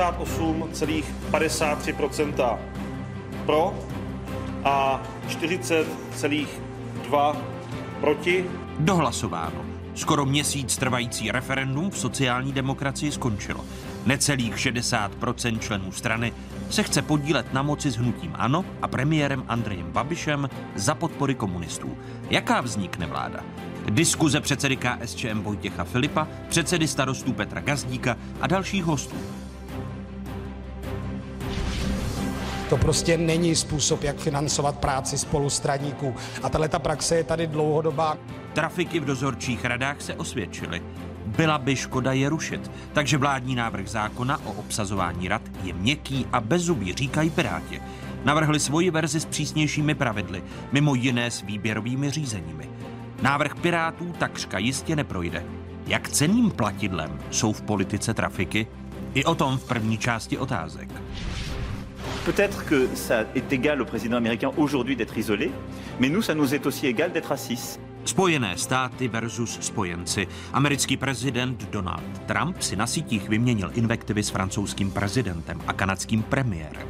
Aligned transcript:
58,53 0.00 2.58
pro 3.46 3.74
a 4.64 5.02
40,2 5.28 7.36
proti. 8.00 8.44
Dohlasováno. 8.78 9.64
Skoro 9.94 10.26
měsíc 10.26 10.76
trvající 10.76 11.30
referendum 11.30 11.90
v 11.90 11.98
sociální 11.98 12.52
demokracii 12.52 13.12
skončilo. 13.12 13.64
Necelých 14.06 14.56
60% 14.56 15.58
členů 15.58 15.92
strany 15.92 16.32
se 16.70 16.82
chce 16.82 17.02
podílet 17.02 17.52
na 17.52 17.62
moci 17.62 17.90
s 17.90 17.96
hnutím 17.96 18.32
ANO 18.34 18.64
a 18.82 18.88
premiérem 18.88 19.44
Andrejem 19.48 19.92
Babišem 19.92 20.48
za 20.74 20.94
podpory 20.94 21.34
komunistů. 21.34 21.98
Jaká 22.30 22.60
vznikne 22.60 23.06
vláda? 23.06 23.44
Diskuze 23.90 24.40
předsedy 24.40 24.76
KSČM 24.76 25.42
Vojtěcha 25.42 25.84
Filipa, 25.84 26.28
předsedy 26.48 26.88
starostů 26.88 27.32
Petra 27.32 27.60
Gazdíka 27.60 28.16
a 28.40 28.46
dalších 28.46 28.84
hostů. 28.84 29.16
To 32.70 32.76
prostě 32.76 33.16
není 33.16 33.56
způsob, 33.56 34.02
jak 34.02 34.16
financovat 34.16 34.78
práci 34.78 35.18
spolustraníků. 35.18 36.14
A 36.42 36.48
tahle 36.48 36.68
ta 36.68 36.78
praxe 36.78 37.16
je 37.16 37.24
tady 37.24 37.46
dlouhodobá. 37.46 38.18
Trafiky 38.52 39.00
v 39.00 39.04
dozorčích 39.04 39.64
radách 39.64 40.00
se 40.00 40.14
osvědčily. 40.14 40.82
Byla 41.26 41.58
by 41.58 41.76
škoda 41.76 42.12
je 42.12 42.28
rušit, 42.28 42.70
takže 42.92 43.18
vládní 43.18 43.54
návrh 43.54 43.88
zákona 43.88 44.40
o 44.44 44.52
obsazování 44.52 45.28
rad 45.28 45.42
je 45.62 45.72
měkký 45.72 46.26
a 46.32 46.40
bezzubý, 46.40 46.92
říkají 46.92 47.30
Piráti. 47.30 47.82
Navrhli 48.24 48.60
svoji 48.60 48.90
verzi 48.90 49.20
s 49.20 49.24
přísnějšími 49.24 49.94
pravidly, 49.94 50.42
mimo 50.72 50.94
jiné 50.94 51.30
s 51.30 51.42
výběrovými 51.42 52.10
řízeními. 52.10 52.70
Návrh 53.22 53.54
Pirátů 53.54 54.12
takřka 54.18 54.58
jistě 54.58 54.96
neprojde. 54.96 55.44
Jak 55.86 56.08
ceným 56.08 56.50
platidlem 56.50 57.18
jsou 57.30 57.52
v 57.52 57.62
politice 57.62 58.14
trafiky? 58.14 58.66
I 59.14 59.24
o 59.24 59.34
tom 59.34 59.58
v 59.58 59.64
první 59.64 59.98
části 59.98 60.38
otázek. 60.38 60.88
Peut-être 62.24 62.66
que 62.66 62.86
ça 62.94 63.24
est 63.34 63.50
égal 63.52 63.80
au 63.80 63.86
président 63.86 64.16
américain 64.16 64.52
aujourd'hui 64.58 64.94
d'être 64.94 65.16
isolé, 65.16 65.50
mais 66.00 66.10
nous, 66.10 66.20
ça 66.20 66.34
nous 66.34 66.54
est 66.54 66.66
aussi 66.66 66.86
égal 66.86 67.12
d'être 67.12 67.32
à 67.32 67.36
6. 67.36 67.80
Spojené 68.04 68.56
státy 68.56 69.08
versus 69.08 69.58
spojenci. 69.60 70.26
Americký 70.52 70.96
prezident 70.96 71.56
Donald 71.72 72.00
Trump 72.26 72.56
si 72.60 72.76
na 72.76 72.86
sítích 72.86 73.28
vyměnil 73.28 73.72
invektivy 73.76 74.24
s 74.24 74.30
francouzským 74.30 74.90
prezidentem 74.90 75.60
a 75.66 75.72
kanadským 75.72 76.22
premiérem. 76.22 76.88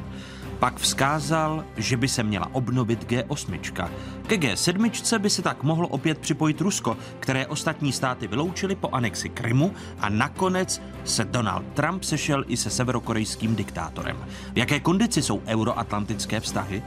Pak 0.60 0.76
vzkázal, 0.76 1.64
že 1.76 1.96
by 1.96 2.08
se 2.08 2.22
měla 2.22 2.48
obnovit 2.52 3.04
G8. 3.10 3.88
Ke 4.26 4.36
G7 4.36 5.18
by 5.18 5.30
se 5.30 5.42
tak 5.42 5.62
mohlo 5.62 5.88
opět 5.88 6.18
připojit 6.18 6.60
Rusko, 6.60 6.96
které 7.20 7.46
ostatní 7.46 7.92
státy 7.92 8.26
vyloučily 8.26 8.74
po 8.74 8.88
anexi 8.88 9.28
Krymu 9.28 9.72
a 9.98 10.08
nakonec 10.08 10.82
se 11.04 11.24
Donald 11.24 11.64
Trump 11.74 12.04
sešel 12.04 12.44
i 12.48 12.56
se 12.56 12.70
severokorejským 12.70 13.56
diktátorem. 13.56 14.16
V 14.52 14.58
jaké 14.58 14.80
kondici 14.80 15.22
jsou 15.22 15.42
euroatlantické 15.46 16.40
vztahy? 16.40 16.82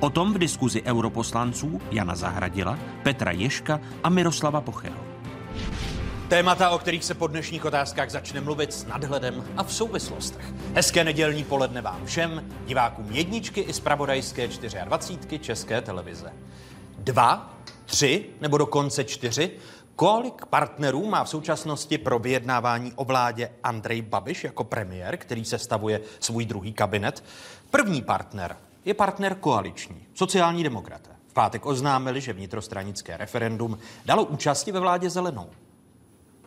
O 0.00 0.10
tom 0.10 0.34
v 0.34 0.38
diskuzi 0.38 0.82
europoslanců 0.82 1.80
Jana 1.90 2.14
Zahradila, 2.14 2.78
Petra 3.02 3.30
Ješka 3.30 3.80
a 4.04 4.08
Miroslava 4.08 4.60
Pocheho. 4.60 4.98
Témata, 6.28 6.70
o 6.70 6.78
kterých 6.78 7.04
se 7.04 7.14
po 7.14 7.26
dnešních 7.26 7.64
otázkách 7.64 8.10
začne 8.10 8.40
mluvit 8.40 8.72
s 8.72 8.86
nadhledem 8.86 9.44
a 9.56 9.62
v 9.62 9.72
souvislostech. 9.72 10.44
Hezké 10.74 11.04
nedělní 11.04 11.44
poledne 11.44 11.82
vám 11.82 12.06
všem, 12.06 12.44
divákům 12.66 13.06
jedničky 13.10 13.60
i 13.60 13.72
zpravodajské 13.72 14.48
24 14.84 15.38
České 15.38 15.80
televize. 15.80 16.32
Dva, 16.98 17.54
tři 17.84 18.26
nebo 18.40 18.58
dokonce 18.58 19.04
čtyři 19.04 19.50
Kolik 19.96 20.46
partnerů 20.46 21.06
má 21.06 21.24
v 21.24 21.28
současnosti 21.28 21.98
pro 21.98 22.18
vyjednávání 22.18 22.92
o 22.96 23.04
vládě 23.04 23.50
Andrej 23.62 24.02
Babiš 24.02 24.44
jako 24.44 24.64
premiér, 24.64 25.16
který 25.16 25.44
se 25.44 25.58
stavuje 25.58 26.00
svůj 26.20 26.46
druhý 26.46 26.72
kabinet? 26.72 27.24
První 27.70 28.02
partner 28.02 28.56
je 28.84 28.94
partner 28.94 29.34
koaliční, 29.34 30.06
sociální 30.14 30.62
demokraté. 30.62 31.10
V 31.26 31.32
pátek 31.32 31.66
oznámili, 31.66 32.20
že 32.20 32.32
vnitrostranické 32.32 33.16
referendum 33.16 33.78
dalo 34.04 34.24
účasti 34.24 34.72
ve 34.72 34.80
vládě 34.80 35.10
zelenou. 35.10 35.50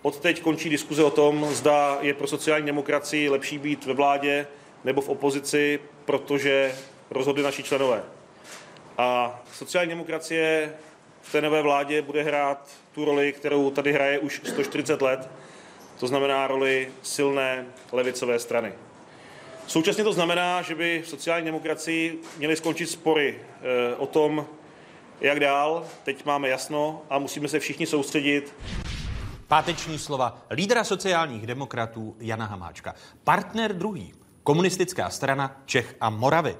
Odteď 0.01 0.41
končí 0.41 0.69
diskuze 0.69 1.03
o 1.03 1.11
tom, 1.11 1.47
zda 1.51 1.97
je 2.01 2.13
pro 2.13 2.27
sociální 2.27 2.65
demokracii 2.65 3.29
lepší 3.29 3.57
být 3.57 3.85
ve 3.85 3.93
vládě 3.93 4.47
nebo 4.83 5.01
v 5.01 5.09
opozici, 5.09 5.79
protože 6.05 6.75
rozhodli 7.09 7.43
naši 7.43 7.63
členové. 7.63 8.03
A 8.97 9.39
sociální 9.53 9.89
demokracie 9.89 10.73
v 11.21 11.31
té 11.31 11.41
nové 11.41 11.61
vládě 11.61 12.01
bude 12.01 12.23
hrát 12.23 12.69
tu 12.91 13.05
roli, 13.05 13.33
kterou 13.33 13.71
tady 13.71 13.93
hraje 13.93 14.19
už 14.19 14.41
140 14.45 15.01
let, 15.01 15.29
to 15.99 16.07
znamená 16.07 16.47
roli 16.47 16.91
silné 17.01 17.65
levicové 17.91 18.39
strany. 18.39 18.73
Současně 19.67 20.03
to 20.03 20.13
znamená, 20.13 20.61
že 20.61 20.75
by 20.75 21.01
v 21.05 21.09
sociální 21.09 21.45
demokracii 21.45 22.19
měly 22.37 22.55
skončit 22.55 22.87
spory 22.87 23.39
eh, 23.39 23.95
o 23.95 24.07
tom, 24.07 24.47
jak 25.21 25.39
dál. 25.39 25.85
Teď 26.03 26.25
máme 26.25 26.49
jasno 26.49 27.01
a 27.09 27.19
musíme 27.19 27.47
se 27.47 27.59
všichni 27.59 27.85
soustředit. 27.85 28.53
Páteční 29.49 29.99
slova 29.99 30.41
lídra 30.51 30.83
sociálních 30.83 31.47
demokratů 31.47 32.15
Jana 32.19 32.45
Hamáčka. 32.45 32.95
Partner 33.23 33.77
druhý, 33.77 34.13
komunistická 34.43 35.09
strana 35.09 35.61
Čech 35.65 35.95
a 36.01 36.09
Moravy. 36.09 36.57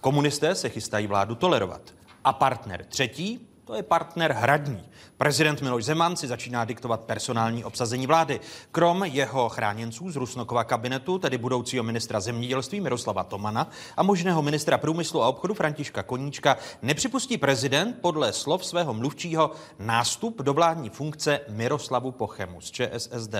Komunisté 0.00 0.54
se 0.54 0.68
chystají 0.68 1.06
vládu 1.06 1.34
tolerovat. 1.34 1.94
A 2.24 2.32
partner 2.32 2.84
třetí, 2.84 3.48
to 3.64 3.74
je 3.74 3.82
partner 3.82 4.32
hradní. 4.32 4.84
Prezident 5.16 5.62
Miloš 5.62 5.84
Zeman 5.84 6.16
si 6.16 6.28
začíná 6.28 6.64
diktovat 6.64 7.00
personální 7.00 7.64
obsazení 7.64 8.06
vlády. 8.06 8.40
Krom 8.72 9.04
jeho 9.04 9.48
chráněnců 9.48 10.10
z 10.10 10.16
Rusnokova 10.16 10.64
kabinetu, 10.64 11.18
tedy 11.18 11.38
budoucího 11.38 11.84
ministra 11.84 12.20
zemědělství 12.20 12.80
Miroslava 12.80 13.24
Tomana 13.24 13.70
a 13.96 14.02
možného 14.02 14.42
ministra 14.42 14.78
průmyslu 14.78 15.22
a 15.22 15.28
obchodu 15.28 15.54
Františka 15.54 16.02
Koníčka, 16.02 16.56
nepřipustí 16.82 17.38
prezident 17.38 17.98
podle 18.00 18.32
slov 18.32 18.66
svého 18.66 18.94
mluvčího 18.94 19.50
nástup 19.78 20.42
do 20.42 20.54
vládní 20.54 20.90
funkce 20.90 21.40
Miroslavu 21.48 22.12
Pochemu 22.12 22.60
z 22.60 22.70
ČSSD. 22.70 23.34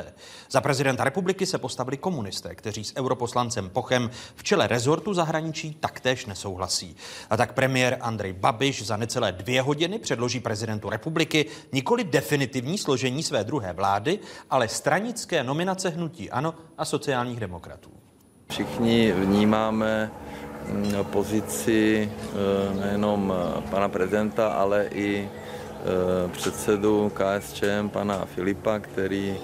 Za 0.50 0.60
prezidenta 0.60 1.04
republiky 1.04 1.46
se 1.46 1.58
postavili 1.58 1.96
komunisté, 1.96 2.54
kteří 2.54 2.84
s 2.84 2.96
europoslancem 2.96 3.70
Pochem 3.70 4.10
v 4.34 4.42
čele 4.42 4.66
rezortu 4.66 5.14
zahraničí 5.14 5.74
taktéž 5.80 6.26
nesouhlasí. 6.26 6.96
A 7.30 7.36
tak 7.36 7.52
premiér 7.52 7.98
Andrej 8.00 8.32
Babiš 8.32 8.86
za 8.86 8.96
necelé 8.96 9.32
dvě 9.32 9.62
hodiny 9.62 9.98
předloží 10.14 10.40
prezidentu 10.40 10.90
republiky 10.90 11.46
nikoli 11.72 12.04
definitivní 12.04 12.78
složení 12.78 13.22
své 13.22 13.44
druhé 13.44 13.72
vlády, 13.72 14.18
ale 14.50 14.68
stranické 14.68 15.42
nominace 15.44 15.88
hnutí 15.90 16.30
ANO 16.30 16.54
a 16.78 16.84
sociálních 16.84 17.40
demokratů. 17.40 17.90
Všichni 18.50 19.12
vnímáme 19.12 20.10
mm, 20.70 21.04
pozici 21.10 22.06
e, 22.06 22.80
nejenom 22.80 23.34
e, 23.34 23.60
pana 23.70 23.88
prezidenta, 23.88 24.48
ale 24.48 24.86
i 24.94 25.26
e, 25.26 26.28
předsedu 26.28 27.10
KSČM, 27.10 27.88
pana 27.88 28.24
Filipa, 28.24 28.78
který 28.78 29.36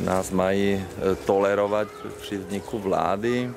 nás 0.00 0.30
mají 0.30 0.84
tolerovat 1.26 1.88
při 2.20 2.36
vzniku 2.36 2.78
vlády. 2.78 3.50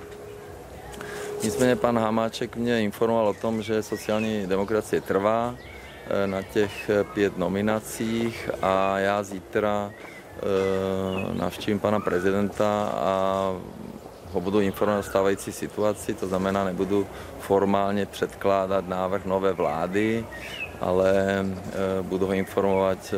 Nicméně 1.44 1.75
pan 1.75 2.00
Hamáček 2.00 2.56
mě 2.56 2.84
informoval 2.84 3.28
o 3.28 3.34
tom, 3.34 3.62
že 3.62 3.84
sociální 3.84 4.48
demokracie 4.48 5.01
trvá, 5.01 5.56
Eh, 5.56 5.79
na 6.26 6.42
těch 6.42 6.90
eh, 6.90 7.04
pět 7.04 7.38
nominacích 7.38 8.50
a 8.62 9.00
já 9.00 9.24
zítra 9.24 9.92
eh, 9.92 10.42
navštívím 11.34 11.80
pana 11.80 12.00
prezidenta 12.00 12.92
a 12.94 13.14
ho 14.32 14.42
budu 14.42 14.60
informovat 14.60 15.00
o 15.00 15.04
stávající 15.04 15.52
situaci, 15.52 16.14
to 16.14 16.28
znamená, 16.28 16.64
nebudu 16.64 17.08
formálně 17.40 18.06
předkládat 18.06 18.88
návrh 18.88 19.26
nové 19.26 19.54
vlády, 19.54 20.26
ale 20.82 21.46
budu 22.02 22.26
ho 22.26 22.34
informovat 22.34 23.14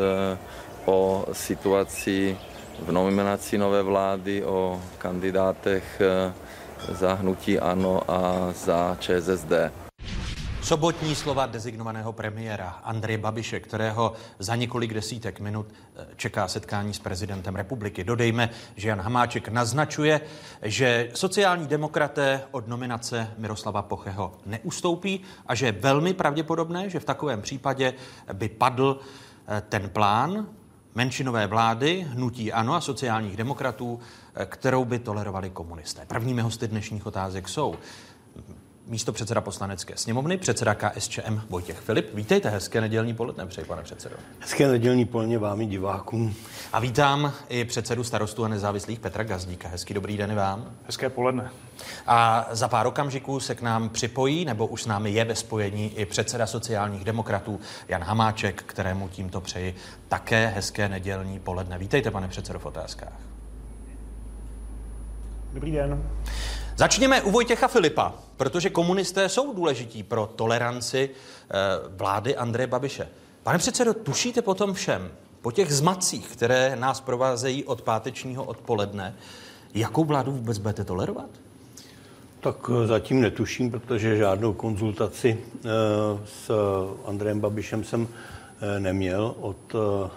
o 0.86 1.26
situaci 1.32 2.38
v 2.80 2.92
nominaci 2.92 3.58
nové 3.58 3.84
vlády, 3.84 4.46
o 4.46 4.82
kandidátech 4.98 6.02
za 6.92 7.14
hnutí 7.14 7.60
ANO 7.60 8.12
a 8.12 8.52
za 8.56 8.98
ČSSD. 9.00 9.52
Sobotní 10.71 11.15
slova 11.15 11.45
dezignovaného 11.45 12.13
premiéra 12.13 12.79
Andreje 12.83 13.18
Babiše, 13.18 13.59
kterého 13.59 14.13
za 14.39 14.56
několik 14.56 14.94
desítek 14.94 15.39
minut 15.39 15.68
eh, 15.71 16.07
čeká 16.15 16.47
setkání 16.47 16.94
s 16.94 17.00
prezidentem 17.00 17.56
republiky. 17.56 18.03
Dodejme, 18.03 18.50
že 18.75 18.89
Jan 18.89 19.01
Hamáček 19.01 19.47
naznačuje, 19.47 20.21
že 20.62 21.09
sociální 21.13 21.68
demokraté 21.68 22.41
od 22.51 22.68
nominace 22.68 23.33
Miroslava 23.38 23.81
Pocheho 23.81 24.33
neustoupí 24.45 25.21
a 25.45 25.56
že 25.56 25.65
je 25.65 25.71
velmi 25.71 26.13
pravděpodobné, 26.13 26.89
že 26.89 27.00
v 27.00 27.06
takovém 27.06 27.41
případě 27.41 27.94
by 28.33 28.50
padl 28.50 29.00
eh, 29.47 29.62
ten 29.69 29.89
plán 29.89 30.47
menšinové 30.95 31.47
vlády, 31.47 32.07
hnutí 32.09 32.53
ANO 32.53 32.73
a 32.73 32.81
sociálních 32.81 33.38
demokratů, 33.38 34.00
eh, 34.35 34.45
kterou 34.45 34.85
by 34.85 35.00
tolerovali 35.00 35.50
komunisté. 35.50 36.06
Prvními 36.06 36.41
hosty 36.41 36.68
dnešních 36.68 37.06
otázek 37.06 37.50
jsou 37.50 37.75
místo 38.92 39.12
předseda 39.12 39.42
poslanecké 39.42 39.98
sněmovny, 39.98 40.38
předseda 40.38 40.76
KSČM 40.76 41.42
Vojtěch 41.50 41.80
Filip. 41.80 42.10
Vítejte, 42.14 42.50
hezké 42.50 42.82
nedělní 42.82 43.14
poledne, 43.14 43.46
přeji, 43.46 43.66
pane 43.66 43.82
předsedo. 43.84 44.16
Hezké 44.40 44.68
nedělní 44.68 45.06
poledne 45.06 45.38
vámi 45.38 45.66
divákům. 45.66 46.34
A 46.74 46.80
vítám 46.80 47.34
i 47.50 47.66
předsedu 47.66 48.04
starostu 48.04 48.46
a 48.46 48.48
nezávislých 48.48 49.00
Petra 49.00 49.24
Gazdíka. 49.24 49.68
Hezký 49.68 49.94
dobrý 49.94 50.18
den 50.18 50.32
i 50.32 50.36
vám. 50.36 50.72
Hezké 50.86 51.10
poledne. 51.10 51.52
A 52.08 52.48
za 52.52 52.68
pár 52.68 52.88
okamžiků 52.88 53.40
se 53.40 53.56
k 53.56 53.62
nám 53.62 53.90
připojí, 53.90 54.46
nebo 54.46 54.68
už 54.68 54.84
s 54.84 54.86
námi 54.86 55.12
je 55.12 55.26
ve 55.26 55.36
spojení 55.36 56.00
i 56.00 56.06
předseda 56.06 56.48
sociálních 56.48 57.04
demokratů 57.04 57.60
Jan 57.88 58.04
Hamáček, 58.04 58.64
kterému 58.64 59.10
tímto 59.10 59.42
přeji 59.42 59.76
také 60.08 60.48
hezké 60.48 60.90
nedělní 60.90 61.40
poledne. 61.40 61.78
Vítejte, 61.78 62.12
pane 62.12 62.28
předsedo, 62.28 62.60
v 62.60 62.66
otázkách. 62.66 63.14
Dobrý 65.54 65.72
den. 65.72 66.04
Začněme 66.81 67.22
u 67.22 67.31
Vojtěcha 67.31 67.68
Filipa, 67.68 68.13
protože 68.38 68.69
komunisté 68.69 69.30
jsou 69.30 69.54
důležití 69.54 70.04
pro 70.04 70.30
toleranci 70.36 71.10
eh, 71.10 71.54
vlády 71.89 72.36
Andreje 72.36 72.68
Babiše. 72.68 73.07
Pane 73.44 73.57
předsedo, 73.57 73.94
tušíte 73.94 74.42
po 74.42 74.54
tom 74.54 74.74
všem, 74.74 75.12
po 75.42 75.51
těch 75.51 75.74
zmacích, 75.74 76.28
které 76.28 76.75
nás 76.75 77.01
provázejí 77.01 77.63
od 77.63 77.81
pátečního 77.81 78.44
odpoledne, 78.44 79.16
jakou 79.74 80.04
vládu 80.04 80.31
vůbec 80.31 80.57
budete 80.57 80.83
tolerovat? 80.83 81.30
Tak 82.39 82.56
eh, 82.69 82.88
zatím 82.88 83.22
netuším, 83.22 83.72
protože 83.72 84.18
žádnou 84.18 84.54
konzultaci 84.54 85.38
eh, 85.38 85.69
s 86.25 86.51
Andrejem 87.06 87.39
Babišem 87.39 87.83
jsem 87.83 88.07
neměl 88.80 89.36
od 89.39 89.75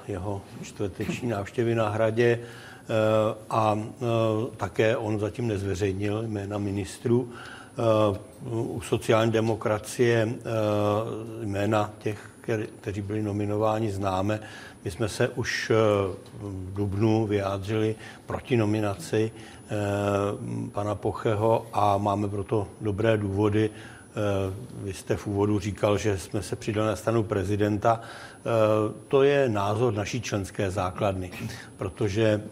jeho 0.08 0.42
čtvrteční 0.62 1.28
návštěvy 1.28 1.74
na 1.74 1.88
hradě. 1.88 2.40
Eh, 2.84 3.34
a 3.50 3.78
eh, 3.78 4.06
také 4.56 4.96
on 4.96 5.18
zatím 5.18 5.48
nezveřejnil 5.48 6.22
jména 6.26 6.58
ministrů. 6.58 7.28
Eh, 7.32 8.18
u 8.50 8.80
sociální 8.80 9.32
demokracie 9.32 10.28
jména 11.42 11.90
těch, 11.98 12.30
kteří 12.80 13.00
byli 13.00 13.22
nominováni, 13.22 13.90
známe. 13.90 14.40
My 14.84 14.90
jsme 14.90 15.08
se 15.08 15.28
už 15.28 15.72
v 16.40 16.74
Dubnu 16.74 17.26
vyjádřili 17.26 17.94
proti 18.26 18.56
nominaci 18.56 19.32
pana 20.72 20.94
Pocheho 20.94 21.66
a 21.72 21.98
máme 21.98 22.28
proto 22.28 22.68
dobré 22.80 23.16
důvody. 23.16 23.70
Vy 24.74 24.92
jste 24.92 25.16
v 25.16 25.26
úvodu 25.26 25.58
říkal, 25.58 25.98
že 25.98 26.18
jsme 26.18 26.42
se 26.42 26.56
přidali 26.56 26.88
na 26.88 26.96
stranu 26.96 27.22
prezidenta. 27.22 28.00
Eh, 28.44 28.92
to 29.08 29.22
je 29.22 29.48
názor 29.48 29.94
naší 29.94 30.20
členské 30.20 30.70
základny, 30.70 31.30
protože 31.76 32.42
eh, 32.44 32.50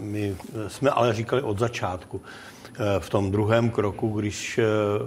my 0.00 0.36
jsme 0.68 0.90
ale 0.90 1.12
říkali 1.12 1.42
od 1.42 1.58
začátku, 1.58 2.20
eh, 2.20 3.00
v 3.00 3.10
tom 3.10 3.30
druhém 3.30 3.70
kroku, 3.70 4.08
když 4.08 4.60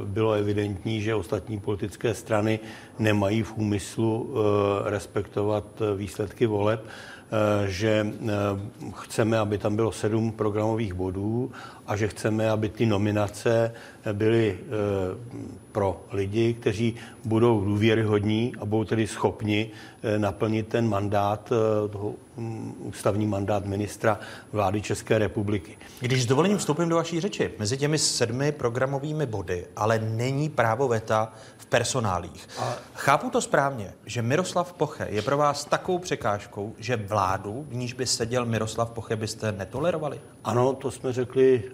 bylo 0.06 0.33
evidentní, 0.33 1.01
že 1.01 1.15
ostatní 1.15 1.59
politické 1.59 2.13
strany 2.13 2.59
nemají 3.00 3.44
v 3.44 3.57
úmyslu 3.57 4.35
respektovat 4.85 5.65
výsledky 5.95 6.45
voleb, 6.45 6.85
že 7.65 8.07
chceme, 9.00 9.39
aby 9.39 9.57
tam 9.57 9.75
bylo 9.75 9.91
sedm 9.91 10.31
programových 10.31 10.94
bodů 10.94 11.51
a 11.91 11.95
že 11.95 12.07
chceme, 12.07 12.49
aby 12.49 12.69
ty 12.69 12.85
nominace 12.85 13.73
byly 14.13 14.59
pro 15.71 16.01
lidi, 16.11 16.53
kteří 16.53 16.95
budou 17.25 17.65
důvěryhodní 17.65 18.53
a 18.59 18.65
budou 18.65 18.83
tedy 18.83 19.07
schopni 19.07 19.71
eh, 20.03 20.19
naplnit 20.19 20.67
ten 20.67 20.89
mandát, 20.89 21.51
eh, 21.51 21.88
toho 21.89 22.13
mm, 22.38 22.75
ústavní 22.79 23.27
mandát 23.27 23.65
ministra 23.65 24.19
vlády 24.51 24.81
České 24.81 25.17
republiky. 25.17 25.77
Když 25.99 26.23
s 26.23 26.25
dovolením 26.25 26.57
vstoupím 26.57 26.89
do 26.89 26.95
vaší 26.95 27.21
řeči, 27.21 27.51
mezi 27.59 27.77
těmi 27.77 27.97
sedmi 27.97 28.51
programovými 28.51 29.25
body, 29.25 29.67
ale 29.75 29.99
není 29.99 30.49
právo 30.49 30.88
veta 30.88 31.33
v 31.57 31.65
personálích. 31.65 32.49
A... 32.59 32.73
Chápu 32.93 33.29
to 33.29 33.41
správně, 33.41 33.93
že 34.05 34.21
Miroslav 34.21 34.73
Poche 34.73 35.07
je 35.09 35.21
pro 35.21 35.38
vás 35.38 35.65
takovou 35.65 35.99
překážkou, 35.99 36.73
že 36.77 36.95
vládu, 36.95 37.65
v 37.69 37.75
níž 37.75 37.93
by 37.93 38.05
seděl 38.05 38.45
Miroslav 38.45 38.91
Poche, 38.91 39.15
byste 39.15 39.51
netolerovali? 39.51 40.19
Ano, 40.43 40.73
to 40.73 40.91
jsme 40.91 41.13
řekli 41.13 41.63
e, 41.65 41.71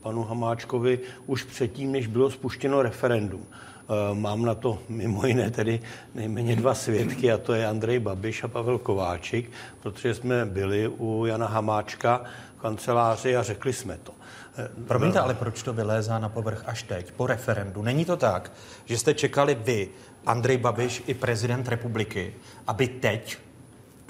panu 0.00 0.22
Hamáčkovi 0.22 0.98
už 1.26 1.44
předtím, 1.44 1.92
než 1.92 2.06
bylo 2.06 2.30
spuštěno 2.30 2.82
referendum. 2.82 3.46
Eh, 3.90 4.14
mám 4.14 4.44
na 4.44 4.54
to 4.54 4.78
mimo 4.88 5.26
jiné 5.26 5.50
tedy 5.50 5.80
nejméně 6.14 6.56
dva 6.56 6.74
svědky, 6.74 7.32
a 7.32 7.38
to 7.38 7.54
je 7.54 7.66
Andrej 7.66 7.98
Babiš 7.98 8.44
a 8.44 8.48
Pavel 8.48 8.78
Kováčik, 8.78 9.50
protože 9.82 10.14
jsme 10.14 10.46
byli 10.46 10.88
u 10.88 11.26
Jana 11.26 11.46
Hamáčka 11.46 12.24
v 12.58 12.60
kanceláři 12.60 13.36
a 13.36 13.42
řekli 13.42 13.72
jsme 13.72 13.98
to. 14.02 14.12
Eh, 14.58 14.68
Promiňte, 14.86 15.20
ale 15.20 15.34
proč 15.34 15.62
to 15.62 15.72
vylézá 15.72 16.18
na 16.18 16.28
povrch 16.28 16.62
až 16.66 16.82
teď, 16.82 17.12
po 17.12 17.26
referendu? 17.26 17.82
Není 17.82 18.04
to 18.04 18.16
tak, 18.16 18.52
že 18.84 18.98
jste 18.98 19.14
čekali 19.14 19.54
vy, 19.54 19.88
Andrej 20.26 20.56
Babiš 20.56 21.02
i 21.06 21.14
prezident 21.14 21.68
republiky, 21.68 22.34
aby 22.66 22.88
teď 22.88 23.38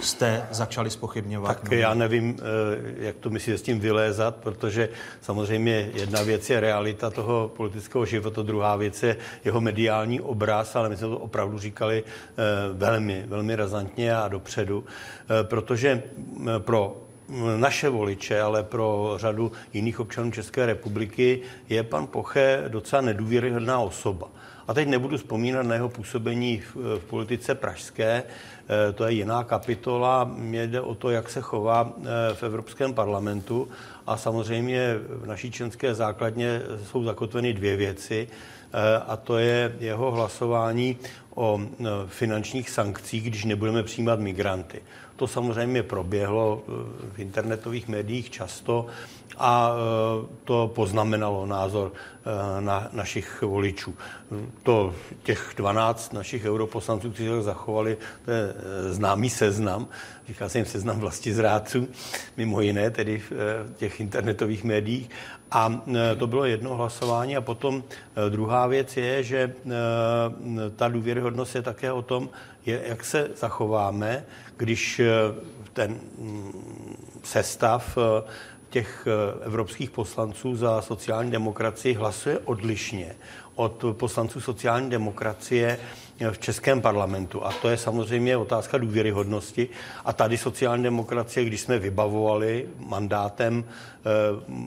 jste 0.00 0.46
začali 0.50 0.90
spochybňovat? 0.90 1.60
Tak 1.60 1.72
já 1.72 1.94
nevím, 1.94 2.36
eh, 2.38 3.04
jak 3.06 3.16
to 3.16 3.30
myslíte 3.30 3.58
s 3.58 3.62
tím 3.62 3.80
vylézat, 3.80 4.36
protože 4.36 4.88
samozřejmě 5.20 5.90
jedna 5.94 6.22
věc 6.22 6.50
je 6.50 6.60
realita 6.60 7.10
toho 7.10 7.50
politického 7.56 8.06
života, 8.06 8.42
druhá 8.42 8.76
věc 8.76 9.02
je 9.02 9.16
jeho 9.44 9.60
mediální 9.60 10.20
obraz, 10.20 10.76
ale 10.76 10.88
my 10.88 10.96
jsme 10.96 11.06
to 11.06 11.18
opravdu 11.18 11.58
říkali 11.58 12.04
eh, 12.04 12.34
velmi, 12.72 13.24
velmi 13.26 13.56
razantně 13.56 14.16
a 14.16 14.28
dopředu, 14.28 14.84
eh, 14.84 15.44
protože 15.44 16.02
pro 16.58 16.96
naše 17.56 17.88
voliče, 17.88 18.40
ale 18.40 18.62
pro 18.62 19.14
řadu 19.16 19.52
jiných 19.72 20.00
občanů 20.00 20.30
České 20.30 20.66
republiky 20.66 21.40
je 21.68 21.82
pan 21.82 22.06
Poche 22.06 22.64
docela 22.68 23.02
nedůvěryhodná 23.02 23.80
osoba. 23.80 24.28
A 24.68 24.74
teď 24.74 24.88
nebudu 24.88 25.16
vzpomínat 25.16 25.66
na 25.66 25.74
jeho 25.74 25.88
působení 25.88 26.60
v, 26.60 26.76
v 26.98 27.04
politice 27.04 27.54
pražské, 27.54 28.22
to 28.94 29.04
je 29.04 29.12
jiná 29.12 29.44
kapitola. 29.44 30.24
Mně 30.24 30.66
jde 30.66 30.80
o 30.80 30.94
to, 30.94 31.10
jak 31.10 31.30
se 31.30 31.40
chová 31.40 31.92
eh, 31.96 32.34
v 32.34 32.42
Evropském 32.42 32.94
parlamentu 32.94 33.68
a 34.06 34.16
samozřejmě 34.16 34.96
v 35.08 35.26
naší 35.26 35.50
členské 35.50 35.94
základně 35.94 36.62
jsou 36.84 37.04
zakotveny 37.04 37.52
dvě 37.52 37.76
věci 37.76 38.28
eh, 38.28 39.02
a 39.06 39.16
to 39.16 39.38
je 39.38 39.76
jeho 39.80 40.10
hlasování 40.10 40.96
o 41.34 41.60
finančních 42.06 42.70
sankcích, 42.70 43.30
když 43.30 43.44
nebudeme 43.44 43.82
přijímat 43.82 44.20
migranty. 44.20 44.82
To 45.16 45.26
samozřejmě 45.26 45.82
proběhlo 45.82 46.62
v 47.12 47.18
internetových 47.18 47.88
médiích 47.88 48.30
často 48.30 48.86
a 49.38 49.72
to 50.44 50.72
poznamenalo 50.74 51.46
názor 51.46 51.92
na 52.60 52.88
našich 52.92 53.42
voličů. 53.42 53.94
To 54.62 54.94
těch 55.22 55.52
12 55.56 56.12
našich 56.12 56.44
europoslanců, 56.44 57.10
kteří 57.10 57.28
se 57.28 57.42
zachovali, 57.42 57.96
to 58.24 58.30
je 58.30 58.54
známý 58.90 59.30
seznam, 59.30 59.88
říká 60.28 60.48
se 60.48 60.58
jim 60.58 60.66
seznam 60.66 61.10
zrádců, 61.32 61.88
mimo 62.36 62.60
jiné, 62.60 62.90
tedy 62.90 63.18
v 63.18 63.32
těch 63.76 64.00
internetových 64.00 64.64
médiích. 64.64 65.10
A 65.50 65.82
to 66.18 66.26
bylo 66.26 66.44
jedno 66.44 66.76
hlasování 66.76 67.36
a 67.36 67.40
potom 67.40 67.84
druhá 68.28 68.66
věc 68.66 68.96
je, 68.96 69.22
že 69.22 69.54
ta 70.76 70.88
důvěryhodnost 70.88 71.54
je 71.54 71.62
také 71.62 71.92
o 71.92 72.02
tom, 72.02 72.28
jak 72.66 73.04
se 73.04 73.30
zachováme, 73.36 74.24
když 74.56 75.00
ten 75.72 76.00
sestav 77.22 77.98
těch 78.70 79.06
evropských 79.42 79.90
poslanců 79.90 80.56
za 80.56 80.82
sociální 80.82 81.30
demokracii 81.30 81.94
hlasuje 81.94 82.38
odlišně 82.38 83.16
od 83.54 83.84
poslanců 83.92 84.40
sociální 84.40 84.90
demokracie 84.90 85.78
v 86.30 86.38
českém 86.38 86.80
parlamentu. 86.80 87.46
A 87.46 87.52
to 87.52 87.68
je 87.68 87.76
samozřejmě 87.76 88.36
otázka 88.36 88.78
důvěryhodnosti. 88.78 89.68
A 90.04 90.12
tady 90.12 90.38
sociální 90.38 90.82
demokracie, 90.82 91.44
když 91.44 91.60
jsme 91.60 91.78
vybavovali 91.78 92.68
mandátem 92.78 93.64
eh, 93.64 94.08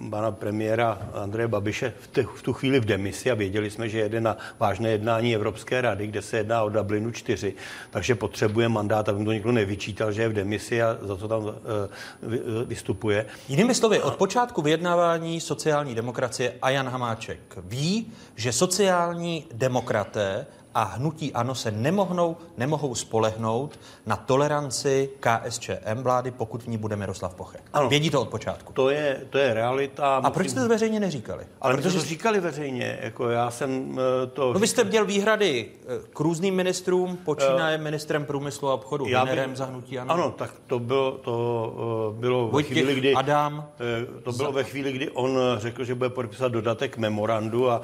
pana 0.10 0.32
premiéra 0.32 1.00
Andreje 1.14 1.48
Babiše 1.48 1.94
v, 2.00 2.08
te, 2.08 2.24
v 2.24 2.42
tu 2.42 2.54
chvíli 2.54 2.80
v 2.80 2.86
demisi 2.86 3.32
a 3.32 3.36
věděli 3.36 3.72
jsme, 3.72 3.90
že 3.90 4.00
jede 4.00 4.22
na 4.22 4.38
vážné 4.60 4.90
jednání 4.90 5.36
Evropské 5.36 5.82
rady, 5.82 6.08
kde 6.08 6.22
se 6.22 6.38
jedná 6.38 6.64
o 6.64 6.70
Dublinu 6.70 7.12
4, 7.12 7.54
takže 7.90 8.16
potřebuje 8.16 8.70
mandát, 8.70 9.10
aby 9.10 9.26
to 9.26 9.32
nikdo 9.32 9.52
nevyčítal, 9.52 10.12
že 10.12 10.22
je 10.22 10.30
v 10.30 10.34
demisi 10.34 10.82
a 10.82 10.98
za 11.02 11.16
to 11.16 11.28
tam 11.28 11.44
eh, 11.48 12.66
vystupuje. 12.66 13.26
Jinými 13.50 13.76
slovy, 13.76 14.02
od 14.02 14.16
počátku 14.16 14.62
vyjednávání 14.62 15.42
sociální 15.42 15.96
demokracie 15.96 16.54
a 16.62 16.70
Jan 16.70 16.90
Hamáček 16.90 17.40
ví, 17.64 18.08
že 18.36 18.52
sociální 18.52 19.46
demokraté 19.54 20.46
a 20.76 20.84
hnutí 20.84 21.34
ANO 21.34 21.56
se 21.56 21.72
nemohnou, 21.72 22.38
nemohou 22.58 22.96
spolehnout 22.96 23.80
na 24.06 24.16
toleranci 24.16 25.10
KSČM 25.20 26.02
vlády, 26.02 26.32
pokud 26.32 26.64
v 26.64 26.68
ní 26.68 26.78
bude 26.78 26.96
Miroslav 26.96 27.36
Poche. 27.36 27.58
Ano. 27.74 27.90
Vědí 27.90 28.10
to 28.10 28.22
od 28.22 28.30
počátku. 28.30 28.74
To 28.74 28.90
je, 28.90 29.22
to 29.30 29.38
je 29.38 29.54
realita. 29.54 30.16
A 30.16 30.30
proč 30.30 30.50
jste 30.50 30.62
to 30.62 30.68
veřejně 30.68 31.00
neříkali? 31.00 31.46
Ale 31.62 31.74
Protože 31.76 31.98
to 31.98 32.06
říkali 32.06 32.40
veřejně, 32.40 33.00
jako 33.02 33.30
já 33.30 33.52
jsem 33.52 34.00
eh, 34.24 34.28
to... 34.28 34.54
No 34.54 34.60
vy 34.60 34.68
jste 34.68 34.84
měl 34.84 35.06
výhrady 35.06 35.72
eh, 35.84 35.86
k 36.14 36.20
různým 36.20 36.56
ministrům, 36.56 37.18
počínaje 37.18 37.78
ministrem 37.78 38.26
průmyslu 38.26 38.70
a 38.70 38.74
obchodu, 38.74 39.06
Já 39.08 39.26
bych- 39.26 39.32
Winnerem 39.32 39.56
za 39.56 39.66
hnutí 39.66 40.00
ANO. 40.00 40.14
Ano, 40.14 40.32
tak 40.32 40.52
to 40.68 40.80
bylo, 40.80 41.12
to 41.12 42.16
bylo 42.20 42.46
ve 42.46 42.52
Vojtěch 42.52 42.72
chvíli, 42.72 42.96
kdy... 42.96 43.14
Adam 43.14 43.68
To 44.24 44.32
bylo 44.32 44.52
ve 44.52 44.64
chvíli, 44.64 44.92
kdy 44.92 45.10
on 45.10 45.40
řekl, 45.58 45.84
že 45.84 45.96
bude 45.96 46.10
podepisovat 46.10 46.52
dodatek 46.52 46.94
k 46.94 46.98
memorandu 46.98 47.70
a 47.70 47.82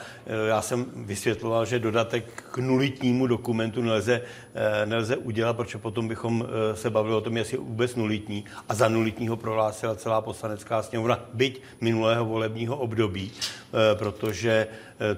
já 0.48 0.62
jsem 0.62 0.86
vysvětloval, 0.96 1.66
že 1.66 1.80
dodatek 1.80 2.44
k 2.52 2.58
nulitnímu 2.78 3.28
dokumentu 3.28 3.82
nelze, 3.82 4.22
eh, 4.22 4.86
nelze 4.86 5.18
udělat, 5.18 5.58
protože 5.58 5.78
potom 5.78 6.08
bychom 6.08 6.46
eh, 6.46 6.76
se 6.76 6.90
bavili 6.90 7.16
o 7.16 7.22
tom, 7.22 7.38
jestli 7.38 7.58
je 7.58 7.62
vůbec 7.62 7.96
nulitní. 7.96 8.46
A 8.70 8.74
za 8.74 8.88
nulitního 8.88 9.38
prohlásila 9.38 9.96
celá 9.96 10.22
poslanecká 10.22 10.84
sněmovna, 10.84 11.20
byť 11.34 11.62
minulého 11.82 12.26
volebního 12.26 12.78
období, 12.78 13.32
eh, 13.34 13.96
protože 13.96 14.68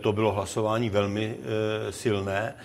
to 0.02 0.14
bylo 0.14 0.32
hlasování 0.32 0.90
velmi 0.90 1.36
silné. 1.90 2.56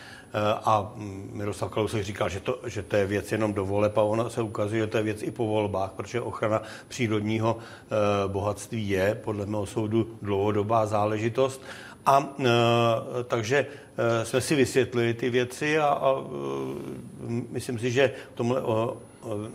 A 0.64 0.92
mm, 0.96 1.30
Miroslav 1.32 1.70
Kalousek 1.70 2.02
říkal, 2.04 2.28
že 2.28 2.40
to, 2.40 2.58
že 2.66 2.82
to 2.82 2.96
je 2.96 3.06
věc 3.06 3.32
jenom 3.32 3.54
do 3.54 3.64
voleb 3.64 3.98
a 3.98 4.02
ono 4.02 4.30
se 4.30 4.42
ukazuje, 4.42 4.80
že 4.80 4.86
to 4.86 4.96
je 4.96 5.02
věc 5.02 5.22
i 5.22 5.30
po 5.30 5.46
volbách, 5.46 5.92
protože 5.94 6.20
ochrana 6.20 6.62
přírodního 6.88 7.58
bohatství 8.26 8.88
je 8.88 9.14
podle 9.14 9.46
mého 9.46 9.66
soudu 9.66 10.18
dlouhodobá 10.22 10.86
záležitost. 10.86 11.62
A 12.06 12.34
e, 12.38 12.44
takže 13.24 13.66
e, 14.20 14.24
jsme 14.24 14.40
si 14.40 14.54
vysvětlili 14.54 15.14
ty 15.14 15.30
věci 15.30 15.78
a, 15.78 15.86
a 15.86 16.12
e, 16.12 16.24
myslím 17.50 17.78
si, 17.78 17.90
že 17.90 18.12
v 18.32 18.36
tomhle, 18.36 18.60
o, 18.60 18.96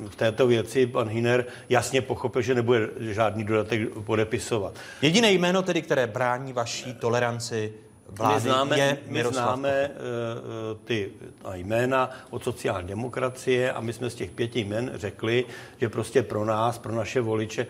v 0.09 0.15
této 0.15 0.47
věci 0.47 0.87
pan 0.87 1.09
Hiner 1.09 1.45
jasně 1.69 2.01
pochopil, 2.01 2.41
že 2.41 2.55
nebude 2.55 2.89
žádný 2.99 3.43
dodatek 3.43 3.89
podepisovat. 3.89 4.73
Jediné 5.01 5.31
jméno 5.31 5.61
tedy, 5.61 5.81
které 5.81 6.07
brání 6.07 6.53
vaší 6.53 6.93
toleranci 6.93 7.73
vlády, 8.09 8.33
my 8.33 8.39
známe, 8.39 8.79
je 8.79 8.97
my 9.05 9.13
Miroslav 9.13 9.45
známe 9.45 9.69
Poche. 9.69 9.83
eh, 9.83 10.73
eh, 10.73 10.77
ty 10.85 11.11
ta 11.41 11.55
jména 11.55 12.09
od 12.29 12.43
sociální 12.43 12.87
demokracie 12.87 13.71
a 13.71 13.81
my 13.81 13.93
jsme 13.93 14.09
z 14.09 14.15
těch 14.15 14.31
pěti 14.31 14.59
jmen 14.59 14.91
řekli, 14.95 15.45
že 15.77 15.89
prostě 15.89 16.23
pro 16.23 16.45
nás, 16.45 16.77
pro 16.77 16.95
naše 16.95 17.21
voliče, 17.21 17.67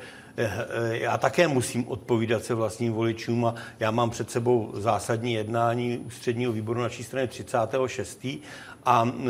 já 0.92 1.18
také 1.18 1.48
musím 1.48 1.88
odpovídat 1.88 2.44
se 2.44 2.54
vlastním 2.54 2.94
voličům 2.94 3.46
a 3.46 3.56
já 3.80 3.92
mám 3.92 4.10
před 4.10 4.32
sebou 4.32 4.72
zásadní 4.74 5.34
jednání 5.34 5.98
ústředního 5.98 6.52
výboru 6.52 6.82
naší 6.82 7.04
strany 7.04 7.28
36. 7.28 8.26
A 8.86 9.08
eh, 9.08 9.30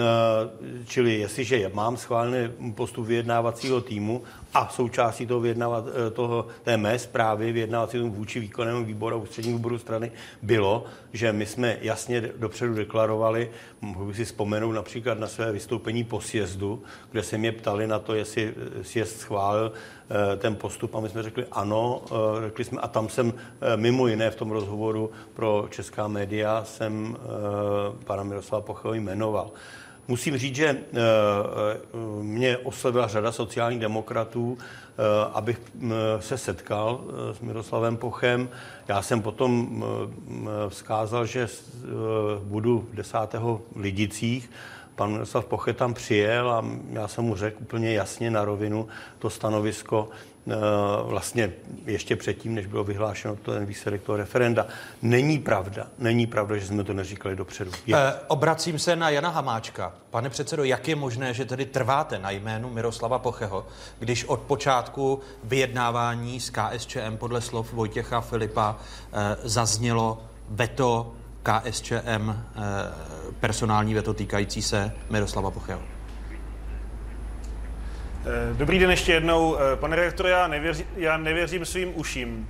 čili 0.85 1.13
jestliže 1.19 1.57
je- 1.57 1.71
mám 1.73 1.97
schválený 1.97 2.49
postup 2.75 3.05
vyjednávacího 3.05 3.81
týmu 3.81 4.23
a 4.53 4.69
součástí 4.69 5.25
toho, 5.25 5.39
vyjednávat, 5.39 5.85
eh, 5.87 6.11
toho 6.11 6.47
té 6.63 6.77
mé 6.77 6.99
zprávy 6.99 7.51
vyjednávacího 7.51 8.03
týmu 8.03 8.15
vůči 8.15 8.39
výkonnému 8.39 8.85
výboru 8.85 9.15
a 9.15 9.19
ústřednímu 9.19 9.57
výboru 9.57 9.79
strany 9.79 10.11
bylo, 10.41 10.85
že 11.13 11.33
my 11.33 11.45
jsme 11.45 11.77
jasně 11.81 12.21
dopředu 12.37 12.73
deklarovali, 12.73 13.51
mohu 13.81 14.13
si 14.13 14.25
vzpomenout 14.25 14.71
například 14.71 15.19
na 15.19 15.27
své 15.27 15.51
vystoupení 15.51 16.03
po 16.03 16.21
sjezdu, 16.21 16.83
kde 17.11 17.23
se 17.23 17.37
mě 17.37 17.51
ptali 17.51 17.87
na 17.87 17.99
to, 17.99 18.15
jestli 18.15 18.53
eh, 18.79 18.83
sjezd 18.83 19.19
schválil 19.19 19.71
eh, 19.73 20.37
ten 20.37 20.55
postup 20.55 20.95
a 20.95 20.99
my 20.99 21.09
jsme 21.09 21.23
řekli 21.23 21.45
ano, 21.51 22.01
řekli 22.41 22.63
jsme 22.63 22.81
a 22.81 22.87
tam 22.87 23.09
jsem 23.09 23.33
mimo 23.75 24.07
jiné 24.07 24.31
v 24.31 24.35
tom 24.35 24.51
rozhovoru 24.51 25.11
pro 25.33 25.67
česká 25.69 26.07
média 26.07 26.63
jsem 26.63 27.17
pana 28.05 28.23
Miroslava 28.23 28.61
Pocheho 28.61 28.93
jmenoval. 28.93 29.51
Musím 30.09 30.37
říct, 30.37 30.55
že 30.55 30.65
eh, 30.67 30.77
eh, 30.93 32.23
mě 32.23 32.57
oslovila 32.57 33.07
řada 33.07 33.31
sociálních 33.31 33.79
demokratů, 33.79 34.57
eh, 34.57 35.03
abych 35.33 35.61
se 36.19 36.37
setkal 36.37 37.03
s 37.31 37.39
Miroslavem 37.39 37.97
Pochem. 37.97 38.49
Já 38.87 39.01
jsem 39.01 39.21
potom 39.21 39.83
vzkázal, 40.69 41.25
že 41.25 41.47
budu 42.43 42.89
10. 42.93 43.61
v 43.71 43.79
Lidicích. 43.79 44.51
Pan 44.95 45.11
Miroslav 45.11 45.45
Poche 45.45 45.73
tam 45.73 45.93
přijel 45.93 46.51
a 46.51 46.65
já 46.91 47.07
jsem 47.07 47.23
mu 47.25 47.35
řekl 47.35 47.57
úplně 47.61 47.93
jasně 47.93 48.31
na 48.31 48.45
rovinu 48.45 48.87
to 49.19 49.29
stanovisko, 49.29 50.09
vlastně 51.03 51.53
ještě 51.85 52.15
předtím, 52.15 52.55
než 52.55 52.65
bylo 52.65 52.83
vyhlášeno 52.83 53.35
ten 53.35 53.65
výsledek 53.65 54.01
toho 54.01 54.17
referenda. 54.17 54.67
Není 55.01 55.39
pravda, 55.39 55.87
není 55.97 56.27
pravda, 56.27 56.57
že 56.57 56.67
jsme 56.67 56.83
to 56.83 56.93
neříkali 56.93 57.35
dopředu. 57.35 57.71
Je. 57.85 57.95
Eh, 57.97 58.13
obracím 58.27 58.79
se 58.79 58.95
na 58.95 59.09
Jana 59.09 59.29
Hamáčka. 59.29 59.93
Pane 60.09 60.29
předsedo, 60.29 60.63
jak 60.63 60.87
je 60.87 60.95
možné, 60.95 61.33
že 61.33 61.45
tedy 61.45 61.65
trváte 61.65 62.19
na 62.19 62.31
jménu 62.31 62.69
Miroslava 62.69 63.19
Pocheho, 63.19 63.67
když 63.99 64.25
od 64.25 64.39
počátku 64.39 65.19
vyjednávání 65.43 66.39
s 66.39 66.49
KSČM 66.49 67.17
podle 67.17 67.41
slov 67.41 67.73
Vojtěcha 67.73 68.21
Filipa 68.21 68.77
eh, 69.13 69.37
zaznělo 69.43 70.21
veto 70.49 71.13
KSČM, 71.43 72.29
eh, 72.29 72.35
personální 73.39 73.93
veto 73.93 74.13
týkající 74.13 74.61
se 74.61 74.91
Miroslava 75.09 75.51
Pocheho? 75.51 75.98
Eh, 78.25 78.53
Dobrý 78.53 78.79
den 78.79 78.91
ještě 78.91 79.11
jednou. 79.13 79.57
Eh, 79.57 79.75
Pane 79.75 79.95
redaktore, 79.95 80.29
já, 80.29 80.47
nevěři, 80.47 80.85
já 80.95 81.17
nevěřím 81.17 81.65
svým 81.65 81.91
uším. 81.95 82.49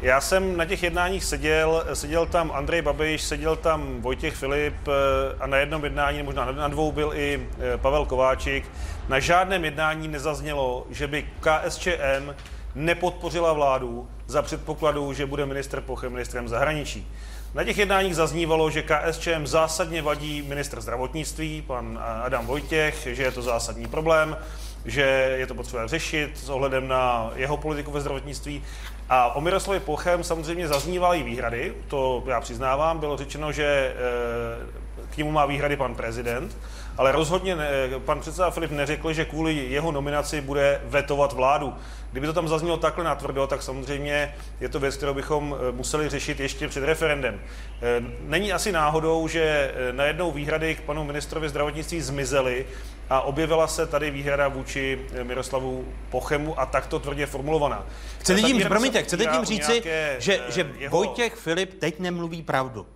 Já 0.00 0.20
jsem 0.20 0.56
na 0.56 0.64
těch 0.64 0.82
jednáních 0.82 1.24
seděl, 1.24 1.84
seděl 1.92 2.26
tam 2.26 2.52
Andrej 2.54 2.82
Babiš, 2.82 3.22
seděl 3.22 3.56
tam 3.56 4.00
Vojtěch 4.00 4.34
Filip 4.34 4.74
eh, 4.88 4.92
a 5.40 5.46
na 5.46 5.56
jednom 5.56 5.84
jednání, 5.84 6.22
možná 6.22 6.52
na- 6.52 6.68
dvou, 6.68 6.92
byl 6.92 7.12
i 7.14 7.46
Pavel 7.76 8.06
Kováčik. 8.06 8.64
Na 9.08 9.18
žádném 9.18 9.64
jednání 9.64 10.08
nezaznělo, 10.08 10.86
že 10.90 11.06
by 11.06 11.26
KSČM 11.40 12.34
nepodpořila 12.74 13.52
vládu 13.52 14.08
za 14.26 14.42
předpokladu, 14.42 15.12
že 15.12 15.26
bude 15.26 15.46
minister 15.46 15.80
Poche 15.80 16.08
ministrem 16.08 16.48
zahraničí. 16.48 17.08
Na 17.56 17.64
těch 17.64 17.78
jednáních 17.78 18.16
zaznívalo, 18.16 18.70
že 18.70 18.82
KSČM 18.82 19.46
zásadně 19.46 20.02
vadí 20.02 20.42
ministr 20.42 20.80
zdravotnictví, 20.80 21.62
pan 21.62 21.98
Adam 22.22 22.46
Vojtěch, 22.46 23.08
že 23.10 23.22
je 23.22 23.32
to 23.32 23.42
zásadní 23.42 23.86
problém, 23.86 24.36
že 24.84 25.02
je 25.36 25.46
to 25.46 25.54
potřeba 25.54 25.86
řešit 25.86 26.38
s 26.38 26.48
ohledem 26.48 26.88
na 26.88 27.30
jeho 27.34 27.56
politiku 27.56 27.90
ve 27.90 28.00
zdravotnictví. 28.00 28.62
A 29.08 29.36
o 29.36 29.40
Miroslavě 29.40 29.80
Pochem 29.80 30.24
samozřejmě 30.24 30.68
zaznívaly 30.68 31.22
výhrady, 31.22 31.74
to 31.88 32.22
já 32.26 32.40
přiznávám. 32.40 32.98
Bylo 32.98 33.16
řečeno, 33.16 33.52
že 33.52 33.64
eh, 33.64 35.06
k 35.10 35.16
němu 35.16 35.30
má 35.30 35.46
výhrady 35.46 35.76
pan 35.76 35.94
prezident, 35.94 36.56
ale 36.98 37.12
rozhodně 37.12 37.56
ne, 37.56 37.68
pan 38.04 38.20
předseda 38.20 38.50
Filip 38.50 38.70
neřekl, 38.70 39.12
že 39.12 39.24
kvůli 39.24 39.54
jeho 39.54 39.92
nominaci 39.92 40.40
bude 40.40 40.80
vetovat 40.84 41.32
vládu. 41.32 41.74
Kdyby 42.12 42.26
to 42.26 42.32
tam 42.32 42.48
zaznělo 42.48 42.76
takhle 42.76 43.04
natvrdo, 43.04 43.46
tak 43.46 43.62
samozřejmě 43.62 44.34
je 44.60 44.68
to 44.68 44.80
věc, 44.80 44.96
kterou 44.96 45.14
bychom 45.14 45.56
eh, 45.68 45.72
museli 45.72 46.08
řešit 46.08 46.40
ještě 46.40 46.68
před 46.68 46.84
referendem. 46.84 47.40
Eh, 47.82 48.02
Není 48.20 48.52
asi 48.52 48.72
náhodou, 48.72 49.28
že 49.28 49.72
eh, 49.74 49.92
najednou 49.92 50.32
výhrady 50.32 50.74
k 50.74 50.80
panu 50.80 51.04
ministrovi 51.04 51.48
zdravotnictví 51.48 52.00
zmizely 52.00 52.66
a 53.10 53.20
objevila 53.20 53.66
se 53.66 53.86
tady 53.86 54.10
výhrada 54.10 54.48
vůči 54.48 55.00
Miroslavu 55.22 55.84
Pochemu 56.10 56.60
a 56.60 56.66
takto 56.66 56.98
tvrdě 56.98 57.26
formulovaná. 57.26 57.86
Chcete 58.18 58.42
tím, 58.42 58.60
promiňte, 58.62 59.02
chcete 59.02 59.26
tím 59.26 59.44
říci, 59.44 59.70
nějaké, 59.72 60.16
že, 60.18 60.40
že 60.48 60.70
jeho- 60.78 60.96
Vojtěch 60.96 61.34
Filip 61.34 61.74
teď 61.80 62.00
nemluví 62.00 62.42
pravdu? 62.42 62.86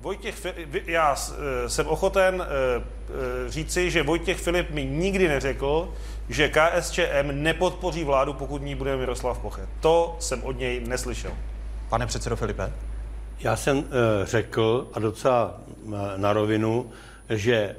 Vojtěch, 0.00 0.46
já 0.86 1.16
eh, 1.16 1.68
jsem 1.68 1.86
ochoten 1.86 2.46
eh, 2.46 2.82
eh, 3.46 3.50
říci, 3.50 3.90
že 3.90 4.02
Vojtěch 4.02 4.40
Filip 4.40 4.70
mi 4.70 4.84
nikdy 4.84 5.28
neřekl, 5.28 5.94
že 6.28 6.48
KSČM 6.48 7.28
nepodpoří 7.30 8.04
vládu, 8.04 8.32
pokud 8.32 8.62
ní 8.62 8.74
bude 8.74 8.96
Miroslav 8.96 9.38
Poche. 9.38 9.68
To 9.80 10.16
jsem 10.20 10.44
od 10.44 10.58
něj 10.58 10.80
neslyšel. 10.80 11.32
Pane 11.88 12.06
předsedo 12.06 12.36
Filipe? 12.36 12.72
Já 13.40 13.56
jsem 13.56 13.84
řekl, 14.24 14.88
a 14.92 14.98
docela 14.98 15.60
na 16.16 16.32
rovinu, 16.32 16.90
že 17.30 17.76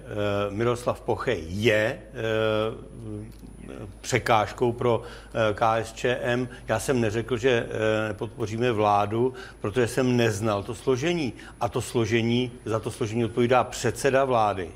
Miroslav 0.49 1.01
Poche 1.01 1.33
je 1.33 1.99
překážkou 4.01 4.71
pro 4.71 5.01
eh, 5.03 5.53
KSČM. 5.53 6.47
Já 6.67 6.79
jsem 6.79 7.01
neřekl, 7.01 7.37
že 7.37 7.49
eh, 7.49 8.07
nepodpoříme 8.07 8.71
vládu, 8.71 9.33
protože 9.61 9.87
jsem 9.87 10.17
neznal 10.17 10.63
to 10.63 10.75
složení. 10.75 11.33
A 11.61 11.69
to 11.69 11.81
složení, 11.81 12.51
za 12.65 12.79
to 12.79 12.91
složení 12.91 13.25
odpovídá 13.25 13.63
předseda 13.63 14.25
vlády 14.25 14.69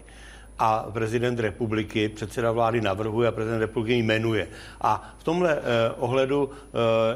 a 0.59 0.85
prezident 0.93 1.39
republiky, 1.39 2.09
předseda 2.09 2.51
vlády 2.51 2.81
navrhuje 2.81 3.27
a 3.27 3.31
prezident 3.31 3.59
republiky 3.59 3.93
jmenuje. 3.93 4.47
A 4.81 5.13
v 5.17 5.23
tomhle 5.23 5.55
eh, 5.55 5.61
ohledu 5.97 6.49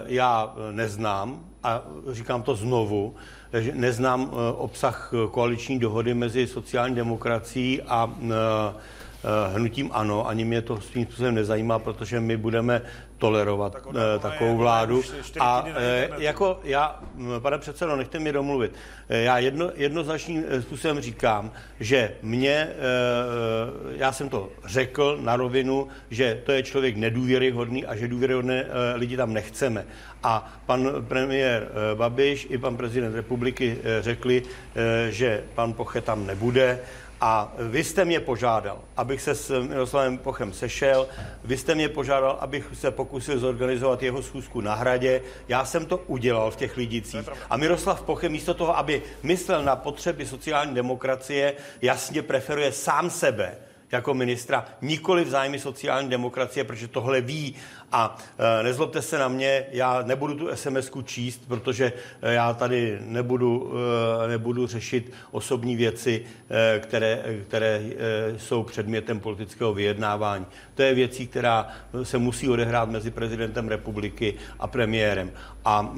já 0.06 0.56
neznám, 0.72 1.40
a 1.64 1.82
říkám 2.12 2.44
to 2.44 2.56
znovu, 2.56 3.16
že 3.54 3.72
neznám 3.76 4.32
obsah 4.58 5.14
koaliční 5.32 5.80
dohody 5.80 6.14
mezi 6.14 6.48
sociální 6.48 6.96
demokracií 6.96 7.82
a 7.82 8.14
hnutím 9.54 9.90
ANO, 9.94 10.28
ani 10.28 10.46
mě 10.46 10.62
to 10.62 10.82
svým 10.82 11.06
způsobem 11.06 11.36
nezajímá, 11.36 11.80
protože 11.80 12.20
my 12.20 12.38
budeme 12.38 12.82
tolerovat 13.18 13.74
Tak 13.74 13.86
ona 13.86 14.20
takovou 14.20 14.52
je- 14.52 14.58
vládu. 14.58 15.02
A 15.40 15.66
eh, 15.76 16.10
jako 16.18 16.60
já, 16.64 17.00
m, 17.18 17.28
pane 17.40 17.58
předsedo, 17.58 17.96
nechte 17.96 18.20
mi 18.20 18.32
domluvit. 18.32 18.72
Eh, 19.10 19.22
Já 19.22 19.38
jedno, 19.38 19.72
jednoznačným 19.76 20.44
eh, 20.48 20.62
způsobem 20.62 21.00
říkám, 21.02 21.52
že 21.80 22.12
mě, 22.22 22.52
eh, 22.52 22.76
já 23.98 24.12
jsem 24.12 24.30
to 24.30 24.50
řekl 24.66 25.18
na 25.22 25.36
rovinu, 25.36 25.88
že 26.10 26.42
to 26.46 26.52
je 26.52 26.64
člověk 26.64 26.96
nedůvěryhodný 26.98 27.86
a 27.86 27.96
že 27.96 28.08
důvěryhodné 28.08 28.64
eh, 28.64 28.96
lidi 28.96 29.18
tam 29.18 29.34
nechceme. 29.34 29.86
A 30.24 30.54
pan 30.66 30.90
premiér 31.08 31.68
eh, 31.72 31.96
Babiš 31.96 32.48
i 32.50 32.58
pan 32.58 32.78
prezident 32.78 33.16
republiky 33.16 33.78
eh, 33.84 34.02
řekli, 34.02 34.44
eh, 34.76 35.12
že 35.12 35.44
pan 35.56 35.74
Poche 35.74 36.02
tam 36.02 36.26
nebude. 36.28 36.80
A 37.22 37.54
vy 37.58 37.84
jste 37.84 38.06
mě 38.06 38.20
požádal, 38.20 38.82
abych 38.98 39.22
se 39.22 39.36
s 39.36 39.60
Miroslavem 39.60 40.18
Pochem 40.18 40.54
sešel, 40.54 41.08
vy 41.44 41.58
jste 41.58 41.76
mě 41.76 41.90
požádal, 41.90 42.38
abych 42.40 42.66
se 42.74 42.92
pokusil 42.92 43.40
zorganizovat 43.40 44.04
jeho 44.04 44.22
schůzku 44.22 44.62
na 44.62 44.76
hradě. 44.76 45.22
Já 45.48 45.66
jsem 45.66 45.86
to 45.86 45.98
udělal 45.98 46.52
v 46.52 46.56
těch 46.56 46.78
lidicích. 46.78 47.30
A 47.50 47.58
Miroslav 47.58 48.02
Poche 48.02 48.30
místo 48.30 48.54
toho, 48.54 48.78
aby 48.78 49.02
myslel 49.24 49.64
na 49.64 49.76
potřeby 49.76 50.26
sociální 50.26 50.76
demokracie, 50.76 51.54
jasně 51.82 52.22
preferuje 52.22 52.72
sám 52.72 53.10
sebe 53.10 53.58
jako 53.92 54.14
ministra, 54.14 54.66
nikoli 54.82 55.24
v 55.24 55.30
zájmy 55.30 55.60
sociální 55.60 56.10
demokracie, 56.10 56.64
protože 56.64 56.88
tohle 56.88 57.22
ví. 57.22 57.56
A 57.92 58.18
e, 58.60 58.64
nezlobte 58.64 59.02
se 59.02 59.18
na 59.18 59.28
mě, 59.28 59.66
já 59.72 60.02
nebudu 60.02 60.34
tu 60.34 60.48
sms 60.56 60.92
číst, 61.04 61.42
protože 61.48 61.94
e, 62.22 62.34
já 62.34 62.54
tady 62.54 63.00
nebudu, 63.02 63.74
e, 64.26 64.28
nebudu 64.28 64.68
řešit 64.68 65.12
osobní 65.32 65.76
věci, 65.76 66.26
které, 66.80 67.24
které 67.48 67.82
jsou 68.38 68.64
předmětem 68.64 69.20
politického 69.20 69.74
vyjednávání. 69.74 70.46
To 70.76 70.82
je 70.82 70.94
věcí, 70.94 71.28
která 71.28 71.68
se 72.04 72.18
musí 72.18 72.50
odehrát 72.50 72.90
mezi 72.90 73.12
prezidentem 73.12 73.68
republiky 73.68 74.34
a 74.60 74.68
premiérem. 74.68 75.32
A 75.66 75.94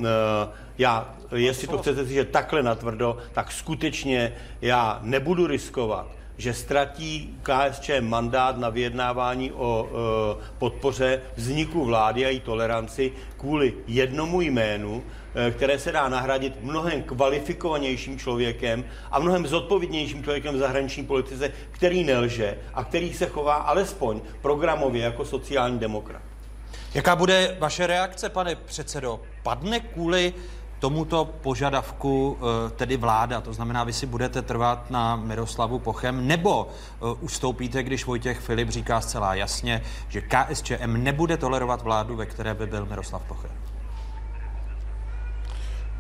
já, 0.77 1.15
jestli 1.36 1.67
to 1.67 1.77
chcete 1.77 2.03
říct, 2.03 2.13
že 2.13 2.25
takhle 2.25 2.63
natvrdo, 2.63 3.17
tak 3.33 3.51
skutečně 3.51 4.33
já 4.62 5.00
nebudu 5.03 5.48
riskovat, 5.48 6.07
že 6.41 6.53
ztratí 6.53 7.38
KSČ 7.43 7.89
mandát 8.00 8.57
na 8.57 8.69
vyjednávání 8.69 9.51
o 9.51 9.89
e, 9.89 10.43
podpoře 10.57 11.21
vzniku 11.36 11.86
vlády 11.86 12.25
a 12.25 12.29
její 12.29 12.39
toleranci 12.39 13.12
kvůli 13.38 13.74
jednomu 13.88 14.41
jménu, 14.41 15.03
e, 15.36 15.51
které 15.51 15.79
se 15.79 15.91
dá 15.91 16.10
nahradit 16.10 16.63
mnohem 16.63 17.03
kvalifikovanějším 17.03 18.19
člověkem 18.19 18.83
a 19.12 19.19
mnohem 19.19 19.48
zodpovědnějším 19.48 20.24
člověkem 20.24 20.55
v 20.55 20.57
zahraniční 20.57 21.05
politice, 21.05 21.51
který 21.71 22.03
nelže 22.03 22.57
a 22.74 22.83
který 22.83 23.13
se 23.13 23.25
chová 23.25 23.55
alespoň 23.55 24.21
programově 24.41 25.03
jako 25.03 25.25
sociální 25.25 25.79
demokrat. 25.79 26.21
Jaká 26.93 27.15
bude 27.15 27.57
vaše 27.60 27.88
reakce, 27.88 28.29
pane 28.29 28.55
předsedo? 28.55 29.19
Padne 29.43 29.79
kvůli 29.79 30.33
tomuto 30.81 31.25
požadavku 31.25 32.38
eh, 32.38 32.69
tedy 32.69 32.97
vláda, 32.97 33.41
to 33.41 33.53
znamená, 33.53 33.83
vy 33.83 33.93
si 33.93 34.05
budete 34.05 34.41
trvat 34.41 34.89
na 34.91 35.15
Miroslavu 35.15 35.79
Pochem, 35.79 36.27
nebo 36.27 36.67
eh, 36.67 37.05
ustoupíte, 37.21 37.83
když 37.83 38.05
Vojtěch 38.05 38.39
Filip 38.39 38.69
říká 38.69 39.01
zcela 39.01 39.35
jasně, 39.35 39.81
že 40.09 40.21
KSČM 40.21 41.03
nebude 41.03 41.38
tolerovat 41.38 41.81
vládu, 41.81 42.15
ve 42.15 42.25
které 42.25 42.53
by 42.53 42.67
byl 42.67 42.85
Miroslav 42.85 43.21
Poche? 43.27 43.70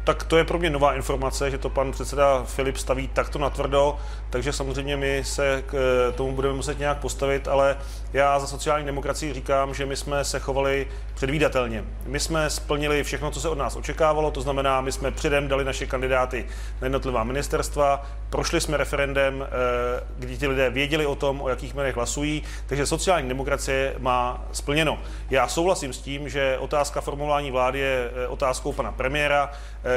Tak 0.03 0.23
to 0.23 0.37
je 0.37 0.43
pro 0.43 0.59
mě 0.59 0.69
nová 0.69 0.93
informace, 0.93 1.51
že 1.51 1.57
to 1.57 1.69
pan 1.69 1.91
předseda 1.91 2.43
Filip 2.43 2.77
staví 2.77 3.07
takto 3.07 3.39
natvrdo, 3.39 3.97
takže 4.29 4.53
samozřejmě 4.53 4.97
my 4.97 5.23
se 5.25 5.63
k 5.65 5.73
eh, 5.73 6.11
tomu 6.11 6.35
budeme 6.35 6.53
muset 6.53 6.79
nějak 6.79 6.97
postavit, 6.97 7.47
ale 7.47 7.77
já 8.13 8.39
za 8.39 8.47
sociální 8.47 8.85
demokracii 8.85 9.33
říkám, 9.33 9.73
že 9.73 9.85
my 9.85 9.95
jsme 9.95 10.23
se 10.23 10.39
chovali 10.39 10.87
předvídatelně. 11.13 11.83
My 12.05 12.19
jsme 12.19 12.49
splnili 12.49 13.03
všechno, 13.03 13.31
co 13.31 13.41
se 13.41 13.49
od 13.49 13.57
nás 13.57 13.75
očekávalo, 13.75 14.31
to 14.31 14.41
znamená, 14.41 14.81
my 14.81 14.91
jsme 14.91 15.11
předem 15.11 15.47
dali 15.47 15.65
naše 15.65 15.85
kandidáty 15.85 16.45
na 16.81 16.85
jednotlivá 16.85 17.23
ministerstva, 17.23 18.05
prošli 18.29 18.61
jsme 18.61 18.77
referendem, 18.77 19.47
eh, 19.47 20.03
kdy 20.19 20.37
ti 20.37 20.47
lidé 20.47 20.69
věděli 20.69 21.05
o 21.05 21.15
tom, 21.15 21.41
o 21.41 21.49
jakých 21.49 21.73
jménech 21.73 21.95
hlasují, 21.95 22.43
takže 22.67 22.85
sociální 22.85 23.29
demokracie 23.29 23.95
má 23.99 24.43
splněno. 24.51 24.97
Já 25.29 25.47
souhlasím 25.47 25.93
s 25.93 25.97
tím, 25.97 26.29
že 26.29 26.57
otázka 26.59 27.01
formování 27.01 27.51
vlády 27.51 27.79
je 27.79 28.11
eh, 28.13 28.27
otázkou 28.27 28.73
pana 28.73 28.91
premiéra, 28.91 29.51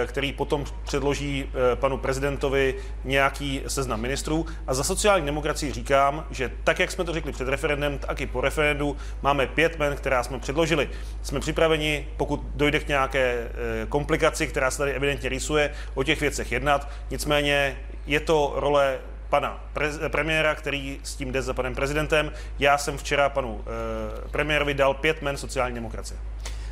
který 0.07 0.33
potom 0.33 0.64
předloží 0.85 1.45
eh, 1.49 1.76
panu 1.76 1.99
prezidentovi 1.99 2.75
nějaký 3.05 3.62
seznam 3.67 4.00
ministrů. 4.00 4.47
A 4.67 4.75
za 4.75 4.85
sociální 4.85 5.26
demokracii 5.26 5.73
říkám, 5.73 6.26
že 6.31 6.51
tak, 6.64 6.79
jak 6.79 6.90
jsme 6.90 7.05
to 7.05 7.12
řekli 7.12 7.33
před 7.33 7.49
referendem, 7.49 7.99
tak 7.99 8.20
i 8.20 8.27
po 8.27 8.40
referendu 8.40 8.97
máme 9.23 9.47
pět 9.47 9.79
men, 9.79 9.97
která 9.97 10.23
jsme 10.23 10.38
předložili. 10.38 10.90
Jsme 11.23 11.40
připraveni, 11.40 12.09
pokud 12.16 12.40
dojde 12.55 12.81
k 12.81 12.88
nějaké 12.88 13.20
eh, 13.23 13.87
komplikaci, 13.88 14.47
která 14.47 14.70
se 14.70 14.79
tady 14.79 14.92
evidentně 14.92 15.29
rýsuje, 15.29 15.70
o 15.94 16.05
těch 16.05 16.20
věcech 16.20 16.53
jednat. 16.53 16.88
Nicméně 17.11 17.77
je 18.07 18.20
to 18.20 18.53
role 18.57 18.99
pana 19.29 19.64
prez, 19.73 19.99
premiéra, 20.09 20.55
který 20.55 21.01
s 21.03 21.16
tím 21.16 21.33
jde 21.33 21.42
za 21.42 21.55
panem 21.55 21.75
prezidentem. 21.75 22.33
Já 22.59 22.79
jsem 22.79 22.99
včera 22.99 23.29
panu 23.29 23.64
eh, 23.66 24.29
premiérovi 24.29 24.75
dal 24.75 24.94
pět 24.94 25.23
men 25.23 25.37
sociální 25.37 25.75
demokracie. 25.75 26.20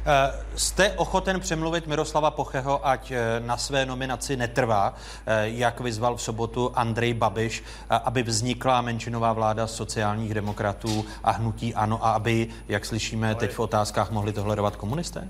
Eh, 0.06 0.32
Jste 0.56 0.92
ochoten 0.92 1.40
přemluvit 1.40 1.86
Miroslava 1.86 2.30
Pocheho, 2.30 2.86
ať 2.86 3.10
eh, 3.10 3.40
na 3.40 3.56
své 3.56 3.86
nominaci 3.86 4.36
netrvá, 4.36 4.94
eh, 5.26 5.48
jak 5.48 5.80
vyzval 5.80 6.16
v 6.16 6.22
sobotu 6.22 6.72
Andrej 6.74 7.14
Babiš, 7.14 7.64
aby 7.90 8.22
vznikla 8.22 8.80
menšinová 8.80 9.32
vláda 9.32 9.66
sociálních 9.66 10.34
demokratů 10.34 11.04
a 11.24 11.30
hnutí 11.30 11.74
ANO 11.74 12.06
a 12.06 12.12
aby, 12.12 12.48
jak 12.68 12.84
slyšíme 12.84 13.34
teď 13.34 13.52
v 13.52 13.60
otázkách, 13.60 14.10
mohli 14.10 14.32
tolerovat 14.32 14.76
komunisté? 14.76 15.28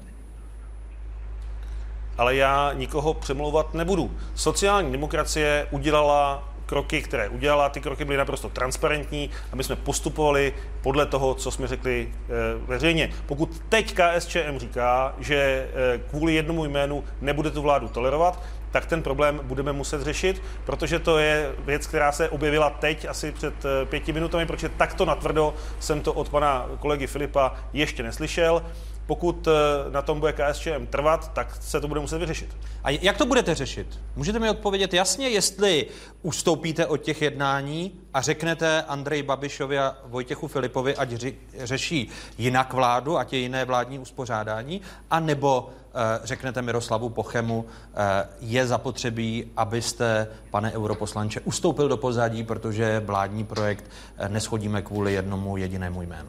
ale 2.18 2.36
já 2.36 2.72
nikoho 2.72 3.14
přemlouvat 3.14 3.74
nebudu. 3.74 4.10
Sociální 4.34 4.92
demokracie 4.92 5.68
udělala 5.70 6.51
kroky, 6.72 7.02
které 7.02 7.28
udělala, 7.28 7.68
ty 7.68 7.80
kroky 7.80 8.04
byly 8.04 8.16
naprosto 8.16 8.48
transparentní 8.48 9.30
a 9.52 9.56
my 9.56 9.64
jsme 9.64 9.76
postupovali 9.76 10.54
podle 10.82 11.06
toho, 11.06 11.34
co 11.34 11.50
jsme 11.50 11.66
řekli 11.68 12.08
e, 12.08 12.66
veřejně. 12.66 13.10
Pokud 13.26 13.62
teď 13.68 13.94
KSČM 13.94 14.56
říká, 14.56 15.14
že 15.18 15.36
e, 15.36 15.68
kvůli 15.98 16.34
jednomu 16.34 16.64
jménu 16.64 17.04
nebude 17.20 17.50
tu 17.50 17.62
vládu 17.62 17.88
tolerovat, 17.88 18.42
tak 18.72 18.86
ten 18.86 19.02
problém 19.02 19.40
budeme 19.42 19.72
muset 19.72 20.02
řešit, 20.02 20.42
protože 20.64 20.98
to 20.98 21.18
je 21.18 21.52
věc, 21.58 21.86
která 21.86 22.12
se 22.12 22.28
objevila 22.28 22.70
teď, 22.70 23.04
asi 23.04 23.32
před 23.32 23.54
eh, 23.64 23.86
pěti 23.86 24.12
minutami, 24.12 24.46
protože 24.46 24.68
takto 24.68 25.04
natvrdo 25.04 25.54
jsem 25.80 26.00
to 26.00 26.12
od 26.12 26.28
pana 26.28 26.66
kolegy 26.78 27.06
Filipa 27.06 27.54
ještě 27.72 28.02
neslyšel. 28.02 28.62
Pokud 29.06 29.46
eh, 29.46 29.90
na 29.90 30.02
tom 30.02 30.20
bude 30.20 30.32
KSČM 30.32 30.86
trvat, 30.90 31.32
tak 31.32 31.56
se 31.60 31.80
to 31.80 31.88
bude 31.88 32.00
muset 32.00 32.18
vyřešit. 32.18 32.56
A 32.84 32.90
jak 32.90 33.16
to 33.16 33.26
budete 33.26 33.54
řešit? 33.54 34.00
Můžete 34.16 34.38
mi 34.38 34.50
odpovědět 34.50 34.94
jasně, 34.94 35.28
jestli 35.28 35.86
ustoupíte 36.22 36.86
od 36.86 36.96
těch 36.96 37.22
jednání 37.22 37.92
a 38.14 38.20
řeknete 38.20 38.82
Andrej 38.82 39.22
Babišovi 39.22 39.78
a 39.78 39.96
Vojtěchu 40.04 40.48
Filipovi, 40.48 40.96
ať 40.96 41.10
řeší 41.58 42.08
jinak 42.38 42.72
vládu, 42.72 43.18
ať 43.18 43.32
je 43.32 43.38
jiné 43.38 43.64
vládní 43.64 43.98
uspořádání, 43.98 44.80
anebo 45.10 45.68
eh, 45.70 46.20
řeknete 46.24 46.62
Miroslavu 46.62 47.08
Pochemu, 47.08 47.64
eh, 47.94 48.28
je 48.40 48.66
zapotřebí, 48.66 49.50
abyste, 49.56 50.28
pane 50.50 50.72
europoslanče, 50.72 51.40
ustoupil 51.40 51.88
do 51.88 51.96
pozadí, 51.96 52.44
protože 52.44 53.02
vládní 53.04 53.44
projekt 53.44 53.84
neschodíme 54.28 54.82
kvůli 54.82 55.12
jednomu 55.12 55.56
jedinému 55.56 56.02
jménu. 56.02 56.28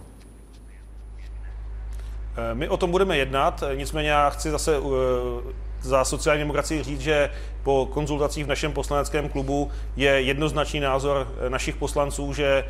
Eh, 2.38 2.56
My 2.56 2.70
o 2.70 2.78
tom 2.78 2.92
budeme 2.92 3.18
jednat, 3.18 3.64
eh, 3.64 3.76
nicméně 3.76 4.10
já 4.10 4.30
chci 4.30 4.52
zase 4.52 4.76
eh, 4.78 5.54
za 5.82 6.06
sociální 6.06 6.40
demokracii 6.40 6.84
říct, 6.84 7.02
že 7.02 7.30
po 7.64 7.86
konzultacích 7.94 8.46
v 8.46 8.48
našem 8.48 8.72
poslaneckém 8.74 9.30
klubu 9.30 9.72
je 9.96 10.22
jednoznačný 10.22 10.80
názor 10.80 11.28
našich 11.48 11.76
poslanců, 11.76 12.34
že 12.34 12.66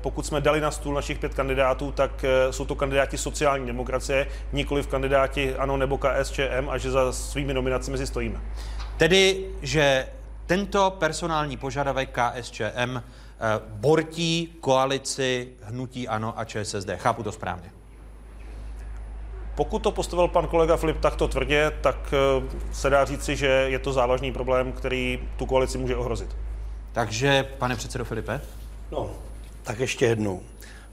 pokud 0.00 0.26
jsme 0.26 0.40
dali 0.40 0.60
na 0.60 0.70
stůl 0.70 0.94
našich 0.94 1.18
pět 1.18 1.34
kandidátů, 1.34 1.92
tak 1.92 2.24
jsou 2.50 2.64
to 2.64 2.74
kandidáti 2.74 3.18
sociální 3.18 3.66
demokracie, 3.66 4.26
nikoli 4.52 4.82
v 4.82 4.86
kandidáti 4.86 5.54
ANO 5.54 5.76
nebo 5.76 5.98
KSČM 5.98 6.68
a 6.68 6.78
že 6.78 6.90
za 6.90 7.12
svými 7.12 7.54
nominacemi 7.54 7.98
si 7.98 8.06
stojíme. 8.06 8.40
Tedy, 8.96 9.44
že 9.62 10.06
tento 10.46 10.90
personální 10.90 11.56
požadavek 11.56 12.18
KSČM 12.18 13.02
bortí 13.68 14.56
koalici 14.60 15.48
Hnutí 15.62 16.08
Ano 16.08 16.38
a 16.38 16.44
ČSSD. 16.44 16.90
Chápu 16.96 17.22
to 17.22 17.32
správně. 17.32 17.83
Pokud 19.54 19.78
to 19.78 19.90
postavil 19.90 20.28
pan 20.28 20.46
kolega 20.46 20.76
Filip 20.76 21.00
takto 21.00 21.28
tvrdě, 21.28 21.72
tak 21.80 21.96
eh, 22.12 22.48
se 22.72 22.90
dá 22.90 23.04
říci, 23.04 23.36
že 23.36 23.46
je 23.46 23.78
to 23.78 23.92
závažný 23.92 24.32
problém, 24.32 24.72
který 24.72 25.28
tu 25.36 25.46
koalici 25.46 25.78
může 25.78 25.96
ohrozit. 25.96 26.36
Takže, 26.92 27.48
pane 27.58 27.76
předsedo 27.76 28.04
Filipe? 28.04 28.40
No, 28.90 29.10
tak 29.62 29.78
ještě 29.78 30.06
jednou. 30.06 30.42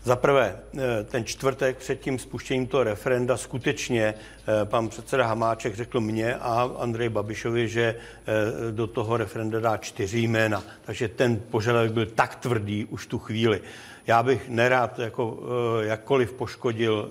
Za 0.04 0.16
prvé, 0.16 0.56
eh, 0.78 1.04
ten 1.04 1.26
čtvrtek 1.26 1.78
před 1.78 2.00
tím 2.00 2.20
spuštěním 2.20 2.68
toho 2.68 2.84
referenda 2.84 3.38
skutečně 3.38 4.04
eh, 4.04 4.66
pan 4.66 4.90
předseda 4.90 5.28
Hamáček 5.28 5.76
řekl 5.76 6.02
mně 6.02 6.36
a 6.36 6.70
Andrej 6.78 7.10
Babišovi, 7.10 7.68
že 7.68 7.96
do 8.72 8.88
toho 8.88 9.18
referenda 9.18 9.60
dá 9.60 9.78
čtyři 9.78 10.20
jména. 10.20 10.64
Takže 10.86 11.08
ten 11.08 11.42
požadavek 11.52 11.92
byl 11.92 12.06
tak 12.06 12.36
tvrdý 12.36 12.86
už 12.86 13.08
tu 13.08 13.20
chvíli. 13.20 13.62
Já 14.08 14.24
bych 14.24 14.50
nerád 14.50 15.00
jako 15.00 15.40
jakkoliv 15.82 16.34
poškodil 16.34 17.10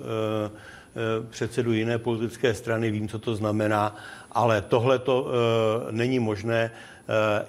předsedu 1.30 1.72
jiné 1.72 1.98
politické 1.98 2.54
strany, 2.54 2.90
vím, 2.90 3.08
co 3.08 3.18
to 3.18 3.36
znamená, 3.36 3.96
ale 4.32 4.62
tohle 4.62 4.98
to 4.98 5.32
není 5.90 6.18
možné. 6.18 6.70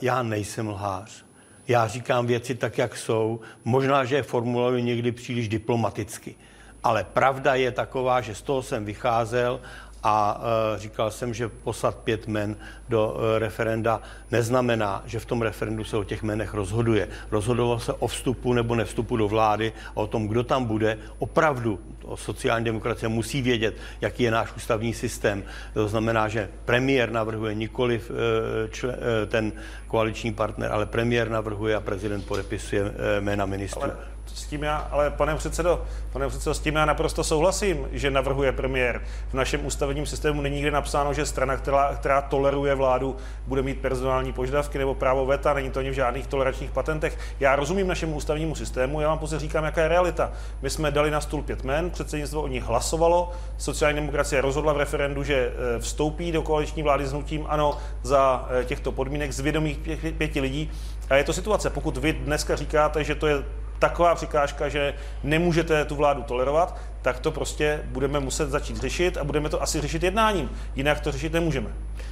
Já 0.02 0.24
nejsem 0.24 0.70
lhář. 0.70 1.26
Já 1.68 1.88
říkám 1.88 2.28
věci 2.28 2.56
tak, 2.56 2.78
jak 2.78 2.98
jsou. 2.98 3.40
Možná, 3.66 4.06
že 4.06 4.16
je 4.16 4.24
formuluji 4.24 4.84
někdy 4.84 5.12
příliš 5.12 5.50
diplomaticky. 5.50 6.36
Ale 6.84 7.04
pravda 7.04 7.56
je 7.56 7.72
taková, 7.72 8.22
že 8.22 8.36
z 8.36 8.42
toho 8.42 8.62
jsem 8.64 8.86
vycházel 8.86 9.62
a 10.04 10.42
e, 10.76 10.80
říkal 10.80 11.12
jsem, 11.12 11.34
že 11.34 11.50
poslat 11.50 11.96
pět 11.96 12.28
men 12.28 12.56
do 12.90 13.18
e, 13.36 13.40
referenda 13.40 14.02
neznamená, 14.32 15.04
že 15.06 15.20
v 15.20 15.26
tom 15.26 15.42
referendu 15.42 15.84
se 15.84 15.98
o 15.98 16.04
těch 16.04 16.24
menech 16.24 16.54
rozhoduje. 16.54 17.08
Rozhodoval 17.32 17.80
se 17.80 17.94
o 17.94 18.08
vstupu 18.08 18.54
nebo 18.54 18.76
nevstupu 18.76 19.18
do 19.18 19.28
vlády, 19.28 19.74
o 19.94 20.08
tom, 20.08 20.28
kdo 20.28 20.44
tam 20.44 20.66
bude. 20.66 20.98
Opravdu 21.20 21.80
o 22.04 22.18
sociální 22.18 22.66
demokracie 22.66 23.10
musí 23.10 23.42
vědět, 23.42 23.76
jaký 24.02 24.24
je 24.24 24.32
náš 24.32 24.54
ústavní 24.58 24.94
systém. 24.94 25.44
To 25.74 25.88
znamená, 25.88 26.28
že 26.28 26.50
premiér 26.66 27.12
navrhuje 27.12 27.56
nikoli 27.56 28.02
e, 28.02 29.26
ten 29.26 29.52
koaliční 29.88 30.34
partner, 30.34 30.72
ale 30.72 30.86
premiér 30.86 31.30
navrhuje 31.30 31.76
a 31.76 31.80
prezident 31.80 32.26
podepisuje 32.26 32.94
jména 33.20 33.46
ministrů. 33.46 33.84
Ale 33.84 33.96
s 34.36 34.46
tím 34.46 34.64
já, 34.64 34.78
ale 34.92 35.10
pane 35.10 35.36
předsedo, 35.36 35.82
pane 36.12 36.28
předsedo, 36.28 36.54
s 36.54 36.60
tím 36.60 36.76
já 36.76 36.86
naprosto 36.86 37.24
souhlasím, 37.24 37.88
že 37.92 38.12
navrhuje 38.12 38.52
premiér. 38.52 39.02
V 39.30 39.34
našem 39.34 39.66
ústavním 39.66 40.06
systému 40.06 40.42
není 40.42 40.56
nikde 40.56 40.72
napsáno, 40.72 41.14
že 41.14 41.26
strana, 41.26 41.58
která, 41.58 41.96
která 41.96 42.22
toleruje 42.22 42.76
vládu, 42.76 43.18
bude 43.48 43.62
mít 43.62 43.82
personální 43.82 44.34
požadavky 44.34 44.78
nebo 44.78 44.96
právo 44.96 45.26
veta, 45.26 45.54
není 45.54 45.70
to 45.70 45.80
ani 45.80 45.90
v 45.90 45.94
žádných 45.94 46.28
toleračních 46.28 46.72
patentech. 46.72 47.18
Já 47.40 47.56
rozumím 47.56 47.88
našemu 47.88 48.16
ústavnímu 48.16 48.56
systému, 48.56 49.02
já 49.02 49.08
vám 49.08 49.20
pouze 49.20 49.40
říkám, 49.40 49.64
jaká 49.64 49.82
je 49.82 49.88
realita. 49.88 50.32
My 50.62 50.70
jsme 50.70 50.92
dali 50.92 51.12
na 51.12 51.22
stůl 51.22 51.42
pět 51.42 51.64
men, 51.64 51.90
předsednictvo 51.90 52.42
o 52.42 52.48
nich 52.48 52.64
hlasovalo, 52.64 53.32
sociální 53.58 54.00
demokracie 54.00 54.42
rozhodla 54.42 54.74
v 54.74 54.78
referendu, 54.78 55.24
že 55.24 55.36
e, 55.36 55.80
vstoupí 55.80 56.32
do 56.32 56.42
koaliční 56.42 56.84
vlády 56.84 57.06
s 57.06 57.12
hnutím 57.12 57.46
ano 57.50 57.78
za 58.04 58.48
e, 58.50 58.66
těchto 58.66 58.92
podmínek 58.92 59.32
z 59.32 59.40
vědomých 59.40 59.80
pěti 60.18 60.42
lidí. 60.42 60.72
A 61.10 61.16
je 61.16 61.24
to 61.24 61.34
situace. 61.34 61.70
Pokud 61.70 61.98
vy 61.98 62.14
dneska 62.14 62.56
říkáte, 62.56 63.04
že 63.04 63.16
to 63.16 63.28
je 63.28 63.44
taková 63.82 64.16
překážka, 64.16 64.70
že 64.70 64.94
nemůžete 65.24 65.86
tu 65.86 65.96
vládu 65.96 66.24
tolerovat, 66.24 66.78
tak 67.02 67.20
to 67.20 67.32
prostě 67.32 67.82
budeme 67.86 68.20
muset 68.20 68.50
začít 68.50 68.78
řešit 68.78 69.18
a 69.18 69.24
budeme 69.24 69.50
to 69.50 69.62
asi 69.62 69.82
řešit 69.82 70.04
jednáním. 70.04 70.50
Jinak 70.76 71.00
to 71.00 71.12
řešit 71.12 71.34
nemůžeme. 71.34 71.70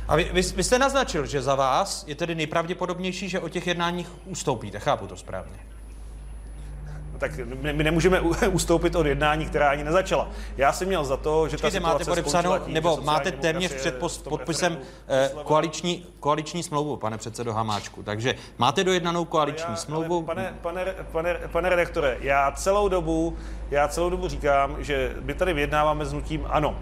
A 0.07 0.15
vy, 0.15 0.29
vy, 0.33 0.41
vy 0.41 0.63
jste 0.63 0.79
naznačil, 0.79 1.25
že 1.25 1.41
za 1.41 1.55
vás 1.55 2.05
je 2.07 2.15
tedy 2.15 2.35
nejpravděpodobnější, 2.35 3.29
že 3.29 3.39
o 3.39 3.49
těch 3.49 3.67
jednáních 3.67 4.09
ustoupíte. 4.25 4.79
Chápu 4.79 5.07
to 5.07 5.17
správně 5.17 5.68
tak 7.19 7.31
my 7.61 7.83
nemůžeme 7.83 8.21
ustoupit 8.51 8.95
od 8.95 9.05
jednání, 9.05 9.45
která 9.45 9.69
ani 9.69 9.83
nezačala. 9.83 10.29
Já 10.57 10.73
jsem 10.73 10.87
měl 10.87 11.05
za 11.05 11.17
to, 11.17 11.47
že 11.47 11.57
Počkejte, 11.57 11.79
ta 11.79 11.87
máte 11.87 12.05
podepsanou, 12.05 12.59
tím, 12.59 12.73
nebo 12.73 12.99
máte 13.03 13.31
téměř 13.31 13.73
před 13.73 13.99
podpisem 14.29 14.77
eh, 15.07 15.29
koaliční, 15.43 16.05
koaliční 16.19 16.63
smlouvu, 16.63 16.97
pane 16.97 17.17
předsedo 17.17 17.53
Hamáčku. 17.53 18.03
Takže 18.03 18.35
máte 18.57 18.83
dojednanou 18.83 19.25
koaliční 19.25 19.69
já, 19.69 19.75
smlouvu. 19.75 20.21
Pane, 20.21 20.53
pane, 20.61 20.85
pane, 21.11 21.39
pane 21.51 21.69
redaktore, 21.69 22.17
já 22.21 22.51
celou 22.51 22.89
dobu, 22.89 23.37
já 23.71 23.87
celou 23.87 24.09
dobu 24.09 24.27
říkám, 24.27 24.83
že 24.83 25.15
my 25.21 25.33
tady 25.33 25.53
vyjednáváme 25.53 26.05
s 26.05 26.13
nutím 26.13 26.45
ano 26.49 26.75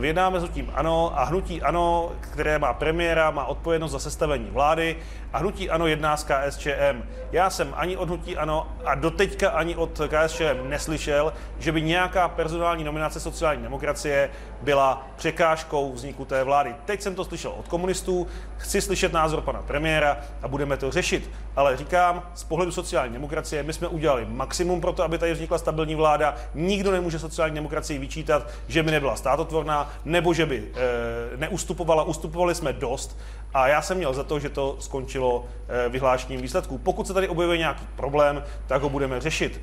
vyjednáme 0.00 0.40
s 0.40 0.42
hnutím 0.42 0.72
ANO 0.74 1.12
a 1.20 1.24
hnutí 1.24 1.62
ANO, 1.62 2.12
které 2.20 2.58
má 2.58 2.72
premiéra, 2.72 3.30
má 3.30 3.44
odpovědnost 3.44 3.92
za 3.92 3.98
sestavení 3.98 4.48
vlády 4.50 4.96
a 5.36 5.38
hnutí 5.38 5.70
ANO 5.70 5.86
jedná 5.86 6.16
s 6.16 6.24
KSČM. 6.24 7.02
Já 7.32 7.50
jsem 7.50 7.74
ani 7.76 7.96
od 7.96 8.08
hnutí 8.08 8.36
ANO 8.36 8.66
a 8.84 8.94
doteďka 8.94 9.50
ani 9.50 9.76
od 9.76 10.00
KSČM 10.08 10.68
neslyšel, 10.68 11.32
že 11.58 11.72
by 11.72 11.82
nějaká 11.82 12.28
personální 12.28 12.84
nominace 12.84 13.20
sociální 13.20 13.62
demokracie 13.62 14.30
byla 14.62 15.06
překážkou 15.16 15.92
vzniku 15.92 16.24
té 16.24 16.44
vlády. 16.44 16.74
Teď 16.84 17.02
jsem 17.02 17.14
to 17.14 17.24
slyšel 17.24 17.50
od 17.58 17.68
komunistů, 17.68 18.26
chci 18.56 18.80
slyšet 18.80 19.12
názor 19.12 19.40
pana 19.40 19.62
premiéra 19.62 20.16
a 20.42 20.48
budeme 20.48 20.76
to 20.76 20.90
řešit. 20.90 21.30
Ale 21.56 21.76
říkám, 21.76 22.22
z 22.34 22.44
pohledu 22.44 22.72
sociální 22.72 23.12
demokracie, 23.12 23.62
my 23.62 23.72
jsme 23.72 23.88
udělali 23.88 24.26
maximum 24.28 24.80
pro 24.80 24.92
to, 24.92 25.02
aby 25.02 25.18
tady 25.18 25.32
vznikla 25.32 25.58
stabilní 25.58 25.94
vláda. 25.94 26.34
Nikdo 26.54 26.92
nemůže 26.92 27.18
sociální 27.18 27.54
demokracii 27.54 27.98
vyčítat, 27.98 28.48
že 28.68 28.82
by 28.82 28.90
nebyla 28.90 29.16
státotvorná 29.16 29.92
nebo 30.04 30.34
že 30.34 30.46
by 30.46 30.64
e, 30.74 31.36
neustupovala. 31.36 32.02
Ustupovali 32.02 32.54
jsme 32.54 32.72
dost 32.72 33.18
a 33.54 33.68
já 33.68 33.82
jsem 33.82 33.96
měl 33.96 34.14
za 34.14 34.24
to, 34.24 34.38
že 34.38 34.48
to 34.48 34.76
skončilo 34.80 35.25
e, 35.34 35.88
vyhlášením 35.88 36.40
výsledků. 36.40 36.78
Pokud 36.78 37.06
se 37.06 37.14
tady 37.14 37.28
objevuje 37.28 37.58
nějaký 37.58 37.86
problém, 37.96 38.44
tak 38.66 38.82
ho 38.82 38.88
budeme 38.88 39.20
řešit. 39.20 39.60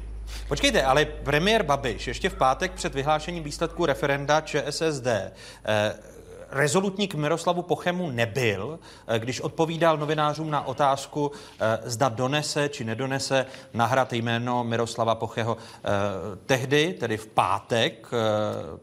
Počkejte, 0.48 0.84
ale 0.84 1.06
premiér 1.06 1.64
Babiš 1.64 2.08
ještě 2.08 2.30
v 2.30 2.36
pátek 2.36 2.72
před 2.72 2.96
vyhlášením 2.96 3.44
výsledků 3.44 3.86
referenda 3.86 4.42
ČSSD 4.42 5.08
eh, 5.08 5.34
rezolutní 6.54 7.08
k 7.08 7.16
Miroslavu 7.16 7.62
Pochemu 7.62 8.12
nebyl, 8.12 8.80
eh, 9.08 9.20
když 9.20 9.42
odpovídal 9.42 9.98
novinářům 9.98 10.52
na 10.52 10.68
otázku, 10.68 11.32
eh, 11.60 11.80
zda 11.84 12.10
donese 12.10 12.70
či 12.70 12.84
nedonese 12.84 13.46
nahrad 13.74 14.14
jméno 14.14 14.64
Miroslava 14.64 15.16
Pocheho. 15.16 15.58
Eh, 15.58 15.90
tehdy, 16.46 16.94
tedy 17.00 17.18
v 17.18 17.28
pátek, 17.28 18.08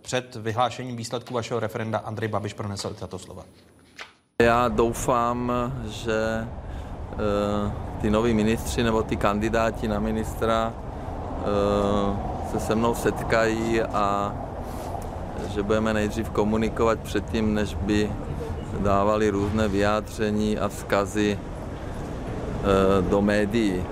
před 0.02 0.36
vyhlášením 0.36 0.96
výsledků 0.96 1.34
vašeho 1.34 1.60
referenda, 1.60 1.98
Andrej 1.98 2.28
Babiš 2.28 2.52
pronesl 2.52 2.94
tato 2.94 3.18
slova. 3.18 3.44
Já 4.42 4.68
doufám, 4.68 5.52
že 5.88 6.48
ty 8.00 8.10
noví 8.10 8.34
ministři 8.34 8.82
nebo 8.82 9.02
ty 9.02 9.16
kandidáti 9.16 9.88
na 9.88 10.00
ministra 10.00 10.74
se 12.50 12.60
se 12.60 12.74
mnou 12.74 12.94
setkají 12.94 13.82
a 13.82 14.34
že 15.54 15.62
budeme 15.62 15.94
nejdřív 15.94 16.30
komunikovat 16.30 17.00
předtím, 17.00 17.54
než 17.54 17.74
by 17.74 18.10
dávali 18.78 19.30
různé 19.30 19.68
vyjádření 19.68 20.58
a 20.58 20.68
vzkazy 20.68 21.38
eh, 21.38 23.02
do 23.10 23.22
médií. 23.22 23.84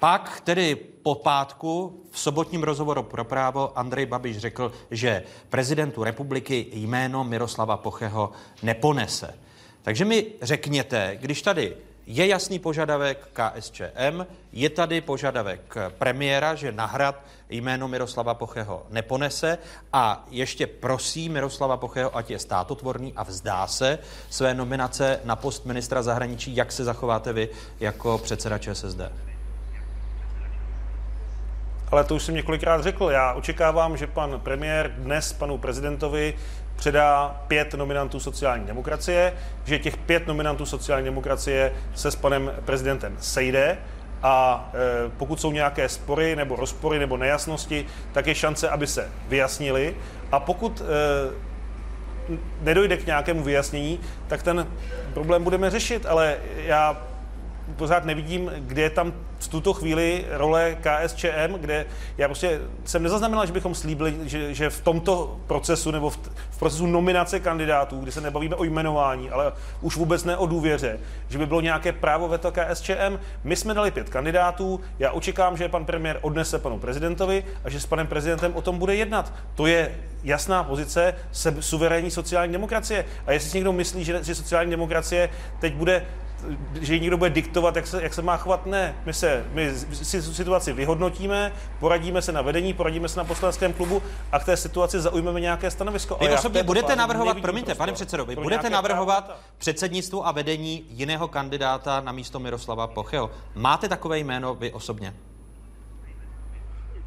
Pak 0.00 0.40
tedy 0.40 0.76
po 0.76 1.14
pátku 1.14 2.02
v 2.10 2.18
sobotním 2.18 2.62
rozhovoru 2.62 3.02
pro 3.02 3.24
právo 3.24 3.78
Andrej 3.78 4.06
Babiš 4.06 4.38
řekl, 4.38 4.72
že 4.90 5.22
prezidentu 5.48 6.04
republiky 6.04 6.66
jméno 6.72 7.24
Miroslava 7.24 7.76
Pocheho 7.76 8.32
neponese. 8.62 9.34
Takže 9.82 10.04
mi 10.04 10.26
řekněte, 10.42 11.18
když 11.20 11.42
tady 11.42 11.76
je 12.06 12.26
jasný 12.26 12.58
požadavek 12.58 13.28
KSČM, 13.32 14.26
je 14.52 14.70
tady 14.70 15.00
požadavek 15.00 15.74
premiéra, 15.98 16.54
že 16.54 16.72
nahrad 16.72 17.22
jméno 17.48 17.88
Miroslava 17.88 18.34
Pocheho 18.34 18.86
neponese 18.90 19.58
a 19.92 20.26
ještě 20.30 20.66
prosí 20.66 21.28
Miroslava 21.28 21.76
Pocheho, 21.76 22.16
ať 22.16 22.30
je 22.30 22.38
státotvorný 22.38 23.12
a 23.16 23.22
vzdá 23.22 23.66
se 23.66 23.98
své 24.30 24.54
nominace 24.54 25.20
na 25.24 25.36
post 25.36 25.66
ministra 25.66 26.02
zahraničí. 26.02 26.56
Jak 26.56 26.72
se 26.72 26.84
zachováte 26.84 27.32
vy 27.32 27.48
jako 27.80 28.18
předseda 28.18 28.58
ČSSD? 28.58 29.00
Ale 31.90 32.04
to 32.04 32.14
už 32.14 32.22
jsem 32.22 32.34
několikrát 32.34 32.82
řekl. 32.82 33.04
Já 33.10 33.32
očekávám, 33.32 33.96
že 33.96 34.06
pan 34.06 34.40
premiér 34.40 34.94
dnes 34.98 35.32
panu 35.32 35.58
prezidentovi 35.58 36.34
předá 36.76 37.40
pět 37.48 37.74
nominantů 37.74 38.20
sociální 38.20 38.66
demokracie, 38.66 39.32
že 39.64 39.78
těch 39.78 39.96
pět 39.96 40.26
nominantů 40.26 40.66
sociální 40.66 41.04
demokracie 41.04 41.72
se 41.94 42.10
s 42.10 42.16
panem 42.16 42.52
prezidentem 42.64 43.16
sejde 43.20 43.78
a 44.22 44.68
e, 44.74 45.10
pokud 45.16 45.40
jsou 45.40 45.52
nějaké 45.52 45.88
spory 45.88 46.36
nebo 46.36 46.56
rozpory 46.56 46.98
nebo 46.98 47.16
nejasnosti, 47.16 47.86
tak 48.12 48.26
je 48.26 48.34
šance, 48.34 48.68
aby 48.68 48.86
se 48.86 49.10
vyjasnili. 49.28 49.96
A 50.32 50.40
pokud 50.40 50.80
e, 50.80 50.84
nedojde 52.60 52.96
k 52.96 53.06
nějakému 53.06 53.42
vyjasnění, 53.42 54.00
tak 54.26 54.42
ten 54.42 54.66
problém 55.14 55.44
budeme 55.44 55.70
řešit, 55.70 56.06
ale 56.06 56.36
já 56.56 57.02
pořád 57.76 58.04
nevidím, 58.04 58.50
kde 58.58 58.82
je 58.82 58.90
tam 58.90 59.12
v 59.38 59.48
tuto 59.48 59.72
chvíli 59.72 60.24
role 60.30 60.76
KSČM, 60.80 61.54
kde 61.58 61.86
já 62.18 62.28
prostě 62.28 62.60
jsem 62.84 63.02
nezaznamenal, 63.02 63.46
že 63.46 63.52
bychom 63.52 63.74
slíbili, 63.74 64.16
že, 64.22 64.54
že 64.54 64.70
v 64.70 64.80
tomto 64.80 65.40
procesu 65.46 65.90
nebo 65.90 66.10
v, 66.10 66.18
v 66.50 66.58
procesu 66.58 66.86
nominace 66.86 67.40
kandidátů, 67.40 68.00
kdy 68.00 68.12
se 68.12 68.20
nebavíme 68.20 68.56
o 68.56 68.64
jmenování, 68.64 69.30
ale 69.30 69.52
už 69.80 69.96
vůbec 69.96 70.24
ne 70.24 70.36
o 70.36 70.46
důvěře, 70.46 70.98
že 71.28 71.38
by 71.38 71.46
bylo 71.46 71.60
nějaké 71.60 71.92
právo 71.92 72.28
veto 72.28 72.52
KSČM. 72.52 73.18
My 73.44 73.56
jsme 73.56 73.74
dali 73.74 73.90
pět 73.90 74.08
kandidátů, 74.08 74.80
já 74.98 75.10
očekám, 75.10 75.56
že 75.56 75.68
pan 75.68 75.84
premiér 75.84 76.18
odnese 76.22 76.58
panu 76.58 76.78
prezidentovi 76.78 77.44
a 77.64 77.70
že 77.70 77.80
s 77.80 77.86
panem 77.86 78.06
prezidentem 78.06 78.56
o 78.56 78.62
tom 78.62 78.78
bude 78.78 78.94
jednat. 78.94 79.32
To 79.54 79.66
je 79.66 79.94
jasná 80.24 80.64
pozice 80.64 81.14
suverénní 81.60 82.10
sociální 82.10 82.52
demokracie. 82.52 83.04
A 83.26 83.32
jestli 83.32 83.50
si 83.50 83.56
někdo 83.56 83.72
myslí, 83.72 84.04
že, 84.04 84.24
že 84.24 84.34
sociální 84.34 84.70
demokracie 84.70 85.28
teď 85.60 85.74
bude 85.74 86.06
že 86.80 86.98
někdo 86.98 87.16
bude 87.16 87.30
diktovat, 87.30 87.76
jak 87.76 87.86
se, 87.86 88.02
jak 88.02 88.14
se 88.14 88.22
má 88.22 88.36
chovat. 88.36 88.66
Ne, 88.66 88.94
my 89.06 89.12
se 89.12 89.44
my 89.52 89.74
si 89.92 90.22
situaci 90.22 90.72
vyhodnotíme, 90.72 91.52
poradíme 91.80 92.22
se 92.22 92.32
na 92.32 92.42
vedení, 92.42 92.74
poradíme 92.74 93.08
se 93.08 93.20
na 93.20 93.24
poslaneckém 93.24 93.72
klubu 93.72 94.02
a 94.32 94.38
k 94.38 94.44
té 94.44 94.56
situaci 94.56 95.00
zaujmeme 95.00 95.40
nějaké 95.40 95.70
stanovisko. 95.70 96.18
Vy 96.20 96.30
osobně 96.30 96.62
budete 96.62 96.96
navrhovat, 96.96 97.40
promiňte, 97.40 97.74
pane 97.74 97.92
předsedo, 97.92 98.24
vy 98.24 98.36
budete 98.36 98.70
navrhovat 98.70 99.36
předsednictvu 99.58 100.26
a 100.26 100.32
vedení 100.32 100.84
jiného 100.88 101.28
kandidáta 101.28 102.00
na 102.00 102.12
místo 102.12 102.38
Miroslava 102.38 102.86
Pocheho. 102.86 103.30
Máte 103.54 103.88
takové 103.88 104.18
jméno 104.18 104.54
vy 104.54 104.72
osobně? 104.72 105.14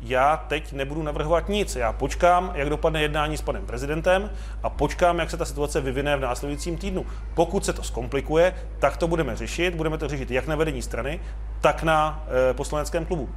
Já 0.02 0.38
teď 0.38 0.74
nebudu 0.74 1.04
navrhovat 1.04 1.50
nic. 1.50 1.76
Já 1.76 1.94
počkám, 1.94 2.52
jak 2.56 2.70
dopadne 2.70 3.02
jednání 3.02 3.38
s 3.38 3.42
panem 3.42 3.66
prezidentem 3.66 4.30
a 4.64 4.70
počkám, 4.70 5.20
jak 5.20 5.30
se 5.30 5.38
ta 5.38 5.46
situace 5.46 5.82
vyvine 5.82 6.18
v 6.18 6.20
následujícím 6.20 6.78
týdnu. 6.78 7.06
Pokud 7.34 7.66
se 7.66 7.74
to 7.74 7.84
zkomplikuje, 7.84 8.56
tak 8.80 8.98
to 8.98 9.08
budeme 9.08 9.36
řešit. 9.36 9.76
Budeme 9.76 9.98
to 9.98 10.08
řešit 10.08 10.32
jak 10.32 10.48
na 10.48 10.56
vedení 10.56 10.82
strany, 10.82 11.20
tak 11.62 11.84
na 11.84 12.24
e, 12.52 12.54
poslaneckém 12.54 13.06
klubu. 13.06 13.30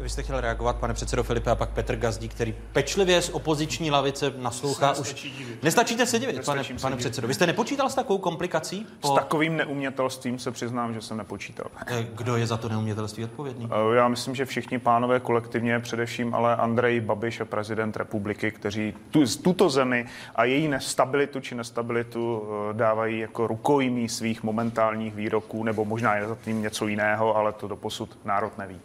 Vy 0.00 0.08
jste 0.08 0.22
chtěl 0.22 0.40
reagovat, 0.40 0.76
pane 0.76 0.94
předsedo 0.94 1.22
Filipe, 1.22 1.50
a 1.50 1.54
pak 1.54 1.70
Petr 1.70 1.96
Gazdí, 1.96 2.28
který 2.28 2.54
pečlivě 2.72 3.22
z 3.22 3.30
opoziční 3.30 3.90
lavice 3.90 4.32
naslouchá 4.36 4.92
už. 4.92 5.32
Nestačíte 5.62 6.06
se 6.06 6.18
divit, 6.18 6.44
pane, 6.44 6.62
pane 6.80 6.96
předsedo. 6.96 7.28
Vy 7.28 7.34
jste 7.34 7.46
nepočítal 7.46 7.90
s 7.90 7.94
takovou 7.94 8.18
komplikací? 8.18 8.86
Po... 9.00 9.08
S 9.08 9.14
takovým 9.14 9.56
neumětelstvím 9.56 10.38
se 10.38 10.50
přiznám, 10.50 10.94
že 10.94 11.00
jsem 11.00 11.16
nepočítal. 11.16 11.66
Eh, 11.86 12.06
kdo 12.14 12.36
je 12.36 12.46
za 12.46 12.56
to 12.56 12.68
neumětelství 12.68 13.24
odpovědný? 13.24 13.68
Eh, 13.70 13.96
já 13.96 14.08
myslím, 14.08 14.34
že 14.34 14.44
všichni 14.44 14.78
pánové 14.78 15.20
kolektivně, 15.20 15.80
především 15.80 16.34
ale 16.34 16.56
Andrej 16.56 17.00
Babiš 17.00 17.40
a 17.40 17.44
prezident 17.44 17.96
republiky, 17.96 18.50
kteří 18.50 18.94
tu, 19.10 19.24
tuto 19.42 19.70
zemi 19.70 20.06
a 20.34 20.44
její 20.44 20.68
nestabilitu 20.68 21.40
či 21.40 21.54
nestabilitu 21.54 22.42
eh, 22.70 22.74
dávají 22.74 23.18
jako 23.18 23.46
rukojmí 23.46 24.08
svých 24.08 24.42
momentálních 24.42 25.14
výroků, 25.14 25.64
nebo 25.64 25.84
možná 25.84 26.16
je 26.16 26.28
za 26.28 26.36
tím 26.44 26.62
něco 26.62 26.86
jiného, 26.86 27.36
ale 27.36 27.52
to 27.52 27.68
doposud 27.68 28.18
národ 28.24 28.58
neví. 28.58 28.80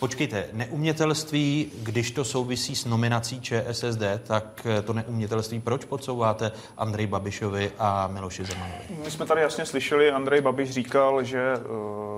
Počkejte, 0.00 0.48
neumětelství, 0.52 1.72
když 1.82 2.10
to 2.10 2.24
souvisí 2.24 2.76
s 2.76 2.84
nominací 2.84 3.40
ČSSD, 3.40 4.02
tak 4.26 4.66
eh, 4.78 4.82
to 4.82 4.92
neumětelství 4.92 5.60
proč 5.60 5.84
podsouváte 5.84 6.52
Andrej 6.76 7.06
Babišovi 7.06 7.72
a 7.78 8.08
Miloši 8.12 8.44
Zemanovi? 8.44 8.78
My 9.04 9.10
jsme 9.10 9.26
tady 9.26 9.40
jasně 9.40 9.66
slyšeli, 9.66 10.10
Andrej 10.10 10.40
Babiš 10.40 10.70
říkal, 10.70 11.24
že 11.24 11.54
uh, 11.56 12.09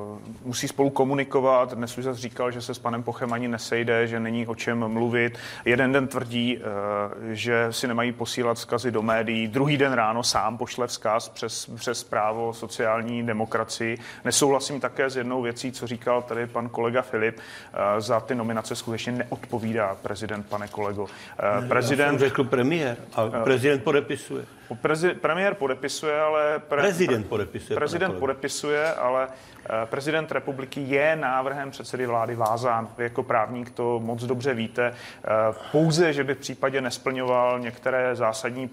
musí 0.44 0.68
spolu 0.68 0.90
komunikovat, 0.90 1.75
dnes 1.75 1.98
už 1.98 2.05
zase 2.05 2.20
říkal, 2.20 2.51
že 2.51 2.62
se 2.62 2.75
s 2.75 2.79
panem 2.79 3.03
Pochem 3.03 3.33
ani 3.33 3.48
nesejde, 3.48 4.07
že 4.07 4.20
není 4.20 4.46
o 4.46 4.55
čem 4.55 4.88
mluvit. 4.88 5.38
Jeden 5.64 5.92
den 5.92 6.09
tvrdí, 6.09 6.59
uh, 6.59 6.62
že 7.31 7.66
si 7.70 7.88
nemají 7.88 8.12
posílat 8.12 8.57
vzkazy 8.57 8.90
do 8.90 9.03
médií, 9.03 9.48
druhý 9.48 9.77
den 9.77 9.92
ráno 9.92 10.22
sám 10.22 10.59
pošle 10.59 10.87
vzkaz 10.87 11.29
přes, 11.29 11.66
přes 11.66 12.05
právo 12.05 12.55
sociální 12.55 13.27
demokracii. 13.27 13.98
Nesouhlasím 14.25 14.81
také 14.81 15.11
s 15.11 15.16
jednou 15.16 15.42
věcí, 15.42 15.72
co 15.72 15.87
říkal 15.87 16.22
tady 16.22 16.46
pan 16.46 16.68
kolega 16.68 17.03
Filip. 17.03 17.38
Eh, 17.38 18.01
za 18.01 18.20
ty 18.20 18.35
nominace 18.35 18.77
skutečně 18.77 19.12
neodpovídá 19.12 19.96
prezident, 20.03 20.46
pane 20.48 20.68
kolego. 20.68 21.07
Eh, 21.38 21.68
prezident... 21.68 22.07
Já 22.07 22.11
jsem 22.11 22.18
řekl 22.18 22.44
premiér 22.44 22.96
a 23.14 23.25
eh, 23.40 23.44
prezident 23.44 23.85
podepisuje. 23.85 24.44
Prezi, 24.81 25.14
premiér 25.14 25.55
podepisuje, 25.55 26.20
ale... 26.20 26.59
Pre, 26.68 26.83
prezident 26.83 27.27
podepisuje. 27.27 27.77
Prezident 27.77 28.18
podepisuje, 28.18 28.94
ale 28.94 29.29
Eh, 29.70 29.87
prezident 30.03 30.33
republiky 30.33 30.81
je 30.81 31.17
návrhem 31.17 31.71
předsedy 31.71 32.07
vlády 32.07 32.35
vázán. 32.35 32.88
Vy 32.99 33.05
jako 33.05 33.23
právník 33.23 33.71
to 33.71 34.01
moc 34.01 34.25
dobře 34.25 34.55
víte. 34.55 34.93
Eh, 34.93 35.29
pouze, 35.73 36.12
že 36.12 36.25
by 36.25 36.35
v 36.35 36.38
případě 36.38 36.81
nesplňoval 36.81 37.61
některé 37.61 38.17
zásadní 38.17 38.71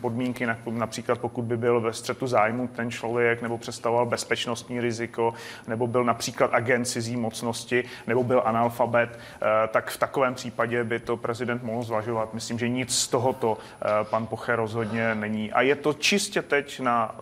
podmínky, 0.00 0.46
například 0.70 1.18
pokud 1.18 1.42
by 1.44 1.56
byl 1.56 1.80
ve 1.80 1.92
střetu 1.92 2.26
zájmu 2.26 2.68
ten 2.68 2.90
člověk, 2.90 3.42
nebo 3.42 3.58
představoval 3.58 4.06
bezpečnostní 4.06 4.80
riziko, 4.80 5.34
nebo 5.66 5.86
byl 5.86 6.04
například 6.04 6.50
agent 6.54 6.84
cizí 6.84 7.16
mocnosti, 7.16 7.84
nebo 8.06 8.24
byl 8.24 8.42
analfabet, 8.44 9.10
eh, 9.18 9.68
tak 9.68 9.90
v 9.90 9.96
takovém 9.96 10.34
případě 10.34 10.84
by 10.84 10.98
to 10.98 11.16
prezident 11.16 11.62
mohl 11.62 11.82
zvažovat. 11.82 12.34
Myslím, 12.34 12.58
že 12.58 12.68
nic 12.68 12.98
z 12.98 13.08
tohoto 13.08 13.58
pan 14.02 14.26
Poche 14.26 14.56
rozhodně 14.56 15.14
není. 15.14 15.52
A 15.52 15.62
je 15.62 15.76
to 15.76 15.92
čistě 15.92 16.42
teď 16.42 16.80
na 16.80 17.14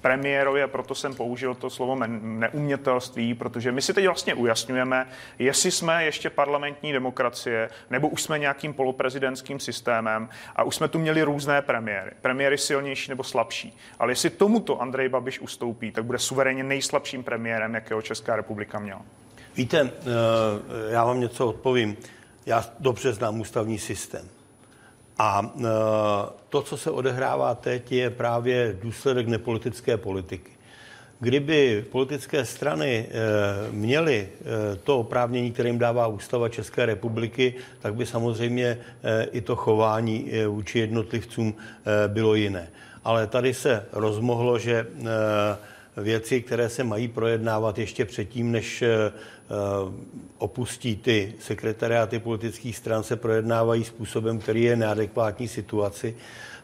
premiérovi, 0.00 0.62
a 0.62 0.68
proto 0.68 0.94
jsem 0.94 1.14
použil 1.14 1.54
to 1.54 1.70
slovo 1.70 1.96
neumí 2.22 2.72
umětelství, 3.02 3.34
protože 3.34 3.72
my 3.72 3.82
si 3.82 3.94
teď 3.94 4.06
vlastně 4.06 4.34
ujasňujeme, 4.34 5.06
jestli 5.38 5.70
jsme 5.70 6.04
ještě 6.04 6.30
parlamentní 6.30 6.92
demokracie, 6.92 7.70
nebo 7.90 8.08
už 8.08 8.22
jsme 8.22 8.38
nějakým 8.38 8.74
poloprezidentským 8.74 9.60
systémem 9.60 10.28
a 10.56 10.62
už 10.62 10.76
jsme 10.76 10.88
tu 10.88 10.98
měli 10.98 11.22
různé 11.22 11.62
premiéry. 11.62 12.10
Premiéry 12.20 12.58
silnější 12.58 13.10
nebo 13.10 13.24
slabší. 13.24 13.76
Ale 13.98 14.12
jestli 14.12 14.30
tomuto 14.30 14.80
Andrej 14.80 15.08
Babiš 15.08 15.40
ustoupí, 15.40 15.90
tak 15.92 16.04
bude 16.04 16.18
suverénně 16.18 16.64
nejslabším 16.64 17.24
premiérem, 17.24 17.74
jakého 17.74 18.02
Česká 18.02 18.36
republika 18.36 18.78
měla. 18.78 19.02
Víte, 19.56 19.80
eh, 19.80 20.92
já 20.92 21.04
vám 21.04 21.20
něco 21.20 21.48
odpovím. 21.48 21.96
Já 22.46 22.64
dobře 22.80 23.12
znám 23.12 23.40
ústavní 23.40 23.78
systém. 23.78 24.28
A 25.18 25.42
eh, 25.42 25.62
to, 26.48 26.62
co 26.62 26.76
se 26.76 26.90
odehrává 26.90 27.54
teď, 27.54 27.92
je 27.92 28.10
právě 28.10 28.78
důsledek 28.82 29.28
nepolitické 29.28 29.96
politiky. 29.96 30.52
Kdyby 31.22 31.84
politické 31.90 32.44
strany 32.44 33.06
eh, 33.06 33.12
měly 33.70 34.28
eh, 34.28 34.76
to 34.76 34.98
oprávnění, 34.98 35.52
které 35.52 35.68
jim 35.68 35.78
dává 35.78 36.06
ústava 36.06 36.48
České 36.48 36.86
republiky, 36.86 37.54
tak 37.80 37.94
by 37.94 38.06
samozřejmě 38.06 38.78
eh, 39.02 39.26
i 39.32 39.40
to 39.40 39.56
chování 39.56 40.30
vůči 40.48 40.78
jednotlivcům 40.78 41.54
bylo 42.06 42.34
jiné. 42.34 42.68
Ale 43.04 43.26
tady 43.26 43.54
se 43.54 43.86
rozmohlo, 43.92 44.58
že 44.58 44.86
věci, 45.96 46.42
které 46.42 46.68
se 46.68 46.84
mají 46.84 47.08
projednávat 47.08 47.78
ještě 47.78 48.04
předtím, 48.04 48.52
než 48.52 48.84
opustí 50.38 50.96
ty 50.96 51.34
sekretariáty 51.38 52.18
politických 52.18 52.76
stran, 52.76 53.02
se 53.02 53.16
projednávají 53.16 53.84
způsobem, 53.84 54.38
který 54.38 54.62
je 54.62 54.76
neadekvátní 54.76 55.48
situaci. 55.48 56.14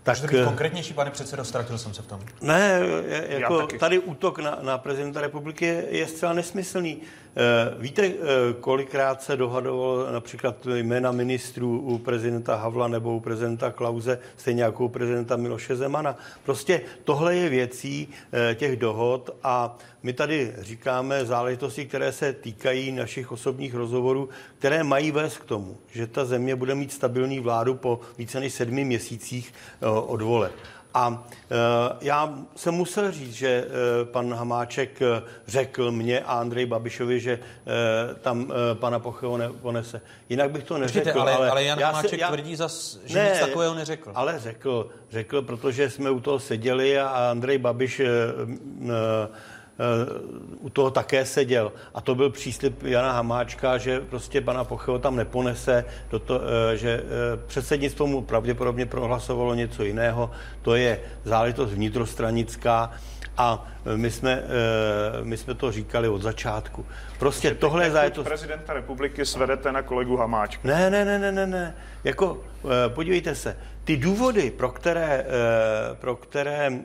Tak, 0.08 0.22
Můžete 0.22 0.38
být 0.38 0.44
konkrétnější, 0.44 0.94
pane 0.94 1.10
předsedo, 1.10 1.44
ztratil 1.44 1.78
jsem 1.78 1.94
se 1.94 2.02
v 2.02 2.06
tom. 2.06 2.20
Ne, 2.40 2.80
jako 3.28 3.66
tady 3.66 3.98
útok 3.98 4.38
na, 4.38 4.58
na 4.62 4.78
prezidenta 4.78 5.20
republiky 5.20 5.64
je, 5.64 5.86
je 5.90 6.06
zcela 6.06 6.32
nesmyslný. 6.32 6.98
Eh, 7.40 7.74
víte, 7.78 8.06
eh, 8.06 8.14
kolikrát 8.60 9.22
se 9.22 9.36
dohadovalo 9.36 10.12
například 10.12 10.66
jména 10.66 11.12
ministrů 11.12 11.80
u 11.80 11.98
prezidenta 11.98 12.56
Havla 12.56 12.88
nebo 12.88 13.16
u 13.16 13.20
prezidenta 13.20 13.70
Klauze, 13.70 14.18
stejně 14.36 14.62
jako 14.62 14.84
u 14.84 14.88
prezidenta 14.88 15.36
Miloše 15.36 15.76
Zemana. 15.76 16.16
Prostě 16.44 16.80
tohle 17.04 17.36
je 17.36 17.48
věcí 17.48 18.08
eh, 18.32 18.54
těch 18.54 18.76
dohod 18.76 19.30
a 19.42 19.78
my 20.02 20.12
tady 20.12 20.54
říkáme 20.58 21.24
záležitosti, 21.24 21.86
které 21.86 22.12
se 22.12 22.32
týkají 22.32 22.92
našich 22.92 23.32
osobních 23.32 23.74
rozhovorů, 23.74 24.28
které 24.58 24.84
mají 24.84 25.10
vést 25.10 25.38
k 25.38 25.44
tomu, 25.44 25.76
že 25.92 26.06
ta 26.06 26.24
země 26.24 26.56
bude 26.56 26.74
mít 26.74 26.92
stabilní 26.92 27.40
vládu 27.40 27.74
po 27.74 28.00
více 28.18 28.40
než 28.40 28.52
sedmi 28.52 28.84
měsících 28.84 29.52
od 30.06 30.22
voleb. 30.22 30.52
A 30.94 31.24
e, 31.50 31.56
já 32.00 32.34
jsem 32.56 32.74
musel 32.74 33.12
říct, 33.12 33.32
že 33.34 33.48
e, 33.48 34.04
pan 34.04 34.34
Hamáček 34.34 35.02
e, 35.02 35.22
řekl 35.46 35.92
mě 35.92 36.20
a 36.20 36.32
Andrej 36.32 36.66
Babišovi, 36.66 37.20
že 37.20 37.38
tam 38.20 38.52
pana 38.74 38.98
Pocheho 38.98 39.38
ponese. 39.62 40.00
Jinak 40.28 40.50
bych 40.50 40.64
to 40.64 40.78
neřekl. 40.78 40.98
Počkejte, 40.98 41.20
ale, 41.20 41.34
ale, 41.34 41.50
ale 41.50 41.64
Jan 41.64 41.82
Hamáček 41.82 42.20
já, 42.20 42.28
tvrdí, 42.28 42.56
zas, 42.56 42.98
že 43.04 43.18
ne, 43.18 43.30
nic 43.30 43.40
takového 43.40 43.74
neřekl. 43.74 44.12
Ale 44.14 44.38
řekl, 44.38 44.88
řekl, 45.10 45.42
protože 45.42 45.90
jsme 45.90 46.10
u 46.10 46.20
toho 46.20 46.38
seděli 46.38 47.00
a 47.00 47.30
Andrej 47.30 47.58
Babiš 47.58 48.00
u 50.60 50.70
toho 50.70 50.90
také 50.90 51.26
seděl. 51.26 51.72
A 51.94 52.00
to 52.00 52.14
byl 52.14 52.30
příslip 52.30 52.82
Jana 52.82 53.12
Hamáčka, 53.12 53.78
že 53.78 54.00
prostě 54.00 54.40
pana 54.40 54.64
Pocheho 54.64 54.98
tam 54.98 55.16
neponese, 55.16 55.84
do 56.10 56.18
to, 56.18 56.40
eh, 56.72 56.76
že 56.76 56.90
eh, 56.90 57.36
předsednictvo 57.46 58.06
mu 58.06 58.22
pravděpodobně 58.22 58.86
prohlasovalo 58.86 59.54
něco 59.54 59.84
jiného. 59.84 60.30
To 60.62 60.74
je 60.74 61.00
záležitost 61.24 61.72
vnitrostranická 61.72 62.90
a 63.36 63.66
my 63.96 64.10
jsme, 64.10 64.42
my 65.22 65.36
jsme 65.36 65.54
to 65.54 65.72
říkali 65.72 66.08
od 66.08 66.22
začátku. 66.22 66.86
Prostě 67.18 67.54
tohle 67.54 67.84
je 67.84 67.90
záležitost... 67.90 68.24
prezidenta 68.24 68.72
republiky 68.72 69.26
svedete 69.26 69.72
na 69.72 69.82
kolegu 69.82 70.16
Hamáčka. 70.16 70.68
Ne, 70.68 70.90
ne, 70.90 71.04
ne, 71.04 71.18
ne, 71.18 71.32
ne, 71.32 71.46
ne. 71.46 71.74
Jako, 72.04 72.44
podívejte 72.88 73.34
se, 73.34 73.56
ty 73.88 73.96
důvody, 73.96 74.50
pro 74.50 74.68
které, 74.68 75.24
eh, 75.28 75.94
pro 75.94 76.16
které 76.16 76.66
eh, 76.66 76.78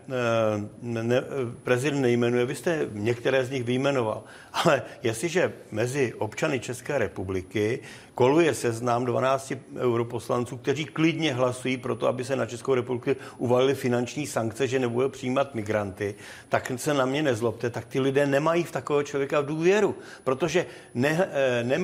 ne, 0.81 1.21
prezident 1.63 2.01
nejmenuje, 2.01 2.45
vy 2.45 2.55
jste 2.55 2.87
některé 2.91 3.45
z 3.45 3.49
nich 3.49 3.63
vyjmenoval, 3.63 4.23
ale 4.53 4.81
jestliže 5.03 5.53
mezi 5.71 6.13
občany 6.13 6.59
České 6.59 6.97
republiky 6.97 7.79
koluje 8.15 8.53
seznam 8.53 9.05
12 9.05 9.53
europoslanců, 9.77 10.57
kteří 10.57 10.85
klidně 10.85 11.33
hlasují 11.33 11.77
pro 11.77 11.95
to, 11.95 12.07
aby 12.07 12.25
se 12.25 12.35
na 12.35 12.45
Českou 12.45 12.73
republiku 12.73 13.21
uvalily 13.37 13.75
finanční 13.75 14.27
sankce, 14.27 14.67
že 14.67 14.79
nebude 14.79 15.09
přijímat 15.09 15.55
migranty, 15.55 16.15
tak 16.49 16.71
se 16.75 16.93
na 16.93 17.05
mě 17.05 17.23
nezlobte, 17.23 17.69
tak 17.69 17.85
ty 17.85 17.99
lidé 17.99 18.27
nemají 18.27 18.63
v 18.63 18.71
takového 18.71 19.03
člověka 19.03 19.41
v 19.41 19.45
důvěru, 19.45 19.95
protože 20.23 20.65
ne, 20.93 21.29
eh, 21.31 21.63
ne, 21.63 21.79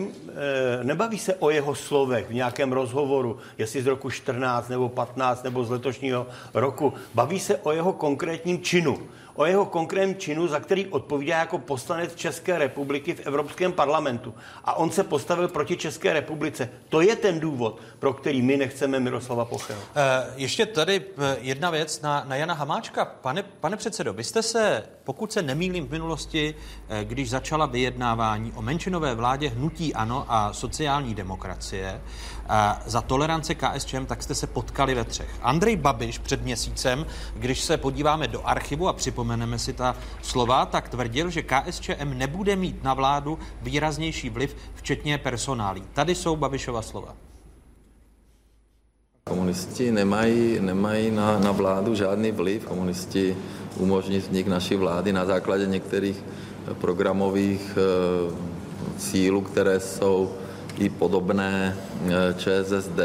nebaví 0.84 1.20
se 1.20 1.36
o 1.36 1.50
jeho 1.50 1.76
slovech 1.76 2.30
v 2.30 2.34
nějakém 2.34 2.72
rozhovoru, 2.72 3.38
jestli 3.58 3.82
z 3.82 3.88
roku 3.88 4.10
14 4.10 4.70
nebo 4.70 4.90
15 4.90 5.44
nebo 5.44 5.64
z 5.64 5.70
letošního 5.70 6.28
roku. 6.54 6.94
Baví 7.14 7.40
se 7.40 7.58
o 7.58 7.72
jeho 7.72 7.94
konkrétním 7.94 8.62
činu 8.62 9.00
o 9.40 9.46
jeho 9.46 9.66
konkrétním 9.66 10.16
činu, 10.16 10.48
za 10.48 10.60
který 10.60 10.88
odpovídá 10.88 11.38
jako 11.38 11.58
poslanec 11.58 12.16
České 12.16 12.58
republiky 12.58 13.16
v 13.16 13.28
Evropském 13.28 13.72
parlamentu. 13.72 14.34
A 14.66 14.74
on 14.74 14.92
se 14.92 15.04
postavil 15.04 15.48
proti 15.48 15.78
České 15.78 16.14
republice. 16.14 16.70
To 16.90 17.02
je 17.02 17.16
ten 17.16 17.40
důvod, 17.40 17.80
pro 18.00 18.14
který 18.14 18.42
my 18.42 18.58
nechceme 18.58 19.00
Miroslava 19.00 19.46
Pocheho. 19.46 19.82
Eh, 19.96 20.34
ještě 20.36 20.66
tady 20.66 21.02
eh, 21.18 21.38
jedna 21.42 21.70
věc 21.70 22.02
na, 22.02 22.26
na 22.28 22.36
Jana 22.36 22.54
Hamáčka. 22.54 23.06
Pane, 23.06 23.44
pane 23.44 23.78
předsedo, 23.78 24.14
vy 24.14 24.24
jste 24.24 24.44
se, 24.44 24.84
pokud 25.04 25.32
se 25.32 25.42
nemýlím 25.42 25.88
v 25.88 25.92
minulosti, 25.92 26.56
eh, 26.90 27.06
když 27.06 27.30
začala 27.30 27.66
vyjednávání 27.66 28.54
o 28.56 28.62
menšinové 28.62 29.16
vládě 29.16 29.50
hnutí 29.50 29.94
ANO 29.94 30.26
a 30.30 30.54
sociální 30.54 31.16
demokracie, 31.16 32.02
za 32.86 33.02
tolerance 33.02 33.56
KSČM, 33.56 34.06
tak 34.06 34.24
jste 34.24 34.36
se 34.36 34.48
potkali 34.48 34.96
ve 34.96 35.04
třech. 35.04 35.30
Andrej 35.42 35.76
Babiš 35.76 36.18
před 36.18 36.44
měsícem, 36.44 37.06
když 37.36 37.62
se 37.62 37.78
podíváme 37.78 38.28
do 38.28 38.48
archivu 38.48 38.88
a 38.88 38.94
připomeneme 38.94 39.60
si 39.60 39.74
ta 39.74 39.96
slova, 40.22 40.66
tak 40.66 40.90
tvrdil, 40.90 41.30
že 41.30 41.42
KSČM 41.42 42.14
nebude 42.14 42.56
mít 42.56 42.84
na 42.84 42.94
vládu 42.94 43.40
výraznější 43.62 44.30
vliv, 44.30 44.56
včetně 44.76 45.18
personálí. 45.18 45.84
Tady 45.94 46.16
jsou 46.16 46.36
Babišova 46.36 46.82
slova. 46.82 47.16
Komunisti 49.24 49.92
nemají, 49.92 50.60
nemají 50.60 51.12
na, 51.12 51.40
na 51.40 51.52
vládu 51.52 51.96
žádný 51.96 52.32
vliv. 52.32 52.66
Komunisti 52.66 53.38
umožní 53.78 54.18
vznik 54.18 54.48
naší 54.48 54.76
vlády 54.76 55.14
na 55.14 55.26
základě 55.26 55.68
některých 55.68 56.24
programových 56.74 57.78
e, 57.78 59.00
cílů, 59.00 59.42
které 59.42 59.80
jsou 59.80 60.32
i 60.80 60.90
podobné 60.90 61.78
e, 62.08 62.34
ČSSD. 62.34 63.00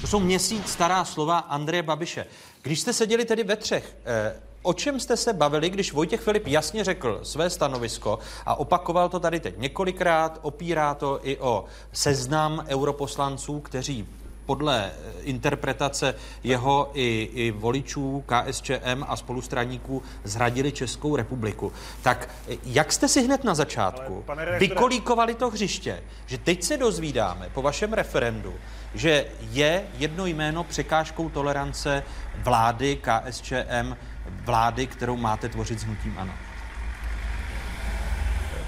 To 0.00 0.06
jsou 0.06 0.20
měsíc 0.20 0.68
stará 0.68 1.04
slova 1.04 1.38
Andreje 1.38 1.82
Babiše. 1.82 2.26
Když 2.62 2.80
jste 2.80 2.92
seděli 2.92 3.24
tedy 3.24 3.44
ve 3.44 3.56
třech, 3.56 3.96
eh, 4.04 4.36
o 4.62 4.72
čem 4.72 5.00
jste 5.00 5.16
se 5.16 5.32
bavili, 5.32 5.70
když 5.70 5.92
Vojtěch 5.92 6.20
Filip 6.20 6.46
jasně 6.46 6.84
řekl 6.84 7.20
své 7.22 7.50
stanovisko 7.50 8.18
a 8.46 8.54
opakoval 8.54 9.08
to 9.08 9.20
tady 9.20 9.40
teď 9.40 9.58
několikrát, 9.58 10.38
opírá 10.42 10.94
to 10.94 11.20
i 11.22 11.36
o 11.38 11.64
seznam 11.92 12.64
europoslanců, 12.68 13.60
kteří 13.60 14.08
podle 14.48 14.86
eh, 14.86 15.22
interpretace 15.22 16.14
jeho 16.44 16.90
i, 16.94 17.30
i 17.32 17.50
voličů 17.50 18.24
KSČM 18.26 19.04
a 19.08 19.16
spolustraníků 19.16 20.02
zradili 20.24 20.72
Českou 20.72 21.16
republiku. 21.16 21.72
Tak 22.02 22.28
eh, 22.48 22.56
jak 22.64 22.92
jste 22.92 23.08
si 23.08 23.22
hned 23.22 23.44
na 23.44 23.54
začátku 23.54 24.24
vykolíkovali 24.58 25.34
to 25.34 25.50
hřiště, 25.50 26.02
že 26.26 26.38
teď 26.38 26.62
se 26.62 26.76
dozvídáme 26.76 27.50
po 27.54 27.62
vašem 27.62 27.92
referendu, 27.92 28.54
že 28.94 29.26
je 29.50 29.84
jedno 29.98 30.26
jméno 30.26 30.64
překážkou 30.64 31.28
tolerance 31.28 32.02
vlády 32.36 32.98
KSČM, 33.02 33.96
vlády, 34.44 34.86
kterou 34.86 35.16
máte 35.16 35.48
tvořit 35.48 35.80
s 35.80 35.84
hnutím 35.84 36.14
ANO? 36.18 36.47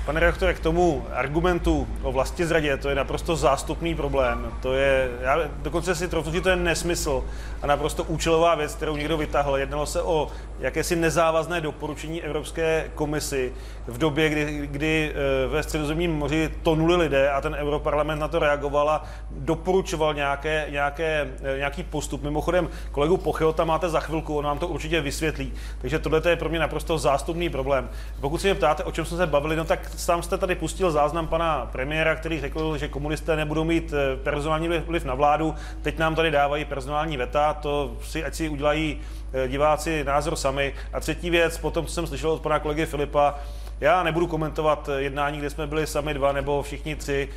Pane 0.06 0.20
redaktore, 0.20 0.54
k 0.54 0.60
tomu 0.60 1.06
argumentu 1.12 1.88
o 2.02 2.12
vlastně 2.12 2.46
zradě, 2.46 2.76
to 2.76 2.88
je 2.88 2.94
naprosto 2.94 3.36
zástupný 3.36 3.94
problém. 3.94 4.52
To 4.62 4.74
je, 4.74 5.10
já 5.20 5.38
dokonce 5.56 5.94
si 5.94 6.08
trochu, 6.08 6.32
že 6.32 6.40
to 6.40 6.48
je 6.48 6.56
nesmysl 6.56 7.24
a 7.62 7.66
naprosto 7.66 8.04
účelová 8.04 8.54
věc, 8.54 8.74
kterou 8.74 8.96
někdo 8.96 9.16
vytáhl. 9.16 9.56
Jednalo 9.56 9.86
se 9.86 10.02
o 10.02 10.28
jakési 10.58 10.96
nezávazné 10.96 11.60
doporučení 11.60 12.22
Evropské 12.22 12.90
komisi 12.94 13.52
v 13.86 13.98
době, 13.98 14.28
kdy, 14.28 14.66
kdy 14.66 15.12
eh, 15.14 15.48
ve 15.48 15.62
středozemním 15.62 16.12
moři 16.12 16.50
tonuli 16.62 16.96
lidé 16.96 17.30
a 17.30 17.40
ten 17.40 17.54
Europarlament 17.54 18.20
na 18.20 18.28
to 18.28 18.38
reagoval 18.38 18.90
a 18.90 19.04
doporučoval 19.30 20.14
nějaké, 20.14 20.66
nějaké, 20.70 21.28
eh, 21.42 21.58
nějaký 21.58 21.82
postup. 21.82 22.22
Mimochodem, 22.22 22.68
kolegu 22.92 23.16
Pochyho 23.16 23.52
tam 23.52 23.68
máte 23.68 23.88
za 23.88 24.00
chvilku, 24.00 24.38
on 24.38 24.44
vám 24.44 24.58
to 24.58 24.68
určitě 24.68 25.00
vysvětlí. 25.00 25.52
Takže 25.80 25.98
tohle 25.98 26.22
je 26.28 26.36
pro 26.36 26.48
mě 26.48 26.58
naprosto 26.58 26.98
zástupný 26.98 27.48
problém. 27.48 27.88
Pokud 28.20 28.40
se 28.40 28.46
mě 28.46 28.54
ptáte, 28.54 28.84
o 28.84 28.92
čem 28.92 29.04
jsme 29.04 29.16
se 29.16 29.26
bavili, 29.26 29.56
no 29.56 29.64
sám 29.96 30.22
jste 30.22 30.38
tady 30.38 30.55
pustil 30.55 30.90
záznam 30.90 31.26
pana 31.26 31.68
premiéra, 31.72 32.14
který 32.14 32.40
řekl, 32.40 32.79
že 32.79 32.88
komunisté 32.88 33.37
nebudou 33.37 33.64
mít 33.64 33.92
eh, 33.92 34.16
personální 34.16 34.68
vliv 34.68 35.05
na 35.05 35.14
vládu. 35.14 35.55
Teď 35.83 35.98
nám 35.98 36.14
tady 36.14 36.31
dávají 36.31 36.64
personální 36.64 37.16
veta, 37.16 37.55
to 37.55 37.96
si 38.03 38.24
ať 38.24 38.35
si 38.35 38.48
udělají 38.48 39.00
eh, 39.33 39.48
diváci 39.48 40.05
názor 40.05 40.37
sami. 40.37 40.74
A 40.92 41.00
třetí 41.00 41.31
věc, 41.31 41.59
potom, 41.59 41.87
co 41.87 41.92
jsem 41.92 42.07
slyšel 42.07 42.31
od 42.31 42.42
pana 42.42 42.59
kolegy 42.59 42.87
Filipa, 42.87 43.38
já 43.81 44.03
nebudu 44.03 44.26
komentovat 44.26 44.88
eh, 44.88 45.03
jednání, 45.03 45.38
kde 45.38 45.50
jsme 45.50 45.66
byli 45.66 45.87
sami 45.87 46.14
dva 46.14 46.33
nebo 46.33 46.62
všichni 46.62 46.96
tři, 46.96 47.29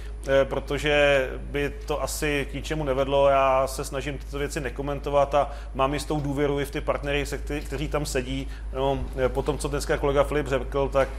protože 0.43 1.29
by 1.37 1.73
to 1.85 2.03
asi 2.03 2.47
k 2.51 2.53
ničemu 2.53 2.83
nevedlo. 2.83 3.29
Já 3.29 3.67
se 3.67 3.85
snažím 3.85 4.17
tyto 4.17 4.37
věci 4.37 4.61
nekomentovat 4.61 5.35
a 5.35 5.51
mám 5.75 5.93
jistou 5.93 6.19
důvěru 6.19 6.59
i 6.59 6.65
v 6.65 6.71
ty 6.71 6.81
partnery, 6.81 7.25
kteří 7.65 7.87
tam 7.87 8.05
sedí. 8.05 8.47
No, 8.73 8.99
po 9.27 9.41
tom, 9.41 9.57
co 9.57 9.67
dneska 9.67 9.97
kolega 9.97 10.23
Filip 10.23 10.47
řekl, 10.47 10.89
tak 10.89 11.09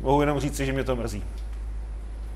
mohu 0.00 0.20
jenom 0.20 0.40
říct, 0.40 0.56
že 0.56 0.72
mě 0.72 0.84
to 0.84 0.96
mrzí. 0.96 1.24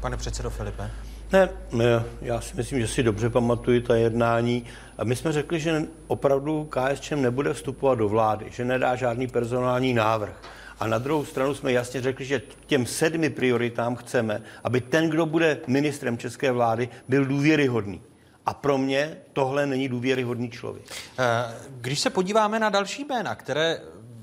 Pane 0.01 0.17
předsedo 0.17 0.51
Filipe. 0.51 0.91
Ne, 1.33 1.49
ne, 1.73 2.05
já 2.23 2.41
si 2.41 2.57
myslím, 2.57 2.81
že 2.81 2.89
si 2.89 3.03
dobře 3.03 3.31
pamatuju 3.31 3.81
ta 3.81 3.97
jednání. 3.97 4.65
A 4.99 5.05
my 5.05 5.17
jsme 5.17 5.33
řekli, 5.33 5.61
že 5.61 5.83
opravdu 6.07 6.71
KSČM 6.71 7.23
nebude 7.23 7.53
vstupovat 7.55 7.99
do 7.99 8.09
vlády, 8.09 8.47
že 8.51 8.65
nedá 8.65 8.95
žádný 8.95 9.27
personální 9.27 9.95
návrh. 9.95 10.43
A 10.81 10.87
na 10.87 10.99
druhou 10.99 11.25
stranu 11.25 11.55
jsme 11.55 11.73
jasně 11.73 12.01
řekli, 12.01 12.25
že 12.25 12.43
těm 12.67 12.87
sedmi 12.87 13.31
prioritám 13.31 13.97
chceme, 13.97 14.43
aby 14.65 14.81
ten, 14.81 15.11
kdo 15.11 15.27
bude 15.27 15.59
ministrem 15.67 16.19
české 16.19 16.53
vlády, 16.53 16.89
byl 17.09 17.25
důvěryhodný. 17.25 18.03
A 18.47 18.55
pro 18.55 18.79
mě 18.79 19.17
tohle 19.33 19.67
není 19.67 19.89
důvěryhodný 19.89 20.51
člověk. 20.51 20.85
Eh, 21.19 21.55
když 21.69 22.01
se 22.01 22.11
podíváme 22.11 22.59
na 22.59 22.71
další 22.71 23.05
jména, 23.05 23.35
které 23.35 23.81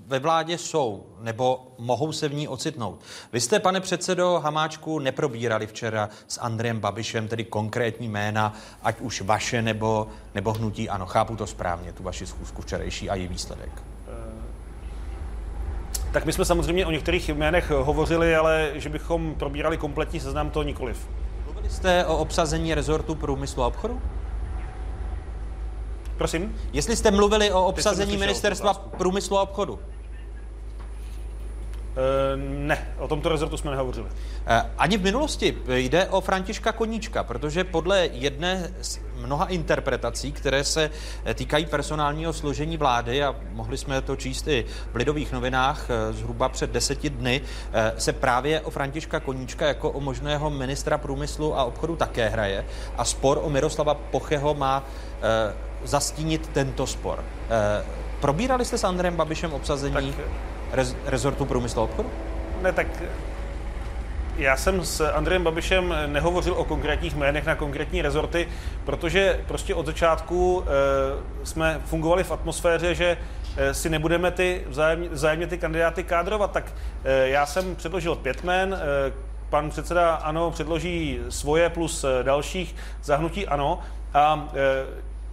ve 0.10 0.20
vládě 0.20 0.58
jsou 0.58 1.06
nebo 1.22 1.68
mohou 1.78 2.12
se 2.12 2.28
v 2.28 2.34
ní 2.34 2.48
ocitnout. 2.48 3.00
Vy 3.34 3.42
jste, 3.42 3.60
pane 3.60 3.80
předsedo 3.80 4.40
Hamáčku, 4.44 5.00
neprobírali 5.00 5.68
včera 5.68 6.10
s 6.28 6.40
Andrejem 6.42 6.80
Babišem, 6.80 7.28
tedy 7.28 7.44
konkrétní 7.44 8.08
jména, 8.08 8.54
ať 8.84 9.00
už 9.00 9.22
vaše 9.22 9.62
nebo, 9.62 10.08
nebo 10.36 10.54
hnutí. 10.54 10.90
Ano, 10.90 11.06
chápu 11.06 11.36
to 11.36 11.48
správně, 11.48 11.94
tu 11.94 12.04
vaši 12.04 12.26
schůzku 12.26 12.62
včerejší 12.62 13.10
a 13.10 13.16
její 13.16 13.28
výsledek. 13.28 13.72
Eh, 14.08 14.14
tak 16.12 16.26
my 16.26 16.34
jsme 16.34 16.46
samozřejmě 16.46 16.86
o 16.86 16.92
některých 16.92 17.30
jménech 17.30 17.70
hovořili, 17.70 18.36
ale 18.36 18.72
že 18.76 18.90
bychom 18.90 19.36
probírali 19.36 19.78
kompletní 19.78 20.20
seznam, 20.20 20.50
to 20.50 20.64
nikoliv. 20.64 21.10
Mluvili 21.46 21.70
jste 21.70 22.06
o 22.06 22.18
obsazení 22.18 22.74
rezortu 22.74 23.16
průmyslu 23.16 23.64
a 23.64 23.68
obchodu? 23.68 24.02
Prosím? 26.20 26.56
Jestli 26.74 26.96
jste 26.96 27.12
mluvili 27.12 27.52
o 27.52 27.66
obsazení 27.66 28.18
ministerstva 28.18 28.74
průmyslu 28.74 29.38
a 29.38 29.42
obchodu. 29.42 29.80
Eh, 32.00 32.38
ne, 32.38 32.88
o 32.98 33.08
tomto 33.08 33.30
rezortu 33.30 33.58
jsme 33.58 33.72
nehovořili. 33.72 34.08
Eh, 34.48 34.66
ani 34.78 34.98
v 34.98 35.04
minulosti 35.04 35.58
jde 35.68 36.08
o 36.08 36.22
Františka 36.22 36.72
Koníčka, 36.72 37.24
protože 37.24 37.64
podle 37.64 38.06
jedné 38.12 38.72
z 38.82 39.00
mnoha 39.16 39.46
interpretací, 39.46 40.32
které 40.32 40.64
se 40.64 40.90
týkají 41.34 41.66
personálního 41.66 42.34
složení 42.34 42.78
vlády, 42.78 43.24
a 43.24 43.36
mohli 43.52 43.78
jsme 43.78 44.02
to 44.02 44.16
číst 44.16 44.48
i 44.48 44.66
v 44.92 44.96
Lidových 44.96 45.32
novinách 45.32 45.88
eh, 45.90 46.14
zhruba 46.14 46.50
před 46.50 46.72
deseti 46.72 47.10
dny, 47.10 47.42
se 47.98 48.14
právě 48.14 48.62
o 48.62 48.70
Františka 48.70 49.20
Koníčka 49.20 49.68
jako 49.68 49.92
o 49.92 50.00
možného 50.00 50.50
ministra 50.50 50.98
průmyslu 50.98 51.58
a 51.58 51.64
obchodu 51.64 51.96
také 51.96 52.30
hraje. 52.30 52.66
A 52.98 53.06
spor 53.06 53.40
o 53.44 53.50
Miroslava 53.50 53.94
Pocheho 53.94 54.54
má 54.54 54.84
zastínit 55.84 56.50
tento 56.54 56.88
spor. 56.88 57.24
Probírali 58.20 58.66
jste 58.66 58.78
s 58.78 58.84
Andrem 58.84 59.16
Babišem 59.16 59.54
obsazení 59.54 59.94
tak 59.94 60.50
rez, 60.72 60.96
rezortu 61.06 61.46
průmyslu 61.46 61.82
a 61.82 61.84
obchodu? 61.84 62.10
Ne, 62.62 62.72
tak 62.72 62.88
já 64.38 64.58
jsem 64.58 64.86
s 64.86 65.12
Andrejem 65.12 65.44
Babišem 65.44 65.96
nehovořil 66.06 66.54
o 66.54 66.64
konkrétních 66.64 67.16
jménech 67.16 67.46
na 67.46 67.56
konkrétní 67.56 68.02
rezorty, 68.02 68.48
protože 68.86 69.40
prostě 69.48 69.76
od 69.76 69.86
začátku 69.86 70.64
e, 70.64 71.46
jsme 71.46 71.82
fungovali 71.86 72.24
v 72.24 72.32
atmosféře, 72.32 72.96
že 72.96 73.18
e, 73.58 73.74
si 73.74 73.90
nebudeme 73.90 74.32
ty 74.32 74.64
vzájemně, 74.68 75.10
vzájemně 75.10 75.48
ty 75.48 75.58
kandidáty 75.58 76.04
kádrovat. 76.04 76.52
Tak 76.52 76.74
e, 77.04 77.30
já 77.30 77.46
jsem 77.46 77.76
předložil 77.76 78.16
pět 78.16 78.44
jmén, 78.44 78.74
e, 78.74 79.12
pan 79.50 79.70
předseda 79.70 80.16
ANO 80.16 80.52
předloží 80.52 81.20
svoje 81.30 81.70
plus 81.70 82.06
dalších 82.24 82.76
zahnutí 83.04 83.48
ANO 83.48 83.80
a 84.14 84.48
e, 84.54 84.86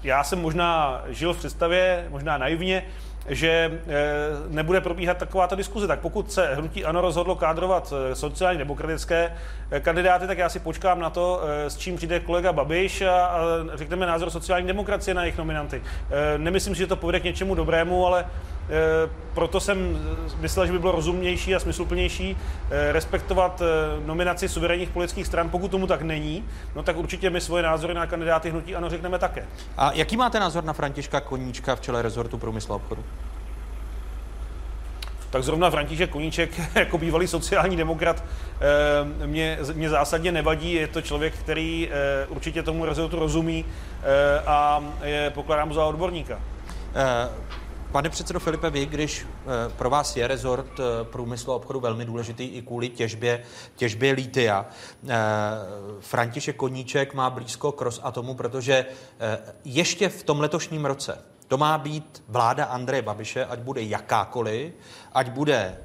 já 0.02 0.24
jsem 0.24 0.42
možná 0.42 1.02
žil 1.08 1.34
v 1.34 1.38
představě, 1.38 2.06
možná 2.10 2.38
naivně, 2.38 2.82
že 3.28 3.80
eh, 3.86 3.92
nebude 4.48 4.80
probíhat 4.80 5.16
takováto 5.16 5.56
diskuze. 5.56 5.86
Tak 5.86 6.00
pokud 6.00 6.32
se 6.32 6.54
hnutí 6.54 6.84
ANO 6.84 7.00
rozhodlo 7.00 7.36
kádrovat 7.36 7.92
eh, 7.92 8.14
sociálně 8.14 8.58
demokratické 8.58 9.36
eh, 9.70 9.80
kandidáty, 9.80 10.26
tak 10.26 10.38
já 10.38 10.48
si 10.48 10.58
počkám 10.58 11.00
na 11.00 11.10
to, 11.10 11.40
s 11.66 11.76
čím 11.76 11.96
přijde 11.96 12.20
kolega 12.20 12.52
Babiš 12.52 13.02
a 13.02 13.40
řekneme 13.74 14.06
názor 14.06 14.30
sociální 14.30 14.66
demokracie 14.66 15.14
na 15.14 15.22
jejich 15.22 15.38
nominanty. 15.38 15.82
Nemyslím 16.36 16.74
si, 16.74 16.78
že 16.78 16.86
to 16.86 16.96
povede 16.96 17.20
k 17.20 17.24
něčemu 17.24 17.54
dobrému, 17.54 18.06
ale 18.06 18.26
proto 19.34 19.60
jsem 19.60 19.98
myslel, 20.40 20.66
že 20.66 20.72
by 20.72 20.78
bylo 20.78 20.92
rozumnější 20.92 21.54
a 21.54 21.58
smysluplnější 21.58 22.36
eh, 22.70 22.92
respektovat 22.92 23.62
eh, 23.62 24.06
nominaci 24.06 24.48
suverénních 24.48 24.90
politických 24.90 25.26
stran. 25.26 25.48
Pokud 25.48 25.70
tomu 25.70 25.86
tak 25.86 26.02
není, 26.02 26.44
no 26.76 26.82
tak 26.82 26.96
určitě 26.96 27.30
my 27.30 27.40
svoje 27.40 27.62
názory 27.62 27.94
na 27.94 28.06
kandidáty 28.06 28.50
hnutí 28.50 28.76
ano 28.76 28.90
řekneme 28.90 29.18
také. 29.18 29.46
A 29.76 29.92
jaký 29.92 30.16
máte 30.16 30.40
názor 30.40 30.64
na 30.64 30.72
Františka 30.72 31.20
Koníčka 31.20 31.76
v 31.76 31.80
čele 31.80 32.02
rezortu 32.02 32.38
průmyslu 32.38 32.72
a 32.72 32.76
obchodu? 32.76 33.04
tak 35.30 35.42
zrovna 35.42 35.70
František 35.70 36.10
Koníček 36.10 36.50
jako 36.74 36.98
bývalý 36.98 37.26
sociální 37.26 37.76
demokrat 37.76 38.24
eh, 39.20 39.26
mě, 39.26 39.58
mě 39.74 39.90
zásadně 39.90 40.32
nevadí. 40.32 40.72
Je 40.72 40.86
to 40.86 41.02
člověk, 41.02 41.34
který 41.34 41.88
eh, 41.90 42.26
určitě 42.26 42.62
tomu 42.62 42.84
rezortu 42.84 43.18
rozumí 43.18 43.64
eh, 43.64 44.40
a 44.46 44.84
je, 45.02 45.30
pokládám 45.30 45.74
za 45.74 45.84
odborníka. 45.84 46.40
Pane 47.92 48.10
předsedo 48.10 48.40
Filipe, 48.40 48.70
vy, 48.70 48.86
když 48.86 49.26
pro 49.76 49.90
vás 49.90 50.16
je 50.16 50.26
rezort 50.26 50.80
průmyslu 51.02 51.52
a 51.52 51.56
obchodu 51.56 51.80
velmi 51.80 52.04
důležitý 52.04 52.44
i 52.44 52.62
kvůli 52.62 52.88
těžbě, 52.88 53.42
těžbě 53.76 54.12
lítia, 54.12 54.66
František 56.00 56.56
Koníček 56.56 57.14
má 57.14 57.30
blízko 57.30 57.72
k 57.72 57.80
Rosatomu, 57.80 58.34
protože 58.34 58.86
ještě 59.64 60.08
v 60.08 60.22
tom 60.22 60.40
letošním 60.40 60.84
roce 60.84 61.18
to 61.48 61.58
má 61.58 61.78
být 61.78 62.22
vláda 62.28 62.64
Andreje 62.64 63.02
Babiše, 63.02 63.44
ať 63.44 63.58
bude 63.58 63.82
jakákoliv, 63.82 64.72
ať 65.12 65.30
bude 65.30 65.78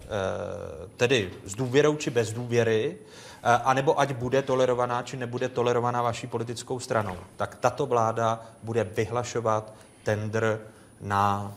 tedy 0.98 1.32
s 1.46 1.56
důvěrou 1.56 1.96
či 1.96 2.10
bez 2.10 2.34
důvěry, 2.34 2.98
anebo 3.44 4.00
ať 4.00 4.14
bude 4.14 4.42
tolerovaná 4.42 5.02
či 5.02 5.18
nebude 5.18 5.50
tolerovaná 5.50 6.02
vaší 6.02 6.28
politickou 6.28 6.80
stranou. 6.80 7.18
Tak 7.36 7.56
tato 7.56 7.86
vláda 7.86 8.42
bude 8.64 8.84
vyhlašovat 8.84 9.74
tender 10.04 10.60
na 11.02 11.54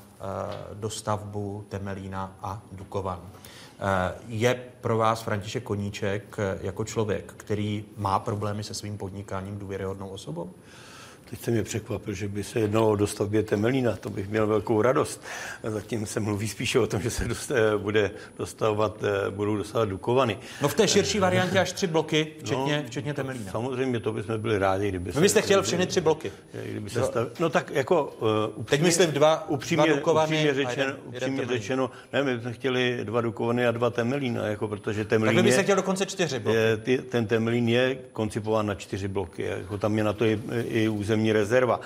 dostavbu 0.74 1.64
Temelína 1.68 2.36
a 2.42 2.62
Dukovan. 2.72 3.20
E, 3.20 4.14
je 4.28 4.54
pro 4.80 4.98
vás 4.98 5.22
František 5.22 5.62
Koníček 5.62 6.36
jako 6.60 6.84
člověk, 6.84 7.34
který 7.36 7.84
má 7.96 8.18
problémy 8.18 8.64
se 8.64 8.74
svým 8.74 8.98
podnikáním 8.98 9.58
důvěryhodnou 9.58 10.08
osobou? 10.08 10.50
Teď 11.34 11.42
se 11.42 11.50
mě 11.50 11.62
překvapil, 11.62 12.14
že 12.14 12.28
by 12.28 12.44
se 12.44 12.60
jednalo 12.60 12.90
o 12.90 12.96
dostavbě 12.96 13.42
Temelína, 13.42 13.96
to 13.96 14.10
bych 14.10 14.28
měl 14.28 14.46
velkou 14.46 14.82
radost. 14.82 15.22
Zatím 15.62 16.06
se 16.06 16.20
mluví 16.20 16.48
spíše 16.48 16.78
o 16.78 16.86
tom, 16.86 17.00
že 17.00 17.10
se 17.10 17.24
dost, 17.24 17.52
bude 17.76 18.10
dostavovat, 18.38 19.04
eh, 19.04 19.30
budou 19.30 19.56
dostavovat 19.56 19.88
Dukovany. 19.88 20.38
No 20.62 20.68
v 20.68 20.74
té 20.74 20.88
širší 20.88 21.18
variantě 21.18 21.58
až 21.58 21.72
tři 21.72 21.86
bloky, 21.86 22.26
včetně, 22.38 22.76
no, 22.82 22.88
včetně 22.88 23.14
Temelína. 23.14 23.52
Samozřejmě 23.52 24.00
to 24.00 24.12
bychom 24.12 24.40
byli 24.40 24.58
rádi, 24.58 24.88
kdyby 24.88 25.12
se... 25.12 25.18
Vy 25.18 25.22
byste 25.22 25.42
chtěl 25.42 25.62
všechny 25.62 25.86
tři 25.86 26.00
bloky. 26.00 26.32
Kdyby 26.64 26.90
se 26.90 27.02
stav... 27.02 27.28
No 27.40 27.50
tak 27.50 27.70
jako... 27.70 28.04
Uh, 28.04 28.28
upřímně, 28.54 28.64
Teď 28.64 28.80
myslím 28.82 29.10
dva, 29.10 29.48
upřímně, 29.48 29.86
dva 29.86 29.96
Dukovany 29.96 30.36
upřímně 30.36 30.54
řečeno, 30.54 30.86
jeden, 30.86 30.96
upřímně 31.04 31.42
jeden 31.42 31.58
řečeno, 31.58 31.90
ne, 32.12 32.22
my 32.22 32.40
jsme 32.40 32.52
chtěli 32.52 33.00
dva 33.04 33.20
Dukovany 33.20 33.66
a 33.66 33.70
dva 33.70 33.90
Temelína, 33.90 34.46
jako 34.46 34.68
protože 34.68 35.04
Temelín 35.04 35.36
Tak 35.36 35.44
vy 35.44 35.48
byste 35.48 35.62
chtěl 35.62 35.76
dokonce 35.76 36.06
čtyři 36.06 36.38
bloky. 36.38 36.58
Je, 36.86 36.98
ten 36.98 37.26
Temelín 37.26 37.68
je 37.68 37.98
koncipován 38.12 38.66
na 38.66 38.74
čtyři 38.74 39.08
bloky, 39.08 39.42
jako 39.42 39.78
tam 39.78 39.98
je 39.98 40.04
na 40.04 40.12
to 40.12 40.24
i, 40.24 40.40
i 40.68 40.88
územní 41.24 41.32
rezerva. 41.32 41.80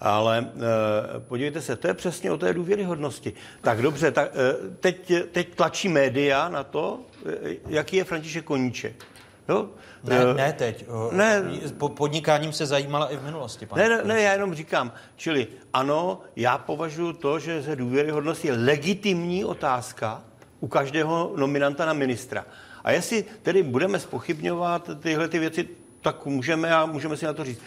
Ale 0.00 0.38
e, 0.38 1.20
podívejte 1.20 1.60
se, 1.60 1.76
to 1.76 1.88
je 1.88 1.94
přesně 1.94 2.30
o 2.30 2.38
té 2.38 2.52
důvěryhodnosti. 2.52 3.32
Tak 3.60 3.82
dobře, 3.82 4.10
tak, 4.10 4.30
e, 4.34 4.76
teď, 4.80 5.12
teď 5.32 5.54
tlačí 5.54 5.88
média 5.88 6.48
na 6.48 6.64
to, 6.64 7.00
e, 7.26 7.56
jaký 7.68 7.96
je 7.96 8.04
František 8.04 8.44
Koníček. 8.44 9.04
Jo? 9.48 9.68
Ne, 10.04 10.34
ne 10.34 10.52
teď. 10.52 10.84
Ne, 11.12 11.42
po 11.78 11.88
podnikáním 11.88 12.52
se 12.52 12.66
zajímala 12.66 13.12
i 13.12 13.16
v 13.16 13.24
minulosti. 13.24 13.68
Ne, 13.76 13.88
ne, 13.88 14.02
ne, 14.04 14.22
já 14.22 14.32
jenom 14.32 14.54
říkám, 14.54 14.92
čili 15.16 15.46
ano, 15.72 16.20
já 16.36 16.58
považuji 16.58 17.12
to, 17.12 17.38
že 17.38 17.62
se 17.62 17.76
důvěryhodnost 17.76 18.44
je 18.44 18.52
legitimní 18.52 19.44
otázka 19.44 20.22
u 20.60 20.68
každého 20.68 21.32
nominanta 21.36 21.86
na 21.86 21.92
ministra. 21.92 22.44
A 22.84 22.90
jestli 22.90 23.24
tedy 23.42 23.62
budeme 23.62 23.98
spochybňovat 23.98 24.90
tyhle 25.00 25.28
ty 25.28 25.38
věci, 25.38 25.68
tak 26.02 26.26
můžeme 26.26 26.74
a 26.74 26.86
můžeme 26.86 27.16
si 27.16 27.24
na 27.24 27.32
to 27.32 27.44
říct. 27.44 27.60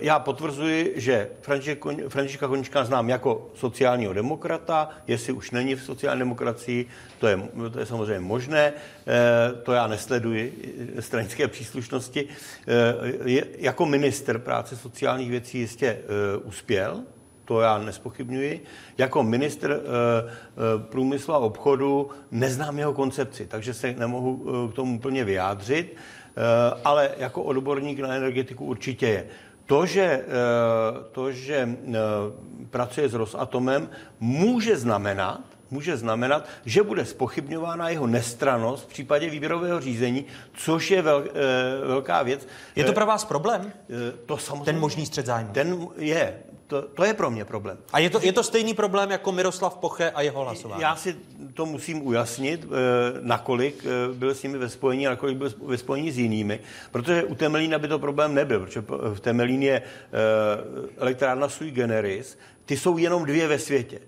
Já 0.00 0.18
potvrzuji, 0.18 0.92
že 0.96 1.28
Františka 2.08 2.48
Konička 2.48 2.84
znám 2.84 3.08
jako 3.08 3.50
sociálního 3.54 4.12
demokrata, 4.12 4.88
jestli 5.06 5.32
už 5.32 5.50
není 5.50 5.74
v 5.74 5.82
sociální 5.82 6.18
demokracii, 6.18 6.86
to 7.18 7.26
je, 7.26 7.38
to 7.72 7.78
je 7.78 7.86
samozřejmě 7.86 8.20
možné, 8.20 8.72
eh, 9.06 9.52
to 9.62 9.72
já 9.72 9.86
nesleduji 9.86 10.74
eh, 10.96 11.02
stranické 11.02 11.48
příslušnosti. 11.48 12.28
Eh, 12.68 13.44
jako 13.58 13.86
minister 13.86 14.38
práce 14.38 14.76
sociálních 14.76 15.30
věcí 15.30 15.58
jistě 15.58 15.98
uspěl, 16.44 17.02
to 17.44 17.60
já 17.60 17.78
nespochybňuji. 17.78 18.64
Jako 18.98 19.22
ministr 19.22 19.80
průmyslu 20.78 21.34
a 21.34 21.38
obchodu 21.38 22.10
neznám 22.30 22.78
jeho 22.78 22.92
koncepci, 22.92 23.46
takže 23.46 23.74
se 23.74 23.94
nemohu 23.98 24.68
k 24.72 24.74
tomu 24.74 24.96
úplně 24.96 25.24
vyjádřit. 25.24 25.96
Eh, 26.36 26.80
ale 26.84 27.10
jako 27.18 27.42
odborník 27.42 27.98
na 27.98 28.14
energetiku 28.14 28.64
určitě 28.64 29.06
je. 29.06 29.26
To, 29.66 29.86
že, 29.86 30.02
eh, 30.02 30.24
to, 31.12 31.32
že 31.32 31.68
eh, 31.68 31.98
pracuje 32.70 33.08
s 33.08 33.14
Rosatomem, 33.14 33.88
může 34.20 34.76
znamenat, 34.76 35.40
může 35.70 35.96
znamenat, 35.96 36.48
že 36.64 36.82
bude 36.82 37.04
spochybňována 37.04 37.88
jeho 37.88 38.06
nestranost 38.06 38.84
v 38.84 38.86
případě 38.86 39.30
výběrového 39.30 39.80
řízení, 39.80 40.24
což 40.54 40.90
je 40.90 41.02
vel, 41.02 41.24
velká 41.86 42.22
věc. 42.22 42.48
Je 42.76 42.84
to 42.84 42.92
pro 42.92 43.06
vás 43.06 43.24
problém? 43.24 43.72
To 44.26 44.36
samozřejmě. 44.36 44.64
Ten 44.64 44.78
možný 44.78 45.06
střed 45.06 45.26
zájmu? 45.26 45.52
Ten 45.52 45.88
je 45.96 46.34
to, 46.68 46.82
to 46.82 47.04
je 47.04 47.14
pro 47.14 47.30
mě 47.30 47.44
problém. 47.44 47.78
A 47.92 47.98
je 47.98 48.10
to, 48.10 48.20
je 48.22 48.32
to 48.32 48.42
stejný 48.42 48.74
problém 48.74 49.10
jako 49.10 49.32
Miroslav 49.32 49.76
Poche 49.76 50.10
a 50.10 50.22
jeho 50.22 50.42
hlasování? 50.42 50.82
Já 50.82 50.96
si 50.96 51.16
to 51.54 51.66
musím 51.66 52.06
ujasnit, 52.06 52.64
eh, 52.64 52.68
nakolik 53.20 53.84
eh, 53.84 54.14
byl 54.14 54.34
s 54.34 54.42
nimi 54.42 54.58
ve 54.58 54.68
spojení 54.68 55.06
a 55.06 55.10
nakolik 55.10 55.36
byl 55.36 55.52
ve 55.62 55.78
spojení 55.78 56.12
s 56.12 56.18
jinými, 56.18 56.60
protože 56.90 57.24
u 57.24 57.34
Temelína 57.34 57.78
by 57.78 57.88
to 57.88 57.98
problém 57.98 58.34
nebyl, 58.34 58.60
protože 58.60 58.84
v 59.14 59.20
Temelín 59.20 59.62
je 59.62 59.82
eh, 59.82 59.82
elektrárna 60.98 61.48
sui 61.48 61.70
generis, 61.70 62.38
ty 62.64 62.76
jsou 62.76 62.98
jenom 62.98 63.24
dvě 63.24 63.48
ve 63.48 63.58
světě. 63.58 63.98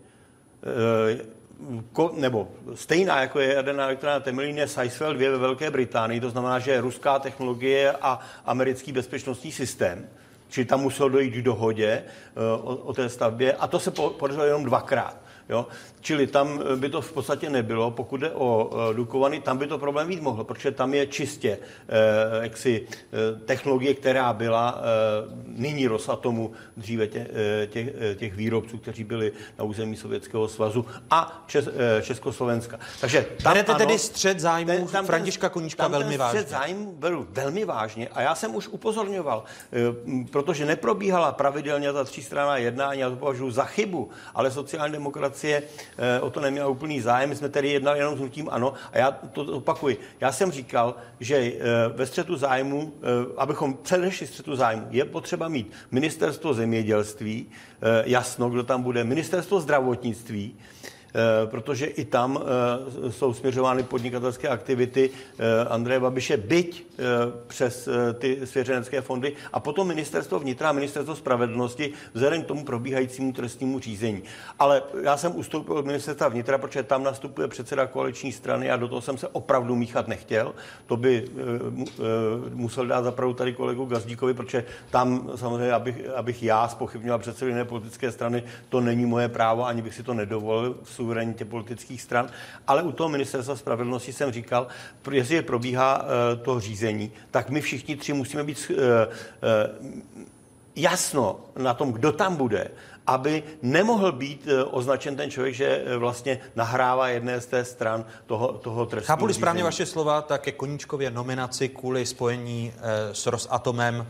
Nebo 2.13 2.49
stejná 2.75 3.21
jako 3.21 3.41
je 3.41 3.55
jaderná 3.55 3.85
elektrárna 3.85 4.21
Temelín 4.21 4.59
je 4.59 4.69
Sizewell 4.69 5.15
2 5.15 5.31
ve 5.31 5.39
Velké 5.39 5.71
Británii, 5.71 6.21
to 6.21 6.31
znamená, 6.31 6.59
že 6.59 6.71
je 6.71 6.81
ruská 6.81 7.19
technologie 7.19 7.93
a 7.93 8.21
americký 8.45 8.93
bezpečnostní 8.93 9.53
systém. 9.53 10.09
Čili 10.49 10.65
tam 10.65 10.81
muselo 10.81 11.09
dojít 11.09 11.31
k 11.31 11.43
dohodě 11.43 11.87
eh, 11.87 12.41
o, 12.53 12.77
o 12.77 12.93
té 12.93 13.09
stavbě 13.09 13.53
a 13.53 13.67
to 13.67 13.81
se 13.81 13.91
podařilo 13.91 14.45
jenom 14.45 14.65
dvakrát. 14.65 15.17
Jo? 15.51 15.67
Čili 16.01 16.27
tam 16.27 16.63
by 16.77 16.89
to 16.89 17.01
v 17.01 17.13
podstatě 17.13 17.51
nebylo. 17.51 17.91
Pokud 17.91 18.17
jde 18.17 18.31
o 18.31 18.71
e, 18.91 18.95
Dukovany, 18.95 19.41
tam 19.41 19.59
by 19.59 19.67
to 19.67 19.79
problém 19.79 20.09
být 20.09 20.23
mohlo, 20.23 20.45
protože 20.45 20.71
tam 20.71 20.95
je 20.95 21.07
čistě 21.07 21.59
e, 21.89 22.43
jaksi, 22.43 22.87
e, 22.87 23.41
technologie, 23.45 23.95
která 23.95 24.33
byla 24.33 24.83
nyní 25.47 25.87
Rosatomu 25.87 26.53
dříve 26.77 27.07
tě, 27.07 27.27
těch, 27.67 27.87
těch 28.17 28.35
výrobců, 28.35 28.79
kteří 28.79 29.05
byli 29.05 29.33
na 29.59 29.65
území 29.65 29.97
Sovětského 29.97 30.49
svazu 30.49 30.87
a 31.11 31.45
Čes, 31.47 31.69
Československa. 32.03 32.79
Takže 33.01 33.27
tam, 33.43 33.53
Berete 33.53 33.73
ano, 33.73 33.79
tedy 33.79 33.99
střed 33.99 34.41
zájmu 34.41 34.67
ten, 34.67 34.87
tam 34.87 35.07
Františka 35.07 35.49
Koníčka 35.49 35.83
tam 35.83 35.93
velmi 35.93 36.17
vážně? 36.17 36.41
střed 36.41 36.51
zájmu 36.51 36.93
byl 36.93 37.27
velmi 37.31 37.65
vážně 37.65 38.09
a 38.09 38.23
já 38.23 38.35
jsem 38.35 38.55
už 38.55 38.69
upozorňoval, 38.69 39.45
protože 40.31 40.67
neprobíhala 40.67 41.33
pravidelně 41.33 41.93
ta 41.93 42.05
třístranná 42.05 42.57
jednání, 42.57 43.01
já 43.01 43.11
to 43.11 43.17
považuji 43.17 43.51
za 43.51 43.65
chybu, 43.65 44.11
ale 44.35 44.51
sociální 44.51 44.93
demokracie 44.93 45.40
demokracie 45.41 45.63
eh, 45.99 46.21
o 46.21 46.31
to 46.31 46.41
neměla 46.41 46.69
úplný 46.69 47.01
zájem. 47.01 47.29
My 47.29 47.37
jsme 47.37 47.49
tedy 47.49 47.69
jednali 47.69 47.99
jenom 47.99 48.17
s 48.17 48.19
hnutím 48.19 48.49
ano. 48.51 48.75
A 48.93 48.99
já 48.99 49.11
to 49.11 49.43
opakuji. 49.43 49.99
Já 50.21 50.33
jsem 50.33 50.51
říkal, 50.51 50.95
že 51.21 51.37
eh, 51.37 51.59
ve 51.89 52.07
střetu 52.07 52.37
zájmu, 52.37 52.93
eh, 52.97 53.35
abychom 53.37 53.75
předešli 53.75 54.27
střetu 54.27 54.57
zájmu, 54.57 54.87
je 54.91 55.05
potřeba 55.05 55.49
mít 55.49 55.73
ministerstvo 55.91 56.55
zemědělství, 56.55 57.47
jasno, 58.05 58.51
kdo 58.51 58.63
tam 58.63 58.83
bude, 58.83 59.05
ministerstvo 59.05 59.61
zdravotnictví, 59.61 60.55
protože 61.47 61.87
i 61.87 62.05
tam 62.05 62.41
eh, 62.43 63.13
jsou 63.13 63.35
směřovány 63.35 63.83
podnikatelské 63.83 64.49
aktivity 64.49 65.11
eh, 65.11 65.69
Andreje 65.69 66.01
Babiše, 66.01 66.37
byť 66.37 66.91
přes 67.47 67.89
ty 68.19 68.41
svěřenecké 68.45 69.01
fondy 69.01 69.33
a 69.53 69.61
potom 69.61 69.89
ministerstvo 69.89 70.39
vnitra 70.39 70.69
a 70.69 70.73
ministerstvo 70.73 71.17
spravedlnosti 71.17 71.93
vzhledem 72.15 72.43
k 72.43 72.47
tomu 72.47 72.65
probíhajícímu 72.65 73.33
trestnímu 73.33 73.79
řízení. 73.79 74.23
Ale 74.59 74.83
já 75.03 75.17
jsem 75.17 75.37
ustoupil 75.37 75.79
od 75.79 75.87
ministerstva 75.87 76.29
vnitra, 76.29 76.59
protože 76.59 76.83
tam 76.83 77.03
nastupuje 77.03 77.49
předseda 77.49 77.87
koaliční 77.87 78.33
strany 78.33 78.71
a 78.71 78.77
do 78.77 78.89
toho 78.89 79.01
jsem 79.01 79.19
se 79.19 79.29
opravdu 79.29 79.77
míchat 79.77 80.09
nechtěl. 80.09 80.55
To 80.87 80.97
by 80.97 81.25
musel 82.55 82.87
dát 82.87 83.05
zapravdu 83.05 83.35
tady 83.35 83.53
kolegu 83.53 83.85
Gazdíkovi, 83.85 84.35
protože 84.35 84.65
tam 84.91 85.31
samozřejmě, 85.35 85.73
abych, 85.73 86.09
abych 86.17 86.43
já 86.43 86.69
spochybňoval 86.69 87.19
předsedu 87.19 87.49
jiné 87.49 87.65
politické 87.65 88.13
strany, 88.13 88.43
to 88.69 88.81
není 88.81 89.07
moje 89.07 89.29
právo, 89.29 89.67
ani 89.67 89.83
bych 89.83 89.95
si 89.95 90.03
to 90.03 90.15
nedovolil 90.15 90.77
v 90.83 91.00
suverenitě 91.01 91.45
politických 91.45 92.03
stran, 92.03 92.29
ale 92.67 92.83
u 92.83 92.93
toho 92.93 93.09
ministerstva 93.09 93.57
spravedlnosti 93.57 94.13
jsem 94.13 94.33
říkal, 94.33 94.67
jestli 95.11 95.43
probíhá 95.43 96.05
eh, 96.05 96.37
to 96.37 96.61
řízení, 96.61 97.13
tak 97.31 97.51
my 97.51 97.61
všichni 97.61 97.97
tři 97.97 98.13
musíme 98.13 98.45
být 98.45 98.59
eh, 98.71 98.77
eh, 98.77 99.71
jasno 100.77 101.41
na 101.57 101.75
tom, 101.75 101.93
kdo 101.93 102.13
tam 102.13 102.37
bude 102.37 102.71
aby 103.07 103.43
nemohl 103.63 104.13
být 104.13 104.49
eh, 104.49 104.65
označen 104.65 105.17
ten 105.17 105.31
člověk, 105.31 105.55
že 105.55 105.85
eh, 105.87 105.97
vlastně 105.97 106.39
nahrává 106.57 107.09
jedné 107.09 107.41
z 107.41 107.47
té 107.47 107.65
stran 107.65 108.05
toho, 108.27 108.53
toho 108.53 108.87
trestního 108.87 109.17
Chápu 109.17 109.33
správně 109.33 109.65
vaše 109.65 109.87
slova, 109.87 110.23
tak 110.23 110.43
ke 110.43 110.53
Koníčkově 110.53 111.11
nominaci 111.11 111.69
kvůli 111.69 112.07
spojení 112.07 112.73
eh, 112.77 113.15
s 113.15 113.27
Rosatomem, 113.27 114.07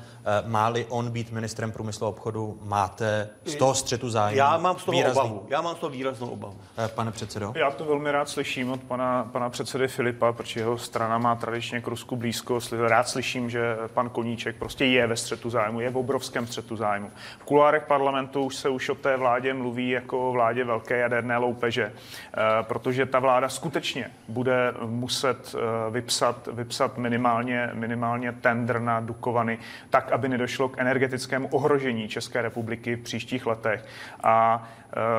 máli 0.47 0.87
on 0.89 1.11
být 1.11 1.33
ministrem 1.33 1.73
průmyslu 1.73 2.07
a 2.07 2.11
obchodu, 2.11 2.59
máte 2.63 3.29
z 3.45 3.55
toho 3.55 3.75
střetu 3.75 4.11
zájmu 4.11 4.39
Já 4.39 4.59
mám 4.59 4.79
z 4.79 4.85
toho 4.85 4.93
výrazný? 4.99 5.21
obavu. 5.21 5.47
Já 5.49 5.61
mám 5.61 5.77
z 5.77 5.79
toho 5.79 5.91
výraznou 5.91 6.29
obavu. 6.29 6.57
Pane 6.95 7.11
předsedo? 7.11 7.53
Já 7.57 7.71
to 7.71 7.85
velmi 7.85 8.13
rád 8.13 8.29
slyším 8.29 8.71
od 8.71 8.81
pana, 8.81 9.29
pana 9.33 9.51
předsedy 9.51 9.89
Filipa, 9.89 10.33
protože 10.33 10.61
jeho 10.61 10.79
strana 10.79 11.19
má 11.19 11.35
tradičně 11.35 11.81
k 11.81 11.87
Rusku 11.87 12.17
blízko. 12.17 12.59
Rád 12.89 13.09
slyším, 13.09 13.51
že 13.51 13.77
pan 13.95 14.11
Koníček 14.11 14.57
prostě 14.57 14.85
je 14.85 15.07
ve 15.07 15.17
střetu 15.17 15.51
zájmu, 15.51 15.81
je 15.81 15.91
v 15.91 15.97
obrovském 15.97 16.47
střetu 16.47 16.77
zájmu. 16.77 17.11
V 17.39 17.45
kulárech 17.45 17.87
parlamentu 17.87 18.43
už 18.43 18.57
se 18.57 18.69
už 18.69 18.80
o 18.89 18.95
té 18.95 19.17
vládě 19.17 19.55
mluví 19.55 19.91
jako 19.91 20.29
o 20.29 20.33
vládě 20.33 20.65
velké 20.65 20.99
jaderné 20.99 21.37
loupeže, 21.37 21.93
eh, 21.93 22.39
protože 22.63 23.07
ta 23.07 23.19
vláda 23.19 23.49
skutečně 23.49 24.11
bude 24.29 24.75
muset 24.87 25.55
eh, 25.55 25.91
vypsat, 25.91 26.49
vypsat 26.53 26.99
minimálně, 26.99 27.71
minimálně 27.73 28.33
tender 28.33 28.81
na 28.81 29.01
Dukovany, 29.01 29.59
tak, 29.91 30.13
aby 30.13 30.29
nedošlo 30.29 30.69
k 30.69 30.79
energetickému 30.79 31.49
ohrožení 31.49 32.09
České 32.09 32.43
republiky 32.43 32.97
v 32.97 33.03
příštích 33.03 33.47
letech. 33.47 33.85
A 34.23 34.69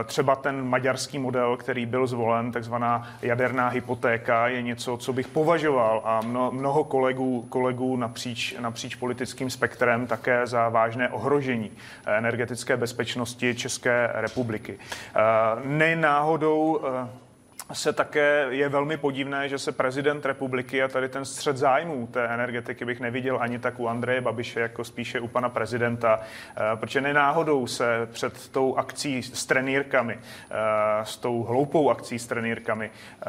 třeba 0.05 0.35
ten 0.35 0.67
maďarský 0.67 1.19
model, 1.19 1.57
který 1.57 1.85
byl 1.85 2.07
zvolen, 2.07 2.51
takzvaná 2.51 3.09
jaderná 3.21 3.67
hypotéka, 3.67 4.47
je 4.47 4.61
něco, 4.61 4.97
co 4.97 5.13
bych 5.13 5.27
považoval 5.27 6.01
a 6.05 6.21
mno, 6.21 6.51
mnoho 6.51 6.83
kolegů, 6.83 7.45
kolegů 7.49 7.97
napříč, 7.97 8.55
napříč 8.59 8.95
politickým 8.95 9.49
spektrem 9.49 10.07
také 10.07 10.47
za 10.47 10.69
vážné 10.69 11.09
ohrožení 11.09 11.71
eh, 12.05 12.17
energetické 12.17 12.77
bezpečnosti 12.77 13.55
České 13.55 14.09
republiky. 14.13 14.79
Eh, 14.79 15.19
Nenáhodou 15.63 16.79
eh, 16.83 17.30
se 17.73 17.93
také 17.93 18.45
je 18.49 18.69
velmi 18.69 18.97
podivné, 18.97 19.49
že 19.49 19.59
se 19.59 19.71
prezident 19.71 20.25
republiky 20.25 20.83
a 20.83 20.87
tady 20.87 21.09
ten 21.09 21.25
střed 21.25 21.57
zájmů 21.57 22.07
té 22.07 22.27
energetiky 22.27 22.85
bych 22.85 22.99
neviděl 22.99 23.37
ani 23.41 23.59
tak 23.59 23.79
u 23.79 23.87
Andreje 23.87 24.21
Babiše, 24.21 24.59
jako 24.59 24.83
spíše 24.83 25.19
u 25.19 25.27
pana 25.27 25.49
prezidenta, 25.49 26.19
eh, 26.19 26.61
protože 26.75 27.01
nenáhodou 27.01 27.67
se 27.67 28.07
před 28.11 28.47
tou 28.47 28.75
akcí 28.75 29.23
s 29.23 29.45
trenýrkami, 29.45 30.19
eh, 30.19 30.55
s 31.03 31.17
tou 31.17 31.43
hloupou 31.43 31.89
akcí 31.89 32.19
s 32.19 32.27
trenýrkami, 32.27 32.91
eh, 33.21 33.27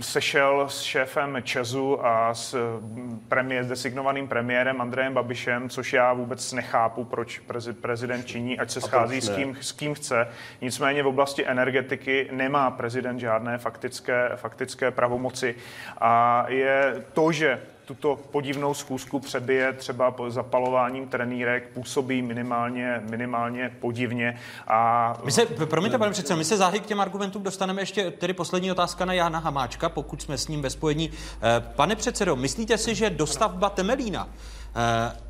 sešel 0.00 0.64
s 0.68 0.80
šéfem 0.80 1.36
Česu 1.42 2.06
a 2.06 2.34
s 2.34 2.78
mm, 2.80 3.24
premiér, 3.28 3.64
s 3.64 3.68
designovaným 3.68 4.28
premiérem 4.28 4.80
Andrejem 4.80 5.14
Babišem, 5.14 5.68
což 5.68 5.92
já 5.92 6.12
vůbec 6.12 6.52
nechápu, 6.52 7.04
proč 7.04 7.40
prezi- 7.40 7.72
prezident 7.72 8.26
činí, 8.26 8.58
ať 8.58 8.70
se 8.70 8.80
schází 8.80 9.20
s 9.20 9.28
kým, 9.28 9.56
s 9.60 9.72
kým 9.72 9.94
chce. 9.94 10.28
Nicméně 10.60 11.02
v 11.02 11.06
oblasti 11.06 11.46
energetiky 11.46 12.28
nemá 12.32 12.70
prezident 12.70 13.18
žádné 13.36 13.58
faktické, 13.58 14.30
faktické 14.36 14.90
pravomoci. 14.90 15.54
A 16.00 16.44
je 16.48 17.04
to, 17.12 17.32
že 17.32 17.60
tuto 17.84 18.16
podivnou 18.16 18.74
schůzku 18.74 19.20
přebije 19.20 19.72
třeba 19.72 20.14
zapalováním 20.28 21.08
trenýrek, 21.08 21.68
působí 21.74 22.22
minimálně, 22.22 23.02
minimálně 23.10 23.76
podivně. 23.80 24.38
A 24.66 25.14
My 25.24 25.32
se, 25.32 25.46
promiňte, 25.46 25.98
pane 25.98 26.10
předsedo, 26.10 26.36
my 26.36 26.44
se 26.44 26.56
záhy 26.56 26.80
k 26.80 26.86
těm 26.86 27.00
argumentům 27.00 27.42
dostaneme 27.42 27.82
ještě 27.82 28.10
tedy 28.10 28.32
poslední 28.32 28.72
otázka 28.72 29.04
na 29.04 29.12
Jana 29.12 29.38
Hamáčka, 29.38 29.88
pokud 29.88 30.22
jsme 30.22 30.38
s 30.38 30.48
ním 30.48 30.62
ve 30.62 30.70
spojení. 30.70 31.10
Eh, 31.10 31.60
Pane 31.76 31.96
předsedo, 31.96 32.36
myslíte 32.36 32.78
si, 32.78 32.94
že 32.94 33.10
dostavba 33.10 33.70
Temelína 33.70 34.28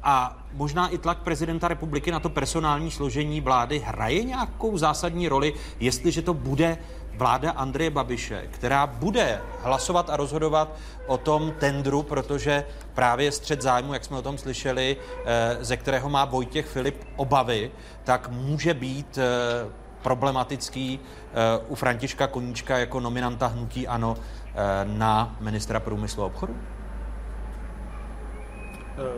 a 0.02 0.38
možná 0.52 0.88
i 0.88 0.98
tlak 0.98 1.18
prezidenta 1.18 1.68
republiky 1.68 2.10
na 2.10 2.20
to 2.20 2.28
personální 2.28 2.90
složení 2.90 3.40
vlády 3.40 3.78
hraje 3.78 4.24
nějakou 4.24 4.78
zásadní 4.78 5.28
roli, 5.28 5.54
jestliže 5.80 6.22
to 6.22 6.34
bude 6.34 6.78
vláda 7.16 7.50
Andreje 7.50 7.90
Babiše, 7.90 8.48
která 8.50 8.86
bude 8.86 9.40
hlasovat 9.62 10.10
a 10.10 10.16
rozhodovat 10.16 10.76
o 11.06 11.18
tom 11.18 11.52
tendru, 11.58 12.02
protože 12.02 12.64
právě 12.94 13.32
střed 13.32 13.62
zájmu, 13.62 13.92
jak 13.92 14.04
jsme 14.04 14.16
o 14.16 14.22
tom 14.22 14.38
slyšeli, 14.38 14.96
eh, 15.24 15.56
ze 15.60 15.76
kterého 15.76 16.08
má 16.08 16.24
Vojtěch 16.24 16.66
Filip 16.66 17.04
obavy, 17.16 17.70
tak 18.04 18.28
může 18.28 18.74
být 18.74 19.18
eh, 19.18 19.86
problematický 20.02 21.00
eh, 21.00 21.64
u 21.68 21.74
Františka 21.74 22.26
Koníčka 22.26 22.78
jako 22.78 23.00
nominanta 23.00 23.46
hnutí 23.46 23.88
ANO 23.88 24.16
eh, 24.16 24.54
na 24.84 25.36
ministra 25.40 25.80
průmyslu 25.80 26.22
a 26.22 26.26
obchodu? 26.26 26.56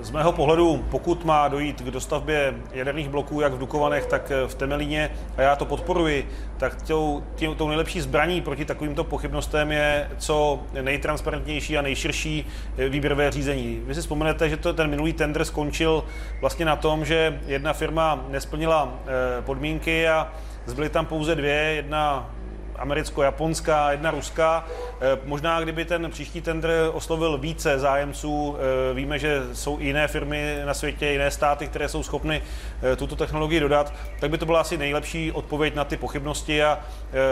Z 0.00 0.10
mého 0.10 0.32
pohledu, 0.32 0.84
pokud 0.90 1.24
má 1.24 1.48
dojít 1.48 1.82
k 1.82 1.90
dostavbě 1.90 2.54
jaderných 2.72 3.08
bloků 3.08 3.40
jak 3.40 3.52
v 3.52 3.58
Dukovanech, 3.58 4.06
tak 4.06 4.32
v 4.46 4.54
Temelíně, 4.54 5.10
a 5.36 5.42
já 5.42 5.56
to 5.56 5.64
podporuji, 5.64 6.28
tak 6.56 6.82
tou, 6.82 7.24
tím, 7.34 7.54
tou 7.54 7.68
nejlepší 7.68 8.00
zbraní 8.00 8.40
proti 8.40 8.64
takovýmto 8.64 9.04
pochybnostem 9.04 9.72
je 9.72 10.10
co 10.18 10.60
nejtransparentnější 10.82 11.78
a 11.78 11.82
nejširší 11.82 12.46
výběrové 12.88 13.30
řízení. 13.30 13.82
Vy 13.84 13.94
si 13.94 14.00
vzpomenete, 14.00 14.48
že 14.48 14.56
to, 14.56 14.72
ten 14.72 14.90
minulý 14.90 15.12
tender 15.12 15.44
skončil 15.44 16.04
vlastně 16.40 16.64
na 16.64 16.76
tom, 16.76 17.04
že 17.04 17.40
jedna 17.46 17.72
firma 17.72 18.24
nesplnila 18.28 18.94
eh, 19.06 19.42
podmínky 19.42 20.08
a 20.08 20.32
zbyly 20.66 20.88
tam 20.88 21.06
pouze 21.06 21.34
dvě, 21.34 21.54
jedna 21.54 22.30
americko-japonská, 22.78 23.90
jedna 23.90 24.10
ruská. 24.10 24.64
Eh, 25.00 25.18
Možná, 25.24 25.60
kdyby 25.60 25.84
ten 25.84 26.10
příští 26.10 26.40
tender 26.40 26.70
oslovil 26.92 27.38
více 27.38 27.78
zájemců, 27.78 28.56
eh, 28.90 28.94
víme, 28.94 29.18
že 29.18 29.42
jsou 29.52 29.78
i 29.80 29.84
jiné 29.84 30.08
firmy 30.08 30.62
na 30.64 30.74
světě, 30.74 31.06
jiné 31.06 31.30
státy, 31.30 31.66
které 31.66 31.88
jsou 31.88 32.02
schopny 32.02 32.42
eh, 32.82 32.96
tuto 32.96 33.16
technologii 33.16 33.60
dodat, 33.60 33.92
tak 34.20 34.30
by 34.30 34.38
to 34.38 34.46
byla 34.46 34.60
asi 34.60 34.76
nejlepší 34.76 35.32
odpověď 35.32 35.74
na 35.74 35.84
ty 35.84 35.96
pochybnosti 35.96 36.62
a 36.62 36.80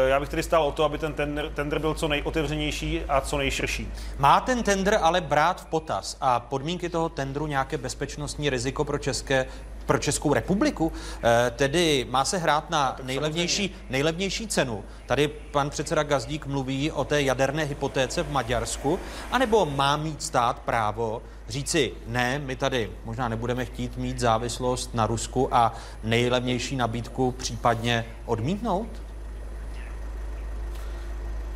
já 0.07 0.21
bych 0.21 0.29
tedy 0.29 0.43
stál 0.43 0.63
o 0.63 0.73
to, 0.73 0.85
aby 0.85 0.99
ten 0.99 1.13
tender, 1.13 1.51
tender 1.55 1.79
byl 1.79 1.95
co 1.95 2.09
nejotevřenější 2.09 3.03
a 3.09 3.21
co 3.21 3.39
nejširší. 3.39 3.89
Má 4.19 4.41
ten 4.41 4.63
tender 4.63 4.99
ale 5.03 5.21
brát 5.21 5.61
v 5.61 5.67
potaz 5.67 6.17
a 6.21 6.41
podmínky 6.41 6.89
toho 6.89 7.09
tendru 7.09 7.47
nějaké 7.47 7.79
bezpečnostní 7.79 8.51
riziko 8.51 8.85
pro 8.85 8.99
české 8.99 9.47
pro 9.87 9.99
Českou 9.99 10.35
republiku, 10.35 10.93
Eh, 11.23 11.51
tedy 11.51 12.07
má 12.11 12.25
se 12.25 12.39
hrát 12.39 12.71
na 12.71 12.97
nejlevnější, 13.03 13.75
nejlevnější 13.91 14.47
cenu. 14.47 14.85
Tady 15.07 15.29
pan 15.29 15.71
předseda 15.71 16.03
Gazdík 16.03 16.47
mluví 16.47 16.93
o 16.93 17.05
té 17.05 17.23
jaderné 17.23 17.65
hypotéce 17.65 18.23
v 18.23 18.31
Maďarsku, 18.31 18.99
anebo 19.33 19.67
má 19.67 19.97
mít 19.97 20.23
stát 20.23 20.59
právo 20.59 21.23
říci, 21.49 21.93
ne, 22.07 22.39
my 22.39 22.57
tady 22.57 22.91
možná 23.05 23.29
nebudeme 23.29 23.65
chtít 23.65 23.97
mít 23.97 24.19
závislost 24.19 24.95
na 24.95 25.07
Rusku 25.07 25.55
a 25.55 25.75
nejlevnější 26.05 26.77
nabídku 26.77 27.33
případně 27.33 28.05
odmítnout? 28.27 29.06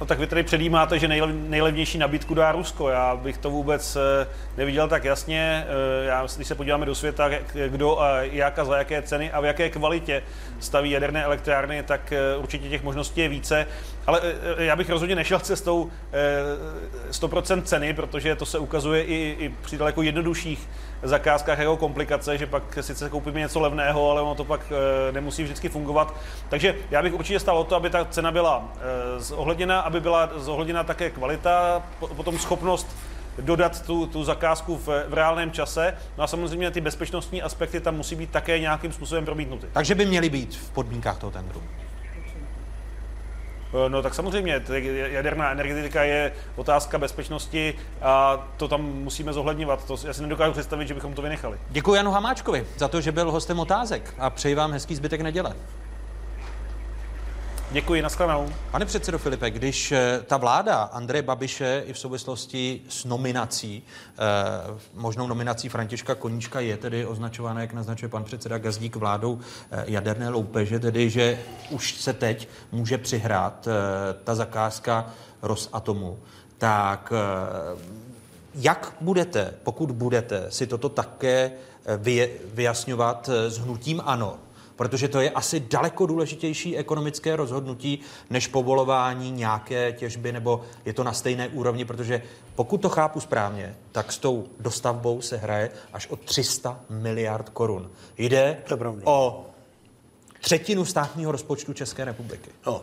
No 0.00 0.06
tak 0.06 0.18
vy 0.18 0.26
tady 0.26 0.42
předjímáte, 0.42 0.98
že 0.98 1.08
nejlev, 1.08 1.30
nejlevnější 1.34 1.98
nabídku 1.98 2.34
dá 2.34 2.52
Rusko. 2.52 2.88
Já 2.88 3.16
bych 3.16 3.38
to 3.38 3.50
vůbec 3.50 3.96
eh, 3.96 4.26
neviděl 4.56 4.88
tak 4.88 5.04
jasně. 5.04 5.66
Eh, 5.68 6.04
Já, 6.04 6.26
když 6.36 6.48
se 6.48 6.54
podíváme 6.54 6.86
do 6.86 6.94
světa, 6.94 7.30
kdo 7.68 8.00
a 8.00 8.20
jak 8.20 8.58
a 8.58 8.64
za 8.64 8.78
jaké 8.78 9.02
ceny 9.02 9.32
a 9.32 9.40
v 9.40 9.44
jaké 9.44 9.70
kvalitě 9.70 10.22
staví 10.60 10.90
jaderné 10.90 11.24
elektrárny, 11.24 11.82
tak 11.82 12.12
eh, 12.12 12.36
určitě 12.36 12.68
těch 12.68 12.82
možností 12.82 13.20
je 13.20 13.28
více. 13.28 13.66
Ale 14.06 14.20
já 14.58 14.76
bych 14.76 14.90
rozhodně 14.90 15.14
nešel 15.14 15.38
cestou 15.38 15.90
eh, 16.12 17.12
100% 17.12 17.62
ceny, 17.62 17.94
protože 17.94 18.36
to 18.36 18.46
se 18.46 18.58
ukazuje 18.58 19.04
i, 19.04 19.36
i 19.38 19.54
při 19.62 19.78
daleko 19.78 20.02
jednodušších 20.02 20.68
zakázkách 21.02 21.58
jako 21.58 21.76
komplikace, 21.76 22.38
že 22.38 22.46
pak 22.46 22.78
sice 22.80 23.10
koupíme 23.10 23.40
něco 23.40 23.60
levného, 23.60 24.10
ale 24.10 24.22
ono 24.22 24.34
to 24.34 24.44
pak 24.44 24.60
eh, 25.08 25.12
nemusí 25.12 25.42
vždycky 25.42 25.68
fungovat. 25.68 26.14
Takže 26.48 26.74
já 26.90 27.02
bych 27.02 27.14
určitě 27.14 27.40
stál 27.40 27.58
o 27.58 27.64
to, 27.64 27.76
aby 27.76 27.90
ta 27.90 28.04
cena 28.04 28.32
byla 28.32 28.68
eh, 28.76 29.20
zohledněna, 29.20 29.80
aby 29.80 30.00
byla 30.00 30.30
zohledněna 30.36 30.84
také 30.84 31.10
kvalita, 31.10 31.82
po- 32.00 32.08
potom 32.08 32.38
schopnost 32.38 32.96
dodat 33.40 33.86
tu, 33.86 34.06
tu 34.06 34.24
zakázku 34.24 34.76
v, 34.76 34.86
v 35.08 35.14
reálném 35.14 35.50
čase. 35.50 35.94
No 36.18 36.24
a 36.24 36.26
samozřejmě 36.26 36.70
ty 36.70 36.80
bezpečnostní 36.80 37.42
aspekty 37.42 37.80
tam 37.80 37.96
musí 37.96 38.16
být 38.16 38.30
také 38.30 38.58
nějakým 38.58 38.92
způsobem 38.92 39.24
promítnuty. 39.24 39.66
Takže 39.72 39.94
by 39.94 40.06
měly 40.06 40.28
být 40.28 40.56
v 40.56 40.70
podmínkách 40.70 41.18
toho 41.18 41.30
tendru. 41.30 41.62
Eh, 43.74 43.88
No 43.88 44.02
tak 44.02 44.14
samozřejmě, 44.14 44.62
jaderná 44.92 45.50
energetika 45.50 46.02
je 46.02 46.32
otázka 46.56 46.98
bezpečnosti 46.98 47.74
a 48.02 48.46
to 48.56 48.68
tam 48.68 48.82
musíme 48.82 49.32
zohledňovat. 49.32 49.84
To, 49.84 49.96
já 50.06 50.12
si 50.12 50.22
nedokážu 50.22 50.52
představit, 50.52 50.88
že 50.88 50.94
bychom 50.94 51.14
to 51.14 51.22
vynechali. 51.22 51.58
Děkuji 51.70 51.94
Janu 51.94 52.10
Hamáčkovi 52.10 52.66
za 52.76 52.88
to, 52.88 53.00
že 53.00 53.12
byl 53.12 53.30
hostem 53.30 53.60
otázek 53.60 54.14
a 54.18 54.30
přeji 54.30 54.54
vám 54.54 54.72
hezký 54.72 54.94
zbytek 54.94 55.20
neděle. 55.20 55.54
Děkuji, 57.72 58.02
nashledanou. 58.02 58.52
Pane 58.70 58.86
předsedo 58.86 59.18
Filipe, 59.18 59.50
když 59.50 59.92
eh, 59.92 60.20
ta 60.26 60.36
vláda 60.36 60.82
Andreje 60.82 61.22
Babiše 61.22 61.82
i 61.86 61.92
v 61.92 61.98
souvislosti 61.98 62.80
s 62.88 63.04
nominací, 63.04 63.82
eh, 63.82 64.20
možnou 64.94 65.26
nominací 65.26 65.68
Františka 65.68 66.14
Koníčka 66.14 66.60
je 66.60 66.76
tedy 66.76 67.06
označována, 67.06 67.60
jak 67.60 67.72
naznačuje 67.72 68.08
pan 68.08 68.24
předseda 68.24 68.58
Gazdík, 68.58 68.96
vládou 68.96 69.38
eh, 69.70 69.84
jaderné 69.86 70.28
loupeže, 70.28 70.78
tedy 70.78 71.10
že 71.10 71.38
už 71.70 71.94
se 71.94 72.12
teď 72.12 72.48
může 72.72 72.98
přihrát 72.98 73.68
ta 74.24 74.34
zakázka 74.34 75.10
Rosatomu, 75.42 76.18
tak 76.58 77.12
jak 78.54 78.94
budete, 79.00 79.54
pokud 79.62 79.90
budete, 79.90 80.46
si 80.48 80.66
toto 80.66 80.88
také 80.88 81.52
vyjasňovat 82.54 83.28
s 83.28 83.58
hnutím 83.58 84.02
ANO? 84.04 84.38
Protože 84.80 85.08
to 85.08 85.20
je 85.20 85.30
asi 85.30 85.60
daleko 85.60 86.06
důležitější 86.06 86.76
ekonomické 86.76 87.36
rozhodnutí 87.36 88.00
než 88.30 88.46
povolování 88.46 89.30
nějaké 89.30 89.92
těžby, 89.92 90.32
nebo 90.32 90.60
je 90.84 90.92
to 90.92 91.04
na 91.04 91.12
stejné 91.12 91.48
úrovni, 91.48 91.84
protože 91.84 92.22
pokud 92.54 92.82
to 92.82 92.88
chápu 92.88 93.20
správně, 93.20 93.76
tak 93.92 94.12
s 94.12 94.18
tou 94.18 94.46
dostavbou 94.60 95.20
se 95.20 95.36
hraje 95.36 95.70
až 95.92 96.06
o 96.06 96.16
300 96.16 96.80
miliard 96.90 97.48
korun. 97.48 97.90
Jde 98.18 98.56
o 99.04 99.49
třetinu 100.40 100.84
státního 100.84 101.32
rozpočtu 101.32 101.72
České 101.72 102.04
republiky. 102.04 102.50
No, 102.66 102.82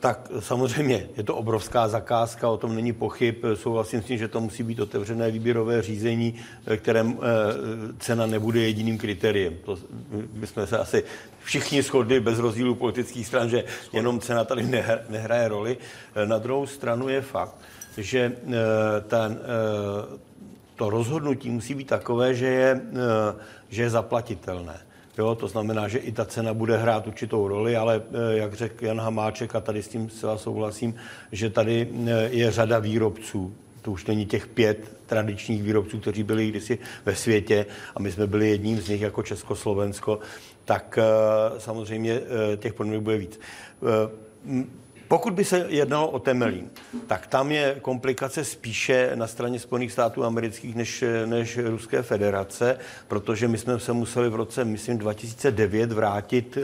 tak 0.00 0.30
samozřejmě 0.40 1.08
je 1.16 1.22
to 1.22 1.36
obrovská 1.36 1.88
zakázka, 1.88 2.48
o 2.48 2.56
tom 2.56 2.74
není 2.74 2.92
pochyb. 2.92 3.34
Souhlasím 3.54 4.02
s 4.02 4.04
tím, 4.04 4.18
že 4.18 4.28
to 4.28 4.40
musí 4.40 4.62
být 4.62 4.80
otevřené 4.80 5.30
výběrové 5.30 5.82
řízení, 5.82 6.34
kterém 6.76 7.18
eh, 7.18 7.22
cena 7.98 8.26
nebude 8.26 8.60
jediným 8.60 8.98
kritériem. 8.98 9.54
To 9.64 9.78
bychom 10.32 10.66
se 10.66 10.78
asi 10.78 11.04
všichni 11.44 11.82
shodli 11.82 12.20
bez 12.20 12.38
rozdílu 12.38 12.74
politických 12.74 13.26
stran, 13.26 13.48
že 13.48 13.64
jenom 13.92 14.20
cena 14.20 14.44
tady 14.44 14.62
nehraje 15.08 15.48
roli. 15.48 15.76
Na 16.24 16.38
druhou 16.38 16.66
stranu 16.66 17.08
je 17.08 17.22
fakt, 17.22 17.54
že 17.96 18.32
eh, 18.36 18.52
ten, 19.00 19.38
eh, 19.42 20.18
to 20.76 20.90
rozhodnutí 20.90 21.50
musí 21.50 21.74
být 21.74 21.88
takové, 21.88 22.34
že 22.34 22.46
je, 22.46 22.80
že 23.68 23.82
je 23.82 23.90
zaplatitelné. 23.90 24.91
Jo, 25.18 25.34
to 25.34 25.48
znamená, 25.48 25.88
že 25.88 25.98
i 25.98 26.12
ta 26.12 26.24
cena 26.24 26.54
bude 26.54 26.76
hrát 26.76 27.06
určitou 27.06 27.48
roli, 27.48 27.76
ale 27.76 28.02
eh, 28.02 28.36
jak 28.36 28.54
řekl 28.54 28.84
Jan 28.84 29.00
Hamáček, 29.00 29.54
a 29.54 29.60
tady 29.60 29.82
s 29.82 29.88
tím 29.88 30.10
zcela 30.10 30.38
souhlasím, 30.38 30.94
že 31.32 31.50
tady 31.50 31.88
eh, 32.06 32.28
je 32.30 32.50
řada 32.50 32.78
výrobců, 32.78 33.54
to 33.82 33.92
už 33.92 34.06
není 34.06 34.26
těch 34.26 34.46
pět 34.46 34.96
tradičních 35.06 35.62
výrobců, 35.62 35.98
kteří 35.98 36.22
byli 36.22 36.48
kdysi 36.48 36.78
ve 37.04 37.16
světě 37.16 37.66
a 37.96 38.00
my 38.00 38.12
jsme 38.12 38.26
byli 38.26 38.50
jedním 38.50 38.80
z 38.80 38.88
nich 38.88 39.00
jako 39.00 39.22
Československo, 39.22 40.18
tak 40.64 40.98
eh, 40.98 41.60
samozřejmě 41.60 42.20
těch 42.56 42.74
podmínek 42.74 43.02
bude 43.02 43.16
víc. 43.16 43.40
Pokud 45.12 45.32
by 45.34 45.44
se 45.44 45.66
jednalo 45.68 46.10
o 46.10 46.18
Temelín, 46.18 46.70
tak 47.06 47.26
tam 47.26 47.52
je 47.52 47.76
komplikace 47.82 48.44
spíše 48.44 49.10
na 49.14 49.26
straně 49.26 49.58
Spojených 49.58 49.92
států 49.92 50.24
amerických 50.24 50.74
než, 50.74 51.04
než 51.26 51.58
Ruské 51.58 52.02
federace, 52.02 52.78
protože 53.08 53.48
my 53.48 53.58
jsme 53.58 53.80
se 53.80 53.92
museli 53.92 54.28
v 54.30 54.34
roce, 54.34 54.64
myslím, 54.64 54.98
2009 54.98 55.92
vrátit 55.92 56.58
eh, 56.58 56.62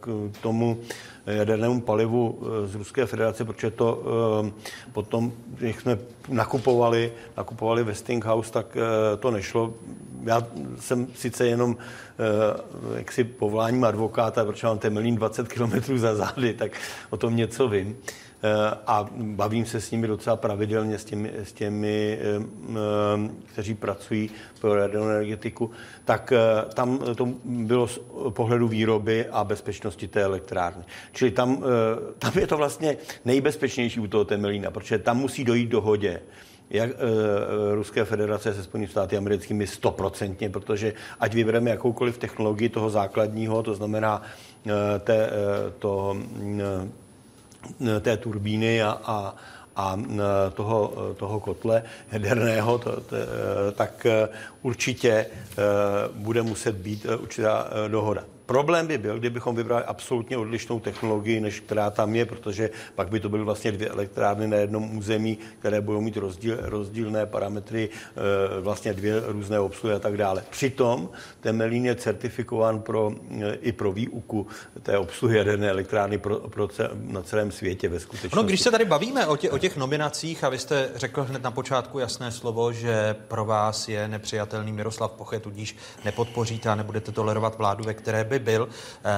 k 0.00 0.30
tomu 0.40 0.80
jadernému 1.26 1.80
palivu 1.80 2.38
eh, 2.40 2.66
z 2.66 2.74
Ruské 2.74 3.06
federace, 3.06 3.44
protože 3.44 3.70
to 3.70 4.02
eh, 4.46 4.52
potom, 4.92 5.32
jak 5.60 5.80
jsme 5.80 5.98
nakupovali, 6.28 7.12
nakupovali 7.36 7.84
Westinghouse, 7.84 8.52
tak 8.52 8.76
to 9.20 9.30
nešlo. 9.30 9.74
Já 10.22 10.46
jsem 10.78 11.06
sice 11.14 11.46
jenom 11.46 11.76
jaksi 12.96 13.24
povoláním 13.24 13.84
advokáta, 13.84 14.44
protože 14.44 14.66
mám 14.66 14.78
Temelín 14.78 15.16
20 15.16 15.48
kilometrů 15.48 15.98
za 15.98 16.14
zády, 16.14 16.54
tak 16.54 16.72
o 17.10 17.16
tom 17.16 17.36
něco 17.36 17.68
vím. 17.68 17.96
Eh, 18.42 18.76
a 18.86 19.08
bavím 19.12 19.66
se 19.66 19.80
s 19.80 19.90
nimi 19.90 20.06
docela 20.06 20.36
pravidelně, 20.36 20.98
s 20.98 21.04
těmi, 21.04 21.32
s 21.34 21.52
těmi 21.52 22.18
eh, 22.20 22.42
eh, 22.70 23.30
kteří 23.52 23.74
pracují 23.74 24.30
pro 24.60 24.74
jadernou 24.74 25.08
energetiku, 25.08 25.70
tak 26.04 26.32
tam 26.74 26.98
to 27.16 27.28
bylo 27.44 27.88
z 27.88 28.00
pohledu 28.30 28.68
výroby 28.68 29.26
a 29.26 29.44
bezpečnosti 29.44 30.08
té 30.08 30.22
elektrárny. 30.22 30.84
Čili 31.12 31.30
tam, 31.30 31.64
tam 32.18 32.32
je 32.38 32.46
to 32.46 32.56
vlastně 32.56 32.96
nejbezpečnější 33.24 34.00
u 34.00 34.06
toho 34.06 34.24
Temelína, 34.24 34.70
protože 34.70 34.98
tam 34.98 35.18
musí 35.18 35.44
dojít 35.44 35.68
dohodě 35.68 36.20
jak 36.70 36.90
e, 36.90 36.94
Ruské 37.74 38.04
federace 38.04 38.54
se 38.54 38.62
Spojenými 38.62 38.90
státy 38.90 39.16
americkými 39.16 39.66
stoprocentně, 39.66 40.50
protože 40.50 40.92
ať 41.20 41.34
vybereme 41.34 41.70
jakoukoliv 41.70 42.18
technologii 42.18 42.68
toho 42.68 42.90
základního, 42.90 43.62
to 43.62 43.74
znamená 43.74 44.22
e, 44.66 44.98
té, 44.98 45.26
e, 45.26 45.30
to, 45.78 46.16
e, 46.60 47.05
té 48.00 48.16
turbíny 48.16 48.82
a, 48.82 49.00
a, 49.04 49.34
a 49.76 49.98
toho, 50.54 50.92
toho 51.16 51.40
kotle 51.40 51.82
jaderného, 52.12 52.78
to, 52.78 53.00
to, 53.00 53.16
tak 53.72 54.06
určitě 54.62 55.26
bude 56.12 56.42
muset 56.42 56.74
být 56.74 57.06
určitá 57.20 57.70
dohoda. 57.88 58.24
Problém 58.46 58.86
by 58.86 58.98
byl, 58.98 59.18
kdybychom 59.18 59.56
vybrali 59.56 59.84
absolutně 59.84 60.36
odlišnou 60.36 60.80
technologii, 60.80 61.40
než 61.40 61.60
která 61.60 61.90
tam 61.90 62.16
je, 62.16 62.26
protože 62.26 62.70
pak 62.94 63.08
by 63.08 63.20
to 63.20 63.28
byly 63.28 63.44
vlastně 63.44 63.72
dvě 63.72 63.88
elektrárny 63.88 64.48
na 64.48 64.56
jednom 64.56 64.96
území, 64.96 65.38
které 65.58 65.80
budou 65.80 66.00
mít 66.00 66.16
rozdíl, 66.16 66.58
rozdílné 66.60 67.26
parametry, 67.26 67.88
e, 67.88 68.60
vlastně 68.60 68.92
dvě 68.92 69.22
různé 69.26 69.60
obsluhy 69.60 69.94
a 69.94 69.98
tak 69.98 70.16
dále. 70.16 70.44
Přitom 70.50 71.08
Temelín 71.40 71.86
je 71.86 71.94
certifikován 71.94 72.80
pro, 72.80 73.12
e, 73.40 73.54
i 73.54 73.72
pro 73.72 73.92
výuku 73.92 74.46
té 74.82 74.98
obsluhy 74.98 75.38
jaderné 75.38 75.70
elektrárny 75.70 76.18
pro, 76.18 76.36
pro 76.36 76.68
ce, 76.68 76.90
na 76.94 77.22
celém 77.22 77.52
světě 77.52 77.88
ve 77.88 78.00
skutečnosti. 78.00 78.36
No, 78.36 78.42
když 78.42 78.60
se 78.60 78.70
tady 78.70 78.84
bavíme 78.84 79.26
o, 79.26 79.36
tě, 79.36 79.50
o 79.50 79.58
těch 79.58 79.76
nominacích 79.76 80.44
a 80.44 80.48
vy 80.48 80.58
jste 80.58 80.90
řekl 80.94 81.24
hned 81.24 81.42
na 81.42 81.50
počátku 81.50 81.98
jasné 81.98 82.32
slovo, 82.32 82.72
že 82.72 83.14
pro 83.28 83.44
vás 83.44 83.88
je 83.88 84.08
nepřijatelný 84.08 84.72
Miroslav 84.72 85.10
Poche, 85.10 85.40
tudíž 85.40 85.76
nepodpoříte 86.04 86.68
a 86.68 86.74
nebudete 86.74 87.12
tolerovat 87.12 87.58
vládu, 87.58 87.84
ve 87.84 87.94
které 87.94 88.24
by 88.24 88.35
by 88.38 88.44
byl. 88.44 88.68
Eh, 88.68 89.10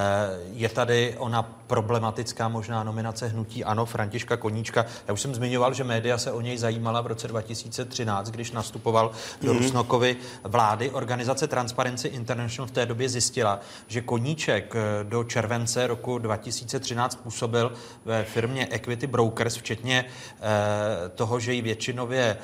je 0.53 0.69
tady 0.69 1.15
ona 1.17 1.43
problematická 1.67 2.47
možná 2.47 2.83
nominace 2.83 3.27
hnutí 3.27 3.63
Ano, 3.63 3.85
Františka 3.85 4.37
Koníčka. 4.37 4.85
Já 5.07 5.13
už 5.13 5.21
jsem 5.21 5.35
zmiňoval, 5.35 5.73
že 5.73 5.83
média 5.83 6.17
se 6.17 6.31
o 6.31 6.41
něj 6.41 6.57
zajímala 6.57 7.01
v 7.01 7.07
roce 7.07 7.27
2013, 7.27 8.29
když 8.29 8.51
nastupoval 8.51 9.11
do 9.41 9.53
mm-hmm. 9.53 9.57
Rusnokovy 9.57 10.15
vlády. 10.43 10.89
Organizace 10.89 11.47
Transparency 11.47 12.07
International 12.07 12.67
v 12.67 12.71
té 12.71 12.85
době 12.85 13.09
zjistila, 13.09 13.59
že 13.87 14.01
Koníček 14.01 14.75
eh, 14.75 15.03
do 15.03 15.23
července 15.23 15.87
roku 15.87 16.17
2013 16.17 17.15
působil 17.15 17.73
ve 18.05 18.23
firmě 18.23 18.67
Equity 18.71 19.07
Brokers, 19.07 19.55
včetně 19.55 20.05
eh, 20.05 21.09
toho, 21.09 21.39
že 21.39 21.53
ji 21.53 21.61
většinově 21.61 22.37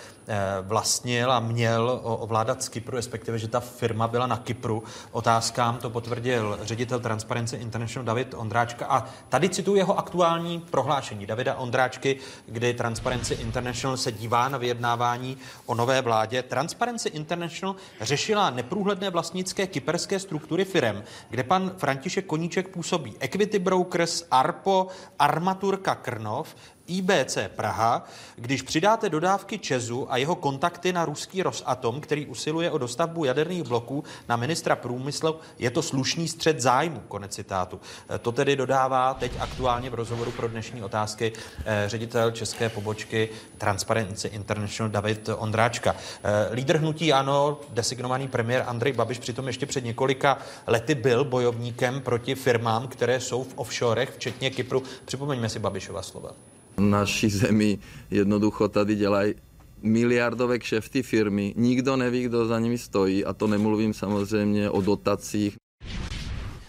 vlastnil 0.61 1.32
a 1.32 1.39
měl 1.39 1.99
ovládat 2.03 2.63
z 2.63 2.69
Kypru, 2.69 2.95
respektive, 2.95 3.39
že 3.39 3.47
ta 3.47 3.59
firma 3.59 4.07
byla 4.07 4.28
na 4.28 4.38
Kypru. 4.38 4.84
Otázkám 5.11 5.78
to 5.78 5.89
potvrdil 5.89 6.59
ředitel 6.61 6.99
Transparency 6.99 7.55
International 7.55 8.05
David 8.05 8.34
Ondráčka. 8.34 8.86
A 8.86 9.05
tady 9.30 9.49
cituji 9.49 9.78
jeho 9.78 9.99
aktuální 9.99 10.59
prohlášení 10.59 11.26
Davida 11.26 11.55
Ondráčky, 11.55 12.17
kdy 12.45 12.73
Transparency 12.73 13.34
International 13.34 13.97
se 13.97 14.11
dívá 14.11 14.49
na 14.49 14.57
vyjednávání 14.57 15.38
o 15.65 15.76
nové 15.76 16.01
vládě. 16.01 16.43
Transparency 16.43 17.09
International 17.09 17.76
řešila 18.01 18.49
neprůhledné 18.49 19.09
vlastnické 19.09 19.67
kyperské 19.67 20.19
struktury 20.19 20.65
firem, 20.65 21.03
kde 21.30 21.43
pan 21.43 21.71
František 21.78 22.26
Koníček 22.26 22.67
působí 22.67 23.15
Equity 23.19 23.59
Brokers, 23.59 24.23
Arpo, 24.32 24.88
Armaturka 25.19 25.95
Krnov, 25.95 26.55
IBC 26.88 27.38
Praha, 27.55 28.05
když 28.36 28.61
přidáte 28.61 29.09
dodávky 29.09 29.59
Česu 29.59 30.11
a 30.11 30.17
jeho 30.17 30.36
kontakty 30.36 30.93
na 30.93 31.05
ruský 31.05 31.43
Rosatom, 31.43 32.01
který 32.01 32.25
usiluje 32.25 32.71
o 32.71 32.77
dostavbu 32.77 33.25
jaderných 33.25 33.63
bloků 33.63 34.03
na 34.29 34.36
ministra 34.36 34.75
průmyslu, 34.75 35.39
je 35.59 35.71
to 35.71 35.81
slušný 35.81 36.27
střed 36.27 36.61
zájmu, 36.61 37.03
konec 37.07 37.36
citátu. 37.36 37.79
E, 38.15 38.19
to 38.19 38.31
tedy 38.31 38.55
dodává 38.55 39.13
teď 39.13 39.31
aktuálně 39.39 39.89
v 39.89 39.93
rozhovoru 39.93 40.31
pro 40.31 40.47
dnešní 40.47 40.83
otázky 40.83 41.33
e, 41.65 41.89
ředitel 41.89 42.31
české 42.31 42.69
pobočky 42.69 43.29
Transparency 43.57 44.27
International 44.27 44.91
David 44.91 45.29
Ondráčka. 45.38 45.95
E, 46.23 46.55
lídr 46.55 46.77
hnutí 46.77 47.13
ANO, 47.13 47.59
designovaný 47.69 48.27
premiér 48.27 48.63
Andrej 48.67 48.93
Babiš, 48.93 49.19
přitom 49.19 49.47
ještě 49.47 49.65
před 49.65 49.83
několika 49.83 50.38
lety 50.67 50.95
byl 50.95 51.23
bojovníkem 51.23 52.01
proti 52.01 52.36
firmám, 52.36 52.88
které 52.88 53.19
jsou 53.19 53.43
v 53.43 53.53
offshorech, 53.55 54.09
včetně 54.09 54.49
Kypru. 54.49 54.83
Připomeňme 55.05 55.49
si 55.49 55.59
Babišova 55.59 56.01
slova 56.01 56.31
naší 56.78 57.30
zemi 57.30 57.80
jednoducho 58.11 58.67
tady 58.67 58.95
dělají 58.95 59.34
miliardové 59.82 60.59
kšefty 60.59 61.03
firmy, 61.03 61.53
nikdo 61.57 61.95
neví, 61.95 62.23
kdo 62.23 62.45
za 62.45 62.59
nimi 62.59 62.78
stojí 62.78 63.26
a 63.26 63.34
to 63.34 63.47
nemluvím 63.47 63.93
samozřejmě 63.93 64.69
o 64.69 64.82
dotacích. 64.82 65.57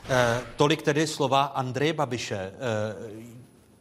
Eh, 0.09 0.41
tolik 0.57 0.83
tedy 0.83 1.07
slova 1.07 1.43
Andreje 1.43 1.93
Babiše. 1.93 2.37
Eh, 2.37 2.53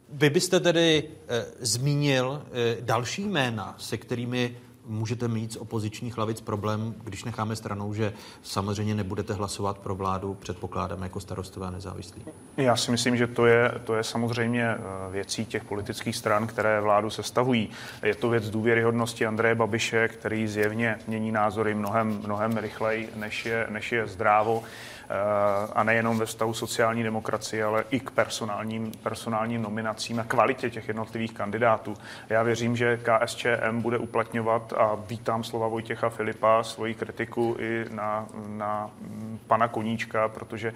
vy 0.08 0.30
byste 0.30 0.60
tedy 0.60 1.04
eh, 1.28 1.46
zmínil 1.60 2.42
eh, 2.52 2.76
další 2.80 3.24
jména, 3.24 3.74
se 3.78 3.96
kterými 3.96 4.56
můžete 4.86 5.28
mít 5.28 5.52
z 5.52 5.56
opozičních 5.56 6.18
lavic 6.18 6.40
problém, 6.40 6.94
když 7.04 7.24
necháme 7.24 7.56
stranou, 7.56 7.94
že 7.94 8.12
samozřejmě 8.42 8.94
nebudete 8.94 9.34
hlasovat 9.34 9.78
pro 9.78 9.94
vládu, 9.94 10.34
předpokládáme 10.34 11.06
jako 11.06 11.20
starostové 11.20 11.66
a 11.66 11.70
nezávislí? 11.70 12.22
Já 12.56 12.76
si 12.76 12.90
myslím, 12.90 13.16
že 13.16 13.26
to 13.26 13.46
je, 13.46 13.72
to 13.84 13.94
je 13.94 14.04
samozřejmě 14.04 14.64
eh, 14.64 14.78
věcí 15.10 15.46
těch 15.46 15.64
politických 15.64 16.16
stran, 16.16 16.46
které 16.46 16.80
vládu 16.80 17.10
sestavují. 17.10 17.70
Je 18.02 18.14
to 18.14 18.28
věc 18.28 18.50
důvěryhodnosti 18.50 19.26
Andreje 19.26 19.54
Babiše, 19.54 20.08
který 20.08 20.48
zjevně 20.48 20.98
mění 21.06 21.32
názory 21.32 21.74
mnohem, 21.74 22.20
mnohem 22.24 22.56
rychleji, 22.56 23.10
než 23.16 23.46
je, 23.46 23.66
než 23.70 23.92
je 23.92 24.06
zdrávo 24.06 24.62
a 25.72 25.82
nejenom 25.82 26.18
ve 26.18 26.26
vztahu 26.26 26.54
sociální 26.54 27.02
demokracie, 27.02 27.64
ale 27.64 27.84
i 27.90 28.00
k 28.00 28.10
personálním, 28.10 28.92
personálním 29.02 29.62
nominacím 29.62 30.20
a 30.20 30.24
kvalitě 30.24 30.70
těch 30.70 30.88
jednotlivých 30.88 31.32
kandidátů. 31.32 31.94
Já 32.28 32.42
věřím, 32.42 32.76
že 32.76 33.00
KSČM 33.02 33.80
bude 33.80 33.98
uplatňovat 33.98 34.72
a 34.72 34.94
vítám 35.08 35.44
slova 35.44 35.68
Vojtěcha 35.68 36.08
Filipa, 36.08 36.62
svoji 36.62 36.94
kritiku 36.94 37.56
i 37.58 37.84
na, 37.90 38.26
na 38.48 38.90
pana 39.46 39.68
Koníčka, 39.68 40.28
protože 40.28 40.72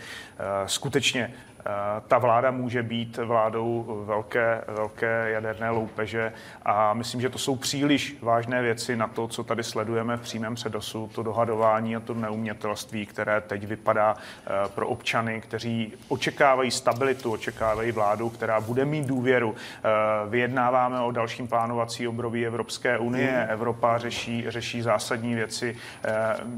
skutečně 0.67 1.35
Eh, 1.60 1.60
ta 2.09 2.19
vláda 2.19 2.51
může 2.51 2.83
být 2.83 3.17
vládou 3.17 4.03
velké, 4.07 4.65
velké 4.69 5.31
jaderné 5.31 5.71
loupeže 5.71 6.33
a 6.63 6.95
myslím, 6.95 7.21
že 7.21 7.29
to 7.29 7.39
jsou 7.39 7.57
příliš 7.57 8.17
vážné 8.23 8.63
věci 8.63 8.97
na 8.97 9.09
to, 9.09 9.29
co 9.29 9.45
tady 9.45 9.65
sledujeme 9.65 10.17
v 10.17 10.21
přímém 10.21 10.55
předosu, 10.55 11.11
to 11.15 11.23
dohadování 11.23 11.97
a 11.97 12.01
to 12.01 12.15
neumětelství, 12.15 13.07
které 13.07 13.41
teď 13.41 13.67
vypadá 13.67 14.17
eh, 14.17 14.51
pro 14.75 14.89
občany, 14.89 15.41
kteří 15.41 15.93
očekávají 16.09 16.71
stabilitu, 16.71 17.33
očekávají 17.33 17.93
vládu, 17.93 18.31
která 18.31 18.61
bude 18.61 18.85
mít 18.85 19.07
důvěru. 19.07 19.55
Eh, 19.55 19.89
vyjednáváme 20.29 21.01
o 21.01 21.11
dalším 21.11 21.49
plánovací 21.49 22.09
obroví 22.09 22.47
Evropské 22.47 22.99
unie. 22.99 23.31
Hmm. 23.31 23.51
Evropa 23.51 23.99
řeší, 23.99 24.45
řeší 24.49 24.83
zásadní 24.83 25.35
věci, 25.35 25.77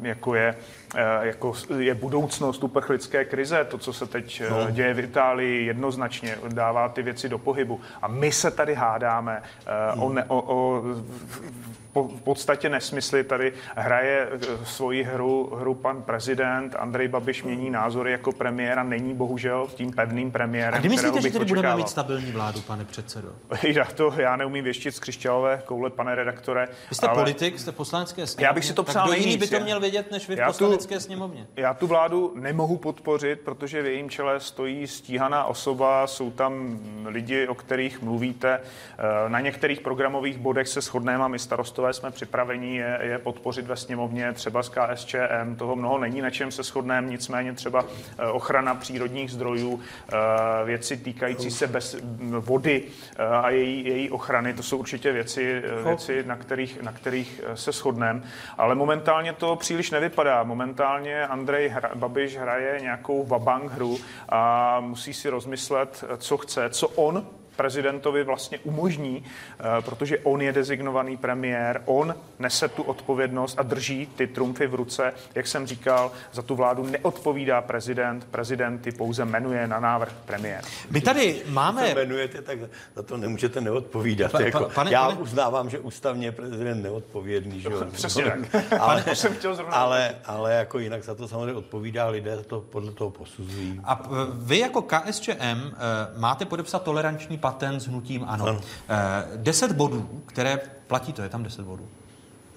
jako 0.03 0.35
je, 0.35 0.55
jako 1.21 1.53
je 1.79 1.95
budoucnost 1.95 2.65
uprchlické 2.65 3.25
krize, 3.25 3.65
to, 3.65 3.79
co 3.79 3.93
se 3.93 4.07
teď 4.07 4.43
no. 4.51 4.71
děje 4.71 4.92
v 4.95 5.01
Itálii 5.01 5.67
jednoznačně 5.67 6.37
dává 6.49 6.89
ty 6.89 7.03
věci 7.03 7.29
do 7.29 7.39
pohybu. 7.39 7.81
A 8.03 8.09
my 8.09 8.33
se 8.33 8.51
tady 8.51 8.75
hádáme 8.75 9.43
uh, 9.95 10.15
o, 10.29 10.37
o, 10.37 10.43
o 10.55 10.83
v 11.95 12.21
podstatě 12.21 12.69
nesmysly. 12.69 13.25
Tady 13.25 13.53
hraje 13.77 14.29
eh, 14.33 14.67
svoji 14.67 15.03
hru, 15.03 15.53
hru 15.57 15.75
pan 15.75 16.03
prezident. 16.03 16.77
Andrej 16.79 17.09
Babiš 17.09 17.43
mění 17.43 17.71
názory 17.71 18.13
jako 18.13 18.33
premiér 18.33 18.79
a 18.79 18.83
není 18.83 19.15
bohužel 19.15 19.67
tím 19.75 19.93
pevným 19.93 20.33
premiérem. 20.33 20.75
A 20.75 20.79
kdy 20.79 20.89
myslíte, 20.89 21.21
že 21.21 21.31
tady 21.31 21.45
budeme 21.45 21.77
mít 21.77 21.89
stabilní 21.89 22.33
vládu, 22.33 22.61
pane 22.61 22.85
předsedo? 22.85 23.29
Já 23.63 23.85
to 23.85 24.13
já 24.17 24.37
neumím 24.37 24.65
věštit 24.65 24.95
z 24.95 25.01
křišťálové 25.01 25.63
koule, 25.65 25.91
pane 25.91 26.15
redaktore. 26.15 26.69
Vy 26.91 26.97
jste 26.97 27.07
ale... 27.07 27.19
politik, 27.19 27.61
jste 27.61 27.73
poslanecké 27.73 28.27
sněmovně. 28.27 28.47
Já 28.47 28.53
bych 28.53 28.65
si 28.65 28.73
to 28.73 28.83
přál 28.83 29.09
tak 29.09 29.19
jiný 29.19 29.37
by 29.37 29.47
to 29.47 29.61
měl 29.61 29.81
vědět, 29.81 30.11
než 30.11 30.29
vy 30.29 30.37
v 30.37 30.47
poslanecké 30.47 30.95
tu, 30.95 31.01
sněmovně. 31.01 31.47
Já 31.57 31.75
tu 31.75 31.87
vládu 31.87 32.33
nemohu 32.35 32.77
podpořit, 32.77 33.41
protože 33.41 33.83
v 33.83 33.87
jejím 33.87 34.11
čele 34.11 34.41
stojí 34.41 34.87
stíhaná 34.87 35.45
osoba, 35.45 36.07
jsou 36.07 36.31
tam 36.31 36.81
lidi, 37.05 37.49
o 37.49 37.55
kterých 37.55 38.03
mluvíte. 38.03 38.61
Eh, 38.61 39.29
na 39.29 39.41
některých 39.41 39.81
programových 39.81 40.39
bodech 40.39 40.69
se 40.69 40.81
shodneme 40.81 41.25
a 41.25 41.29
my 41.29 41.39
starostové 41.39 41.82
jsme 41.91 42.11
připraveni 42.11 42.77
je, 42.77 42.99
je 43.03 43.19
podpořit 43.19 43.67
ve 43.67 43.77
sněmovně, 43.77 44.33
třeba 44.33 44.63
s 44.63 44.69
KSČM. 44.69 45.57
Toho 45.59 45.77
mnoho 45.77 45.99
není, 45.99 46.21
na 46.21 46.31
čem 46.31 46.51
se 46.51 46.63
shodneme, 46.63 47.09
nicméně 47.09 47.53
třeba 47.53 47.85
eh, 48.19 48.27
ochrana 48.27 48.75
přírodních 48.75 49.31
zdrojů, 49.31 49.81
eh, 49.81 50.17
věci 50.65 50.97
týkající 50.97 51.51
se 51.51 51.67
bez 51.67 51.97
vody 52.39 52.83
a 53.43 53.51
její, 53.51 53.85
její 53.85 54.11
ochrany, 54.11 54.55
to 54.55 54.63
jsou 54.63 54.79
určitě 54.79 55.13
věci, 55.13 55.63
věci 55.85 56.25
na, 56.27 56.37
kterých, 56.37 56.83
na 56.83 56.93
kterých 56.93 57.41
se 57.55 57.73
shodneme. 57.73 58.23
Ale 58.59 58.75
momentálně 58.75 59.33
to 59.33 59.57
příliš 59.57 59.91
nevypadá. 59.91 60.43
Momentálně 60.43 61.27
Andrej 61.27 61.69
hra, 61.69 61.91
Babiš 61.95 62.37
hraje 62.37 62.81
nějakou 62.81 63.25
vabank 63.25 63.73
hru 63.73 63.99
a 64.29 64.81
musí 64.81 65.15
si 65.15 65.29
rozmyslet, 65.29 66.05
co 66.19 66.37
chce, 66.37 66.71
co 66.71 66.89
on 66.89 67.27
prezidentovi 67.57 68.25
vlastně 68.25 68.59
umožní, 68.59 69.25
eh, 69.25 69.83
protože 69.83 70.19
on 70.19 70.43
je 70.43 70.53
dezignovaný 70.53 71.17
premiér, 71.17 71.83
on 71.85 72.15
nese 72.39 72.69
tu 72.69 72.83
odpovědnost 72.83 73.59
a 73.59 73.63
drží 73.63 74.07
ty 74.07 74.27
trumfy 74.27 74.67
v 74.67 74.75
ruce. 74.75 75.13
Jak 75.35 75.47
jsem 75.47 75.67
říkal, 75.67 76.13
za 76.33 76.43
tu 76.43 76.55
vládu 76.55 76.87
neodpovídá 76.87 77.63
prezident, 77.63 78.25
prezident 78.25 78.79
ty 78.79 78.93
pouze 78.93 79.25
jmenuje 79.25 79.67
na 79.67 79.81
návrh 79.81 80.13
premiér. 80.25 80.65
My 80.91 81.01
tady 81.01 81.43
máme... 81.49 81.83
Co 81.83 81.99
jmenujete, 81.99 82.43
tak 82.43 82.59
za 82.97 83.03
to 83.03 83.17
nemůžete 83.17 83.61
neodpovídat. 83.61 84.33
Pa, 84.33 84.39
pa, 84.39 84.45
jako, 84.45 84.71
pane, 84.75 84.91
já 84.91 85.07
pane... 85.07 85.21
uznávám, 85.21 85.71
že 85.71 85.79
ústavně 85.79 86.27
je 86.27 86.33
prezident 86.33 86.83
neodpovědný. 86.83 87.61
Že? 87.61 87.69
Přesně 87.93 88.25
tak. 88.25 88.73
ale, 88.81 89.03
to 89.09 89.15
jsem 89.15 89.35
chtěl 89.35 89.55
zrovna 89.55 89.75
ale, 89.75 90.15
ale 90.25 90.55
jako 90.55 90.79
jinak 90.79 91.05
za 91.05 91.15
to 91.15 91.29
samozřejmě 91.29 91.53
odpovídá 91.53 92.09
lidé, 92.09 92.37
to 92.47 92.61
podle 92.61 92.93
toho 92.93 93.11
posuzují. 93.11 93.81
A 93.85 94.03
vy 94.33 94.59
jako 94.59 94.83
KSČM 94.83 95.33
eh, 95.33 95.73
máte 96.17 96.45
podepsat 96.45 96.83
toleranční 96.83 97.39
patent 97.43 97.83
s 97.83 97.87
hnutím 97.87 98.25
ano. 98.29 98.47
ano. 98.47 98.61
Eh, 98.89 99.25
deset 99.37 99.73
bodů, 99.73 100.23
které 100.27 100.61
platí, 100.87 101.13
to 101.13 101.23
je 101.23 101.29
tam 101.29 101.43
deset 101.43 101.65
bodů. 101.65 101.89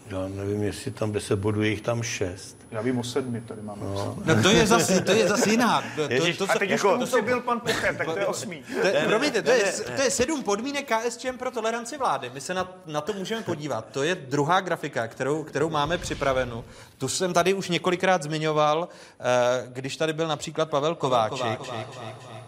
Já 0.10 0.28
nevím, 0.28 0.64
jestli 0.64 0.92
tam 0.92 1.12
deset 1.12 1.36
bodů, 1.36 1.62
je 1.62 1.70
jich 1.70 1.82
tam 1.82 2.04
šest. 2.04 2.58
Já 2.72 2.82
vím 2.82 3.00
o 3.00 3.04
sedmi, 3.04 3.42
tady 3.42 3.62
máme. 3.62 3.82
No. 3.84 4.18
no 4.26 4.44
to 4.44 4.50
je 4.50 4.68
zase, 4.68 5.02
to 5.02 5.12
je 5.12 5.28
zase 5.28 5.50
jiná. 5.50 5.84
To, 5.96 6.02
Ježiš, 6.02 6.38
to, 6.38 6.48
to, 6.48 6.52
a 6.52 6.60
teď 6.60 6.70
jako, 6.70 6.98
to, 6.98 7.08
to 7.08 7.22
byl 7.22 7.42
pan 7.42 7.60
Poche, 7.60 7.94
tak 7.94 8.08
to 8.08 8.20
je 8.20 8.26
osmý. 8.26 8.64
To, 8.82 8.88
je, 8.88 9.04
promiňte, 9.08 9.42
to 9.42 9.52
je, 9.52 9.74
to 9.96 10.02
je 10.02 10.12
sedm 10.12 10.44
podmínek 10.44 10.92
KSČM 10.92 11.38
pro 11.38 11.52
toleranci 11.52 11.98
vlády. 11.98 12.32
My 12.34 12.42
se 12.42 12.54
na, 12.54 12.72
na 12.86 13.02
to 13.02 13.14
můžeme 13.14 13.42
podívat. 13.42 13.86
To 13.92 14.04
je 14.04 14.16
druhá 14.16 14.60
grafika, 14.60 15.08
kterou, 15.08 15.44
kterou 15.44 15.70
máme 15.70 15.98
připravenou. 15.98 16.64
Tu 16.98 17.08
jsem 17.08 17.34
tady 17.34 17.54
už 17.54 17.70
několikrát 17.70 18.24
zmiňoval, 18.24 18.90
eh, 19.20 19.24
když 19.68 19.98
tady 19.98 20.14
byl 20.14 20.28
například 20.28 20.70
Pavel 20.70 20.96
Kováček. 20.96 21.60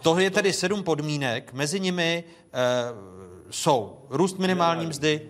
To 0.02 0.18
je 0.18 0.30
tedy 0.30 0.52
sedm 0.52 0.82
podmínek. 0.82 1.52
Mezi 1.52 1.80
nimi 1.80 2.24
eh, 2.24 2.58
jsou 3.50 4.06
růst 4.10 4.38
minimální 4.38 4.86
mzdy, 4.86 5.20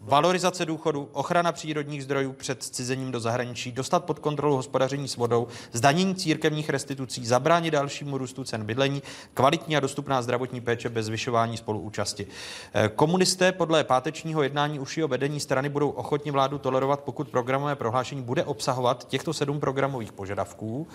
valorizace 0.00 0.66
důchodu, 0.66 1.08
ochrana 1.12 1.52
přírodních 1.52 2.04
zdrojů 2.04 2.32
před 2.32 2.62
cizením 2.62 3.12
do 3.12 3.20
zahraničí, 3.20 3.72
dostat 3.72 4.04
pod 4.04 4.18
kontrolu 4.18 4.56
hospodaření 4.56 5.08
s 5.08 5.16
vodou, 5.16 5.48
zdanění 5.72 6.14
církevních 6.14 6.70
restitucí, 6.70 7.26
zabránit 7.26 7.70
dalšímu 7.70 8.18
růstu 8.18 8.44
cen 8.44 8.64
bydlení, 8.64 9.02
kvalitní 9.34 9.76
a 9.76 9.80
dostupná 9.80 10.22
zdravotní 10.22 10.60
péče 10.60 10.88
bez 10.88 11.06
zvyšování 11.06 11.56
spoluúčasti. 11.56 12.26
Eh, 12.74 12.88
komunisté 12.88 13.52
podle 13.52 13.84
pátečního 13.84 14.42
jednání 14.42 14.78
užšího 14.78 15.08
vedení 15.08 15.40
strany 15.40 15.68
budou 15.68 15.90
ochotni 15.90 16.30
vládu 16.30 16.58
tolerovat, 16.58 17.00
pokud 17.00 17.28
programové 17.28 17.76
prohlášení 17.76 18.22
bude 18.22 18.44
obsahovat 18.44 19.08
těchto 19.08 19.32
sedm 19.32 19.60
programových 19.60 20.12
požadavků 20.12 20.86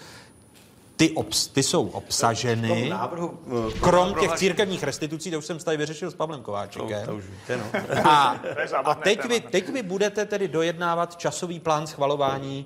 ty, 0.99 1.11
obs, 1.11 1.47
ty 1.47 1.63
jsou 1.63 1.87
obsaženy, 1.87 2.89
návrhu, 2.89 3.39
eh, 3.47 3.79
krom 3.79 4.13
těch 4.13 4.31
církevních 4.31 4.83
restitucí, 4.83 5.31
to 5.31 5.37
už 5.37 5.45
jsem 5.45 5.59
tady 5.59 5.77
vyřešil 5.77 6.11
s 6.11 6.15
Pavlem 6.15 6.41
Kováčkem. 6.41 6.87
To, 6.87 7.05
to 7.05 7.15
už 7.15 7.23
víte, 7.25 7.57
no. 7.57 7.65
A, 8.03 8.41
a 8.83 8.95
teď, 8.95 9.25
vy, 9.25 9.39
teď 9.39 9.69
vy 9.69 9.83
budete 9.83 10.25
tedy 10.25 10.47
dojednávat 10.47 11.15
časový 11.15 11.59
plán 11.59 11.87
schvalování 11.87 12.65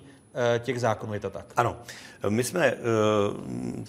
těch 0.59 0.79
zákonů, 0.79 1.13
je 1.13 1.19
to 1.19 1.29
tak? 1.29 1.45
Ano. 1.55 1.77
My 2.29 2.43
jsme, 2.43 2.67
eh, 2.67 2.77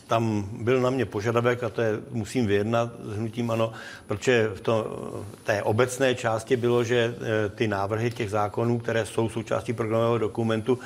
tam 0.07 0.49
byl 0.53 0.81
na 0.81 0.91
mě 0.91 1.07
požadavek, 1.07 1.63
a 1.63 1.69
to 1.69 1.83
je, 1.83 1.91
musím 2.11 2.47
vyjednat 2.47 2.91
s 3.05 3.17
hnutím 3.17 3.51
ano, 3.51 3.73
protože 4.07 4.51
v 4.55 4.61
to, 4.61 4.99
té 5.45 5.63
obecné 5.63 6.15
části 6.15 6.57
bylo, 6.57 6.85
že 6.85 7.15
eh, 7.15 7.49
ty 7.49 7.69
návrhy 7.69 8.11
těch 8.11 8.31
zákonů, 8.31 8.79
které 8.79 9.07
jsou 9.07 9.29
součástí 9.29 9.73
programového 9.73 10.19
dokumentu, 10.19 10.79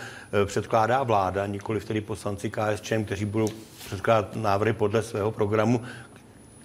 předkládá 0.45 1.03
vláda, 1.03 1.47
nikoli 1.47 1.81
tedy 1.81 2.01
poslanci 2.01 2.51
KSČM, 2.51 3.05
kteří 3.05 3.25
budou 3.25 3.49
předkládat 3.87 4.37
návrhy 4.37 4.73
podle 4.73 5.03
svého 5.03 5.33
programu, 5.33 5.81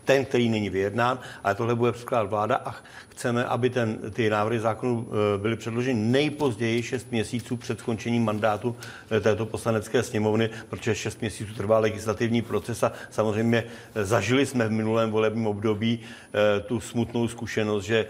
ten, 0.06 0.26
který 0.26 0.50
není 0.50 0.70
vyjednán, 0.70 1.20
ale 1.44 1.56
tohle 1.56 1.76
bude 1.76 1.92
předkládat 1.92 2.30
vláda 2.30 2.56
a 2.66 2.76
chceme, 3.14 3.46
aby 3.46 3.70
ten, 3.70 3.98
ty 4.14 4.30
návrhy 4.30 4.60
zákonů 4.60 5.08
eh, 5.08 5.38
byly 5.38 5.56
předloženy 5.56 6.00
nejpozději 6.00 6.84
6 6.84 7.12
měsíců 7.12 7.58
před 7.58 7.80
skončením 7.80 8.26
mandátu 8.26 8.76
eh, 9.12 9.20
této 9.20 9.46
poslanecké 9.46 10.04
sněmovny, 10.04 10.50
protože 10.70 10.96
6 10.96 11.22
měsíců 11.22 11.54
trvá 11.54 11.80
legislativní 11.80 12.42
proces 12.42 12.84
a 12.84 12.92
samozřejmě 13.10 13.64
eh, 13.96 14.06
zažili 14.06 14.46
jsme 14.46 14.68
v 14.68 14.72
minulém 14.72 15.12
volebním 15.12 15.48
období 15.48 16.00
tu 16.66 16.80
smutnou 16.80 17.28
zkušenost, 17.28 17.84
že 17.84 18.06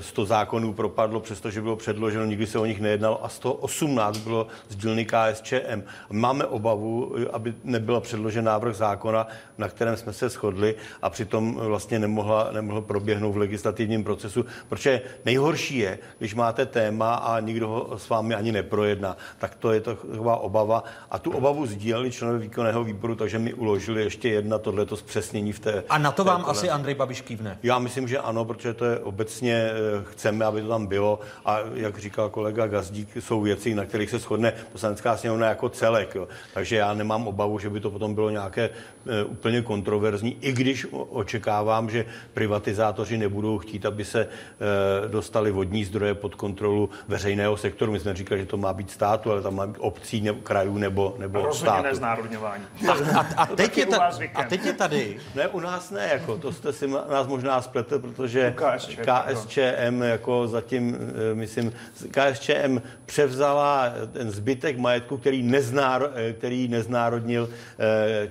100 0.00 0.24
zákonů 0.24 0.72
propadlo, 0.72 1.20
přestože 1.20 1.62
bylo 1.62 1.76
předloženo, 1.76 2.24
nikdy 2.24 2.46
se 2.46 2.58
o 2.58 2.66
nich 2.66 2.80
nejednalo 2.80 3.24
a 3.24 3.28
118 3.28 4.18
bylo 4.18 4.46
z 4.68 4.76
dílny 4.76 5.06
KSČM. 5.06 5.82
Máme 6.10 6.44
obavu, 6.44 7.14
aby 7.32 7.54
nebyla 7.64 8.00
předložen 8.00 8.44
návrh 8.44 8.76
zákona, 8.76 9.26
na 9.58 9.68
kterém 9.68 9.96
jsme 9.96 10.12
se 10.12 10.28
shodli 10.28 10.74
a 11.02 11.10
přitom 11.10 11.54
vlastně 11.54 11.98
nemohla, 11.98 12.48
nemohl 12.52 12.80
proběhnout 12.80 13.32
v 13.32 13.36
legislativním 13.36 14.04
procesu 14.04 14.35
procesu, 14.42 14.66
protože 14.68 15.02
nejhorší 15.24 15.78
je, 15.78 15.98
když 16.18 16.34
máte 16.34 16.66
téma 16.66 17.14
a 17.14 17.40
nikdo 17.40 17.68
ho 17.68 17.98
s 17.98 18.08
vámi 18.08 18.34
ani 18.34 18.52
neprojedná, 18.52 19.16
tak 19.38 19.54
to 19.54 19.72
je 19.72 19.80
taková 19.80 20.36
obava. 20.36 20.84
A 21.10 21.18
tu 21.18 21.30
obavu 21.30 21.66
sdíleli 21.66 22.10
členové 22.10 22.38
výkonného 22.38 22.84
výboru, 22.84 23.14
takže 23.14 23.38
mi 23.38 23.54
uložili 23.54 24.02
ještě 24.02 24.28
jedna 24.28 24.58
tohleto 24.58 24.96
zpřesnění 24.96 25.52
v 25.52 25.60
té. 25.60 25.84
A 25.88 25.98
na 25.98 26.12
to 26.12 26.24
vám 26.24 26.44
asi 26.46 26.70
Andrej 26.70 26.94
Babiš 26.94 27.20
kývne? 27.20 27.58
Já 27.62 27.78
myslím, 27.78 28.08
že 28.08 28.18
ano, 28.18 28.44
protože 28.44 28.74
to 28.74 28.84
je 28.84 28.98
obecně, 28.98 29.54
eh, 29.54 30.04
chceme, 30.10 30.44
aby 30.44 30.62
to 30.62 30.68
tam 30.68 30.86
bylo. 30.86 31.20
A 31.44 31.58
jak 31.74 31.98
říkal 31.98 32.28
kolega 32.28 32.66
Gazdík, 32.66 33.08
jsou 33.16 33.40
věci, 33.40 33.74
na 33.74 33.84
kterých 33.84 34.10
se 34.10 34.18
shodne 34.18 34.52
poslanecká 34.72 35.16
sněmovna 35.16 35.48
jako 35.48 35.68
celek. 35.68 36.14
Jo. 36.14 36.28
Takže 36.54 36.76
já 36.76 36.94
nemám 36.94 37.28
obavu, 37.28 37.58
že 37.58 37.70
by 37.70 37.80
to 37.80 37.90
potom 37.90 38.14
bylo 38.14 38.30
nějaké 38.30 38.70
e, 39.06 39.24
úplně 39.24 39.62
kontroverzní, 39.62 40.36
i 40.40 40.52
když 40.52 40.86
očekávám, 40.92 41.90
že 41.90 42.04
privatizátoři 42.34 43.18
nebudou 43.18 43.58
chtít, 43.58 43.86
aby 43.86 44.04
se 44.04 44.25
eh, 44.28 45.08
dostali 45.08 45.50
vodní 45.50 45.84
zdroje 45.84 46.14
pod 46.14 46.34
kontrolu 46.34 46.90
veřejného 47.08 47.56
sektoru. 47.56 47.92
My 47.92 48.00
jsme 48.00 48.14
říkali, 48.14 48.40
že 48.40 48.46
to 48.46 48.56
má 48.56 48.72
být 48.72 48.90
státu, 48.90 49.32
ale 49.32 49.42
tam 49.42 49.54
má 49.54 49.66
být 49.66 49.76
obcí 49.78 50.20
nebo 50.20 50.40
krajů 50.40 50.78
nebo, 50.78 51.14
nebo 51.18 51.38
Rozhodně 51.42 51.80
státu. 51.80 51.96
znárodňování. 51.96 52.64
A, 52.88 53.20
a, 53.36 53.46
teď 53.46 53.56
taky 53.56 53.80
je 53.80 53.86
ta, 53.86 54.10
a 54.34 54.42
teď 54.44 54.64
je 54.66 54.72
tady 54.72 55.16
Ne, 55.34 55.48
u 55.48 55.60
nás 55.60 55.90
ne, 55.90 56.08
jako, 56.12 56.38
to 56.38 56.52
jste 56.52 56.72
si 56.72 56.88
nás 56.88 57.26
možná 57.26 57.62
spletl, 57.62 57.98
protože 57.98 58.54
KSČ, 58.56 58.96
KSČM 58.98 60.02
jako 60.02 60.48
zatím, 60.48 60.96
eh, 61.30 61.34
myslím, 61.34 61.72
KSČM 62.10 62.78
převzala 63.06 63.92
ten 64.12 64.30
zbytek 64.30 64.78
majetku, 64.78 65.16
který, 65.18 65.42
neznáro, 65.42 66.08
eh, 66.14 66.32
který 66.32 66.68
neznárodnil 66.68 67.48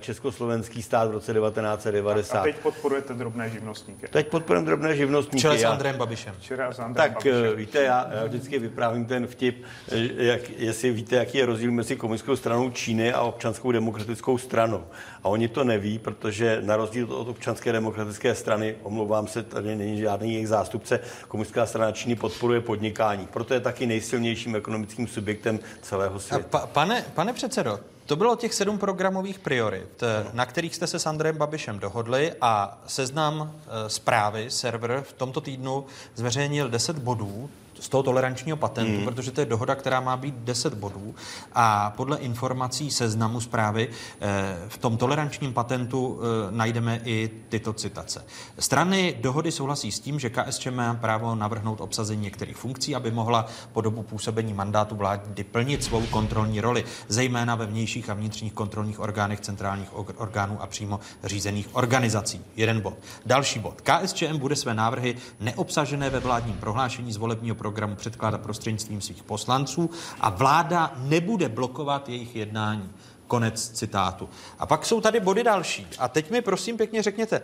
československý 0.00 0.82
stát 0.82 1.08
v 1.08 1.12
roce 1.12 1.32
1990. 1.32 2.38
A 2.40 2.42
teď 2.42 2.56
podporujete 2.56 3.14
drobné 3.14 3.50
živnostníky. 3.50 4.06
teď 4.10 4.28
podporujeme 4.28 4.66
drobné 4.66 4.96
živnostníky. 4.96 5.42
čele 5.42 5.58
s 5.58 5.62
Já- 5.62 5.70
Andrejem 5.86 5.98
Babišem. 5.98 6.34
Včera 6.38 6.72
s 6.72 6.78
Andrejem 6.78 7.14
tak 7.14 7.24
Babišem. 7.24 7.52
eh, 7.52 7.56
víte, 7.56 7.82
já, 7.82 8.08
já 8.14 8.24
vždycky 8.24 8.58
vyprávím 8.58 9.04
ten 9.06 9.26
vtip, 9.26 9.64
eh, 9.92 10.24
jak, 10.24 10.50
jestli 10.50 10.90
víte, 10.90 11.16
jaký 11.16 11.38
je 11.38 11.46
rozdíl 11.46 11.72
mezi 11.72 11.96
komunistickou 11.96 12.36
stranou 12.36 12.70
Číny 12.70 13.12
a 13.12 13.20
občanskou 13.20 13.72
demokratickou 13.72 14.38
stranou. 14.38 14.84
A 15.22 15.28
oni 15.28 15.48
to 15.48 15.64
neví, 15.64 15.98
protože 15.98 16.58
na 16.64 16.76
rozdíl 16.76 17.12
od 17.12 17.28
občanské 17.28 17.72
demokratické 17.72 18.34
strany, 18.34 18.76
omlouvám 18.82 19.26
se, 19.26 19.42
tady 19.42 19.76
není 19.76 19.98
žádný 20.00 20.32
jejich 20.32 20.48
zástupce, 20.48 21.00
komunistická 21.28 21.66
strana 21.66 21.92
Číny 21.92 22.16
podporuje 22.16 22.60
podnikání. 22.60 23.26
Proto 23.32 23.54
je 23.54 23.60
taky 23.60 23.86
nejsilnějším 23.86 24.56
ekonomickým 24.56 25.06
subjektem 25.06 25.58
celého 25.82 26.16
A 26.16 26.18
světa. 26.18 26.44
pa, 26.50 26.66
pane, 26.66 27.04
pane 27.14 27.32
předsedo, 27.32 27.80
to 28.06 28.16
bylo 28.16 28.36
těch 28.36 28.54
sedm 28.54 28.78
programových 28.78 29.38
priorit, 29.38 30.02
eh, 30.02 30.26
na 30.32 30.46
kterých 30.46 30.74
jste 30.74 30.86
se 30.86 30.98
s 30.98 31.06
Andrejem 31.06 31.36
Babišem 31.36 31.78
dohodli 31.78 32.32
a 32.40 32.78
seznam 32.86 33.52
eh, 33.52 33.88
zprávy, 33.88 34.50
server 34.50 35.02
v 35.08 35.12
tomto 35.12 35.40
týdnu 35.40 35.86
zveřejnil 36.14 36.68
10 36.68 36.98
bodů 36.98 37.50
z 37.80 37.88
toho 37.88 38.02
tolerančního 38.02 38.56
patentu, 38.56 38.92
Hmm. 38.92 39.00
mm. 39.00 39.04
protože 39.06 39.30
to 39.30 39.40
je 39.40 39.46
dohoda, 39.46 39.74
která 39.74 40.00
má 40.00 40.16
být 40.16 40.34
10 40.34 40.74
bodů 40.74 41.14
a 41.54 41.90
podle 41.96 42.18
informací 42.18 42.90
seznamu 42.90 43.40
zprávy 43.40 43.88
eh, 44.20 44.56
v 44.68 44.78
tom 44.78 44.96
tolerančním 44.96 45.52
patentu 45.52 46.20
eh, 46.20 46.50
najdeme 46.50 47.00
i 47.04 47.30
tyto 47.48 47.72
citace. 47.72 48.24
Strany 48.58 49.16
dohody 49.20 49.52
souhlasí 49.52 49.92
s 49.92 50.00
tím, 50.00 50.18
že 50.20 50.30
KSČ 50.30 50.66
má 50.66 50.94
právo 50.94 51.34
navrhnout 51.34 51.80
obsazení 51.80 52.22
některých 52.22 52.56
funkcí, 52.56 52.94
aby 52.94 53.10
mohla 53.10 53.46
po 53.72 53.80
dobu 53.80 54.02
působení 54.02 54.54
mandátu 54.54 54.96
vlády 54.96 55.44
plnit 55.44 55.84
svou 55.84 56.06
kontrolní 56.06 56.60
roli, 56.60 56.84
zejména 57.08 57.54
ve 57.54 57.66
vnějších 57.66 58.10
a 58.10 58.14
vnitřních 58.14 58.52
kontrolních 58.52 59.00
orgánech 59.00 59.40
centrálních 59.40 59.88
or- 59.96 60.14
orgánů 60.16 60.62
a 60.62 60.66
přímo 60.66 61.00
řízených 61.24 61.68
organizací. 61.72 62.40
Jeden 62.56 62.80
bod. 62.80 62.94
Další 63.26 63.58
bod. 63.58 63.80
KSČM 63.80 64.38
bude 64.38 64.56
své 64.56 64.74
návrhy 64.74 65.16
neobsažené 65.40 66.10
ve 66.10 66.20
vládním 66.20 66.56
prohlášení 66.56 67.12
z 67.12 67.16
volebního 67.16 67.54
programu 67.66 67.96
předkládat 67.96 68.40
prostřednictvím 68.40 69.00
svých 69.00 69.22
poslanců 69.22 69.90
a 70.20 70.30
vláda 70.30 70.92
nebude 70.96 71.48
blokovat 71.48 72.08
jejich 72.08 72.36
jednání. 72.36 72.90
Konec 73.26 73.68
citátu. 73.68 74.28
A 74.58 74.66
pak 74.66 74.86
jsou 74.86 75.00
tady 75.00 75.20
body 75.20 75.44
další. 75.44 75.86
A 75.98 76.08
teď 76.08 76.30
mi 76.30 76.42
prosím 76.42 76.76
pěkně 76.76 77.02
řekněte, 77.02 77.42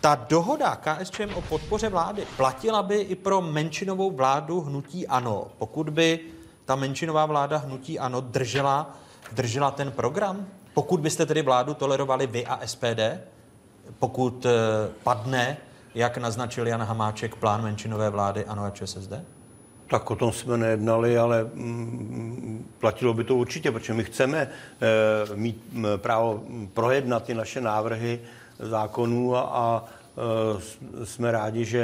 ta 0.00 0.14
dohoda 0.14 0.76
KSČM 0.76 1.34
o 1.34 1.40
podpoře 1.40 1.88
vlády 1.88 2.26
platila 2.36 2.82
by 2.82 2.96
i 2.96 3.14
pro 3.14 3.40
menšinovou 3.40 4.10
vládu 4.10 4.60
hnutí 4.60 5.06
ANO, 5.06 5.46
pokud 5.58 5.90
by 5.90 6.20
ta 6.64 6.76
menšinová 6.76 7.26
vláda 7.26 7.56
hnutí 7.56 7.98
ANO 7.98 8.20
držela, 8.20 8.96
držela 9.32 9.70
ten 9.70 9.92
program? 9.92 10.46
Pokud 10.74 11.00
byste 11.00 11.26
tedy 11.26 11.42
vládu 11.42 11.74
tolerovali 11.74 12.26
vy 12.26 12.46
a 12.46 12.66
SPD? 12.66 13.00
Pokud 13.98 14.46
eh, 14.46 14.50
padne, 15.02 15.56
jak 15.94 16.18
naznačil 16.18 16.66
Jan 16.66 16.82
Hamáček, 16.82 17.34
plán 17.34 17.62
menšinové 17.62 18.10
vlády 18.10 18.44
ANO 18.44 18.64
a 18.64 18.70
ČSSD? 18.70 19.35
Tak 19.88 20.10
o 20.10 20.16
tom 20.16 20.32
jsme 20.32 20.56
nejednali, 20.56 21.18
ale 21.18 21.44
mm, 21.54 22.66
platilo 22.78 23.14
by 23.14 23.24
to 23.24 23.36
určitě, 23.36 23.72
protože 23.72 23.94
my 23.94 24.04
chceme 24.04 24.38
e, 24.38 24.48
mít 25.36 25.62
m, 25.74 25.86
právo 25.96 26.42
projednat 26.74 27.24
ty 27.24 27.34
naše 27.34 27.60
návrhy 27.60 28.20
zákonů 28.58 29.36
a, 29.36 29.40
a 29.40 29.84
e, 30.56 30.60
s- 30.60 30.78
jsme 31.12 31.32
rádi, 31.32 31.64
že 31.64 31.78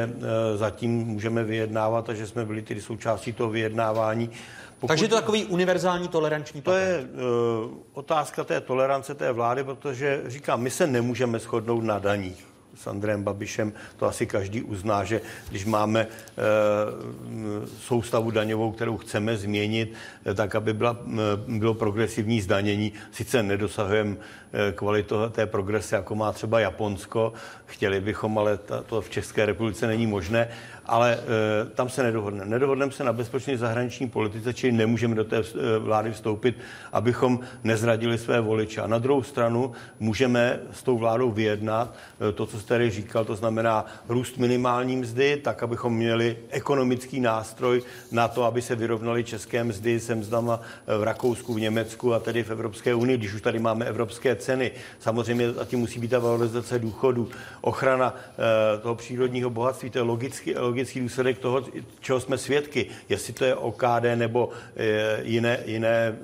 e, 0.54 0.56
zatím 0.56 0.90
můžeme 0.90 1.44
vyjednávat 1.44 2.08
a 2.10 2.14
že 2.14 2.26
jsme 2.26 2.44
byli 2.44 2.62
tedy 2.62 2.80
součástí 2.82 3.32
toho 3.32 3.50
vyjednávání. 3.50 4.30
Pokud- 4.80 4.88
Takže 4.88 5.08
to 5.08 5.14
je 5.14 5.20
takový 5.20 5.44
univerzální 5.44 6.08
toleranční 6.08 6.62
to 6.62 6.70
patent. 6.70 6.86
je 6.90 7.06
uh, 7.64 7.70
otázka 7.92 8.44
té 8.44 8.60
tolerance 8.60 9.14
té 9.14 9.32
vlády, 9.32 9.64
protože 9.64 10.22
říkám, 10.26 10.60
my 10.60 10.70
se 10.70 10.86
nemůžeme 10.86 11.38
shodnout 11.38 11.84
na 11.84 11.98
daních. 11.98 12.46
S 12.74 12.86
Andrejem 12.86 13.22
Babišem 13.22 13.72
to 13.96 14.06
asi 14.06 14.26
každý 14.26 14.62
uzná, 14.62 15.04
že 15.04 15.20
když 15.50 15.64
máme 15.64 16.06
uh, 16.06 16.12
soustavu 17.80 18.30
daňovou, 18.30 18.72
kterou 18.72 18.96
chceme 18.96 19.36
změnit, 19.36 19.92
eh, 20.26 20.34
tak 20.34 20.54
aby 20.54 20.72
byla, 20.72 20.96
mm, 21.04 21.58
bylo 21.58 21.74
progresivní 21.74 22.40
zdanění, 22.40 22.92
sice 23.12 23.42
nedosahujeme 23.42 24.16
eh, 24.16 24.41
kvalitu 24.74 25.14
té 25.30 25.46
progrese, 25.46 25.96
jako 25.96 26.14
má 26.14 26.32
třeba 26.32 26.60
Japonsko, 26.60 27.32
chtěli 27.66 28.00
bychom, 28.00 28.38
ale 28.38 28.58
to 28.86 29.00
v 29.00 29.10
České 29.10 29.46
republice 29.46 29.86
není 29.86 30.06
možné, 30.06 30.48
ale 30.86 31.14
e, 31.14 31.18
tam 31.74 31.88
se 31.88 32.02
nedohodneme. 32.02 32.50
Nedohodneme 32.50 32.92
se 32.92 33.04
na 33.04 33.12
bezpečné 33.12 33.56
zahraniční 33.56 34.08
politice, 34.08 34.54
čili 34.54 34.72
nemůžeme 34.72 35.14
do 35.14 35.24
té 35.24 35.36
e, 35.38 35.78
vlády 35.78 36.12
vstoupit, 36.12 36.56
abychom 36.92 37.40
nezradili 37.64 38.18
své 38.18 38.40
voliče. 38.40 38.80
A 38.80 38.86
na 38.86 38.98
druhou 38.98 39.22
stranu 39.22 39.72
můžeme 40.00 40.60
s 40.72 40.82
tou 40.82 40.98
vládou 40.98 41.30
vyjednat 41.30 41.94
to, 42.34 42.46
co 42.46 42.60
jste 42.60 42.68
tady 42.68 42.90
říkal, 42.90 43.24
to 43.24 43.36
znamená 43.36 43.86
růst 44.08 44.38
minimální 44.38 44.96
mzdy, 44.96 45.36
tak, 45.36 45.62
abychom 45.62 45.94
měli 45.94 46.36
ekonomický 46.50 47.20
nástroj 47.20 47.82
na 48.10 48.28
to, 48.28 48.44
aby 48.44 48.62
se 48.62 48.76
vyrovnaly 48.76 49.24
české 49.24 49.64
mzdy 49.64 50.00
se 50.00 50.14
mzdama 50.14 50.60
v 50.98 51.02
Rakousku, 51.02 51.54
v 51.54 51.60
Německu 51.60 52.14
a 52.14 52.18
tedy 52.18 52.42
v 52.42 52.50
Evropské 52.50 52.94
unii, 52.94 53.18
když 53.18 53.34
už 53.34 53.40
tady 53.40 53.58
máme 53.58 53.84
evropské 53.84 54.34
ceny. 54.42 54.72
Samozřejmě 55.00 55.52
zatím 55.52 55.78
musí 55.78 56.00
být 56.00 56.08
ta 56.08 56.18
valorizace 56.18 56.78
důchodu, 56.78 57.28
ochrana 57.60 58.14
e, 58.14 58.78
toho 58.78 58.94
přírodního 58.94 59.50
bohatství, 59.50 59.90
to 59.90 59.98
je 59.98 60.02
logický, 60.02 60.54
logický 60.54 61.00
důsledek 61.00 61.38
toho, 61.38 61.64
čeho 62.00 62.20
jsme 62.20 62.38
svědky. 62.38 62.86
Jestli 63.08 63.32
to 63.32 63.44
je 63.44 63.54
OKD 63.54 64.04
nebo 64.14 64.50
e, 64.76 65.22
jiné, 65.22 65.58
jiné 65.64 65.88
e, 65.88 66.14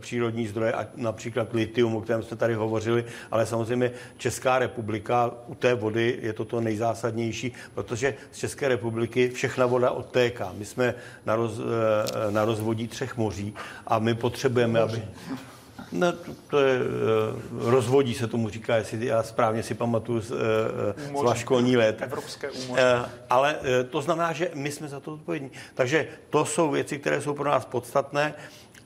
přírodní 0.00 0.46
zdroje, 0.46 0.74
například 0.96 1.52
litium, 1.52 1.96
o 1.96 2.00
kterém 2.00 2.22
jsme 2.22 2.36
tady 2.36 2.54
hovořili, 2.54 3.04
ale 3.30 3.46
samozřejmě 3.46 3.90
Česká 4.16 4.58
republika 4.58 5.30
u 5.46 5.54
té 5.54 5.74
vody 5.74 6.18
je 6.22 6.32
to 6.32 6.44
to 6.44 6.60
nejzásadnější, 6.60 7.52
protože 7.74 8.14
z 8.32 8.38
České 8.38 8.68
republiky 8.68 9.30
všechna 9.30 9.66
voda 9.66 9.90
odtéká. 9.90 10.52
My 10.58 10.64
jsme 10.64 10.94
na, 11.26 11.36
roz, 11.36 11.60
na 12.30 12.44
rozvodí 12.44 12.88
třech 12.88 13.16
moří 13.16 13.54
a 13.86 13.98
my 13.98 14.14
potřebujeme, 14.14 14.80
aby... 14.80 15.02
No, 15.94 16.12
to, 16.12 16.32
to 16.50 16.58
je, 16.60 16.78
eh, 16.78 17.70
rozvodí 17.70 18.14
se 18.14 18.26
tomu 18.26 18.48
říká, 18.48 18.76
jestli 18.76 19.06
já 19.06 19.22
správně 19.22 19.62
si 19.62 19.74
pamatuju 19.74 20.20
z, 20.20 20.32
eh, 20.32 21.18
z 21.18 21.22
vás 21.22 21.38
školní 21.38 21.76
let. 21.76 22.02
Evropské 22.02 22.50
úmoří. 22.50 22.82
Eh, 22.82 23.10
Ale 23.30 23.56
eh, 23.62 23.84
to 23.84 24.02
znamená, 24.02 24.32
že 24.32 24.50
my 24.54 24.70
jsme 24.70 24.88
za 24.88 25.00
to 25.00 25.12
odpovědní. 25.12 25.50
Takže 25.74 26.08
to 26.30 26.44
jsou 26.44 26.70
věci, 26.70 26.98
které 26.98 27.20
jsou 27.20 27.34
pro 27.34 27.50
nás 27.50 27.64
podstatné. 27.64 28.34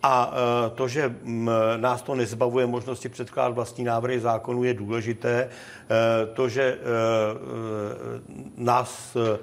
A 0.03 0.33
eh, 0.33 0.71
to, 0.75 0.89
že 0.89 1.09
mm, 1.23 1.51
nás 1.77 2.03
to 2.03 2.15
nezbavuje 2.15 2.67
možnosti 2.67 3.09
předkládat 3.09 3.55
vlastní 3.55 3.85
návrhy 3.85 4.21
zákonů, 4.21 4.65
je 4.65 4.75
důležité. 4.75 5.49
Eh, 5.49 6.27
To, 6.35 6.49
že 6.49 6.63
eh, 6.63 6.77
eh, 6.77 8.21
nás 8.57 9.17
eh, 9.17 9.39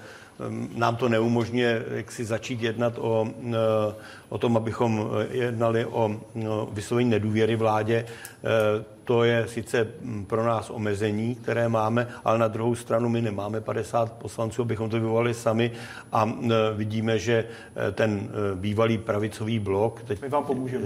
nám 0.76 0.96
to 0.96 1.10
neumožňuje 1.10 1.86
jak 1.90 2.12
si 2.12 2.26
začít 2.26 2.62
jednat 2.62 2.94
o, 2.98 3.28
eh, 3.28 3.96
o 4.30 4.38
tom, 4.38 4.58
abychom 4.58 5.10
jednali 5.32 5.86
o 5.86 6.22
no, 6.36 6.70
vyslovení 6.72 7.10
nedůvěry 7.10 7.56
vládě. 7.56 8.06
To 9.06 9.24
je 9.24 9.48
sice 9.48 9.88
mm, 10.02 10.26
pro 10.26 10.46
nás 10.46 10.70
omezení, 10.70 11.36
které 11.36 11.70
máme, 11.70 12.08
ale 12.26 12.38
na 12.38 12.48
druhou 12.48 12.76
stranu 12.76 13.10
my 13.10 13.22
nemáme 13.22 13.62
50 13.62 14.12
poslanců, 14.14 14.62
abychom 14.62 14.90
to 14.90 15.00
vyvolali 15.00 15.34
sami 15.34 15.72
a 16.12 16.30
eh, 16.44 16.50
vidíme, 16.74 17.20
že 17.20 17.46
eh, 17.46 17.92
ten 17.92 18.30
eh, 18.30 18.56
bývalý 18.56 18.98
pravicový 18.98 19.60
blok, 19.60 20.04
teď 20.04 20.22
My 20.22 20.30
vám 20.30 20.46
pomůžeme. 20.46 20.86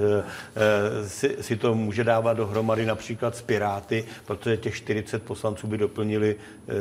si, 1.08 1.38
si 1.42 1.56
to 1.56 1.76
může 1.76 2.04
dávat 2.04 2.34
dohromady 2.34 2.86
například 2.86 3.36
s 3.36 3.42
Piráty, 3.42 4.06
protože 4.26 4.58
těch 4.58 4.76
40 4.76 5.24
poslanců 5.24 5.68
by 5.68 5.78
doplnili 5.78 6.36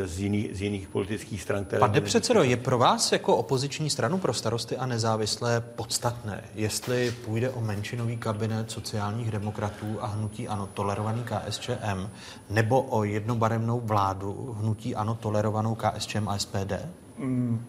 z 0.04 0.20
jiných, 0.20 0.56
z 0.56 0.62
jiných 0.62 0.88
politických 0.88 1.42
stran, 1.42 1.64
které... 1.64 1.80
Pane 1.80 2.00
předsedo, 2.00 2.42
je 2.42 2.56
pro 2.56 2.78
vás 2.78 3.12
jako 3.12 3.36
opoziční 3.36 3.90
stranu 3.90 4.18
pro 4.18 4.34
starosty 4.34 4.76
a 4.76 4.86
nezávislé 4.86 5.60
podstatné, 5.60 6.44
jestli 6.54 7.10
půjde 7.24 7.50
o 7.50 7.60
menšinový 7.60 8.16
kabinet 8.16 8.70
sociálních 8.70 9.30
demokratů 9.30 9.98
a 10.00 10.06
hnutí 10.06 10.48
ANO 10.48 10.66
tolerovaný 10.66 11.24
KSČM, 11.28 12.10
nebo 12.50 12.82
o 12.82 13.04
jednobarevnou 13.04 13.80
vládu 13.80 14.56
hnutí 14.60 14.94
ANO 14.94 15.14
tolerovanou 15.14 15.74
KSČM 15.74 16.28
a 16.28 16.38
SPD? 16.38 16.72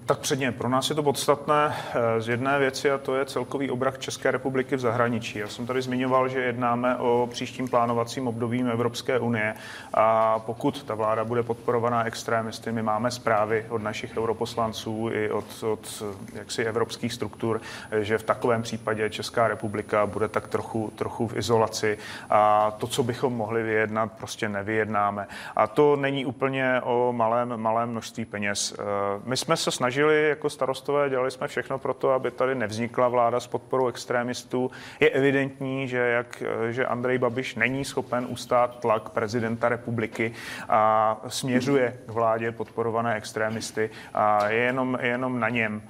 Tak 0.06 0.20
předně, 0.20 0.52
pro 0.52 0.70
nás 0.70 0.90
je 0.90 0.96
to 0.96 1.04
podstatné 1.04 1.76
eh, 1.94 2.22
z 2.22 2.28
jedné 2.28 2.60
věci 2.60 2.92
a 2.92 2.98
to 2.98 3.16
je 3.16 3.26
celkový 3.26 3.72
obrak 3.72 4.00
České 4.00 4.32
republiky 4.32 4.76
v 4.76 4.80
zahraničí. 4.80 5.40
Já 5.40 5.48
jsem 5.48 5.66
tady 5.66 5.82
zmiňoval, 5.82 6.30
že 6.30 6.40
jednáme 6.40 6.98
o 6.98 7.28
příštím 7.32 7.68
plánovacím 7.68 8.28
obdobím 8.28 8.68
Evropské 8.68 9.20
unie 9.20 9.56
a 9.94 10.40
pokud 10.40 10.84
ta 10.84 10.96
vláda 10.96 11.24
bude 11.24 11.44
podporovaná 11.44 12.04
extrémisty, 12.04 12.72
my 12.72 12.84
máme 12.84 13.12
zprávy 13.12 13.66
od 13.70 13.82
našich 13.82 14.18
europoslanců 14.18 15.10
i 15.14 15.32
od, 15.32 15.64
od 15.64 16.04
jaksi 16.34 16.64
evropských 16.64 17.14
struktur, 17.14 17.62
že 18.00 18.18
v 18.18 18.24
takovém 18.24 18.62
případě 18.62 19.10
Česká 19.10 19.48
republika 19.48 20.06
bude 20.06 20.28
tak 20.28 20.48
trochu, 20.48 20.94
trochu 20.96 21.28
v 21.28 21.38
izolaci 21.38 21.98
a 22.30 22.72
to, 22.72 22.88
co 22.88 23.04
bychom 23.04 23.34
mohli 23.34 23.64
vyjednat, 23.64 24.12
prostě 24.12 24.50
nevyjednáme. 24.50 25.28
A 25.56 25.68
to 25.68 25.96
není 25.96 26.26
úplně 26.26 26.82
o 26.84 27.14
malém, 27.14 27.58
malém 27.58 27.90
množství 27.90 28.26
peněz. 28.26 28.74
Eh, 28.80 28.84
my 29.26 29.39
jsme 29.40 29.58
se 29.58 29.72
snažili 29.72 30.30
jako 30.30 30.50
starostové, 30.50 31.10
dělali 31.10 31.32
jsme 31.32 31.48
všechno 31.48 31.80
pro 31.80 31.94
to, 31.94 32.12
aby 32.12 32.32
tady 32.32 32.56
nevznikla 32.56 33.08
vláda 33.08 33.40
s 33.40 33.48
podporou 33.48 33.88
extrémistů. 33.88 34.72
Je 35.00 35.10
evidentní, 35.10 35.88
že, 35.88 35.98
jak, 35.98 36.44
že 36.70 36.86
Andrej 36.86 37.18
Babiš 37.18 37.56
není 37.56 37.86
schopen 37.86 38.28
ustát 38.30 38.80
tlak 38.80 39.10
prezidenta 39.10 39.70
republiky 39.70 40.34
a 40.70 41.22
směřuje 41.28 41.98
k 42.06 42.12
vládě 42.12 42.52
podporované 42.52 43.16
extrémisty 43.16 43.90
a 44.14 44.50
je 44.50 44.60
jenom, 44.60 44.98
je 45.02 45.08
jenom 45.08 45.40
na 45.40 45.50
něm 45.50 45.82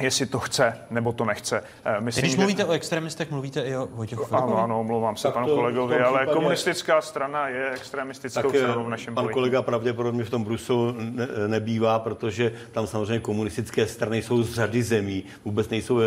jestli 0.00 0.26
to 0.26 0.38
chce 0.40 0.78
nebo 0.90 1.12
to 1.12 1.24
nechce. 1.24 1.64
Eh, 1.84 2.00
myslím, 2.00 2.22
Když 2.22 2.36
mluvíte 2.36 2.62
že... 2.62 2.68
o 2.68 2.72
extremistech, 2.72 3.30
mluvíte 3.30 3.60
i 3.60 3.76
o 3.76 3.86
Vojtěchu 3.86 4.34
Ano, 4.34 4.58
ano, 4.58 4.80
omlouvám 4.80 5.16
se 5.16 5.30
panu 5.30 5.46
kolegovi, 5.46 5.98
ale 6.00 6.18
případě... 6.18 6.38
komunistická 6.38 7.00
strana 7.00 7.48
je 7.48 7.70
extremistickou 7.70 8.50
tak, 8.50 8.60
stranou 8.60 8.84
v 8.84 8.88
našem 8.88 9.14
Pan 9.14 9.28
kolega 9.28 9.62
pravděpodobně 9.62 10.24
v 10.24 10.30
tom 10.30 10.44
Bruselu 10.44 10.94
ne, 10.98 11.28
nebývá, 11.46 11.98
protože 11.98 12.52
tam 12.72 12.86
samozřejmě 12.86 13.20
komunistické 13.20 13.86
strany 13.86 14.22
jsou 14.22 14.42
z 14.42 14.54
řady 14.54 14.82
zemí, 14.82 15.24
vůbec 15.44 15.68
nejsou... 15.68 15.94
Uh... 15.94 16.02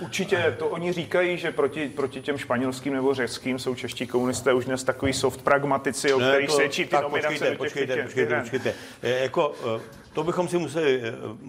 Určitě, 0.00 0.56
to 0.58 0.68
oni 0.68 0.92
říkají, 0.92 1.38
že 1.38 1.50
proti, 1.50 1.88
proti 1.88 2.20
těm 2.20 2.38
španělským 2.38 2.92
nebo 2.92 3.14
řeckým 3.14 3.58
jsou 3.58 3.74
čeští 3.74 4.06
komunisté 4.06 4.54
už 4.54 4.64
dnes 4.64 4.84
takový 4.84 5.12
soft 5.12 5.42
pragmatici, 5.42 6.12
o 6.12 6.18
kterých 6.18 6.50
se 6.50 6.66
svědčí 6.66 6.84
ty 6.84 6.96
nominace 7.02 7.28
počkejte, 7.28 7.56
počkejte, 7.56 8.02
počkejte, 8.02 8.40
počkejte. 8.40 8.74
Jako, 9.02 9.54
to 10.16 10.24
bychom 10.24 10.48
si 10.48 10.58
museli, 10.58 11.02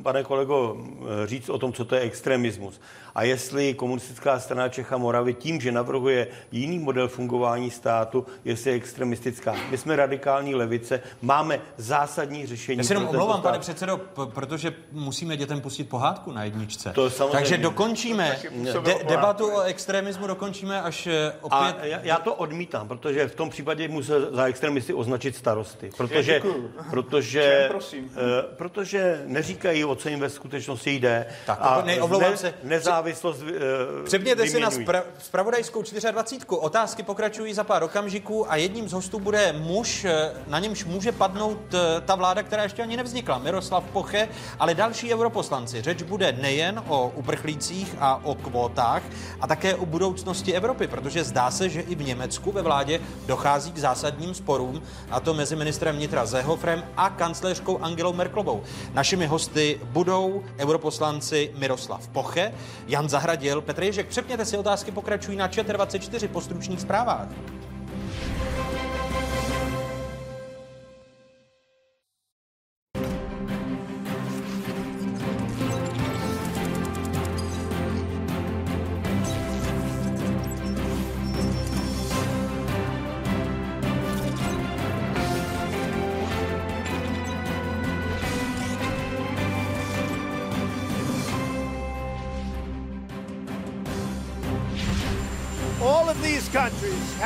pane 0.03 0.23
kolego, 0.23 0.77
říct 1.25 1.49
o 1.49 1.57
tom, 1.57 1.73
co 1.73 1.85
to 1.85 1.95
je 1.95 2.01
extremismus. 2.01 2.81
A 3.17 3.23
jestli 3.23 3.73
komunistická 3.73 4.39
strana 4.39 4.69
Čecha 4.69 4.97
Moravy 4.97 5.33
tím, 5.33 5.61
že 5.61 5.71
navrhuje 5.71 6.27
jiný 6.51 6.79
model 6.79 7.07
fungování 7.07 7.71
státu, 7.71 8.25
jestli 8.45 8.71
je 8.71 8.77
extremistická. 8.77 9.55
My 9.69 9.77
jsme 9.77 9.95
radikální 9.95 10.55
levice, 10.55 11.01
máme 11.21 11.59
zásadní 11.77 12.45
řešení. 12.45 12.77
Já 12.77 12.83
si 12.83 12.93
jenom 12.93 13.07
omlouvám, 13.07 13.41
pane 13.41 13.59
předsedo, 13.59 13.97
protože 14.25 14.73
musíme 14.91 15.37
dětem 15.37 15.61
pustit 15.61 15.83
pohádku 15.83 16.31
na 16.31 16.43
jedničce. 16.43 16.91
To 16.95 17.09
Takže 17.09 17.57
dokončíme 17.57 18.39
de- 18.83 19.03
debatu 19.03 19.51
o 19.51 19.61
extremismu, 19.61 20.27
dokončíme 20.27 20.81
až 20.81 21.07
eh, 21.07 21.33
opět... 21.41 21.75
A 21.81 21.85
já, 21.85 21.99
já 22.03 22.17
to 22.19 22.33
odmítám, 22.33 22.87
protože 22.87 23.27
v 23.27 23.35
tom 23.35 23.49
případě 23.49 23.87
musel 23.87 24.35
za 24.35 24.45
extremisty 24.47 24.93
označit 24.93 25.35
starosty. 25.35 25.89
Protože, 25.97 26.41
protože, 26.89 27.69
uh, 27.71 28.21
protože 28.57 29.23
neříkají, 29.25 29.85
o 29.85 29.95
co 29.95 30.09
jim 30.09 30.19
ve 30.19 30.29
skutečnosti 30.29 30.91
jde. 30.91 31.25
Tak, 31.45 31.57
a 31.61 31.81
ne, 31.85 31.99
ne, 32.19 32.37
se. 32.37 32.53
Nezávislost 32.63 33.06
uh, 33.13 34.05
Přepněte 34.05 34.47
si 34.47 34.59
na 34.59 34.69
spra- 34.69 35.03
spravodajskou 35.19 35.83
24. 36.11 36.45
Otázky 36.47 37.03
pokračují 37.03 37.53
za 37.53 37.63
pár 37.63 37.83
okamžiků 37.83 38.51
a 38.51 38.55
jedním 38.55 38.89
z 38.89 38.93
hostů 38.93 39.19
bude 39.19 39.53
muž, 39.53 40.05
eh, 40.05 40.31
na 40.47 40.59
němž 40.59 40.85
může 40.85 41.11
padnout 41.11 41.57
ta 42.05 42.15
vláda, 42.15 42.43
která 42.43 42.63
ještě 42.63 42.81
ani 42.81 42.97
nevznikla, 42.97 43.37
Miroslav 43.37 43.83
Poche, 43.93 44.27
ale 44.59 44.73
další 44.73 45.13
europoslanci. 45.13 45.81
Řeč 45.81 46.03
bude 46.03 46.31
nejen 46.31 46.83
o 46.87 47.11
uprchlících 47.15 47.95
a 47.99 48.25
o 48.25 48.35
kvótách, 48.35 49.03
a 49.41 49.47
také 49.47 49.75
o 49.75 49.85
budoucnosti 49.85 50.53
Evropy, 50.53 50.87
protože 50.87 51.23
zdá 51.23 51.51
se, 51.51 51.69
že 51.69 51.81
i 51.81 51.95
v 51.95 52.05
Německu 52.05 52.51
ve 52.51 52.61
vládě 52.61 52.99
dochází 53.25 53.71
k 53.71 53.77
zásadním 53.77 54.33
sporům, 54.33 54.81
a 55.11 55.19
to 55.19 55.33
mezi 55.33 55.55
ministrem 55.55 55.95
vnitra 55.95 56.25
Zehofrem 56.25 56.83
a 56.97 57.09
kancléřkou 57.09 57.77
Angelou 57.77 58.13
Merklovou. 58.13 58.63
Našimi 58.93 59.25
hosty 59.25 59.79
budou 59.83 60.43
europoslanci 60.59 61.51
Miroslav 61.57 62.07
Poche, 62.07 62.53
Jan 62.97 63.09
Zahradil, 63.09 63.61
Petr 63.61 63.83
Ježek. 63.83 64.07
Přepněte 64.07 64.45
si 64.45 64.57
otázky, 64.57 64.91
pokračují 64.91 65.37
na 65.37 65.47
ČT24 65.47 66.27
po 66.27 66.41
stručných 66.41 66.81
zprávách. 66.81 67.27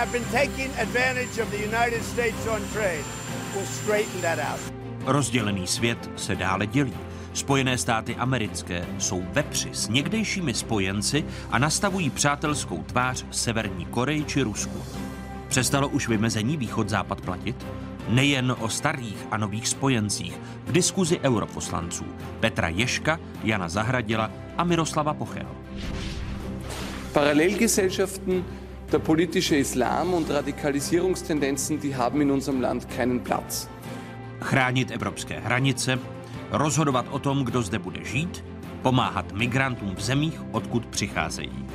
Have 0.01 0.11
been 0.11 0.31
taking 0.31 0.71
advantage 0.79 1.37
of 1.43 1.51
the 1.51 1.57
United 1.57 2.03
States 2.03 2.47
on 2.47 2.61
trade. 2.73 3.03
We'll 3.53 3.65
straighten 3.65 4.21
that 4.21 4.39
out. 4.39 4.73
Rozdělený 5.05 5.67
svět 5.67 6.09
se 6.15 6.35
dále 6.35 6.67
dělí. 6.67 6.93
Spojené 7.33 7.77
státy 7.77 8.15
americké 8.15 8.85
jsou 8.97 9.23
vepři 9.31 9.69
s 9.73 9.89
někdejšími 9.89 10.53
spojenci 10.53 11.25
a 11.51 11.59
nastavují 11.59 12.09
přátelskou 12.09 12.83
tvář 12.83 13.25
Severní 13.31 13.85
Koreji 13.85 14.23
či 14.23 14.41
Rusku. 14.41 14.83
Přestalo 15.47 15.87
už 15.87 16.07
vymezení 16.07 16.57
východ-západ 16.57 17.21
platit? 17.21 17.67
Nejen 18.07 18.55
o 18.59 18.69
starých 18.69 19.27
a 19.31 19.37
nových 19.37 19.67
spojencích 19.67 20.39
v 20.65 20.71
diskuzi 20.71 21.19
europoslanců 21.19 22.05
Petra 22.39 22.67
Ješka, 22.67 23.19
Jana 23.43 23.69
Zahradila 23.69 24.31
a 24.57 24.63
Miroslava 24.63 25.13
Pocheho. 25.13 25.55
Parallelgesellschaften 27.13 28.43
der 28.91 28.99
politische 28.99 29.55
Islam 29.55 30.13
und 30.13 30.29
Radikalisierungstendenzen, 30.29 31.79
die 31.79 31.95
haben 31.95 32.21
in 32.21 32.31
unserem 32.31 32.61
Land 32.61 32.89
keinen 32.89 33.23
Platz. 33.23 33.69
Chránit 34.41 34.91
evropské 34.91 35.39
hranice, 35.39 35.99
rozhodovat 36.51 37.05
o 37.11 37.19
tom, 37.19 37.45
kdo 37.45 37.61
zde 37.61 37.79
bude 37.79 38.03
žít, 38.03 38.43
pomáhat 38.81 39.31
migrantům 39.31 39.95
v 39.95 40.01
zemích, 40.01 40.41
odkud 40.51 40.85
přicházejí. 40.85 41.65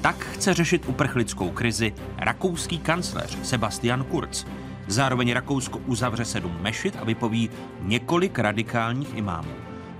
Tak 0.00 0.24
chce 0.24 0.54
řešit 0.54 0.82
uprchlickou 0.86 1.50
krizi 1.50 1.94
rakouský 2.18 2.78
kancléř 2.78 3.38
Sebastian 3.42 4.04
Kurz. 4.04 4.44
Zároveň 4.86 5.32
Rakousko 5.32 5.78
uzavře 5.78 6.24
sedm 6.24 6.56
mešit 6.60 6.96
a 7.00 7.04
vypoví 7.04 7.50
několik 7.80 8.38
radikálních 8.38 9.14
imámů. 9.14 9.52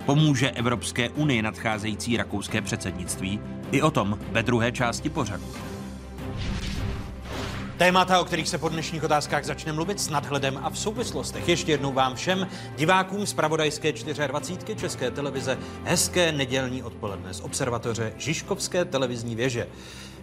Pomůže 0.06 0.50
Evropské 0.50 1.10
unii 1.10 1.42
nadcházející 1.42 2.16
rakouské 2.16 2.60
předsednictví? 2.60 3.40
I 3.72 3.82
o 3.82 3.90
tom 3.90 4.18
ve 4.32 4.42
druhé 4.42 4.72
části 4.72 5.10
pořadu. 5.10 5.44
Témata, 7.82 8.20
o 8.20 8.24
kterých 8.24 8.48
se 8.48 8.58
po 8.58 8.68
dnešních 8.68 9.04
otázkách 9.04 9.44
začne 9.44 9.72
mluvit 9.72 10.00
s 10.00 10.08
nadhledem 10.08 10.60
a 10.62 10.70
v 10.70 10.78
souvislostech. 10.78 11.48
Ještě 11.48 11.72
jednou 11.72 11.92
vám 11.92 12.14
všem 12.14 12.48
divákům 12.76 13.26
z 13.26 13.34
Pravodajské 13.34 13.92
24. 14.26 14.80
České 14.80 15.10
televize 15.10 15.58
hezké 15.84 16.32
nedělní 16.32 16.82
odpoledne 16.82 17.34
z 17.34 17.40
observatoře 17.40 18.12
Žižkovské 18.16 18.84
televizní 18.84 19.36
věže. 19.36 19.68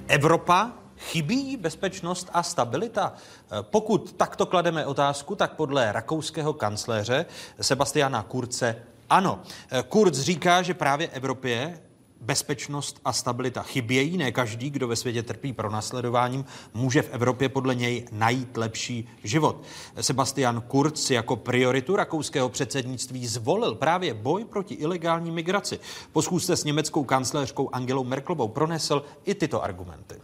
Evropa 0.08 0.72
Chybí 0.98 1.58
bezpečnost 1.58 2.30
a 2.34 2.44
stabilita? 2.44 3.14
Pokud 3.62 4.14
takto 4.14 4.46
klademe 4.46 4.86
otázku, 4.86 5.36
tak 5.36 5.54
podle 5.54 5.92
rakouského 5.92 6.54
kancléře 6.54 7.26
Sebastiana 7.62 8.24
Kurce 8.24 8.76
ano. 9.10 9.42
Kurz 9.90 10.20
říká, 10.20 10.62
že 10.62 10.74
právě 10.74 11.08
Evropě 11.08 11.80
bezpečnost 12.22 13.00
a 13.06 13.14
stabilita 13.14 13.64
chybějí. 13.64 14.18
Ne 14.18 14.32
každý, 14.32 14.70
kdo 14.70 14.88
ve 14.88 14.96
světě 14.96 15.24
trpí 15.24 15.54
pronásledováním, 15.54 16.46
může 16.74 17.02
v 17.02 17.10
Evropě 17.12 17.50
podle 17.50 17.76
něj 17.76 18.06
najít 18.12 18.58
lepší 18.58 19.08
život. 19.24 19.64
Sebastian 20.02 20.62
Kurz 20.62 21.10
jako 21.10 21.36
prioritu 21.36 21.96
rakouského 21.96 22.50
předsednictví 22.50 23.28
zvolil 23.28 23.76
právě 23.76 24.14
boj 24.14 24.46
proti 24.46 24.74
ilegální 24.74 25.32
migraci. 25.32 25.80
Po 26.12 26.22
schůzce 26.22 26.58
s 26.58 26.64
německou 26.64 27.04
kancléřkou 27.04 27.70
Angelou 27.74 28.04
Merklovou 28.04 28.48
pronesl 28.48 29.04
i 29.26 29.36
tyto 29.36 29.64
argumenty. 29.64 30.16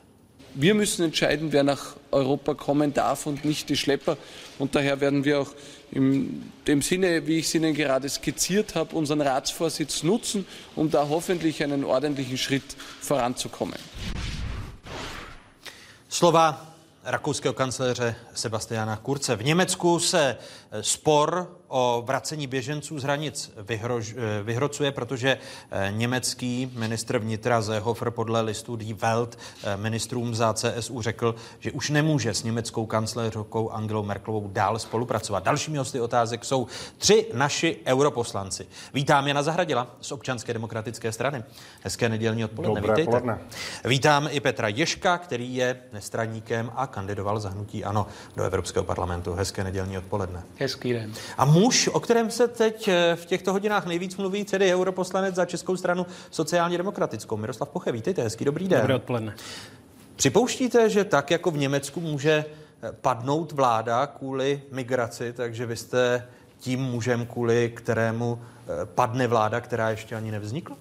Wir 0.58 0.74
müssen 0.74 1.04
entscheiden, 1.04 1.52
wer 1.52 1.64
nach 1.64 1.98
Europa 2.12 2.54
kommen 2.54 2.94
darf 2.94 3.28
und 3.28 3.44
nicht 3.44 3.68
die 3.68 3.76
Schlepper. 3.76 4.18
Und 4.58 4.74
daher 4.74 5.02
werden 5.02 5.26
wir 5.26 5.42
auch 5.42 5.52
in 5.96 6.52
dem 6.68 6.82
Sinne, 6.82 7.26
wie 7.26 7.40
ich 7.40 7.46
es 7.46 7.56
Ihnen 7.56 7.74
gerade 7.74 8.10
skizziert 8.10 8.76
habe, 8.76 8.96
unseren 8.96 9.22
Ratsvorsitz 9.22 10.04
nutzen, 10.04 10.46
um 10.76 10.92
da 10.92 11.08
hoffentlich 11.08 11.64
einen 11.64 11.84
ordentlichen 11.86 12.38
Schritt 12.38 12.76
voranzukommen. 13.02 13.80
Slova 16.10 16.76
rakouského 17.06 17.54
kancléře 17.54 18.16
Sebastiana 18.34 18.98
Kurce. 18.98 19.36
V 19.36 19.44
Německu 19.44 20.00
se 20.00 20.38
spor 20.82 21.48
o 21.68 22.04
vracení 22.06 22.48
běženců 22.48 23.00
z 23.00 23.04
hranic 23.04 23.52
vyhrož, 23.58 24.16
eh, 24.18 24.44
vyhrocuje, 24.44 24.92
protože 24.92 25.38
eh, 25.72 25.92
německý 25.92 26.72
ministr 26.76 27.18
vnitra 27.18 27.62
Seehofer 27.62 28.12
podle 28.12 28.42
listu 28.42 28.76
Die 28.76 28.94
Welt 28.94 29.38
eh, 29.64 29.78
ministrům 29.78 30.36
za 30.36 30.54
CSU 30.54 31.02
řekl, 31.02 31.36
že 31.60 31.72
už 31.72 31.90
nemůže 31.90 32.34
s 32.34 32.44
německou 32.44 32.86
kancléřkou 32.86 33.70
Angelou 33.70 34.04
Merklovou 34.04 34.50
dál 34.54 34.80
spolupracovat. 34.80 35.44
Dalšími 35.44 35.78
hosty 35.78 36.02
otázek 36.02 36.46
jsou 36.46 36.68
tři 36.98 37.26
naši 37.34 37.78
europoslanci. 37.86 38.68
Vítám 38.94 39.28
Jana 39.28 39.44
Zahradila 39.44 39.88
z 40.02 40.12
občanské 40.12 40.54
demokratické 40.54 41.12
strany. 41.12 41.44
Hezké 41.82 42.10
nedělní 42.10 42.46
odpoledne. 42.46 42.82
Dobré 42.82 42.94
Vítejte. 42.94 43.10
poledne. 43.10 43.40
Vítám 43.86 44.28
i 44.32 44.40
Petra 44.40 44.68
Ješka, 44.68 45.18
který 45.18 45.56
je 45.56 45.82
nestraníkem 45.94 46.72
a 46.76 46.88
kandidoval 46.88 47.40
za 47.40 47.50
hnutí 47.50 47.84
ANO 47.84 48.08
do 48.36 48.44
Evropského 48.44 48.86
parlamentu. 48.86 49.34
Hezké 49.34 49.64
nedělní 49.64 49.98
odpoledne. 49.98 50.44
Hezký 50.60 50.94
den. 50.94 51.14
A 51.38 51.46
muž, 51.46 51.88
o 51.88 52.00
kterém 52.00 52.32
se 52.32 52.48
teď 52.48 52.88
eh, 52.88 53.16
v 53.16 53.26
těchto 53.26 53.52
hodinách 53.54 53.86
nejvíc 53.86 54.18
mluví, 54.18 54.46
tedy 54.46 54.76
europoslanec 54.76 55.36
za 55.36 55.46
Českou 55.46 55.78
stranu 55.78 56.06
sociálně 56.32 56.78
demokratickou. 56.78 57.38
Miroslav 57.38 57.70
Poche, 57.70 57.92
vítejte, 57.92 58.24
hezký 58.24 58.46
dobrý 58.46 58.68
den. 58.68 58.80
Dobré 58.80 58.96
odpoledne. 58.96 59.36
Připouštíte, 60.16 60.90
že 60.90 61.04
tak 61.04 61.32
jako 61.32 61.52
v 61.52 61.58
Německu 61.58 62.02
může 62.02 62.46
eh, 62.84 62.92
padnout 63.02 63.52
vláda 63.52 64.08
kvůli 64.08 64.62
migraci, 64.72 65.34
takže 65.34 65.66
vy 65.66 65.76
jste 65.76 66.28
tím 66.60 66.80
mužem, 66.80 67.26
kvůli 67.26 67.72
kterému 67.76 68.42
eh, 68.42 68.86
padne 68.86 69.28
vláda, 69.28 69.62
která 69.62 69.90
ještě 69.90 70.16
ani 70.16 70.32
nevznikla? 70.32 70.78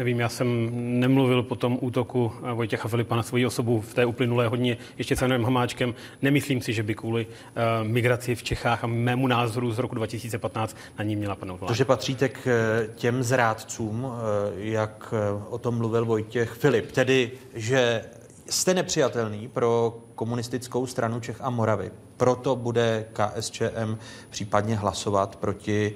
Nevím, 0.00 0.20
já 0.20 0.28
jsem 0.28 0.70
nemluvil 1.00 1.42
po 1.42 1.56
tom 1.56 1.78
útoku 1.80 2.32
Vojtěcha 2.54 2.88
Filipa 2.88 3.16
na 3.16 3.22
svoji 3.22 3.46
osobu 3.46 3.80
v 3.80 3.94
té 3.94 4.06
uplynulé 4.06 4.48
hodně 4.48 4.76
ještě 4.98 5.16
s 5.16 5.22
Janem 5.22 5.44
Hamáčkem. 5.44 5.94
Nemyslím 6.22 6.62
si, 6.62 6.72
že 6.72 6.82
by 6.82 6.94
kvůli 6.94 7.26
uh, 7.26 7.88
migraci 7.88 8.34
v 8.34 8.42
Čechách 8.42 8.84
a 8.84 8.86
mému 8.86 9.26
názoru 9.26 9.72
z 9.72 9.78
roku 9.78 9.94
2015 9.94 10.76
na 10.98 11.04
ní 11.04 11.16
měla 11.16 11.36
padnout 11.36 11.60
vláda. 11.60 11.72
Protože 11.72 11.84
patříte 11.84 12.28
k 12.28 12.46
eh, 12.46 12.88
těm 12.94 13.22
zrádcům, 13.22 14.06
eh, 14.06 14.20
jak 14.56 15.14
o 15.50 15.58
tom 15.58 15.78
mluvil 15.78 16.04
Vojtěch 16.04 16.50
Filip, 16.50 16.92
tedy, 16.92 17.30
že 17.54 18.04
jste 18.50 18.74
nepřijatelný 18.74 19.48
pro 19.48 19.98
komunistickou 20.14 20.86
stranu 20.86 21.20
Čech 21.20 21.40
a 21.40 21.50
Moravy. 21.50 21.90
Proto 22.16 22.56
bude 22.56 23.06
KSČM 23.12 23.96
případně 24.30 24.76
hlasovat 24.76 25.36
proti 25.36 25.94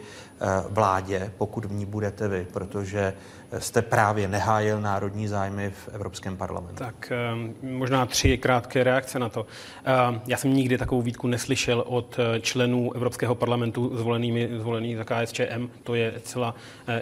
vládě, 0.71 1.33
pokud 1.39 1.65
v 1.65 1.73
ní 1.73 1.87
budete 1.87 2.29
vy, 2.29 2.47
protože 2.53 3.13
jste 3.59 3.83
právě 3.83 4.29
nehájil 4.29 4.81
národní 4.81 5.29
zájmy 5.29 5.71
v 5.71 5.89
Evropském 5.93 6.37
parlamentu. 6.37 6.85
Tak 6.85 7.13
eh, 7.13 7.67
možná 7.67 8.07
tři 8.07 8.39
krátké 8.39 8.85
reakce 8.85 9.19
na 9.19 9.29
to. 9.29 9.47
Eh, 9.85 10.21
Já 10.27 10.37
jsem 10.37 10.55
nikdy 10.55 10.79
takovou 10.79 11.03
výtku 11.03 11.27
neslyšel 11.29 11.85
od 11.87 12.19
eh, 12.19 12.41
členů 12.41 12.93
Evropského 12.93 13.35
parlamentu 13.35 13.97
zvolenými, 13.97 14.49
zvolených 14.59 14.97
za 14.97 15.05
KSČM, 15.05 15.69
to 15.83 15.95
je 15.95 16.13
celá 16.23 16.55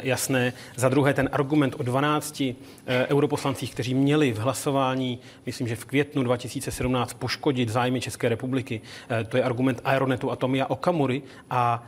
jasné. 0.02 0.52
Za 0.76 0.88
druhé 0.88 1.14
ten 1.14 1.28
argument 1.32 1.74
o 1.78 1.82
12 1.82 2.40
eh, 2.40 2.54
europoslancích, 2.86 3.72
kteří 3.72 3.94
měli 3.94 4.32
v 4.32 4.38
hlasování, 4.38 5.18
myslím, 5.46 5.68
že 5.68 5.76
v 5.76 5.84
květnu 5.84 6.22
2017 6.22 7.14
poškodit 7.14 7.68
zájmy 7.68 8.00
České 8.00 8.28
republiky, 8.28 8.80
to 9.28 9.36
je 9.36 9.42
argument 9.42 9.80
Aeronetu 9.84 10.30
a 10.30 10.36
Tomia 10.36 10.66
Okamury 10.66 11.22
a 11.50 11.82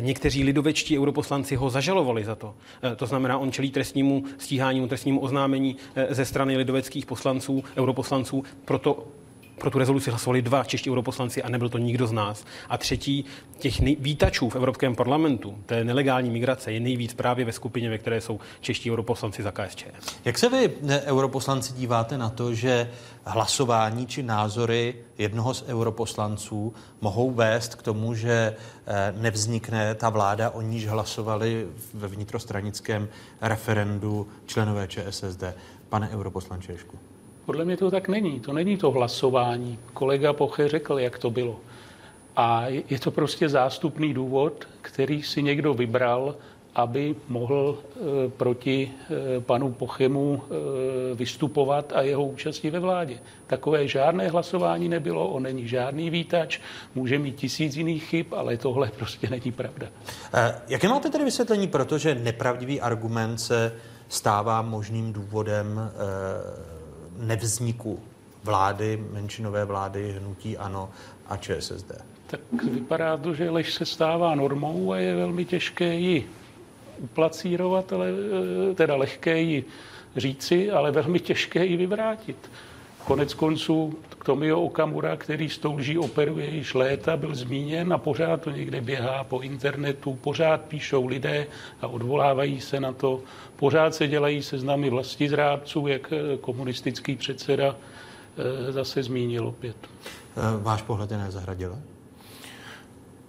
Někteří 0.00 0.44
lidovečtí 0.44 0.98
europoslanci 0.98 1.56
ho 1.56 1.70
zažalovali 1.70 2.24
za 2.24 2.34
to. 2.34 2.54
Eh, 2.82 2.96
To 2.96 3.06
znamená, 3.06 3.38
on 3.38 3.52
čelí 3.52 3.70
trestnímu 3.70 4.24
stíhání, 4.38 4.88
trestnímu 4.88 5.20
oznámení 5.20 5.76
eh, 5.94 6.14
ze 6.14 6.24
strany 6.24 6.56
lidoveckých 6.56 7.06
poslanců, 7.06 7.64
europoslanců, 7.76 8.44
proto 8.64 9.06
pro 9.58 9.70
tu 9.70 9.78
rezoluci 9.78 10.10
hlasovali 10.10 10.42
dva 10.42 10.64
čeští 10.64 10.90
europoslanci 10.90 11.42
a 11.42 11.48
nebyl 11.48 11.68
to 11.68 11.78
nikdo 11.78 12.06
z 12.06 12.12
nás. 12.12 12.44
A 12.68 12.78
třetí, 12.78 13.24
těch 13.58 13.80
vítačů 13.80 14.48
v 14.48 14.56
Evropském 14.56 14.94
parlamentu, 14.94 15.58
té 15.66 15.84
nelegální 15.84 16.30
migrace, 16.30 16.72
je 16.72 16.80
nejvíc 16.80 17.14
právě 17.14 17.44
ve 17.44 17.52
skupině, 17.52 17.90
ve 17.90 17.98
které 17.98 18.20
jsou 18.20 18.40
čeští 18.60 18.90
europoslanci 18.90 19.42
za 19.42 19.50
KSČ. 19.50 19.84
Jak 20.24 20.38
se 20.38 20.48
vy, 20.48 20.70
ne, 20.82 21.00
europoslanci, 21.00 21.72
díváte 21.72 22.18
na 22.18 22.28
to, 22.28 22.54
že 22.54 22.90
hlasování 23.24 24.06
či 24.06 24.22
názory 24.22 24.94
jednoho 25.18 25.54
z 25.54 25.64
europoslanců 25.68 26.74
mohou 27.00 27.30
vést 27.30 27.74
k 27.74 27.82
tomu, 27.82 28.14
že 28.14 28.56
eh, 28.86 29.14
nevznikne 29.16 29.94
ta 29.94 30.08
vláda, 30.08 30.50
o 30.50 30.60
níž 30.60 30.86
hlasovali 30.86 31.66
ve 31.94 32.08
vnitrostranickém 32.08 33.08
referendu 33.40 34.28
členové 34.46 34.88
ČSSD? 34.88 35.44
Pane 35.88 36.08
europoslanče 36.10 36.72
Ješku. 36.72 37.11
Podle 37.46 37.64
mě 37.64 37.76
to 37.76 37.90
tak 37.90 38.08
není. 38.08 38.40
To 38.40 38.52
není 38.52 38.76
to 38.76 38.90
hlasování. 38.90 39.78
Kolega 39.92 40.32
Poche 40.32 40.68
řekl, 40.68 40.98
jak 40.98 41.18
to 41.18 41.30
bylo. 41.30 41.60
A 42.36 42.64
je 42.66 42.98
to 42.98 43.10
prostě 43.10 43.48
zástupný 43.48 44.14
důvod, 44.14 44.68
který 44.82 45.22
si 45.22 45.42
někdo 45.42 45.74
vybral, 45.74 46.34
aby 46.74 47.14
mohl 47.28 47.78
e, 47.78 48.28
proti 48.28 48.90
e, 49.36 49.40
panu 49.40 49.72
Pochemu 49.72 50.42
e, 50.42 51.14
vystupovat 51.14 51.92
a 51.94 52.02
jeho 52.02 52.24
účastí 52.24 52.70
ve 52.70 52.80
vládě. 52.80 53.18
Takové 53.46 53.88
žádné 53.88 54.28
hlasování 54.28 54.88
nebylo, 54.88 55.28
on 55.28 55.42
není 55.42 55.68
žádný 55.68 56.10
výtač, 56.10 56.58
může 56.94 57.18
mít 57.18 57.36
tisíc 57.36 57.76
jiných 57.76 58.04
chyb, 58.04 58.26
ale 58.30 58.56
tohle 58.56 58.90
prostě 58.98 59.28
není 59.30 59.52
pravda. 59.52 59.86
Jaké 60.68 60.88
máte 60.88 61.10
tedy 61.10 61.24
vysvětlení, 61.24 61.68
protože 61.68 62.14
nepravdivý 62.14 62.80
argument 62.80 63.38
se 63.38 63.72
stává 64.08 64.62
možným 64.62 65.12
důvodem 65.12 65.90
nevzniku 67.16 68.00
vlády, 68.44 69.04
menšinové 69.12 69.64
vlády, 69.64 70.12
hnutí 70.12 70.58
ANO 70.58 70.90
a 71.28 71.36
ČSSD? 71.36 71.92
Tak 72.26 72.40
vypadá 72.64 73.16
to, 73.16 73.34
že 73.34 73.50
lež 73.50 73.74
se 73.74 73.86
stává 73.86 74.34
normou 74.34 74.92
a 74.92 74.98
je 74.98 75.16
velmi 75.16 75.44
těžké 75.44 75.94
ji 75.94 76.28
uplacírovat, 76.98 77.92
ale 77.92 78.06
eh, 78.70 78.74
teda 78.74 78.96
lehké 78.96 79.40
ji 79.40 79.64
říci, 80.16 80.70
ale 80.70 80.90
velmi 80.90 81.20
těžké 81.20 81.66
ji 81.66 81.76
vyvrátit. 81.76 82.50
Konec 83.04 83.34
konců 83.34 83.94
Tomio 84.24 84.60
Okamura, 84.60 85.16
který 85.16 85.48
s 85.48 85.58
tou 85.58 85.74
lží 85.74 85.98
operuje 85.98 86.50
již 86.50 86.74
léta, 86.74 87.16
byl 87.16 87.34
zmíněn 87.34 87.92
a 87.92 87.98
pořád 87.98 88.42
to 88.42 88.50
někde 88.50 88.80
běhá 88.80 89.24
po 89.24 89.40
internetu, 89.40 90.14
pořád 90.14 90.60
píšou 90.60 91.06
lidé 91.06 91.46
a 91.80 91.86
odvolávají 91.86 92.60
se 92.60 92.80
na 92.80 92.92
to, 92.92 93.20
pořád 93.56 93.94
se 93.94 94.08
dělají 94.08 94.42
seznamy 94.42 94.90
vlastizrádců, 94.90 95.86
jak 95.86 96.12
eh, 96.12 96.36
komunistický 96.36 97.16
předseda 97.16 97.76
eh, 98.66 98.72
zase 98.72 99.02
zmínil 99.02 99.46
opět. 99.46 99.76
Eh, 100.36 100.62
Váš 100.62 100.82
pohled 100.82 101.10
je 101.10 101.18
nezahradil? 101.18 101.78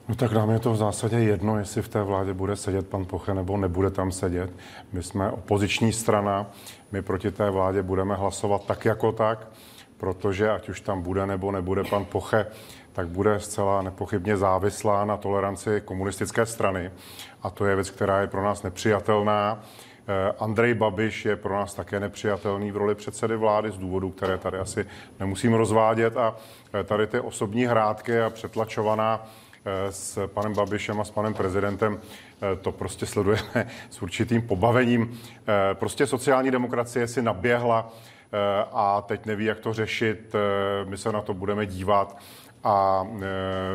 No 0.07 0.15
tak 0.15 0.31
nám 0.31 0.49
je 0.49 0.59
to 0.59 0.71
v 0.73 0.77
zásadě 0.77 1.15
jedno, 1.15 1.59
jestli 1.59 1.81
v 1.81 1.87
té 1.87 2.03
vládě 2.03 2.33
bude 2.33 2.55
sedět 2.55 2.87
pan 2.87 3.05
Poche 3.05 3.33
nebo 3.33 3.57
nebude 3.57 3.91
tam 3.91 4.11
sedět. 4.11 4.51
My 4.93 5.03
jsme 5.03 5.31
opoziční 5.31 5.93
strana, 5.93 6.45
my 6.91 7.01
proti 7.01 7.31
té 7.31 7.49
vládě 7.49 7.83
budeme 7.83 8.15
hlasovat 8.15 8.65
tak 8.65 8.85
jako 8.85 9.11
tak, 9.11 9.47
protože 9.97 10.51
ať 10.51 10.69
už 10.69 10.81
tam 10.81 11.01
bude 11.01 11.25
nebo 11.25 11.51
nebude 11.51 11.83
pan 11.83 12.05
Poche, 12.05 12.45
tak 12.93 13.07
bude 13.07 13.39
zcela 13.39 13.81
nepochybně 13.81 14.37
závislá 14.37 15.05
na 15.05 15.17
toleranci 15.17 15.81
komunistické 15.85 16.45
strany. 16.45 16.91
A 17.43 17.49
to 17.49 17.65
je 17.65 17.75
věc, 17.75 17.89
která 17.89 18.21
je 18.21 18.27
pro 18.27 18.43
nás 18.43 18.63
nepřijatelná. 18.63 19.63
Eh, 20.07 20.33
Andrej 20.39 20.73
Babiš 20.73 21.25
je 21.25 21.35
pro 21.35 21.53
nás 21.55 21.73
také 21.73 21.99
nepřijatelný 21.99 22.71
v 22.71 22.77
roli 22.77 22.95
předsedy 22.95 23.35
vlády 23.35 23.71
z 23.71 23.77
důvodů, 23.77 24.09
které 24.09 24.37
tady 24.37 24.57
asi 24.57 24.85
nemusím 25.19 25.53
rozvádět. 25.53 26.17
A 26.17 26.35
eh, 26.73 26.83
tady 26.83 27.07
ty 27.07 27.19
osobní 27.19 27.65
hrátky 27.65 28.21
a 28.21 28.29
přetlačovaná 28.29 29.25
s 29.89 30.27
panem 30.27 30.53
Babišem 30.53 31.01
a 31.01 31.03
s 31.03 31.11
panem 31.11 31.33
prezidentem, 31.33 31.99
eh, 32.01 32.55
to 32.55 32.71
prostě 32.71 33.05
sledujeme 33.05 33.67
s 33.89 34.01
určitým 34.01 34.41
pobavením. 34.41 35.19
Eh, 35.47 35.75
Prostě 35.75 36.07
sociální 36.07 36.51
demokracie 36.51 37.07
si 37.07 37.21
naběhla 37.21 37.93
eh, 38.33 38.65
a 38.71 39.01
teď 39.01 39.25
neví, 39.25 39.45
jak 39.45 39.59
to 39.59 39.73
řešit. 39.73 40.33
My 40.85 40.97
se 40.97 41.11
na 41.11 41.21
to 41.21 41.33
budeme 41.33 41.65
dívat 41.65 42.17
a 42.63 43.07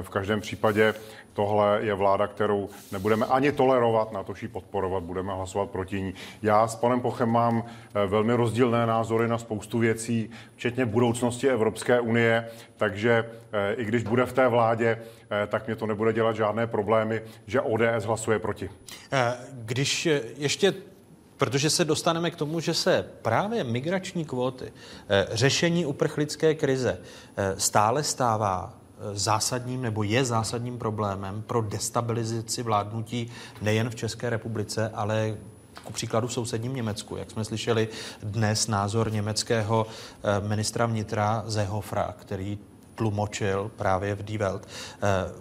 v 0.03 0.09
každém 0.09 0.41
případě 0.41 0.95
tohle 1.39 1.78
je 1.82 1.95
vláda, 1.95 2.26
kterou 2.26 2.68
nebudeme 2.93 3.26
ani 3.26 3.53
tolerovat, 3.53 4.12
na 4.12 4.22
to 4.22 4.34
ji 4.43 4.49
podporovat, 4.49 5.03
budeme 5.03 5.32
hlasovat 5.32 5.70
proti 5.70 6.03
ní. 6.03 6.14
Já 6.43 6.68
s 6.68 6.76
panem 6.76 7.01
Pochem 7.01 7.28
mám 7.28 7.62
eh, 7.64 8.07
velmi 8.07 8.34
rozdílné 8.34 8.86
názory 8.86 9.28
na 9.28 9.39
spoustu 9.39 9.78
věcí, 9.78 10.30
včetně 10.57 10.86
budoucnosti 10.86 11.49
Evropské 11.49 12.01
unie, 12.01 12.49
takže 12.76 13.30
eh, 13.53 13.74
i 13.74 13.84
když 13.84 14.03
bude 14.03 14.26
v 14.26 14.32
té 14.32 14.49
vládě, 14.49 14.99
eh, 15.30 15.47
tak 15.47 15.66
mě 15.66 15.76
to 15.76 15.86
nebude 15.86 16.12
dělat 16.12 16.36
žádné 16.36 16.66
problémy, 16.66 17.22
že 17.47 17.61
ODS 17.61 18.05
hlasuje 18.05 18.39
proti. 18.39 18.70
Když 19.53 20.09
ještě 20.36 20.74
Protože 21.36 21.70
se 21.70 21.84
dostaneme 21.84 22.30
k 22.30 22.36
tomu, 22.36 22.61
že 22.61 22.74
se 22.74 23.07
právě 23.22 23.64
migrační 23.64 24.24
kvóty, 24.24 24.72
řešení 25.30 25.86
uprchlické 25.86 26.55
krize 26.55 26.99
stále 27.59 28.03
stává 28.03 28.78
zásadním 29.12 29.82
nebo 29.82 30.03
je 30.03 30.24
zásadním 30.24 30.78
problémem 30.78 31.42
pro 31.42 31.62
destabilizaci 31.62 32.62
vládnutí 32.62 33.30
nejen 33.62 33.90
v 33.90 33.94
České 33.94 34.30
republice, 34.30 34.90
ale 34.94 35.36
ku 35.84 35.92
příkladu 35.92 36.28
v 36.28 36.32
sousedním 36.32 36.74
Německu. 36.74 37.16
Jak 37.16 37.30
jsme 37.30 37.44
slyšeli 37.44 37.88
dnes 38.22 38.66
názor 38.66 39.12
německého 39.12 39.86
eh, 39.86 40.49
ministra 40.49 40.86
vnitra 40.86 41.44
Zehofra, 41.46 42.14
který 42.18 42.59
tlumočil 42.94 43.70
právě 43.76 44.14
v 44.14 44.22
Die 44.22 44.38
Welt. 44.38 44.68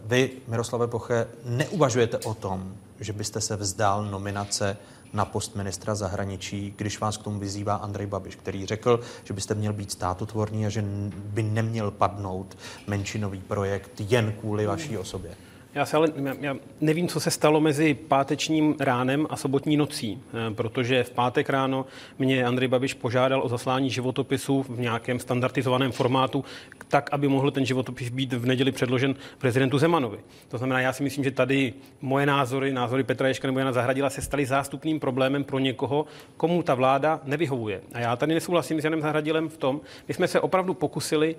Vy, 0.05 0.31
Miroslave 0.47 0.87
Poche, 0.87 1.27
neuvažujete 1.45 2.17
o 2.17 2.33
tom, 2.33 2.73
že 2.99 3.13
byste 3.13 3.41
se 3.41 3.55
vzdál 3.55 4.05
nominace 4.05 4.77
na 5.13 5.25
post 5.25 5.55
ministra 5.55 5.95
zahraničí, 5.95 6.73
když 6.77 6.99
vás 6.99 7.17
k 7.17 7.23
tomu 7.23 7.39
vyzývá 7.39 7.75
Andrej 7.75 8.07
Babiš, 8.07 8.35
který 8.35 8.65
řekl, 8.65 8.99
že 9.23 9.33
byste 9.33 9.55
měl 9.55 9.73
být 9.73 9.91
státotvorný 9.91 10.65
a 10.65 10.69
že 10.69 10.83
by 11.13 11.43
neměl 11.43 11.91
padnout 11.91 12.57
menšinový 12.87 13.41
projekt 13.41 13.91
jen 13.99 14.33
kvůli 14.39 14.65
vaší 14.65 14.97
osobě. 14.97 15.46
Já 15.77 15.85
se 15.85 15.97
ale 15.97 16.07
já 16.39 16.55
nevím, 16.81 17.07
co 17.07 17.19
se 17.19 17.31
stalo 17.31 17.61
mezi 17.61 17.93
pátečním 17.93 18.75
ránem 18.79 19.27
a 19.29 19.35
sobotní 19.35 19.77
nocí, 19.77 20.21
eh, 20.33 20.53
protože 20.53 21.03
v 21.03 21.11
pátek 21.11 21.49
ráno 21.49 21.85
mě 22.19 22.45
Andrej 22.45 22.67
Babiš 22.67 22.93
požádal 22.93 23.41
o 23.43 23.49
zaslání 23.49 23.89
životopisu 23.89 24.63
v 24.63 24.79
nějakém 24.79 25.19
standardizovaném 25.19 25.91
formátu, 25.91 26.45
tak, 26.87 27.09
aby 27.11 27.27
mohl 27.27 27.51
ten 27.51 27.65
životopis 27.65 28.09
být 28.09 28.33
v 28.33 28.45
neděli 28.45 28.71
předložen 28.71 29.15
prezidentu 29.37 29.77
Zemanovi. 29.77 30.17
To 30.47 30.57
znamená, 30.57 30.79
já 30.79 30.93
si 30.93 31.03
myslím, 31.03 31.23
že 31.23 31.31
tady 31.31 31.73
moje 32.01 32.25
názory, 32.25 32.73
názory 32.73 33.03
Petra 33.03 33.27
Ješka 33.27 33.47
nebo 33.47 33.59
Jana 33.59 33.71
Zahradila 33.71 34.09
se 34.09 34.21
staly 34.21 34.45
zástupným 34.45 34.99
problémem 34.99 35.43
pro 35.43 35.59
někoho, 35.59 36.05
komu 36.37 36.63
ta 36.63 36.75
vláda 36.75 37.21
nevyhovuje. 37.23 37.81
A 37.93 37.99
já 37.99 38.15
tady 38.15 38.33
nesouhlasím 38.33 38.81
s 38.81 38.83
Janem 38.83 39.01
Zahradilem 39.01 39.49
v 39.49 39.57
tom, 39.57 39.81
my 40.07 40.13
jsme 40.13 40.27
se 40.27 40.39
opravdu 40.39 40.73
pokusili 40.73 41.35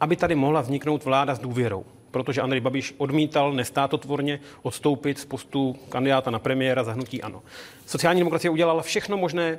aby 0.00 0.16
tady 0.16 0.34
mohla 0.34 0.60
vzniknout 0.60 1.04
vláda 1.04 1.34
s 1.34 1.38
důvěrou 1.38 1.84
protože 2.10 2.40
Andrej 2.40 2.60
Babiš 2.60 2.94
odmítal 2.98 3.52
nestátotvorně 3.52 4.40
odstoupit 4.62 5.18
z 5.18 5.24
postu 5.24 5.76
kandidáta 5.88 6.30
na 6.30 6.38
premiéra 6.38 6.84
za 6.84 6.92
hnutí 6.92 7.22
ANO. 7.22 7.42
Sociální 7.86 8.20
demokracie 8.20 8.50
udělala 8.50 8.82
všechno 8.82 9.16
možné, 9.16 9.58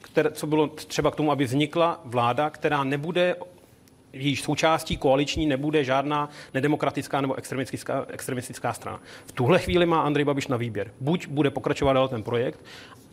které, 0.00 0.30
co 0.30 0.46
bylo 0.46 0.66
třeba 0.66 1.10
k 1.10 1.16
tomu, 1.16 1.32
aby 1.32 1.44
vznikla 1.44 2.00
vláda, 2.04 2.50
která 2.50 2.84
nebude 2.84 3.36
jejíž 4.12 4.42
součástí 4.42 4.96
koaliční 4.96 5.46
nebude 5.46 5.84
žádná 5.84 6.30
nedemokratická 6.54 7.20
nebo 7.20 7.34
extremistická, 7.34 8.06
extremistická 8.08 8.72
strana. 8.72 9.00
V 9.26 9.32
tuhle 9.32 9.58
chvíli 9.58 9.86
má 9.86 10.00
Andrej 10.00 10.24
Babiš 10.24 10.46
na 10.46 10.56
výběr. 10.56 10.90
Buď 11.00 11.26
bude 11.26 11.50
pokračovat 11.50 11.92
dál 11.92 12.08
ten 12.08 12.22
projekt, 12.22 12.60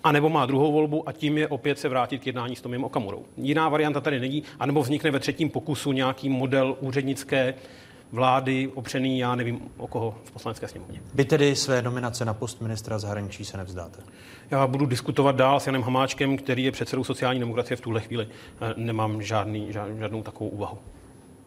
anebo 0.03 0.29
má 0.29 0.45
druhou 0.45 0.71
volbu 0.71 1.09
a 1.09 1.11
tím 1.11 1.37
je 1.37 1.47
opět 1.47 1.79
se 1.79 1.89
vrátit 1.89 2.21
k 2.21 2.27
jednání 2.27 2.55
s 2.55 2.61
Tomiem 2.61 2.83
Okamurou. 2.83 3.25
Jiná 3.37 3.69
varianta 3.69 4.01
tady 4.01 4.19
není, 4.19 4.43
anebo 4.59 4.81
vznikne 4.81 5.11
ve 5.11 5.19
třetím 5.19 5.49
pokusu 5.49 5.91
nějaký 5.91 6.29
model 6.29 6.77
úřednické 6.79 7.53
vlády 8.13 8.71
opřený, 8.75 9.19
já 9.19 9.35
nevím, 9.35 9.59
o 9.77 9.87
koho 9.87 10.15
v 10.23 10.31
poslanecké 10.31 10.67
sněmovně. 10.67 11.01
Vy 11.13 11.25
tedy 11.25 11.55
své 11.55 11.81
nominace 11.81 12.25
na 12.25 12.33
post 12.33 12.61
ministra 12.61 12.99
zahraničí 12.99 13.45
se 13.45 13.57
nevzdáte? 13.57 13.99
Já 14.51 14.67
budu 14.67 14.85
diskutovat 14.85 15.35
dál 15.35 15.59
s 15.59 15.65
Janem 15.65 15.81
Hamáčkem, 15.81 16.37
který 16.37 16.63
je 16.63 16.71
předsedou 16.71 17.03
sociální 17.03 17.39
demokracie 17.39 17.77
v 17.77 17.81
tuhle 17.81 18.01
chvíli. 18.01 18.27
Eh, 18.61 18.73
nemám 18.77 19.21
žádný, 19.21 19.71
žádnou 19.71 20.23
takovou 20.23 20.49
úvahu. 20.49 20.77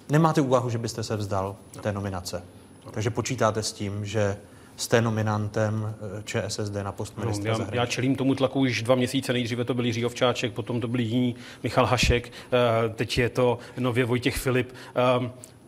Nemáte 0.08 0.40
úvahu, 0.40 0.70
že 0.70 0.78
byste 0.78 1.02
se 1.02 1.16
vzdal 1.16 1.56
té 1.80 1.92
nominace? 1.92 2.42
Takže 2.90 3.10
počítáte 3.10 3.62
s 3.62 3.72
tím, 3.72 4.04
že 4.04 4.36
jste 4.76 5.02
nominantem 5.02 5.94
eh, 6.18 6.22
ČSSD 6.22 6.74
na 6.82 6.92
post 6.92 7.18
ministra 7.18 7.58
no, 7.58 7.64
já, 7.64 7.74
já 7.74 7.86
čelím 7.86 8.16
tomu 8.16 8.34
tlaku 8.34 8.60
už 8.60 8.82
dva 8.82 8.94
měsíce. 8.94 9.32
Nejdříve 9.32 9.64
to 9.64 9.74
byl 9.74 9.84
Jiří 9.84 10.04
Ovčáček, 10.04 10.52
potom 10.52 10.80
to 10.80 10.88
byl 10.88 11.00
jiný 11.00 11.34
Michal 11.62 11.86
Hašek, 11.86 12.32
eh, 12.32 12.88
teď 12.88 13.18
je 13.18 13.28
to 13.28 13.58
nově 13.78 14.04
Vojtěch 14.04 14.36
Filip. 14.36 14.72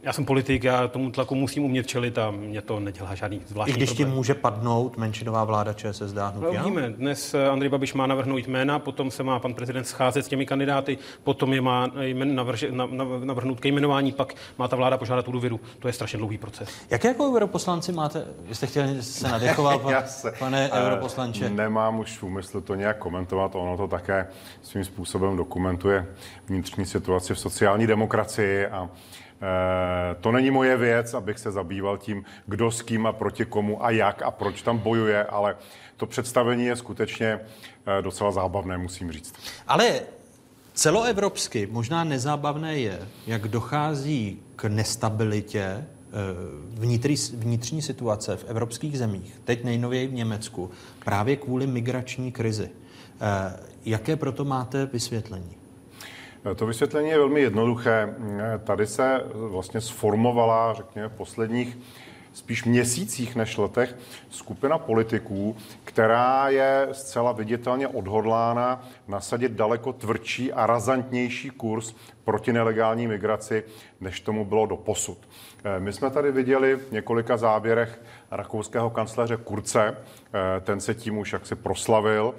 Já 0.02 0.12
jsem 0.12 0.24
politik, 0.24 0.64
já 0.64 0.88
tomu 0.88 1.10
tlaku 1.10 1.34
musím 1.34 1.64
umět 1.64 1.86
čelit 1.86 2.18
a 2.18 2.30
mě 2.30 2.62
to 2.62 2.80
nedělá 2.80 3.14
žádný 3.14 3.40
zvláštní 3.46 3.74
I 3.74 3.76
když 3.76 3.90
problém. 3.90 4.08
tím 4.08 4.16
může 4.16 4.34
padnout 4.34 4.96
menšinová 4.96 5.44
vláda 5.44 5.72
ČSSD 5.72 6.16
no, 6.40 6.48
uvidíme. 6.48 6.90
Dnes 6.90 7.34
eh, 7.34 7.48
Andrej 7.48 7.68
Babiš 7.68 7.94
má 7.94 8.06
navrhnout 8.06 8.48
jména, 8.48 8.78
potom 8.78 9.10
se 9.10 9.22
má 9.22 9.38
pan 9.38 9.54
prezident 9.54 9.84
scházet 9.84 10.24
s 10.24 10.28
těmi 10.28 10.46
kandidáty, 10.46 10.98
potom 11.24 11.52
je 11.52 11.60
má 11.60 11.90
navrž, 12.24 12.64
navrhnout 13.24 13.60
ke 13.60 13.68
jmenování, 13.68 14.12
pak 14.12 14.34
má 14.58 14.68
ta 14.68 14.76
vláda 14.76 14.96
požádat 14.96 15.24
tu 15.24 15.32
důvěru. 15.32 15.60
To 15.78 15.88
je 15.88 15.92
strašně 15.92 16.18
dlouhý 16.18 16.38
proces. 16.38 16.68
Jaké 16.90 17.08
jako 17.08 17.28
europoslanci 17.28 17.92
máte? 17.92 18.24
Jste 18.52 18.66
chtěli 18.66 19.02
se 19.02 19.28
nadechovat, 19.32 19.80
pan, 19.82 19.94
se, 20.06 20.32
pane 20.38 20.70
uh, 20.70 20.78
europoslanče? 20.78 21.50
Nemám 21.50 21.98
už 21.98 22.18
v 22.18 22.22
úmyslu 22.22 22.60
to 22.60 22.74
nějak 22.74 22.98
komentovat, 22.98 23.54
ono 23.54 23.76
to 23.76 23.88
také 23.88 24.26
svým 24.62 24.84
způsobem 24.84 25.36
dokumentuje 25.36 26.06
vnitřní 26.46 26.86
situaci 26.86 27.34
v 27.34 27.38
sociální 27.38 27.86
demokracii 27.86 28.66
a 28.66 28.90
to 30.20 30.32
není 30.32 30.50
moje 30.50 30.76
věc, 30.76 31.14
abych 31.14 31.38
se 31.38 31.50
zabýval 31.50 31.98
tím, 31.98 32.24
kdo 32.46 32.70
s 32.70 32.82
kým 32.82 33.06
a 33.06 33.12
proti 33.12 33.44
komu 33.44 33.84
a 33.84 33.90
jak 33.90 34.22
a 34.22 34.30
proč 34.30 34.62
tam 34.62 34.78
bojuje, 34.78 35.24
ale 35.24 35.56
to 35.96 36.06
představení 36.06 36.66
je 36.66 36.76
skutečně 36.76 37.26
eh, 37.26 38.02
docela 38.02 38.32
zábavné, 38.32 38.78
musím 38.78 39.12
říct. 39.12 39.34
Ale 39.68 40.00
celoevropsky 40.74 41.68
možná 41.70 42.04
nezábavné 42.04 42.78
je, 42.78 42.98
jak 43.26 43.48
dochází 43.48 44.42
k 44.56 44.64
nestabilitě 44.64 45.60
eh, 45.62 45.84
vnitřní, 46.74 47.38
vnitřní 47.38 47.82
situace 47.82 48.36
v 48.36 48.44
evropských 48.44 48.98
zemích, 48.98 49.40
teď 49.44 49.64
nejnověji 49.64 50.06
v 50.06 50.12
Německu, 50.12 50.70
právě 51.04 51.36
kvůli 51.36 51.66
migrační 51.66 52.32
krizi. 52.32 52.70
Jaké 53.84 54.16
proto 54.16 54.44
máte 54.44 54.86
vysvětlení? 54.86 55.57
To 56.56 56.66
vysvětlení 56.66 57.08
je 57.08 57.18
velmi 57.18 57.40
jednoduché. 57.40 58.14
Tady 58.64 58.86
se 58.86 59.20
vlastně 59.34 59.80
sformovala, 59.80 60.74
řekněme, 60.74 61.08
v 61.08 61.16
posledních 61.16 61.78
spíš 62.32 62.64
měsících 62.64 63.36
než 63.36 63.56
letech 63.56 63.96
skupina 64.30 64.78
politiků, 64.78 65.56
která 65.84 66.48
je 66.48 66.88
zcela 66.92 67.32
viditelně 67.32 67.88
odhodlána 67.88 68.84
nasadit 69.08 69.52
daleko 69.52 69.92
tvrdší 69.92 70.52
a 70.52 70.66
razantnější 70.66 71.50
kurz 71.50 71.94
proti 72.24 72.52
nelegální 72.52 73.06
migraci, 73.06 73.64
než 74.00 74.20
tomu 74.20 74.44
bylo 74.44 74.66
do 74.66 74.76
posud. 74.76 75.18
My 75.78 75.92
jsme 75.92 76.10
tady 76.10 76.32
viděli 76.32 76.76
v 76.76 76.92
několika 76.92 77.36
záběrech 77.36 78.02
rakouského 78.30 78.90
kancléře 78.90 79.36
Kurce, 79.36 79.96
ten 80.60 80.80
se 80.80 80.94
tím 80.94 81.18
už 81.18 81.32
jaksi 81.32 81.54
proslavil, 81.54 82.34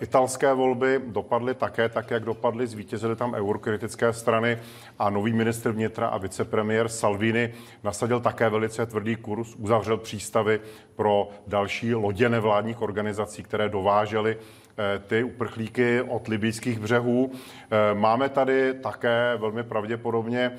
italské 0.00 0.54
volby 0.54 1.00
dopadly 1.06 1.54
také 1.54 1.88
tak, 1.88 2.10
jak 2.10 2.24
dopadly. 2.24 2.66
Zvítězily 2.66 3.16
tam 3.16 3.34
eurokritické 3.34 4.12
strany 4.12 4.58
a 4.98 5.10
nový 5.10 5.32
ministr 5.32 5.70
vnitra 5.70 6.06
a 6.08 6.18
vicepremiér 6.18 6.88
Salvini 6.88 7.52
nasadil 7.84 8.20
také 8.20 8.48
velice 8.48 8.86
tvrdý 8.86 9.16
kurz, 9.16 9.54
uzavřel 9.54 9.96
přístavy 9.96 10.60
pro 10.96 11.28
další 11.46 11.94
lodě 11.94 12.28
nevládních 12.28 12.82
organizací, 12.82 13.42
které 13.42 13.68
dovážely 13.68 14.36
eh, 14.40 14.59
ty 15.06 15.22
uprchlíky 15.24 16.02
od 16.02 16.28
libijských 16.28 16.78
břehů. 16.78 17.32
Eh, 17.32 17.94
máme 17.94 18.28
tady 18.28 18.74
také 18.74 19.36
velmi 19.36 19.62
pravděpodobně 19.62 20.52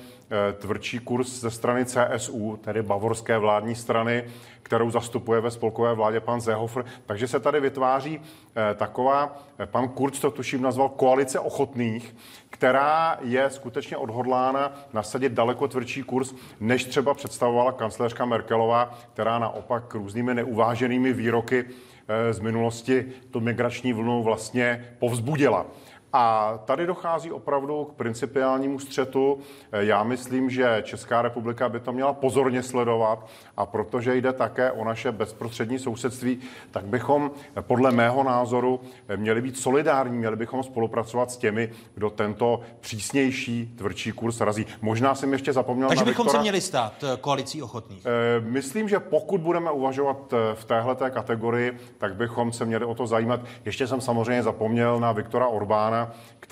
tvrdší 0.58 0.98
kurz 0.98 1.40
ze 1.40 1.50
strany 1.50 1.84
CSU, 1.84 2.58
tedy 2.64 2.82
bavorské 2.82 3.38
vládní 3.38 3.74
strany, 3.74 4.24
kterou 4.72 4.90
zastupuje 4.90 5.40
ve 5.40 5.50
spolkové 5.50 5.94
vládě 5.94 6.20
pan 6.20 6.40
Seehofer. 6.40 6.84
Takže 7.06 7.28
se 7.28 7.40
tady 7.40 7.60
vytváří 7.60 8.20
eh, 8.20 8.74
taková, 8.74 9.38
eh, 9.58 9.66
pan 9.66 9.88
Kurz 9.88 10.20
to 10.20 10.30
tuším 10.30 10.62
nazval 10.62 10.88
koalice 10.88 11.38
ochotných, 11.38 12.16
která 12.50 13.18
je 13.20 13.50
skutečně 13.50 13.96
odhodlána 13.96 14.72
nasadit 14.92 15.32
daleko 15.32 15.68
tvrdší 15.68 16.02
kurz, 16.02 16.34
než 16.60 16.84
třeba 16.84 17.14
představovala 17.14 17.72
kancléřka 17.72 18.24
Merkelová, 18.24 18.98
která 19.12 19.38
naopak 19.38 19.94
různými 19.94 20.34
neuváženými 20.34 21.12
výroky 21.12 21.64
eh, 21.68 21.91
z 22.30 22.38
minulosti 22.38 23.04
tu 23.30 23.40
migrační 23.40 23.92
vlnu 23.92 24.22
vlastně 24.22 24.84
povzbudila. 24.98 25.66
A 26.12 26.58
tady 26.64 26.86
dochází 26.86 27.32
opravdu 27.32 27.84
k 27.84 27.92
principiálnímu 27.92 28.78
střetu. 28.78 29.38
Já 29.72 30.02
myslím, 30.02 30.50
že 30.50 30.82
Česká 30.82 31.22
republika 31.22 31.68
by 31.68 31.80
to 31.80 31.92
měla 31.92 32.12
pozorně 32.12 32.62
sledovat 32.62 33.26
a 33.56 33.66
protože 33.66 34.16
jde 34.16 34.32
také 34.32 34.72
o 34.72 34.84
naše 34.84 35.12
bezprostřední 35.12 35.78
sousedství, 35.78 36.38
tak 36.70 36.84
bychom 36.84 37.30
podle 37.60 37.90
mého 37.90 38.24
názoru 38.24 38.80
měli 39.16 39.42
být 39.42 39.58
solidární, 39.58 40.18
měli 40.18 40.36
bychom 40.36 40.62
spolupracovat 40.62 41.30
s 41.30 41.36
těmi, 41.36 41.70
kdo 41.94 42.10
tento 42.10 42.60
přísnější, 42.80 43.74
tvrdší 43.78 44.12
kurz 44.12 44.40
razí. 44.40 44.66
Možná 44.82 45.14
jsem 45.14 45.32
ještě 45.32 45.52
zapomněl 45.52 45.88
Takže 45.88 46.04
na 46.04 46.10
bychom 46.10 46.26
Viktora. 46.26 46.38
se 46.38 46.42
měli 46.42 46.60
stát 46.60 46.92
eh, 47.04 47.16
koalicí 47.16 47.62
ochotných. 47.62 48.06
Eh, 48.06 48.40
myslím, 48.40 48.88
že 48.88 49.00
pokud 49.00 49.40
budeme 49.40 49.70
uvažovat 49.70 50.32
eh, 50.32 50.54
v 50.54 50.64
téhle 50.64 50.96
kategorii, 51.10 51.78
tak 51.98 52.14
bychom 52.14 52.52
se 52.52 52.64
měli 52.64 52.84
o 52.84 52.94
to 52.94 53.06
zajímat. 53.06 53.40
Ještě 53.64 53.86
jsem 53.86 54.00
samozřejmě 54.00 54.42
zapomněl 54.42 55.00
na 55.00 55.12
Viktora 55.12 55.46
Orbána, 55.46 56.01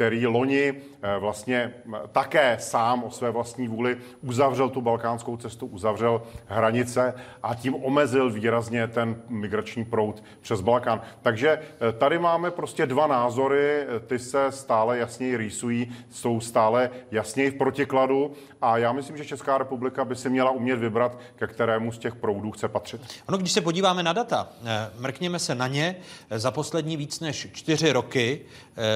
který 0.00 0.26
loni 0.26 0.74
eh, 1.02 1.18
vlastně 1.18 1.72
také 2.12 2.56
sám 2.60 3.04
o 3.04 3.10
své 3.10 3.30
vlastní 3.30 3.68
vůli 3.68 3.96
uzavřel 4.22 4.68
tu 4.68 4.80
balkánskou 4.80 5.36
cestu, 5.36 5.66
uzavřel 5.66 6.22
hranice 6.46 7.14
a 7.42 7.54
tím 7.54 7.74
omezil 7.74 8.30
výrazně 8.30 8.88
ten 8.88 9.22
migrační 9.28 9.84
proud 9.84 10.22
přes 10.40 10.60
Balkán. 10.60 11.00
Takže 11.22 11.48
eh, 11.50 11.92
tady 11.92 12.18
máme 12.18 12.50
prostě 12.50 12.86
dva 12.86 13.06
názory, 13.06 13.86
ty 14.06 14.18
se 14.18 14.46
stále 14.52 14.98
jasněji 14.98 15.36
rýsují, 15.36 15.92
jsou 16.10 16.40
stále 16.40 16.90
jasněji 17.10 17.50
v 17.50 17.54
protikladu 17.54 18.32
a 18.62 18.78
já 18.78 18.92
myslím, 18.92 19.16
že 19.16 19.24
Česká 19.24 19.58
republika 19.58 20.04
by 20.04 20.16
si 20.16 20.30
měla 20.30 20.50
umět 20.50 20.76
vybrat, 20.76 21.18
ke 21.36 21.46
kterému 21.46 21.92
z 21.92 21.98
těch 21.98 22.14
proudů 22.14 22.50
chce 22.50 22.68
patřit. 22.68 23.00
Ono, 23.28 23.38
když 23.38 23.52
se 23.52 23.60
podíváme 23.60 24.02
na 24.02 24.12
data, 24.12 24.48
eh, 24.64 24.90
mrkněme 24.98 25.38
se 25.38 25.54
na 25.54 25.66
ně, 25.66 25.96
za 26.30 26.50
poslední 26.50 26.96
víc 26.96 27.20
než 27.20 27.48
čtyři 27.52 27.92
roky 27.92 28.40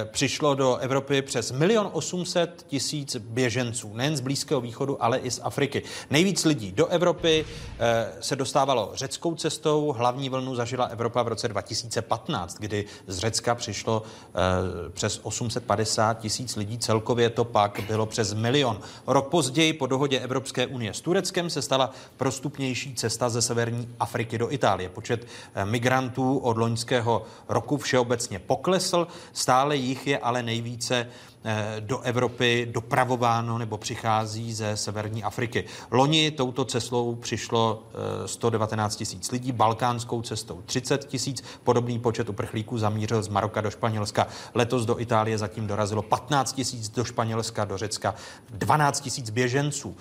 přišlo 0.04 0.43
přišlo 0.44 0.54
do 0.54 0.76
Evropy 0.76 1.22
přes 1.22 1.52
milion 1.52 1.90
800 1.92 2.64
tisíc 2.68 3.16
běženců, 3.16 3.94
nejen 3.94 4.16
z 4.16 4.20
Blízkého 4.20 4.60
východu, 4.60 5.04
ale 5.04 5.18
i 5.18 5.30
z 5.30 5.40
Afriky. 5.42 5.82
Nejvíc 6.10 6.44
lidí 6.44 6.72
do 6.72 6.86
Evropy 6.86 7.44
eh, 7.78 8.12
se 8.20 8.36
dostávalo 8.36 8.90
řeckou 8.94 9.34
cestou. 9.34 9.94
Hlavní 9.98 10.28
vlnu 10.28 10.54
zažila 10.54 10.84
Evropa 10.84 11.22
v 11.22 11.28
roce 11.28 11.48
2015, 11.48 12.56
kdy 12.58 12.84
z 13.06 13.18
Řecka 13.18 13.54
přišlo 13.54 14.02
eh, 14.02 14.90
přes 14.90 15.20
850 15.22 16.18
tisíc 16.18 16.56
lidí. 16.56 16.78
Celkově 16.78 17.30
to 17.30 17.44
pak 17.44 17.80
bylo 17.88 18.06
přes 18.06 18.34
milion. 18.34 18.80
Rok 19.06 19.28
později 19.28 19.72
po 19.72 19.86
dohodě 19.86 20.20
Evropské 20.20 20.66
unie 20.66 20.94
s 20.94 21.00
Tureckem 21.00 21.50
se 21.50 21.62
stala 21.62 21.90
prostupnější 22.16 22.94
cesta 22.94 23.28
ze 23.28 23.42
severní 23.42 23.88
Afriky 24.00 24.38
do 24.38 24.52
Itálie. 24.52 24.88
Počet 24.88 25.26
eh, 25.54 25.64
migrantů 25.64 26.38
od 26.38 26.56
loňského 26.58 27.22
roku 27.48 27.76
všeobecně 27.76 28.38
poklesl, 28.38 29.06
stále 29.32 29.76
jich 29.76 30.06
je 30.06 30.18
ale 30.18 30.33
nejvíce 30.42 31.06
eh, 31.44 31.76
do 31.80 32.00
Evropy 32.00 32.68
dopravováno 32.70 33.58
nebo 33.58 33.78
přichází 33.78 34.54
ze 34.54 34.76
severní 34.76 35.24
Afriky. 35.24 35.64
Loni 35.90 36.30
touto 36.30 36.64
cestou 36.64 37.14
přišlo 37.14 37.82
119 38.26 38.96
tisíc 38.96 39.30
lidí, 39.30 39.52
balkánskou 39.52 40.22
cestou 40.22 40.62
30 40.66 41.04
tisíc, 41.04 41.44
podobný 41.64 41.98
počet 41.98 42.28
uprchlíků 42.28 42.78
zamířil 42.78 43.22
z 43.22 43.28
Maroka 43.28 43.60
do 43.60 43.70
Španělska. 43.70 44.26
Letos 44.54 44.86
do 44.86 45.00
Itálie 45.00 45.38
zatím 45.38 45.66
dorazilo 45.66 46.02
15 46.02 46.52
tisíc, 46.52 46.88
do 46.88 47.04
Španělska, 47.04 47.64
do 47.64 47.78
Řecka 47.78 48.14
12 48.50 49.00
tisíc 49.00 49.30
běženců. 49.30 49.96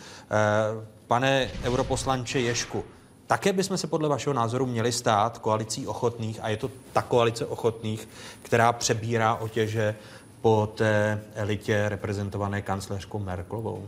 Pane 1.08 1.52
europoslanče 1.64 2.40
Ješku, 2.40 2.84
také 3.28 3.54
bychom 3.54 3.78
se 3.78 3.88
podle 3.88 4.10
vašeho 4.10 4.34
názoru 4.34 4.66
měli 4.66 4.92
stát 4.92 5.38
koalicí 5.38 5.88
ochotných 5.88 6.40
a 6.42 6.50
je 6.50 6.58
to 6.58 6.72
ta 6.94 7.02
koalice 7.02 7.46
ochotných, 7.46 8.10
která 8.42 8.74
přebírá 8.74 9.36
otěže 9.36 9.96
po 10.44 10.70
té 10.76 11.22
elitě 11.36 11.90
reprezentované 11.90 12.62
kancléřkou 12.62 13.20
Merklovou? 13.20 13.88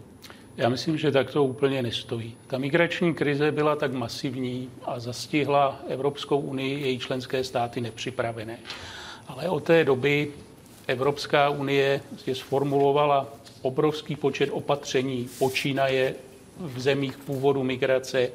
Já 0.58 0.70
myslím, 0.70 0.98
že 0.98 1.12
tak 1.12 1.32
to 1.32 1.44
úplně 1.44 1.82
nestojí. 1.82 2.36
Ta 2.48 2.58
migrační 2.58 3.14
krize 3.14 3.52
byla 3.52 3.76
tak 3.76 3.94
masivní 3.94 4.70
a 4.84 5.00
zastihla 5.00 5.80
Evropskou 5.88 6.40
unii, 6.40 6.82
její 6.82 7.00
členské 7.00 7.44
státy 7.44 7.82
nepřipravené. 7.82 8.58
Ale 9.28 9.50
od 9.50 9.64
té 9.64 9.84
doby 9.84 10.32
Evropská 10.88 11.50
unie 11.50 12.02
je 12.28 12.36
sformulovala 12.36 13.28
obrovský 13.62 14.16
počet 14.16 14.50
opatření, 14.52 15.30
počínaje 15.40 16.16
v 16.60 16.80
zemích 16.80 17.18
původu 17.18 17.64
migrace, 17.64 18.30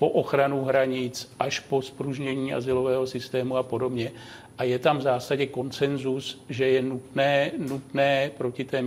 po 0.00 0.08
ochranu 0.08 0.64
hranic 0.64 1.32
až 1.38 1.60
po 1.60 1.82
spružnění 1.82 2.54
asilového 2.54 3.06
systému 3.06 3.56
a 3.56 3.62
podobně. 3.62 4.12
A 4.60 4.64
je 4.64 4.78
tam 4.78 4.98
v 4.98 5.02
zásadě 5.02 5.46
konsenzus, 5.46 6.44
že 6.48 6.68
je 6.68 6.82
nutné, 6.82 7.50
nutné 7.58 8.30
proti 8.38 8.64
té 8.64 8.82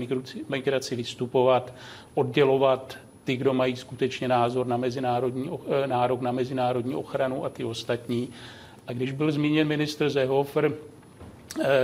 migraci, 0.49 0.95
vystupovat, 0.95 1.73
oddělovat 2.13 2.97
ty, 3.23 3.35
kdo 3.35 3.53
mají 3.53 3.75
skutečně 3.75 4.27
názor 4.27 4.67
na 4.67 4.77
mezinárodní, 4.77 5.49
nárok 5.85 6.21
na 6.21 6.31
mezinárodní 6.31 6.95
ochranu 6.95 7.45
a 7.45 7.49
ty 7.49 7.63
ostatní. 7.63 8.29
A 8.87 8.93
když 8.93 9.11
byl 9.11 9.31
zmíněn 9.31 9.67
ministr 9.67 10.09
Zehofer, 10.09 10.71
Eh, 10.71 10.92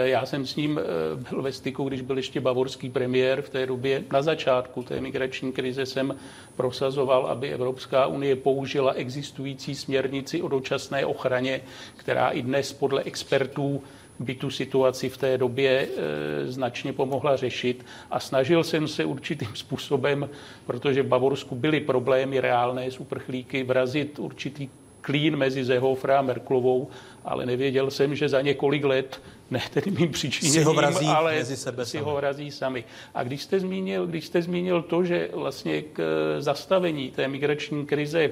já 0.03 0.25
jsem 0.25 0.45
s 0.45 0.55
ním 0.55 0.79
eh, 0.79 0.83
byl 1.29 1.41
ve 1.41 1.51
styku, 1.51 1.83
když 1.83 2.01
byl 2.01 2.17
ještě 2.17 2.41
bavorský 2.41 2.89
premiér 2.89 3.41
v 3.41 3.49
té 3.49 3.65
době. 3.65 4.03
Na 4.11 4.21
začátku 4.21 4.83
té 4.83 5.01
migrační 5.01 5.51
krize 5.51 5.85
jsem 5.85 6.15
prosazoval, 6.55 7.27
aby 7.27 7.49
Evropská 7.49 8.07
unie 8.07 8.35
použila 8.35 8.93
existující 8.93 9.75
směrnici 9.75 10.41
o 10.41 10.47
dočasné 10.47 11.05
ochraně, 11.05 11.61
která 11.97 12.29
i 12.29 12.41
dnes 12.41 12.73
podle 12.73 13.03
expertů 13.03 13.83
by 14.19 14.35
tu 14.35 14.49
situaci 14.49 15.09
v 15.09 15.17
té 15.17 15.37
době 15.37 15.87
e, 15.87 16.51
značně 16.51 16.93
pomohla 16.93 17.35
řešit. 17.35 17.85
A 18.11 18.19
snažil 18.19 18.63
jsem 18.63 18.87
se 18.87 19.05
určitým 19.05 19.55
způsobem, 19.55 20.29
protože 20.65 21.03
v 21.03 21.07
Bavorsku 21.07 21.55
byly 21.55 21.79
problémy 21.79 22.39
reálné 22.39 22.91
s 22.91 22.99
uprchlíky, 22.99 23.63
vrazit 23.63 24.19
určitý 24.19 24.69
klín 25.09 25.35
mezi 25.35 25.63
Zehofra 25.63 26.19
a 26.19 26.21
Merklovou, 26.21 26.87
ale 27.25 27.45
nevěděl 27.45 27.91
jsem, 27.91 28.15
že 28.15 28.29
za 28.29 28.41
několik 28.41 28.83
let 28.83 29.21
ne 29.51 29.61
tedy 29.73 29.91
mým 29.91 30.11
přičiněním, 30.11 30.61
si 30.61 30.63
ho 30.63 30.73
vrazí 30.73 31.05
ale 31.05 31.35
mezi 31.35 31.57
sebe 31.57 31.85
si 31.85 31.91
sami. 31.91 32.03
ho 32.03 32.15
vrazí 32.15 32.51
sami. 32.51 32.83
A 33.15 33.23
když 33.23 33.43
jste, 33.43 33.59
zmínil, 33.59 34.07
když 34.07 34.25
jste 34.25 34.41
zmínil 34.41 34.81
to, 34.81 35.03
že 35.03 35.29
vlastně 35.33 35.81
k 35.81 35.99
eh, 35.99 36.41
zastavení 36.41 37.11
té 37.11 37.27
migrační 37.27 37.85
krize 37.85 38.29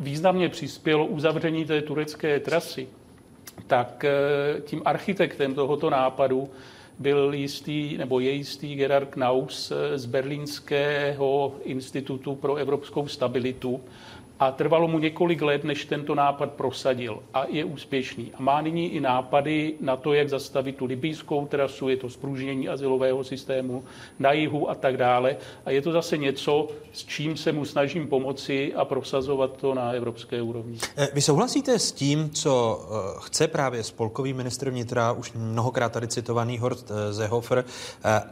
významně 0.00 0.48
přispělo 0.48 1.06
uzavření 1.06 1.64
té 1.64 1.82
turecké 1.82 2.40
trasy, 2.40 2.88
tak 3.66 4.04
eh, 4.04 4.60
tím 4.60 4.82
architektem 4.84 5.54
tohoto 5.54 5.90
nápadu 5.90 6.48
byl 6.98 7.34
jistý, 7.34 7.96
nebo 7.98 8.20
je 8.20 8.30
jistý 8.30 8.74
Gerard 8.74 9.08
Knaus 9.10 9.72
eh, 9.72 9.98
z 9.98 10.06
Berlínského 10.06 11.54
institutu 11.64 12.34
pro 12.34 12.56
evropskou 12.56 13.08
stabilitu, 13.08 13.80
a 14.40 14.50
trvalo 14.52 14.88
mu 14.88 14.98
několik 14.98 15.42
let, 15.42 15.64
než 15.64 15.84
tento 15.84 16.14
nápad 16.14 16.52
prosadil 16.52 17.22
a 17.34 17.46
je 17.48 17.64
úspěšný. 17.64 18.32
A 18.34 18.42
má 18.42 18.60
nyní 18.60 18.88
i 18.92 19.00
nápady 19.00 19.74
na 19.80 19.96
to, 19.96 20.12
jak 20.12 20.28
zastavit 20.28 20.76
tu 20.76 20.84
libijskou 20.84 21.46
trasu, 21.46 21.88
je 21.88 21.96
to 21.96 22.10
spružnění 22.10 22.68
asilového 22.68 23.24
systému 23.24 23.84
na 24.18 24.32
jihu 24.32 24.70
a 24.70 24.74
tak 24.74 24.96
dále. 24.96 25.36
A 25.64 25.70
je 25.70 25.82
to 25.82 25.92
zase 25.92 26.16
něco, 26.16 26.68
s 26.92 27.04
čím 27.04 27.36
se 27.36 27.52
mu 27.52 27.64
snažím 27.64 28.08
pomoci 28.08 28.74
a 28.74 28.84
prosazovat 28.84 29.56
to 29.56 29.74
na 29.74 29.92
evropské 29.92 30.42
úrovni. 30.42 30.78
Eh, 30.96 31.08
Vy 31.14 31.20
souhlasíte 31.20 31.78
s 31.78 31.92
tím, 31.92 32.30
co 32.30 32.80
eh, 32.82 33.18
chce 33.20 33.48
právě 33.48 33.82
spolkový 33.82 34.32
ministr 34.32 34.70
vnitra, 34.70 35.12
už 35.12 35.32
mnohokrát 35.32 35.92
tady 35.92 36.08
citovaný 36.08 36.58
Horst 36.58 36.90
eh, 36.90 37.14
Seehofer, 37.14 37.64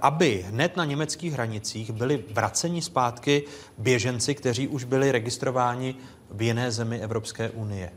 aby 0.01 0.45
hned 0.49 0.77
na 0.77 0.85
německých 0.85 1.33
hranicích 1.33 1.91
byli 1.91 2.25
vraceni 2.31 2.83
zpátky 2.83 3.43
běženci, 3.79 4.35
kteří 4.35 4.69
už 4.69 4.85
byli 4.85 5.13
registrováni 5.13 5.94
v 6.31 6.43
jiné 6.43 6.71
zemi 6.71 7.01
Evropské 7.01 7.51
unie? 7.51 7.91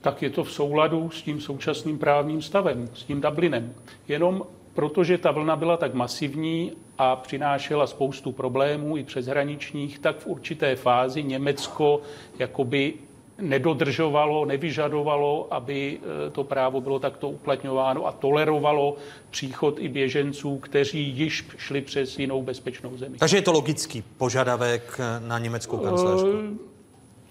tak 0.00 0.22
je 0.22 0.30
to 0.30 0.44
v 0.44 0.52
souladu 0.52 1.10
s 1.10 1.22
tím 1.22 1.40
současným 1.40 1.98
právním 1.98 2.42
stavem, 2.42 2.88
s 2.94 3.04
tím 3.04 3.20
Dublinem. 3.20 3.74
Jenom 4.08 4.42
protože 4.74 5.18
ta 5.18 5.30
vlna 5.30 5.56
byla 5.56 5.76
tak 5.76 5.94
masivní 5.94 6.72
a 6.98 7.16
přinášela 7.16 7.86
spoustu 7.86 8.32
problémů 8.32 8.96
i 8.96 9.04
přeshraničních, 9.04 9.98
tak 9.98 10.18
v 10.18 10.26
určité 10.26 10.76
fázi 10.76 11.22
Německo 11.22 12.00
jakoby 12.38 12.94
nedodržovalo, 13.40 14.44
nevyžadovalo, 14.44 15.48
aby 15.50 15.98
e, 16.26 16.30
to 16.30 16.44
právo 16.44 16.80
bylo 16.80 16.98
takto 16.98 17.28
uplatňováno 17.28 18.06
a 18.06 18.12
tolerovalo 18.12 18.96
příchod 19.30 19.78
i 19.78 19.88
běženců, 19.88 20.58
kteří 20.58 21.08
již 21.08 21.44
šli 21.56 21.80
přes 21.80 22.18
jinou 22.18 22.42
bezpečnou 22.42 22.96
zemi. 22.96 23.18
Takže 23.18 23.36
je 23.36 23.42
to 23.42 23.52
logický 23.52 24.04
požadavek 24.16 25.00
na 25.18 25.38
německou 25.38 25.78
kancelářku. 25.78 26.69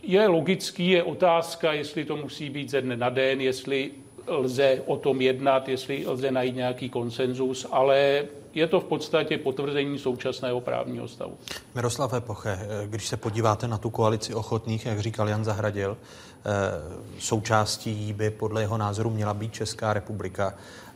Je 0.09 0.27
logický, 0.27 0.89
je 0.89 1.03
otázka, 1.03 1.73
jestli 1.73 2.05
to 2.05 2.17
musí 2.17 2.49
být 2.49 2.69
ze 2.69 2.81
dne 2.81 2.97
na 2.97 3.09
den, 3.09 3.41
jestli 3.41 3.91
lze 4.27 4.81
o 4.85 4.97
tom 4.97 5.21
jednat, 5.21 5.69
jestli 5.69 6.07
lze 6.07 6.31
najít 6.31 6.55
nějaký 6.55 6.89
konsenzus, 6.89 7.67
ale 7.71 8.25
je 8.53 8.67
to 8.67 8.79
v 8.79 8.83
podstatě 8.83 9.37
potvrzení 9.37 9.99
současného 9.99 10.61
právního 10.61 11.07
stavu. 11.07 11.37
Miroslav 11.75 12.13
Epoche, 12.13 12.59
když 12.85 13.07
se 13.07 13.17
podíváte 13.17 13.67
na 13.67 13.77
tu 13.77 13.89
koalici 13.89 14.33
ochotných, 14.33 14.85
jak 14.85 14.99
říkal 14.99 15.29
Jan 15.29 15.45
Zahradil, 15.45 15.97
eh, 15.97 16.49
součástí 17.19 17.91
jí 17.91 18.13
by 18.13 18.29
podle 18.29 18.61
jeho 18.61 18.77
názoru 18.77 19.09
měla 19.09 19.33
být 19.33 19.53
Česká 19.53 19.93
republika. 19.93 20.53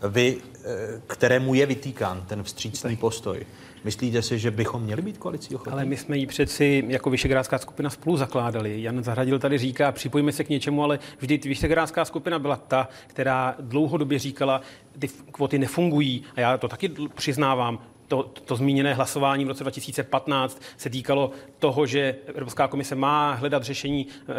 Vy, 0.10 0.38
eh, 0.38 1.02
kterému 1.08 1.54
je 1.54 1.66
vytýkán 1.66 2.26
ten 2.28 2.44
vstřícný 2.44 2.96
postoj, 2.96 3.46
Myslíte 3.84 4.22
si, 4.22 4.40
že 4.40 4.52
bychom 4.52 4.82
měli 4.82 5.02
být 5.02 5.18
koalicí 5.18 5.56
ochotných? 5.56 5.74
Ale 5.74 5.86
my 5.86 5.98
jsme 5.98 6.18
ji 6.18 6.26
přeci 6.26 6.84
jako 6.88 7.10
Vyšegrádská 7.10 7.58
skupina 7.58 7.90
spolu 7.90 8.18
zakládali. 8.18 8.82
Jan 8.82 9.04
Zahradil 9.04 9.40
tady 9.40 9.58
říká, 9.58 9.92
připojíme 9.92 10.32
se 10.32 10.44
k 10.44 10.50
něčemu, 10.50 10.84
ale 10.84 11.00
vždy 11.20 11.38
Vyšegrádská 11.38 12.06
skupina 12.06 12.40
byla 12.40 12.56
ta, 12.56 12.88
která 13.08 13.56
dlouhodobě 13.60 14.20
říkala, 14.20 14.62
ty 15.00 15.08
kvoty 15.08 15.60
nefungují. 15.60 16.24
A 16.36 16.40
já 16.40 16.58
to 16.58 16.68
taky 16.68 16.92
přiznávám, 17.16 17.80
to, 18.14 18.24
to 18.24 18.56
zmíněné 18.56 18.94
hlasování 18.94 19.46
v 19.46 19.48
roce 19.48 19.64
2015 19.64 20.62
se 20.78 20.90
týkalo 20.90 21.32
toho, 21.60 21.86
že 21.86 22.16
Evropská 22.26 22.68
komise 22.68 22.96
má 22.96 23.34
hledat 23.34 23.64
řešení 23.64 24.08
eh, 24.08 24.34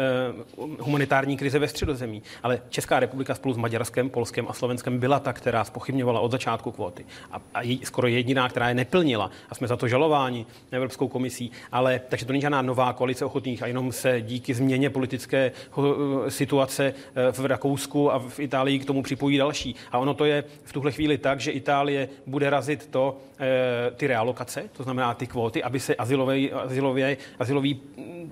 humanitární 0.79 1.37
krize 1.37 1.59
ve 1.59 1.67
středozemí. 1.67 2.21
Ale 2.43 2.61
Česká 2.69 2.99
republika 2.99 3.35
spolu 3.35 3.53
s 3.53 3.57
Maďarskem, 3.57 4.09
Polskem 4.09 4.45
a 4.49 4.53
Slovenskem 4.53 4.99
byla 4.99 5.19
ta, 5.19 5.33
která 5.33 5.63
spochybňovala 5.63 6.19
od 6.19 6.31
začátku 6.31 6.71
kvóty. 6.71 7.05
A, 7.31 7.41
a 7.53 7.61
je, 7.61 7.77
skoro 7.83 8.07
jediná, 8.07 8.49
která 8.49 8.69
je 8.69 8.75
neplnila. 8.75 9.31
A 9.49 9.55
jsme 9.55 9.67
za 9.67 9.77
to 9.77 9.87
žalováni 9.87 10.45
Evropskou 10.71 11.07
komisí. 11.07 11.51
Ale 11.71 12.01
takže 12.09 12.25
to 12.25 12.31
není 12.31 12.41
žádná 12.41 12.61
nová 12.61 12.93
koalice 12.93 13.25
ochotných 13.25 13.63
a 13.63 13.67
jenom 13.67 13.91
se 13.91 14.21
díky 14.21 14.53
změně 14.53 14.89
politické 14.89 15.51
eh, 15.51 16.31
situace 16.31 16.93
eh, 17.15 17.31
v 17.31 17.45
Rakousku 17.45 18.11
a 18.11 18.19
v 18.19 18.39
Itálii 18.39 18.79
k 18.79 18.85
tomu 18.85 19.03
připojí 19.03 19.37
další. 19.37 19.75
A 19.91 19.97
ono 19.97 20.13
to 20.13 20.25
je 20.25 20.43
v 20.63 20.73
tuhle 20.73 20.91
chvíli 20.91 21.17
tak, 21.17 21.39
že 21.39 21.51
Itálie 21.51 22.09
bude 22.25 22.49
razit 22.49 22.87
to, 22.87 23.17
ty 23.95 24.07
realokace, 24.07 24.69
to 24.77 24.83
znamená 24.83 25.13
ty 25.13 25.27
kvóty, 25.27 25.63
aby 25.63 25.79
se 25.79 25.95
azylový, 25.95 26.51
azylový, 26.51 27.17
azylový 27.39 27.81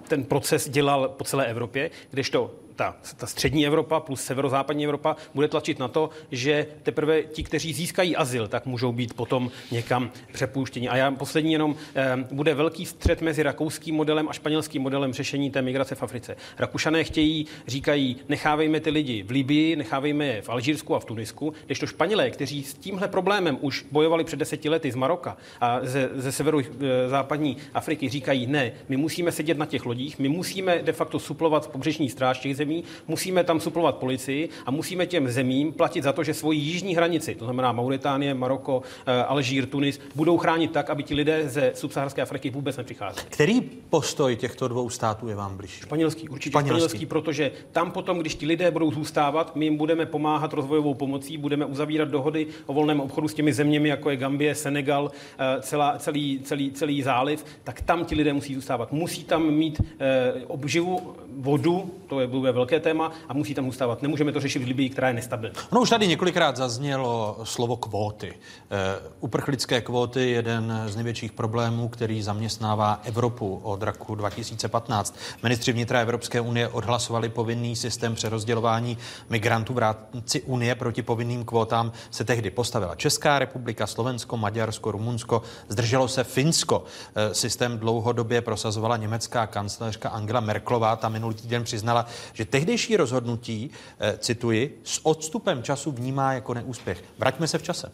ten 0.07 0.23
proces 0.23 0.69
dělal 0.69 1.09
po 1.09 1.23
celé 1.23 1.45
Evropě, 1.45 1.91
kdežto 2.11 2.51
ta, 2.75 2.95
ta 3.17 3.27
střední 3.27 3.67
Evropa 3.67 3.99
plus 3.99 4.21
severozápadní 4.21 4.83
Evropa 4.83 5.15
bude 5.33 5.47
tlačit 5.47 5.79
na 5.79 5.87
to, 5.87 6.09
že 6.31 6.67
teprve 6.83 7.23
ti, 7.23 7.43
kteří 7.43 7.73
získají 7.73 8.15
azyl, 8.15 8.47
tak 8.47 8.65
můžou 8.65 8.91
být 8.91 9.13
potom 9.13 9.51
někam 9.71 10.11
přepouštěni. 10.31 10.89
A 10.89 10.97
já 10.97 11.11
poslední 11.11 11.53
jenom, 11.53 11.75
eh, 11.95 12.17
bude 12.31 12.53
velký 12.53 12.85
střet 12.85 13.21
mezi 13.21 13.43
rakouským 13.43 13.95
modelem 13.95 14.29
a 14.29 14.33
španělským 14.33 14.81
modelem 14.81 15.13
řešení 15.13 15.51
té 15.51 15.61
migrace 15.61 15.95
v 15.95 16.03
Africe. 16.03 16.35
Rakušané 16.59 17.03
chtějí, 17.03 17.45
říkají, 17.67 18.15
nechávejme 18.29 18.79
ty 18.79 18.89
lidi 18.89 19.23
v 19.23 19.31
Libii, 19.31 19.75
nechávejme 19.75 20.25
je 20.25 20.41
v 20.41 20.49
Alžírsku 20.49 20.95
a 20.95 20.99
v 20.99 21.05
Tunisku, 21.05 21.53
když 21.65 21.79
to 21.79 21.87
Španělé, 21.87 22.29
kteří 22.29 22.63
s 22.63 22.73
tímhle 22.73 23.07
problémem 23.07 23.57
už 23.61 23.85
bojovali 23.91 24.23
před 24.23 24.39
deseti 24.39 24.69
lety 24.69 24.91
z 24.91 24.95
Maroka 24.95 25.37
a 25.61 25.79
ze, 25.81 26.09
ze 26.13 26.31
severu 26.31 26.59
eh, 26.59 27.09
západní 27.09 27.57
Afriky, 27.73 28.09
říkají, 28.09 28.47
ne, 28.47 28.71
my 28.89 28.97
musíme 28.97 29.31
sedět 29.31 29.57
na 29.57 29.65
těch 29.65 29.85
lodích, 29.85 30.19
my 30.19 30.29
musíme 30.29 30.79
de 30.81 30.91
facto 30.91 31.19
suplovat 31.19 31.67
pobřežní 31.67 32.09
stráž 32.09 32.39
těch 32.39 32.55
zemí, 32.63 32.83
musíme 33.07 33.43
tam 33.43 33.59
suplovat 33.59 33.95
policii 33.95 34.49
a 34.65 34.71
musíme 34.71 35.05
těm 35.05 35.29
zemím 35.29 35.73
platit 35.73 36.03
za 36.03 36.13
to, 36.13 36.23
že 36.23 36.33
svoji 36.33 36.59
jižní 36.59 36.95
hranici, 36.95 37.35
to 37.35 37.45
znamená 37.45 37.71
Mauritánie, 37.71 38.33
Maroko, 38.33 38.81
eh, 39.05 39.23
Alžír, 39.23 39.65
Tunis, 39.65 39.99
budou 40.15 40.37
chránit 40.37 40.71
tak, 40.71 40.89
aby 40.89 41.03
ti 41.03 41.15
lidé 41.15 41.49
ze 41.49 41.71
subsaharské 41.75 42.21
Afriky 42.21 42.49
vůbec 42.49 42.77
nepřicházeli. 42.77 43.25
Který 43.29 43.61
postoj 43.89 44.35
těchto 44.35 44.67
dvou 44.67 44.89
států 44.89 45.27
je 45.27 45.35
vám 45.35 45.57
blížší? 45.57 45.81
Španělský, 45.81 46.29
určitě 46.29 46.51
Španělský. 46.51 46.79
španělský, 46.79 47.05
protože 47.05 47.51
tam 47.71 47.91
potom, 47.91 48.19
když 48.19 48.35
ti 48.35 48.45
lidé 48.45 48.71
budou 48.71 48.91
zůstávat, 48.91 49.55
my 49.55 49.65
jim 49.65 49.77
budeme 49.77 50.05
pomáhat 50.05 50.53
rozvojovou 50.53 50.93
pomocí, 50.93 51.37
budeme 51.37 51.65
uzavírat 51.65 52.09
dohody 52.09 52.47
o 52.65 52.73
volném 52.73 52.99
obchodu 52.99 53.27
s 53.27 53.33
těmi 53.33 53.53
zeměmi, 53.53 53.89
jako 53.89 54.09
je 54.09 54.17
Gambie, 54.17 54.55
Senegal, 54.55 55.11
eh, 55.11 55.61
celá, 55.61 55.97
celý, 55.97 56.39
celý, 56.43 56.71
celý 56.71 57.01
záliv, 57.01 57.45
tak 57.63 57.81
tam 57.81 58.05
ti 58.05 58.15
lidé 58.15 58.33
musí 58.33 58.55
zůstávat. 58.55 58.91
Musí 58.91 59.23
tam 59.23 59.51
mít 59.51 59.81
eh, 59.99 60.33
obživu, 60.47 61.15
vodu, 61.37 61.91
to 62.07 62.19
je, 62.19 62.27
bude 62.27 62.51
velké 62.53 62.79
téma, 62.79 63.11
a 63.27 63.33
musí 63.33 63.53
tam 63.53 63.65
zůstávat. 63.65 64.01
Nemůžeme 64.01 64.31
to 64.31 64.39
řešit 64.39 64.59
v 64.59 64.67
Libii, 64.67 64.89
která 64.89 65.07
je 65.07 65.13
nestabilní. 65.13 65.55
No 65.71 65.81
už 65.81 65.89
tady 65.89 66.07
několikrát 66.07 66.57
zaznělo 66.57 67.37
slovo 67.43 67.77
kvóty. 67.77 68.33
Eh, 68.33 69.09
uprchlické 69.19 69.81
kvóty 69.81 70.19
je 70.19 70.29
jeden 70.29 70.83
z 70.85 70.95
největších 70.95 71.31
problémů, 71.31 71.89
který 71.89 72.21
zaměstnává 72.21 73.01
Evropu 73.03 73.59
od 73.63 73.83
roku 73.83 74.15
2015. 74.15 75.15
Ministři 75.43 75.71
vnitra 75.71 75.99
Evropské 75.99 76.41
unie 76.41 76.67
odhlasovali 76.67 77.29
povinný 77.29 77.75
systém 77.75 78.15
přerozdělování 78.15 78.97
migrantů 79.29 79.73
v 79.73 79.77
rámci 79.77 80.41
Unie 80.41 80.75
proti 80.75 81.01
povinným 81.01 81.45
kvótám 81.45 81.91
se 82.11 82.23
tehdy 82.23 82.51
postavila 82.51 82.95
Česká 82.95 83.39
republika, 83.39 83.87
Slovensko, 83.87 84.37
Maďarsko, 84.37 84.91
Rumunsko, 84.91 85.41
zdrželo 85.69 86.07
se 86.07 86.23
Finsko. 86.23 86.83
Eh, 87.15 87.33
Systém 87.33 87.79
dlouhodobě 87.79 88.41
prosazovala 88.41 88.97
německá 88.97 89.47
kancléřka 89.47 90.09
Angela 90.09 90.39
Merklová. 90.39 90.95
Ta 90.95 91.09
minulý 91.09 91.35
týden 91.35 91.63
přiznala, 91.63 92.05
že 92.33 92.42
tehdejší 92.45 92.97
rozhodnutí, 92.97 93.71
eh, 93.99 94.17
cituji, 94.17 94.79
s 94.83 95.05
odstupem 95.05 95.63
času 95.63 95.91
vnímá 95.91 96.33
jako 96.33 96.53
neúspěch. 96.53 97.03
Vraťme 97.17 97.47
se 97.47 97.57
v 97.57 97.63
čase. 97.63 97.91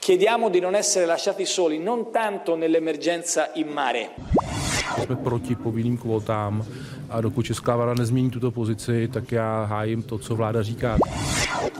Chiediamo 0.00 0.48
di 0.48 0.60
non 0.60 0.76
essere 0.76 1.06
lasciati 1.06 1.46
soli, 1.46 1.78
non 1.78 2.12
tanto 2.12 2.56
nell'emergenza 2.56 3.44
in 3.54 3.68
mare. 3.68 4.08
Jsme 5.02 5.16
proti 5.16 5.54
povinným 5.54 5.98
kvótám 5.98 6.66
a 7.10 7.20
dokud 7.20 7.42
česká 7.42 7.76
vláda 7.76 7.94
nezmění 7.94 8.30
tuto 8.30 8.50
pozici, 8.50 9.08
tak 9.12 9.32
já 9.32 9.64
hájím 9.64 10.02
to, 10.02 10.18
co 10.18 10.36
vláda 10.36 10.62
říká. 10.62 10.98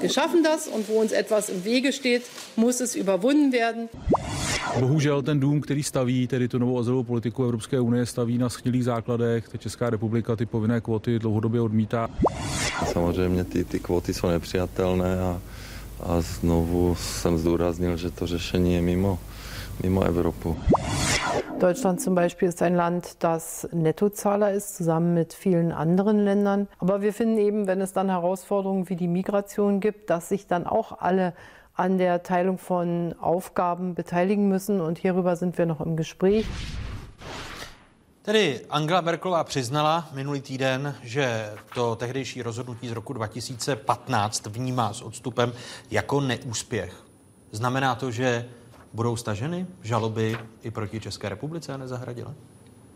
Wir 0.00 0.10
schaffen 0.10 0.42
das 0.42 0.68
und 0.68 0.88
wo 0.88 0.94
uns 0.94 1.12
etwas 1.12 1.48
im 1.48 1.60
Wege 1.60 1.92
steht, 1.92 2.22
muss 2.56 2.80
es 2.80 2.96
überwunden 2.96 3.52
werden. 3.52 3.88
Bohužel 4.80 5.22
ten 5.22 5.40
dům, 5.40 5.60
který 5.60 5.82
staví, 5.82 6.26
tedy 6.26 6.48
tu 6.48 6.58
novou 6.58 6.78
azylovou 6.78 7.04
politiku 7.04 7.44
Evropské 7.44 7.80
unie, 7.80 8.06
staví 8.06 8.38
na 8.38 8.48
schnilých 8.48 8.84
základech. 8.84 9.48
Ta 9.48 9.58
Česká 9.58 9.90
republika 9.90 10.36
ty 10.36 10.46
povinné 10.46 10.80
kvóty 10.80 11.18
dlouhodobě 11.18 11.60
odmítá. 11.60 12.08
Samozřejmě 12.92 13.44
ty, 13.44 13.64
ty 13.64 13.78
kvóty 13.78 14.14
jsou 14.14 14.28
nepřijatelné 14.28 15.20
a, 15.20 15.40
a 16.00 16.20
znovu 16.20 16.96
jsem 17.00 17.38
zdůraznil, 17.38 17.96
že 17.96 18.10
to 18.10 18.26
řešení 18.26 18.74
je 18.74 18.82
mimo, 18.82 19.18
mimo 19.82 20.02
Evropu. 20.02 20.56
Deutschland 21.58 22.00
zum 22.00 22.14
Beispiel 22.14 22.48
ist 22.48 22.62
ein 22.62 22.76
Land, 22.76 23.16
das 23.18 23.68
Nettozahler 23.72 24.52
ist, 24.52 24.76
zusammen 24.76 25.14
mit 25.14 25.34
vielen 25.34 25.72
anderen 25.72 26.24
Ländern. 26.24 26.68
Aber 26.78 27.02
wir 27.02 27.12
finden 27.12 27.38
eben, 27.38 27.66
wenn 27.66 27.80
es 27.80 27.92
dann 27.92 28.08
Herausforderungen 28.08 28.88
wie 28.88 28.94
die 28.94 29.08
Migration 29.08 29.80
gibt, 29.80 30.08
dass 30.08 30.28
sich 30.28 30.46
dann 30.46 30.66
auch 30.66 31.00
alle 31.00 31.34
an 31.74 31.98
der 31.98 32.22
Teilung 32.22 32.58
von 32.58 33.14
Aufgaben 33.20 33.94
beteiligen 33.94 34.48
müssen. 34.48 34.80
Und 34.80 34.98
hierüber 34.98 35.34
sind 35.34 35.58
wir 35.58 35.66
noch 35.66 35.80
im 35.80 35.96
Gespräch. 35.96 36.46
Tedy 38.22 38.60
Angela 38.70 39.00
Merkelová 39.00 39.44
přiznala 39.44 40.08
minulý 40.12 40.40
týden, 40.40 40.94
že 41.02 41.52
to 41.74 41.96
tehdejší 41.96 42.42
rozhodnutí 42.42 42.88
z 42.88 42.92
roku 42.92 43.12
2015 43.12 44.46
vnímá 44.46 44.92
s 44.92 45.02
odstupem 45.02 45.52
jako 45.90 46.20
neúspěch. 46.20 46.94
Znamená 47.52 47.94
to, 47.94 48.10
že 48.10 48.48
budou 48.92 49.16
staženy 49.16 49.66
žaloby 49.82 50.38
i 50.62 50.70
proti 50.70 51.00
České 51.00 51.28
republice 51.28 51.72
a 51.72 51.76
nezahradile? 51.76 52.34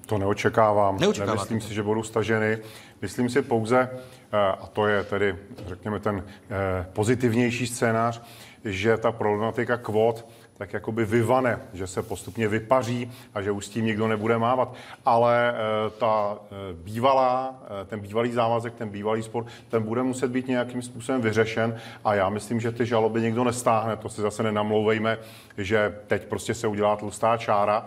To 0.07 0.19
neočekávám. 0.19 0.99
Neočekáváte 0.99 1.37
Nemyslím 1.37 1.61
to? 1.61 1.67
si, 1.67 1.75
že 1.75 1.83
budou 1.83 2.03
staženy. 2.03 2.59
Myslím 3.03 3.31
si 3.31 3.43
pouze, 3.43 3.91
eh, 4.33 4.37
a 4.37 4.67
to 4.73 4.87
je 4.87 5.05
tedy, 5.05 5.37
řekněme, 5.67 6.01
ten 6.01 6.25
eh, 6.51 6.87
pozitivnější 6.93 7.67
scénář, 7.67 8.23
že 8.65 8.97
ta 8.97 9.13
problematika 9.13 9.77
kvót 9.77 10.27
tak 10.63 10.73
jakoby 10.73 11.05
vyvane, 11.05 11.61
že 11.73 11.87
se 11.87 12.03
postupně 12.03 12.49
vypaří 12.49 13.11
a 13.35 13.43
že 13.43 13.51
už 13.51 13.67
s 13.67 13.69
tím 13.69 13.85
nikdo 13.85 14.09
nebude 14.09 14.39
mávat. 14.39 14.75
Ale 15.05 15.55
eh, 15.55 15.91
ta 15.99 16.39
eh, 16.39 16.55
bývalá, 16.73 17.63
eh, 17.65 17.85
ten 17.85 18.01
bývalý 18.01 18.33
závazek, 18.33 18.75
ten 18.75 18.89
bývalý 18.89 19.23
spor, 19.23 19.47
ten 19.69 19.83
bude 19.83 20.03
muset 20.03 20.31
být 20.31 20.49
nějakým 20.49 20.83
způsobem 20.83 21.21
vyřešen 21.21 21.77
a 22.05 22.15
já 22.15 22.29
myslím, 22.29 22.61
že 22.61 22.73
ty 22.73 22.87
žaloby 22.87 23.21
nikdo 23.21 23.45
nestáhne. 23.45 23.97
To 23.97 24.09
si 24.09 24.21
zase 24.21 24.43
nenamlouvejme, 24.43 25.19
že 25.59 25.99
teď 26.07 26.27
prostě 26.27 26.55
se 26.55 26.67
udělá 26.67 26.97
tlustá 26.97 27.37
čára. 27.37 27.87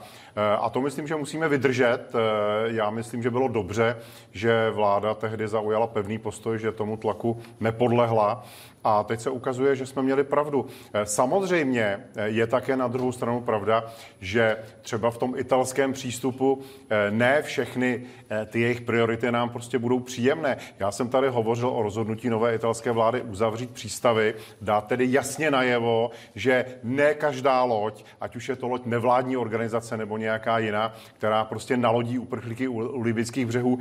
A 0.59 0.69
to 0.69 0.81
myslím, 0.81 1.07
že 1.07 1.15
musíme 1.15 1.49
vydržet. 1.49 2.13
Já 2.65 2.89
myslím, 2.89 3.23
že 3.23 3.31
bylo 3.31 3.47
dobře, 3.47 3.97
že 4.31 4.69
vláda 4.69 5.13
tehdy 5.13 5.47
zaujala 5.47 5.87
pevný 5.87 6.17
postoj, 6.17 6.59
že 6.59 6.71
tomu 6.71 6.97
tlaku 6.97 7.41
nepodlehla. 7.59 8.43
A 8.87 9.03
teď 9.03 9.19
se 9.19 9.29
ukazuje, 9.29 9.75
že 9.75 9.85
jsme 9.85 10.01
měli 10.01 10.23
pravdu. 10.23 10.65
Eh, 10.93 11.05
Samozřejmě 11.05 11.83
eh, 12.15 12.27
je 12.27 12.47
také 12.47 12.77
na 12.77 12.87
druhou 12.87 13.11
stranu 13.11 13.41
pravda, 13.41 13.83
že 14.21 14.57
třeba 14.81 15.11
v 15.11 15.17
tom 15.17 15.33
italském 15.37 15.93
přístupu 15.93 16.61
eh, 16.89 17.11
ne 17.11 17.41
všechny 17.41 18.01
ty 18.45 18.61
jejich 18.61 18.81
priority 18.81 19.31
nám 19.31 19.49
prostě 19.49 19.79
budou 19.79 19.99
příjemné. 19.99 20.57
Já 20.79 20.91
jsem 20.91 21.09
tady 21.09 21.27
hovořil 21.27 21.69
o 21.69 21.83
rozhodnutí 21.83 22.29
nové 22.29 22.55
italské 22.55 22.91
vlády 22.91 23.21
uzavřít 23.21 23.69
přístavy, 23.69 24.33
dát 24.61 24.87
tedy 24.87 25.05
jasně 25.09 25.51
najevo, 25.51 26.11
že 26.35 26.65
ne 26.83 27.13
každá 27.13 27.63
loď, 27.63 28.03
ať 28.21 28.35
už 28.35 28.49
je 28.49 28.55
to 28.55 28.67
loď 28.67 28.85
nevládní 28.85 29.37
organizace 29.37 29.97
nebo 29.97 30.17
nějaká 30.17 30.59
jiná, 30.59 30.93
která 31.17 31.45
prostě 31.45 31.77
nalodí 31.77 32.19
uprchlíky 32.19 32.67
u, 32.67 33.01
libických 33.01 33.45
břehů, 33.45 33.79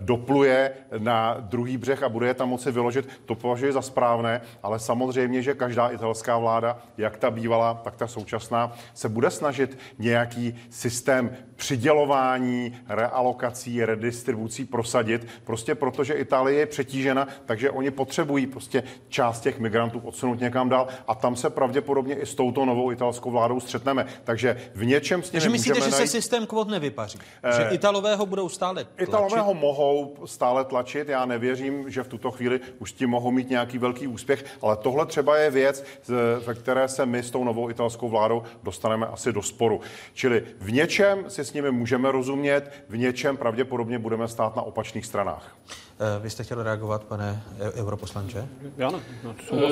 dopluje 0.00 0.72
na 0.98 1.36
druhý 1.40 1.76
břeh 1.76 2.02
a 2.02 2.08
bude 2.08 2.26
je 2.26 2.34
tam 2.34 2.48
moci 2.48 2.70
vyložit, 2.70 3.08
to 3.26 3.34
považuji 3.34 3.72
za 3.72 3.82
správné, 3.82 4.27
ale 4.62 4.78
samozřejmě, 4.78 5.42
že 5.42 5.54
každá 5.54 5.88
italská 5.88 6.38
vláda, 6.38 6.78
jak 6.98 7.16
ta 7.16 7.30
bývalá, 7.30 7.74
tak 7.74 7.96
ta 7.96 8.06
současná, 8.06 8.72
se 8.94 9.08
bude 9.08 9.30
snažit 9.30 9.78
nějaký 9.98 10.54
systém 10.70 11.36
přidělování, 11.56 12.76
realokací, 12.88 13.84
redistribucí 13.84 14.64
prosadit, 14.64 15.26
prostě 15.44 15.74
protože 15.74 16.14
Itálie 16.14 16.58
je 16.58 16.66
přetížena, 16.66 17.28
takže 17.46 17.70
oni 17.70 17.90
potřebují 17.90 18.46
prostě 18.46 18.82
část 19.08 19.40
těch 19.40 19.58
migrantů 19.60 19.98
odsunout 20.04 20.40
někam 20.40 20.68
dál 20.68 20.88
a 21.08 21.14
tam 21.14 21.36
se 21.36 21.50
pravděpodobně 21.50 22.14
i 22.14 22.26
s 22.26 22.34
touto 22.34 22.64
novou 22.64 22.92
italskou 22.92 23.30
vládou 23.30 23.60
střetneme. 23.60 24.06
Takže 24.24 24.56
v 24.74 24.84
něčem 24.84 25.22
s 25.22 25.26
nimi 25.26 25.32
Takže 25.32 25.50
myslíte, 25.50 25.78
můžeme 25.78 25.90
že 25.90 25.96
najít... 25.96 26.10
se 26.10 26.16
systém 26.16 26.46
kvot 26.46 26.68
nevypaří? 26.68 27.18
Eh, 27.42 27.56
že 27.56 27.68
Italové 27.74 28.16
ho 28.16 28.26
budou 28.26 28.48
stále 28.48 28.84
tlačit? 28.84 29.08
Italové 29.08 29.40
ho 29.40 29.54
mohou 29.54 30.16
stále 30.24 30.64
tlačit, 30.64 31.08
já 31.08 31.26
nevěřím, 31.26 31.90
že 31.90 32.02
v 32.02 32.08
tuto 32.08 32.30
chvíli 32.30 32.60
už 32.78 32.92
tím 32.92 33.10
mohou 33.10 33.30
mít 33.30 33.50
nějaký 33.50 33.78
velký 33.78 34.06
úspěch, 34.06 34.17
ale 34.62 34.76
tohle 34.76 35.06
třeba 35.06 35.36
je 35.36 35.50
věc, 35.50 35.84
z- 36.04 36.44
ve 36.46 36.54
které 36.54 36.88
se 36.88 37.06
my 37.06 37.22
s 37.22 37.30
tou 37.30 37.44
novou 37.44 37.70
italskou 37.70 38.08
vládou 38.08 38.42
dostaneme 38.62 39.06
asi 39.06 39.32
do 39.32 39.42
sporu. 39.42 39.80
Čili 40.14 40.44
v 40.60 40.72
něčem 40.72 41.24
si 41.30 41.44
s 41.44 41.52
nimi 41.52 41.70
můžeme 41.70 42.12
rozumět, 42.12 42.72
v 42.88 42.96
něčem 42.96 43.36
pravděpodobně 43.36 43.98
budeme 43.98 44.28
stát 44.28 44.56
na 44.56 44.62
opačných 44.62 45.06
stranách. 45.06 45.56
Eh, 45.70 46.18
Vy 46.22 46.30
jste 46.30 46.44
chtěl 46.44 46.62
reagovat, 46.62 47.04
pane 47.04 47.42
e- 47.58 47.72
europoslanče? 47.80 48.48
Ano, 48.86 49.00
no, 49.24 49.34
Eh, 49.52 49.66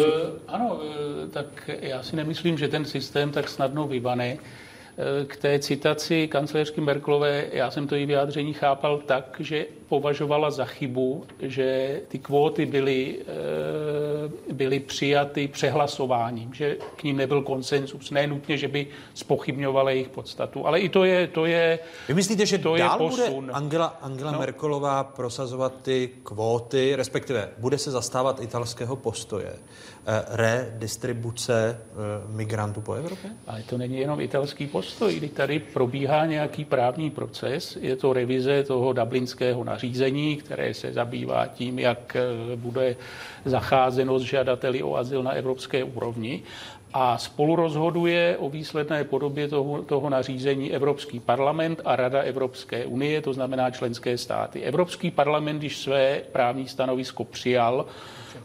ano, 0.48 0.80
eh, 1.24 1.28
tak 1.28 1.70
já 1.80 2.02
si 2.02 2.16
nemyslím, 2.16 2.58
že 2.58 2.68
ten 2.68 2.84
systém 2.84 3.30
tak 3.30 3.48
snadno 3.48 3.86
vybane. 3.86 4.36
K 5.26 5.36
té 5.36 5.58
citaci 5.58 6.28
kancléřky 6.28 6.80
Merklové, 6.80 7.44
já 7.52 7.70
jsem 7.70 7.88
to 7.88 7.94
její 7.94 8.06
vyjádření 8.06 8.52
chápal 8.52 8.98
tak, 8.98 9.36
že 9.38 9.66
považovala 9.88 10.50
za 10.50 10.64
chybu, 10.64 11.24
že 11.40 12.00
ty 12.08 12.18
kvóty 12.18 12.66
byly, 12.66 13.16
eh, 13.20 14.52
byly 14.52 14.80
přijaty 14.80 15.48
přehlasováním, 15.48 16.54
že 16.54 16.76
k 16.96 17.02
ním 17.02 17.16
nebyl 17.16 17.42
konsenzus. 17.42 18.10
Ne 18.10 18.26
nutně, 18.26 18.56
že 18.56 18.68
by 18.68 18.86
spochybňovala 19.14 19.90
jejich 19.90 20.08
podstatu. 20.08 20.66
Ale 20.66 20.80
i 20.80 20.88
to 20.88 21.04
je, 21.04 21.26
to 21.26 21.46
je 21.46 21.78
Vy 22.08 22.14
myslíte, 22.14 22.46
že 22.46 22.58
to 22.58 22.76
dál 22.76 23.02
je 23.02 23.08
bude 23.08 23.22
posun. 23.24 23.50
Angela, 23.52 23.86
Angela 23.86 24.32
No. 24.32 24.38
Merkelová 24.38 25.04
prosazovat 25.04 25.72
ty 25.82 26.10
kvóty, 26.22 26.96
respektive 26.96 27.48
bude 27.58 27.78
se 27.78 27.90
zastávat 27.90 28.40
italského 28.40 28.96
postoje 28.96 29.52
redistribuce 30.28 31.78
eh, 31.80 31.94
migrantů 32.36 32.80
po 32.80 32.92
Evropě? 32.94 33.30
Ale 33.46 33.62
to 33.62 33.78
není 33.78 33.98
jenom 33.98 34.20
italský 34.20 34.66
postoj, 34.66 35.14
kdy 35.14 35.28
tady 35.28 35.58
probíhá 35.58 36.26
nějaký 36.26 36.64
právní 36.64 37.10
proces, 37.10 37.76
je 37.80 37.96
to 37.96 38.12
revize 38.12 38.62
toho 38.62 38.92
dublinského 38.92 39.64
nařízení, 39.64 40.36
které 40.36 40.74
se 40.74 40.92
zabývá 40.92 41.46
tím, 41.46 41.78
jak 41.78 42.16
eh, 42.16 42.56
bude 42.56 42.96
zacházeno 43.44 44.18
s 44.18 44.22
žadateli 44.22 44.82
o 44.82 44.96
azyl 44.96 45.22
na 45.22 45.30
evropské 45.30 45.84
úrovni. 45.84 46.42
A 46.94 47.18
spolu 47.18 47.56
rozhoduje 47.56 48.36
o 48.38 48.50
výsledné 48.50 49.04
podobě 49.04 49.48
toho, 49.48 49.82
toho 49.82 50.10
nařízení 50.10 50.72
Evropský 50.72 51.20
parlament 51.20 51.80
a 51.84 51.96
Rada 51.96 52.20
Evropské 52.22 52.86
unie, 52.86 53.22
to 53.22 53.32
znamená 53.32 53.70
členské 53.70 54.18
státy. 54.18 54.62
Evropský 54.62 55.10
parlament, 55.10 55.58
když 55.58 55.78
své 55.78 56.20
právní 56.32 56.68
stanovisko 56.68 57.24
přijal, 57.24 57.86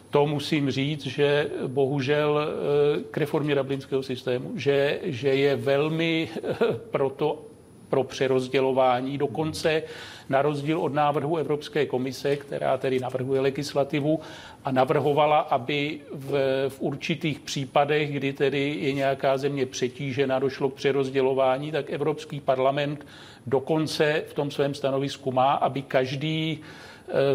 to 0.10 0.26
musím 0.26 0.72
říct, 0.72 1.06
že 1.06 1.50
bohužel 1.68 2.40
eh, 2.40 3.04
k 3.12 3.18
reformě 3.18 3.56
dublinského 3.56 4.04
systému, 4.04 4.52
že, 4.56 5.00
že 5.04 5.30
je 5.30 5.56
velmi 5.56 6.30
eh, 6.44 6.56
proto 6.92 7.46
pro 7.92 8.04
přerozdělování, 8.04 9.18
dokonce 9.18 9.84
na 10.30 10.42
rozdíl 10.42 10.80
od 10.80 10.94
návrhu 10.94 11.38
Evropské 11.38 11.86
komise, 11.86 12.36
která 12.36 12.78
tedy 12.78 13.00
navrhuje 13.00 13.42
legislativu 13.42 14.20
a 14.66 14.72
navrhovala, 14.72 15.40
aby 15.40 16.00
v, 16.14 16.32
v 16.70 16.82
určitých 16.82 17.40
případech, 17.40 18.12
kdy 18.12 18.34
tedy 18.34 18.78
je 18.82 18.94
nějaká 18.94 19.38
země 19.38 19.66
přetížena, 19.66 20.40
došlo 20.40 20.70
k 20.70 20.74
přerozdělování, 20.74 21.72
tak 21.72 21.90
Evropský 21.90 22.40
parlament 22.40 23.06
dokonce 23.48 24.24
v 24.28 24.34
tom 24.34 24.52
svém 24.52 24.74
stanovisku 24.74 25.32
má, 25.32 25.54
aby 25.54 25.82
každý 25.82 26.60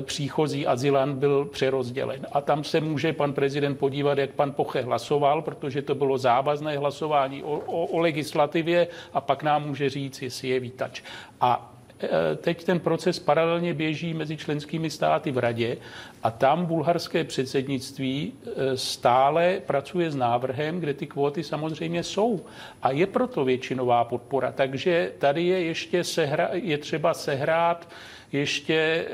příchozí 0.00 0.66
azylant 0.66 1.18
byl 1.18 1.44
přerozdělen. 1.44 2.26
A 2.32 2.40
tam 2.40 2.64
se 2.64 2.80
může 2.80 3.12
pan 3.12 3.32
prezident 3.32 3.74
podívat, 3.74 4.18
jak 4.18 4.30
pan 4.30 4.52
Poche 4.52 4.82
hlasoval, 4.82 5.42
protože 5.42 5.82
to 5.82 5.94
bylo 5.94 6.18
závazné 6.18 6.78
hlasování 6.78 7.42
o, 7.42 7.58
o, 7.66 7.86
o 7.86 7.98
legislativě 7.98 8.88
a 9.12 9.20
pak 9.20 9.42
nám 9.42 9.66
může 9.66 9.90
říct, 9.90 10.22
jestli 10.22 10.48
je 10.48 10.60
vítač. 10.60 11.02
A 11.40 11.72
eh, 12.00 12.36
teď 12.36 12.64
ten 12.64 12.80
proces 12.80 13.18
paralelně 13.18 13.74
běží 13.74 14.14
mezi 14.14 14.36
členskými 14.36 14.90
státy 14.90 15.30
v 15.30 15.38
radě 15.38 15.76
a 16.22 16.30
tam 16.30 16.66
bulharské 16.66 17.24
předsednictví 17.24 18.32
eh, 18.32 18.76
stále 18.76 19.60
pracuje 19.66 20.10
s 20.10 20.16
návrhem, 20.16 20.80
kde 20.80 20.94
ty 20.94 21.06
kvóty 21.06 21.42
samozřejmě 21.42 22.02
jsou. 22.02 22.44
A 22.82 22.90
je 22.90 23.06
proto 23.06 23.44
většinová 23.44 24.04
podpora. 24.04 24.52
Takže 24.52 25.12
tady 25.18 25.42
je 25.42 25.62
ještě 25.62 26.04
sehra, 26.04 26.48
je 26.52 26.78
třeba 26.78 27.14
sehrát 27.14 27.88
ještě 28.36 28.74
eh, 28.74 29.06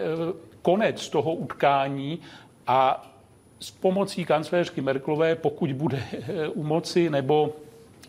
konec 0.62 1.09
toho 1.09 1.35
utkání 1.35 2.19
a 2.66 3.09
s 3.61 3.70
pomocí 3.70 4.24
kancléřky 4.24 4.81
Merklové, 4.81 5.35
pokud 5.35 5.73
bude 5.73 6.05
eh, 6.12 6.49
u 6.49 6.62
moci, 6.62 7.11
nebo 7.11 7.53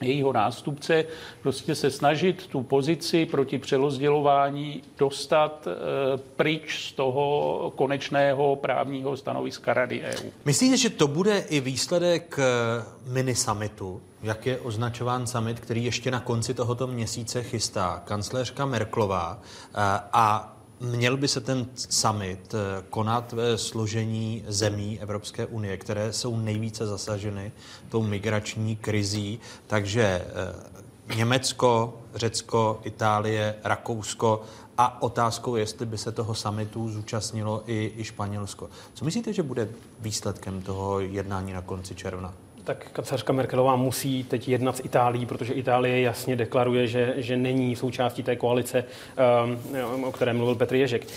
jejího 0.02 0.34
nástupce, 0.34 1.06
prostě 1.42 1.76
se 1.76 1.92
snažit 1.92 2.48
tu 2.48 2.64
pozici 2.64 3.26
proti 3.26 3.60
přelozdělování 3.60 4.84
dostat 4.98 5.68
eh, 5.68 6.18
pryč 6.36 6.90
z 6.90 6.92
toho 6.92 7.74
konečného 7.76 8.56
právního 8.56 9.18
stanoviska 9.18 9.74
Rady 9.74 10.02
EU. 10.02 10.30
Myslíte, 10.46 10.78
že 10.78 10.90
to 10.90 11.08
bude 11.08 11.40
i 11.40 11.60
výsledek 11.60 12.40
minisummitu, 13.08 14.02
jak 14.24 14.46
je 14.46 14.60
označován 14.60 15.28
summit, 15.28 15.60
který 15.60 15.86
ještě 15.86 16.12
na 16.12 16.20
konci 16.20 16.54
tohoto 16.54 16.88
měsíce 16.88 17.44
chystá 17.44 18.02
kancléřka 18.06 18.66
Merklová 18.66 19.42
a 20.14 20.54
Měl 20.84 21.18
by 21.18 21.28
se 21.28 21.42
ten 21.42 21.68
summit 21.76 22.54
eh, 22.54 22.84
konat 22.90 23.34
ve 23.34 23.58
složení 23.58 24.44
zemí 24.48 25.00
Evropské 25.02 25.46
unie, 25.46 25.78
které 25.78 26.14
jsou 26.14 26.38
nejvíce 26.38 26.88
zasaženy 26.88 27.52
tou 27.90 28.04
migrační 28.04 28.76
krizí, 28.76 29.40
takže 29.68 30.04
eh, 30.04 31.16
Německo, 31.16 32.02
Řecko, 32.16 32.82
Itálie, 32.84 33.56
Rakousko 33.64 34.42
a 34.78 35.02
otázkou, 35.02 35.56
jestli 35.56 35.86
by 35.86 35.98
se 35.98 36.12
toho 36.12 36.36
summitu 36.36 36.90
zúčastnilo 36.90 37.64
i, 37.68 37.94
i 37.98 38.04
Španělsko. 38.04 38.70
Co 38.94 39.06
myslíte, 39.06 39.34
že 39.34 39.44
bude 39.44 39.70
výsledkem 40.00 40.62
toho 40.62 41.00
jednání 41.00 41.54
na 41.54 41.62
konci 41.62 41.96
června? 41.96 42.34
Tak 42.64 42.92
kancelářka 42.94 43.34
Merkelová 43.34 43.76
musí 43.76 44.24
teď 44.24 44.50
jednat 44.50 44.78
s 44.78 44.86
Itálií, 44.86 45.26
protože 45.26 45.54
Itálie 45.54 46.02
jasně 46.02 46.36
deklaruje, 46.36 46.88
že, 46.88 47.14
že 47.18 47.38
není 47.38 47.76
součástí 47.76 48.24
té 48.24 48.36
koalice, 48.36 48.84
um, 49.94 50.04
o 50.04 50.12
které 50.12 50.34
mluvil 50.34 50.56
Petr 50.56 50.76
Ježek. 50.76 51.08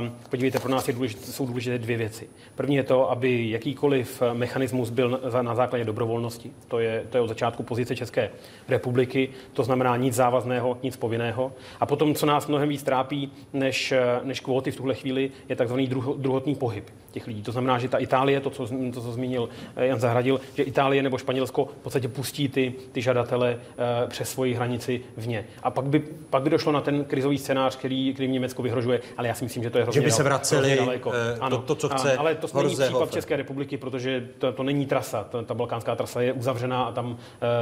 Um, 0.00 0.12
podívejte, 0.30 0.58
pro 0.58 0.70
nás 0.70 0.88
je 0.88 0.94
důležité, 0.94 1.26
jsou 1.26 1.46
důležité 1.46 1.78
dvě 1.78 1.96
věci. 1.96 2.28
První 2.54 2.76
je 2.76 2.82
to, 2.82 3.10
aby 3.10 3.50
jakýkoliv 3.50 4.22
mechanismus 4.32 4.90
byl 4.90 5.20
na, 5.32 5.42
na 5.42 5.54
základě 5.54 5.84
dobrovolnosti. 5.84 6.50
To 6.68 6.78
je, 6.78 7.04
to 7.10 7.16
je 7.16 7.20
od 7.20 7.28
začátku 7.28 7.62
pozice 7.62 7.96
České 7.96 8.30
republiky, 8.68 9.28
to 9.52 9.64
znamená 9.64 9.96
nic 9.96 10.14
závazného, 10.14 10.78
nic 10.82 10.96
povinného. 10.96 11.52
A 11.80 11.86
potom, 11.86 12.14
co 12.14 12.26
nás 12.26 12.46
mnohem 12.46 12.68
víc 12.68 12.82
trápí 12.82 13.32
než, 13.52 13.94
než 14.22 14.40
kvóty 14.40 14.70
v 14.70 14.76
tuhle 14.76 14.94
chvíli, 14.94 15.30
je 15.48 15.56
takzvaný 15.56 15.86
druho, 15.86 16.14
druhotný 16.14 16.54
pohyb 16.54 16.84
těch 17.12 17.26
lidí. 17.26 17.42
To 17.42 17.52
znamená, 17.52 17.78
že 17.78 17.88
ta 17.88 17.98
Itálie, 17.98 18.40
to, 18.40 18.50
co, 18.50 18.66
to, 18.94 19.00
co 19.00 19.12
zmínil 19.12 19.48
Jan 19.76 20.00
Zahradil, 20.00 20.40
že 20.54 20.62
Itálie 20.62 21.02
nebo 21.02 21.18
Španělsko 21.18 21.64
v 21.64 21.82
podstatě 21.82 22.08
pustí 22.08 22.48
ty, 22.48 22.74
ty 22.92 23.02
žadatele 23.02 23.54
uh, 23.54 24.08
přes 24.08 24.30
svoji 24.30 24.54
hranici 24.54 25.00
vně. 25.16 25.46
A 25.62 25.70
pak 25.70 25.84
by, 25.84 25.98
pak 26.30 26.42
by 26.42 26.50
došlo 26.50 26.72
na 26.72 26.80
ten 26.80 27.04
krizový 27.04 27.38
scénář, 27.38 27.76
který, 27.76 28.14
který 28.14 28.28
Německo 28.28 28.62
vyhrožuje, 28.62 29.00
ale 29.16 29.28
já 29.28 29.34
si 29.34 29.44
myslím, 29.44 29.62
že 29.62 29.70
to 29.70 29.78
je 29.78 29.84
hrozně 29.84 30.00
Že 30.00 30.04
by 30.04 30.10
se 30.10 30.22
vraceli 30.22 30.76
daleko. 30.76 31.08
uh, 31.08 31.14
ano, 31.40 31.56
to, 31.56 31.62
to, 31.62 31.74
co 31.74 31.88
chce 31.88 32.16
Ale 32.16 32.34
to 32.34 32.62
není 32.62 32.74
případ 32.74 32.92
Horze 32.92 33.12
České 33.12 33.36
republiky, 33.36 33.76
protože 33.76 34.28
to, 34.38 34.52
to 34.52 34.62
není 34.62 34.86
trasa. 34.86 35.24
Ta, 35.24 35.42
ta 35.42 35.54
balkánská 35.54 35.96
trasa 35.96 36.20
je 36.20 36.32
uzavřená 36.32 36.84
a 36.84 36.92
tam, 36.92 37.16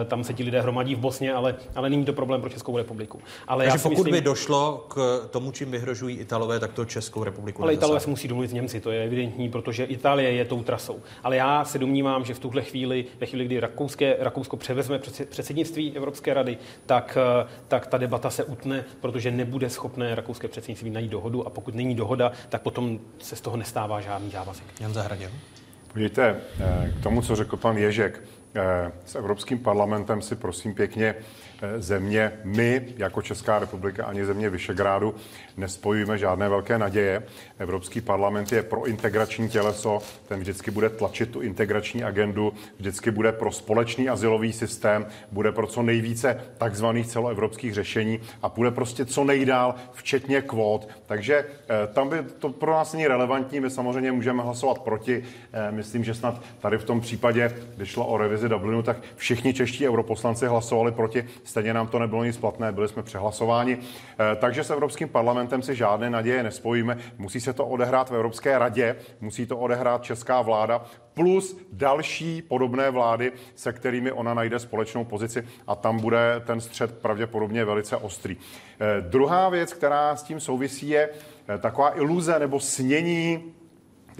tam 0.07 0.25
se 0.25 0.35
ti 0.35 0.43
lidé 0.43 0.61
hromadí 0.61 0.95
v 0.95 0.99
Bosně, 0.99 1.35
ale, 1.35 1.55
ale 1.75 1.91
není 1.91 2.05
to 2.05 2.13
problém 2.13 2.41
pro 2.41 2.51
Českou 2.51 2.77
republiku. 2.77 3.21
Ale 3.49 3.65
Takže 3.65 3.79
já 3.79 3.83
pokud 3.83 3.97
myslím, 3.97 4.13
by 4.13 4.21
došlo 4.21 4.87
k 4.89 5.29
tomu, 5.31 5.53
čím 5.53 5.71
vyhrožují 5.71 6.17
Italové, 6.17 6.61
tak 6.61 6.73
to 6.73 6.85
Českou 6.85 7.25
republiku 7.25 7.63
ale. 7.63 7.75
Italové 7.75 8.01
se 8.01 8.11
musí 8.11 8.29
domluvit 8.29 8.49
s 8.49 8.53
Němci, 8.53 8.81
to 8.81 8.91
je 8.91 9.05
evidentní, 9.05 9.40
protože 9.49 9.85
Itálie 9.85 10.33
je 10.33 10.45
tou 10.45 10.63
trasou. 10.63 11.01
Ale 11.23 11.37
já 11.37 11.65
se 11.65 11.79
domnívám, 11.79 12.25
že 12.25 12.35
v 12.35 12.39
tuhle 12.39 12.63
chvíli, 12.63 13.05
ve 13.21 13.27
chvíli, 13.27 13.45
kdy 13.45 13.61
Rakouské, 13.61 14.17
Rakousko 14.19 14.57
převezme 14.57 14.99
před- 14.99 15.29
předsednictví 15.29 15.97
Evropské 15.97 16.35
rady, 16.35 16.59
tak, 16.87 17.19
eh, 17.43 17.47
tak 17.69 17.87
ta 17.87 17.99
debata 17.99 18.31
se 18.31 18.45
utne, 18.45 18.85
protože 19.01 19.31
nebude 19.31 19.71
schopné 19.71 20.15
rakouské 20.15 20.49
předsednictví 20.49 20.91
najít 20.91 21.11
dohodu 21.11 21.47
a 21.47 21.51
pokud 21.51 21.75
není 21.75 21.95
dohoda, 21.95 22.33
tak 22.49 22.63
potom 22.63 22.99
se 23.19 23.37
z 23.37 23.41
toho 23.41 23.57
nestává 23.57 24.01
žádný 24.01 24.31
závazek. 24.31 24.65
Jan 24.81 24.95
Zahradil. 24.95 25.31
Podívejte, 25.93 26.37
eh, 26.61 26.93
k 27.01 27.03
tomu, 27.03 27.23
co 27.23 27.37
řekl 27.37 27.57
pan 27.57 27.77
Ježek, 27.79 28.23
eh, 28.55 28.93
s 29.07 29.15
Evropským 29.15 29.59
parlamentem 29.59 30.23
si 30.23 30.37
prosím 30.37 30.75
pěkně 30.75 31.15
země, 31.79 32.33
my 32.45 32.83
jako 32.97 33.23
Česká 33.23 33.59
republika 33.59 34.05
ani 34.05 34.25
země 34.25 34.51
Vyšegrádu 34.51 35.15
nespojujeme 35.57 36.19
žádné 36.19 36.49
velké 36.49 36.79
naděje. 36.79 37.23
Evropský 37.59 38.01
parlament 38.01 38.53
je 38.53 38.63
pro 38.63 38.85
integrační 38.87 39.49
těleso, 39.49 39.99
ten 40.29 40.41
vždycky 40.41 40.71
bude 40.71 40.89
tlačit 40.89 41.31
tu 41.31 41.41
integrační 41.41 42.05
agendu, 42.05 42.53
vždycky 42.79 43.11
bude 43.11 43.33
pro 43.33 43.53
společný 43.53 44.09
asilový 44.09 44.53
systém, 44.53 45.07
bude 45.33 45.53
pro 45.53 45.67
co 45.67 45.83
nejvíce 45.83 46.41
takzvaných 46.59 47.07
celoevropských 47.07 47.75
řešení 47.75 48.21
a 48.43 48.49
bude 48.49 48.71
prostě 48.71 49.05
co 49.05 49.25
nejdál, 49.25 49.75
včetně 49.93 50.43
kvót. 50.43 50.89
Takže 51.07 51.35
eh, 51.35 51.87
tam 51.93 52.09
by 52.09 52.17
to 52.39 52.49
pro 52.49 52.73
nás 52.73 52.93
není 52.93 53.07
relevantní, 53.07 53.61
my 53.61 53.71
samozřejmě 53.71 54.13
můžeme 54.13 54.43
hlasovat 54.43 54.79
proti. 54.79 55.25
Eh, 55.53 55.73
Myslím, 55.73 56.05
že 56.05 56.15
snad 56.15 56.43
tady 56.61 56.79
v 56.79 56.85
tom 56.85 57.01
případě, 57.01 57.53
když 57.77 57.89
šlo 57.89 58.07
o 58.07 58.17
revizi 58.19 58.49
Dublinu, 58.49 58.83
tak 58.83 58.97
všichni 59.17 59.55
čeští 59.55 59.89
europoslanci 59.89 60.47
hlasovali 60.47 60.93
proti, 60.93 61.25
stejně 61.51 61.75
nám 61.75 61.89
to 61.89 61.99
nebylo 61.99 62.25
nic 62.25 62.37
platné, 62.37 62.73
byli 62.73 62.89
jsme 62.89 63.03
přehlasováni. 63.03 63.79
Eh, 63.79 64.37
Takže 64.37 64.65
s 64.65 64.71
Evropským 64.71 65.09
parlamentem 65.09 65.63
si 65.63 65.75
žádné 65.75 66.11
naděje 66.11 66.43
nespojíme. 66.43 66.99
Musí 67.19 67.41
se 67.41 67.53
to 67.53 67.67
odehrát 67.67 68.11
v 68.11 68.15
Evropské 68.15 68.59
radě, 68.59 68.97
musí 69.21 69.47
to 69.47 69.59
odehrát 69.59 70.03
česká 70.03 70.43
vláda, 70.43 70.85
plus 71.15 71.59
další 71.73 72.43
podobné 72.43 72.91
vlády, 72.91 73.33
se 73.55 73.73
kterými 73.73 74.13
ona 74.13 74.35
najde 74.35 74.59
společnou 74.59 75.05
pozici 75.05 75.47
a 75.67 75.75
tam 75.75 76.01
bude 76.01 76.43
ten 76.47 76.61
střed 76.61 76.99
pravděpodobně 76.99 77.65
velice 77.65 77.97
ostrý. 77.97 78.37
Eh, 78.37 79.01
Druhá 79.01 79.49
věc, 79.49 79.73
která 79.73 80.17
s 80.17 80.23
tím 80.23 80.41
souvisí, 80.41 80.89
je 80.89 81.09
eh, 81.49 81.59
taková 81.59 81.97
iluze 81.97 82.39
nebo 82.39 82.61
snění 82.61 83.55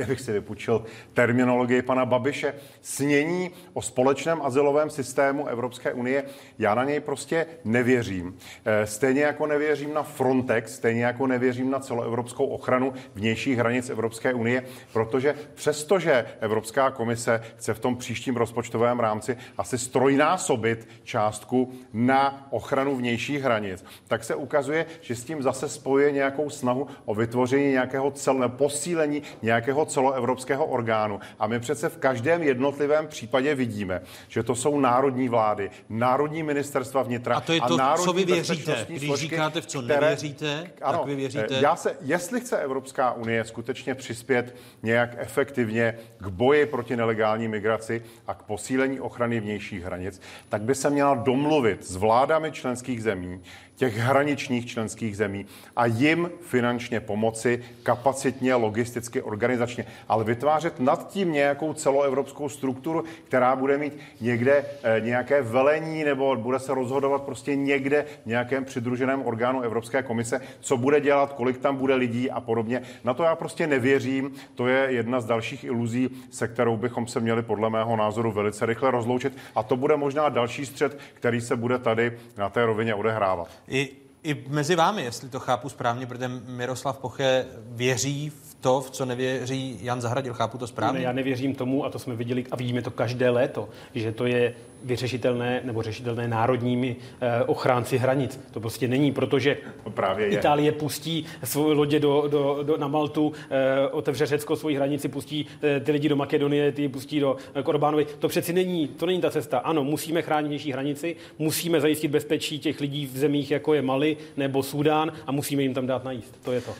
kdybych 0.01 0.21
si 0.21 0.33
vypučil 0.33 0.85
terminologii 1.15 1.83
pana 1.83 2.07
Babiše, 2.07 2.55
snění 2.83 3.51
o 3.73 3.83
společném 3.83 4.43
asilovém 4.43 4.91
systému 4.91 5.47
Evropské 5.47 5.93
unie, 5.93 6.25
já 6.59 6.75
na 6.75 6.85
něj 6.85 7.01
prostě 7.01 7.47
nevěřím. 7.65 8.39
Eh, 8.65 8.87
stejně 8.87 9.23
jako 9.23 9.47
nevěřím 9.47 9.95
na 9.95 10.03
Frontex, 10.03 10.75
stejně 10.75 11.05
jako 11.05 11.27
nevěřím 11.27 11.71
na 11.71 11.81
celoevropskou 11.81 12.47
ochranu 12.47 12.93
vnějších 13.15 13.59
hranic 13.59 13.91
Evropské 13.91 14.35
unie, 14.35 14.65
protože 14.93 15.35
přestože 15.55 16.27
Evropská 16.41 16.91
komise 16.91 17.43
chce 17.57 17.75
v 17.75 17.79
tom 17.79 17.97
příštím 17.97 18.37
rozpočtovém 18.37 19.01
rámci 19.01 19.37
asi 19.59 19.79
strojnásobit 19.79 20.89
částku 21.05 21.73
na 21.93 22.47
ochranu 22.51 22.97
vnějších 22.97 23.43
hranic, 23.43 23.85
tak 24.09 24.25
se 24.25 24.35
ukazuje, 24.35 24.87
že 25.01 25.17
s 25.17 25.25
tím 25.25 25.43
zase 25.43 25.69
spojuje 25.69 26.13
nějakou 26.13 26.51
snahu 26.51 26.87
o 27.05 27.15
vytvoření 27.15 27.71
nějakého 27.71 28.11
cel, 28.11 28.49
posílení 28.49 29.23
nějakého 29.43 29.87
celoevropského 29.91 30.67
orgánu. 30.67 31.21
A 31.39 31.47
my 31.47 31.61
přece 31.61 31.89
v 31.89 31.97
každém 31.97 32.43
jednotlivém 32.43 33.07
případě 33.07 33.55
vidíme, 33.55 34.03
že 34.29 34.43
to 34.43 34.55
jsou 34.55 34.81
národní 34.81 35.29
vlády, 35.29 35.71
národní 35.89 36.43
ministerstva 36.43 37.03
vnitra 37.03 37.37
a 37.37 37.41
to 37.41 37.53
je 37.53 37.61
to, 37.61 37.77
národní 37.77 38.05
co 38.05 38.13
vy 38.13 38.25
věříte. 38.25 38.87
Když 38.89 39.07
složky, 39.07 39.27
říkáte, 39.29 39.61
v 39.61 39.67
co 39.67 39.83
které, 39.83 40.01
nevěříte, 40.01 40.71
ano, 40.83 40.99
tak 40.99 41.07
vy 41.07 41.15
věříte. 41.15 41.47
Já 41.61 41.77
se, 41.77 41.97
jestli 42.01 42.41
chce 42.41 42.59
Evropská 42.59 43.13
unie 43.13 43.45
skutečně 43.45 43.95
přispět 43.95 44.57
nějak 44.83 45.11
efektivně 45.19 45.99
k 46.19 46.27
boji 46.27 46.67
proti 46.67 46.97
nelegální 46.97 47.49
migraci 47.49 48.03
a 48.27 48.35
k 48.35 48.43
posílení 48.43 49.01
ochrany 49.01 49.41
vnějších 49.41 49.85
hranic, 49.85 50.21
tak 50.49 50.63
by 50.63 50.75
se 50.75 50.91
měla 50.91 51.15
domluvit 51.15 51.85
s 51.85 51.97
vládami 51.97 52.53
členských 52.53 53.03
zemí, 53.03 53.43
těch 53.81 53.97
hraničních 53.97 54.67
členských 54.67 55.17
zemí 55.17 55.47
a 55.77 55.87
jim 55.87 56.31
finančně 56.41 57.01
pomoci 57.01 57.65
kapacitně, 57.83 58.55
logisticky, 58.55 59.23
organizačně, 59.23 59.85
ale 60.09 60.25
vytvářet 60.25 60.81
nad 60.81 61.09
tím 61.09 61.33
nějakou 61.33 61.73
celoevropskou 61.73 62.49
strukturu, 62.49 63.05
která 63.25 63.57
bude 63.57 63.79
mít 63.79 63.99
někde 64.21 64.65
eh, 64.83 65.01
nějaké 65.01 65.43
velení 65.43 66.05
nebo 66.05 66.37
bude 66.37 66.59
se 66.59 66.75
rozhodovat 66.75 67.23
prostě 67.23 67.57
někde 67.57 68.05
v 68.23 68.27
nějakém 68.27 68.65
přidruženém 68.65 69.27
orgánu 69.27 69.61
Evropské 69.61 70.03
komise, 70.03 70.41
co 70.61 70.77
bude 70.77 71.01
dělat, 71.01 71.33
kolik 71.33 71.59
tam 71.59 71.77
bude 71.77 71.95
lidí 71.95 72.31
a 72.31 72.41
podobně. 72.41 72.83
Na 73.05 73.15
to 73.15 73.23
já 73.23 73.37
prostě 73.37 73.67
nevěřím. 73.67 74.33
To 74.55 74.69
je 74.69 74.93
jedna 74.93 75.21
z 75.21 75.25
dalších 75.25 75.65
iluzí, 75.65 76.11
se 76.31 76.49
kterou 76.49 76.77
bychom 76.77 77.07
se 77.07 77.21
měli 77.21 77.43
podle 77.43 77.71
mého 77.71 77.97
názoru 77.97 78.33
velice 78.33 78.67
rychle 78.67 78.91
rozloučit. 78.91 79.37
A 79.55 79.63
to 79.63 79.77
bude 79.77 79.97
možná 79.97 80.29
další 80.29 80.67
střed, 80.67 80.99
který 81.15 81.41
se 81.41 81.57
bude 81.57 81.79
tady 81.79 82.19
na 82.37 82.49
té 82.49 82.67
rovině 82.67 82.95
odehrávat. 82.95 83.49
I, 83.71 83.89
I 84.23 84.45
mezi 84.49 84.77
vámi, 84.77 85.03
jestli 85.03 85.29
to 85.29 85.41
chápu 85.41 85.69
správně, 85.69 86.07
protože 86.07 86.29
Miroslav 86.29 86.99
Poche 86.99 87.47
věří 87.65 88.31
v 88.31 88.55
to, 88.61 88.81
v 88.81 88.91
co 88.91 89.05
nevěří 89.05 89.79
Jan 89.83 90.01
Zahradil. 90.01 90.35
Chápu 90.35 90.59
to 90.59 90.67
správně? 90.67 90.99
Ne, 90.99 91.05
já 91.05 91.13
nevěřím 91.13 91.55
tomu, 91.55 91.85
a 91.85 91.91
to 91.91 91.99
jsme 91.99 92.17
viděli 92.17 92.45
a 92.51 92.57
vidíme 92.57 92.83
to 92.83 92.91
každé 92.91 93.31
léto, 93.31 93.69
že 93.95 94.13
to 94.13 94.27
je 94.27 94.55
vyřešitelné 94.85 95.61
nebo 95.65 95.83
řešitelné 95.83 96.29
národními 96.29 96.97
eh, 97.21 97.43
ochránci 97.45 97.99
hranic. 97.99 98.41
To 98.51 98.61
prostě 98.61 98.89
není, 98.89 99.13
protože 99.13 99.57
no 99.87 99.91
právě 99.91 100.27
je. 100.27 100.33
Itálie 100.33 100.73
pustí 100.73 101.27
svou 101.45 101.73
lodě 101.73 102.01
do, 102.01 102.25
do, 102.29 102.59
do, 102.63 102.77
na 102.77 102.89
Maltu, 102.89 103.33
eh, 103.51 103.89
otevře 103.89 104.27
Řecko 104.27 104.57
svoji 104.57 104.77
hranici, 104.77 105.09
pustí 105.09 105.47
eh, 105.63 105.81
ty 105.81 105.93
lidi 105.93 106.09
do 106.09 106.17
Makedonie, 106.17 106.73
ty 106.73 106.89
pustí 106.89 107.21
do 107.21 107.37
Korbánovi. 107.63 108.07
To 108.19 108.29
přeci 108.29 108.53
není, 108.53 108.89
to 108.89 109.07
není 109.07 109.21
ta 109.21 109.31
cesta. 109.31 109.59
Ano, 109.59 109.85
musíme 109.85 110.23
chránit 110.23 110.49
vnější 110.49 110.73
hranici, 110.73 111.17
musíme 111.39 111.81
zajistit 111.81 112.09
bezpečí 112.09 112.59
těch 112.59 112.81
lidí 112.81 113.07
v 113.07 113.19
zemích, 113.19 113.51
jako 113.51 113.75
je 113.75 113.83
Mali 113.83 114.17
nebo 114.37 114.63
Súdán 114.63 115.13
a 115.27 115.33
musíme 115.33 115.63
jim 115.63 115.75
tam 115.75 115.87
dát 115.87 116.05
najíst. 116.05 116.39
To 116.43 116.53
je 116.53 116.61
to. 116.61 116.71
Uh, 116.71 116.77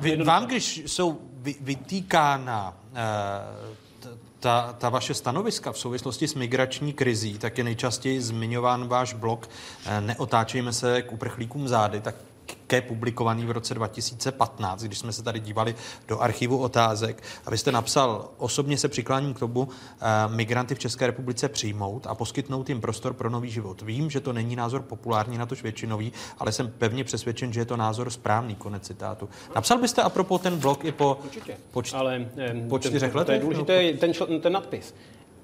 vy, 0.00 0.16
vám, 0.16 0.46
když 0.46 0.82
jsou 0.86 1.18
vy, 1.34 1.54
vytýkána 1.60 2.76
uh, 2.92 3.83
ta, 4.44 4.74
ta 4.78 4.88
vaše 4.88 5.14
stanoviska 5.14 5.72
v 5.72 5.78
souvislosti 5.78 6.28
s 6.28 6.34
migrační 6.34 6.92
krizí, 6.92 7.38
tak 7.38 7.58
je 7.58 7.64
nejčastěji 7.64 8.20
zmiňován 8.20 8.88
váš 8.88 9.12
blog 9.12 9.48
Neotáčejme 10.00 10.72
se 10.72 11.02
k 11.02 11.12
uprchlíkům 11.12 11.68
zády, 11.68 12.00
tak 12.00 12.14
také 12.46 12.80
publikovaný 12.80 13.46
v 13.46 13.50
roce 13.50 13.74
2015, 13.74 14.82
když 14.82 14.98
jsme 14.98 15.12
se 15.12 15.22
tady 15.22 15.40
dívali 15.40 15.74
do 16.08 16.20
archivu 16.20 16.58
otázek. 16.58 17.22
A 17.46 17.50
vy 17.50 17.58
jste 17.58 17.72
napsal, 17.72 18.28
osobně 18.38 18.78
se 18.78 18.88
přikláním 18.88 19.34
k 19.34 19.38
tomu, 19.38 19.68
eh, 19.68 20.04
migranty 20.28 20.74
v 20.74 20.78
České 20.78 21.06
republice 21.06 21.48
přijmout 21.48 22.06
a 22.06 22.14
poskytnout 22.14 22.68
jim 22.68 22.80
prostor 22.80 23.12
pro 23.12 23.30
nový 23.30 23.50
život. 23.50 23.82
Vím, 23.82 24.10
že 24.10 24.20
to 24.20 24.32
není 24.32 24.56
názor 24.56 24.82
populární, 24.82 25.38
na 25.38 25.46
tož 25.46 25.62
většinový, 25.62 26.12
ale 26.38 26.52
jsem 26.52 26.72
pevně 26.78 27.04
přesvědčen, 27.04 27.52
že 27.52 27.60
je 27.60 27.64
to 27.64 27.76
názor 27.76 28.10
správný, 28.10 28.54
konec 28.54 28.86
citátu. 28.86 29.28
Napsal 29.54 29.78
byste 29.78 30.02
a 30.02 30.08
propos 30.08 30.40
ten 30.40 30.56
blog 30.58 30.84
i 30.84 30.92
po, 30.92 31.18
Určitě. 31.24 31.56
po, 31.70 31.82
čty, 31.82 31.96
ale, 31.96 32.26
po 32.68 32.78
čtyřech 32.78 33.14
letech? 33.14 33.26
To 33.26 33.32
je 33.32 33.40
důležité, 33.40 33.92
ten, 33.92 34.10
čl- 34.10 34.40
ten 34.40 34.52
nadpis. 34.52 34.94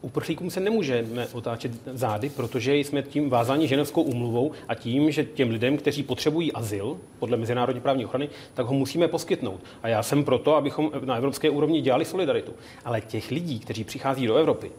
Uprchlíkům 0.02 0.50
se 0.50 0.60
nemůžeme 0.60 1.26
otáčet 1.32 1.72
zády, 1.92 2.30
protože 2.30 2.76
jsme 2.76 3.02
tím 3.02 3.30
vázáni 3.30 3.68
ženevskou 3.68 4.02
umluvou 4.02 4.52
a 4.68 4.74
tím, 4.74 5.10
že 5.10 5.24
těm 5.24 5.50
lidem, 5.50 5.76
kteří 5.76 6.02
potřebují 6.02 6.52
azyl 6.52 6.96
podle 7.18 7.36
mezinárodní 7.36 7.80
právní 7.80 8.04
ochrany, 8.04 8.28
tak 8.54 8.66
ho 8.66 8.74
musíme 8.74 9.08
poskytnout. 9.08 9.60
A 9.82 9.88
já 9.88 10.02
jsem 10.02 10.24
proto, 10.24 10.56
abychom 10.56 10.90
na 11.04 11.16
evropské 11.16 11.50
úrovni 11.50 11.80
dělali 11.80 12.04
solidaritu. 12.04 12.52
Ale 12.84 13.00
těch 13.00 13.30
lidí, 13.30 13.58
kteří 13.58 13.84
přichází 13.84 14.26
do 14.26 14.36
Evropy, 14.36 14.70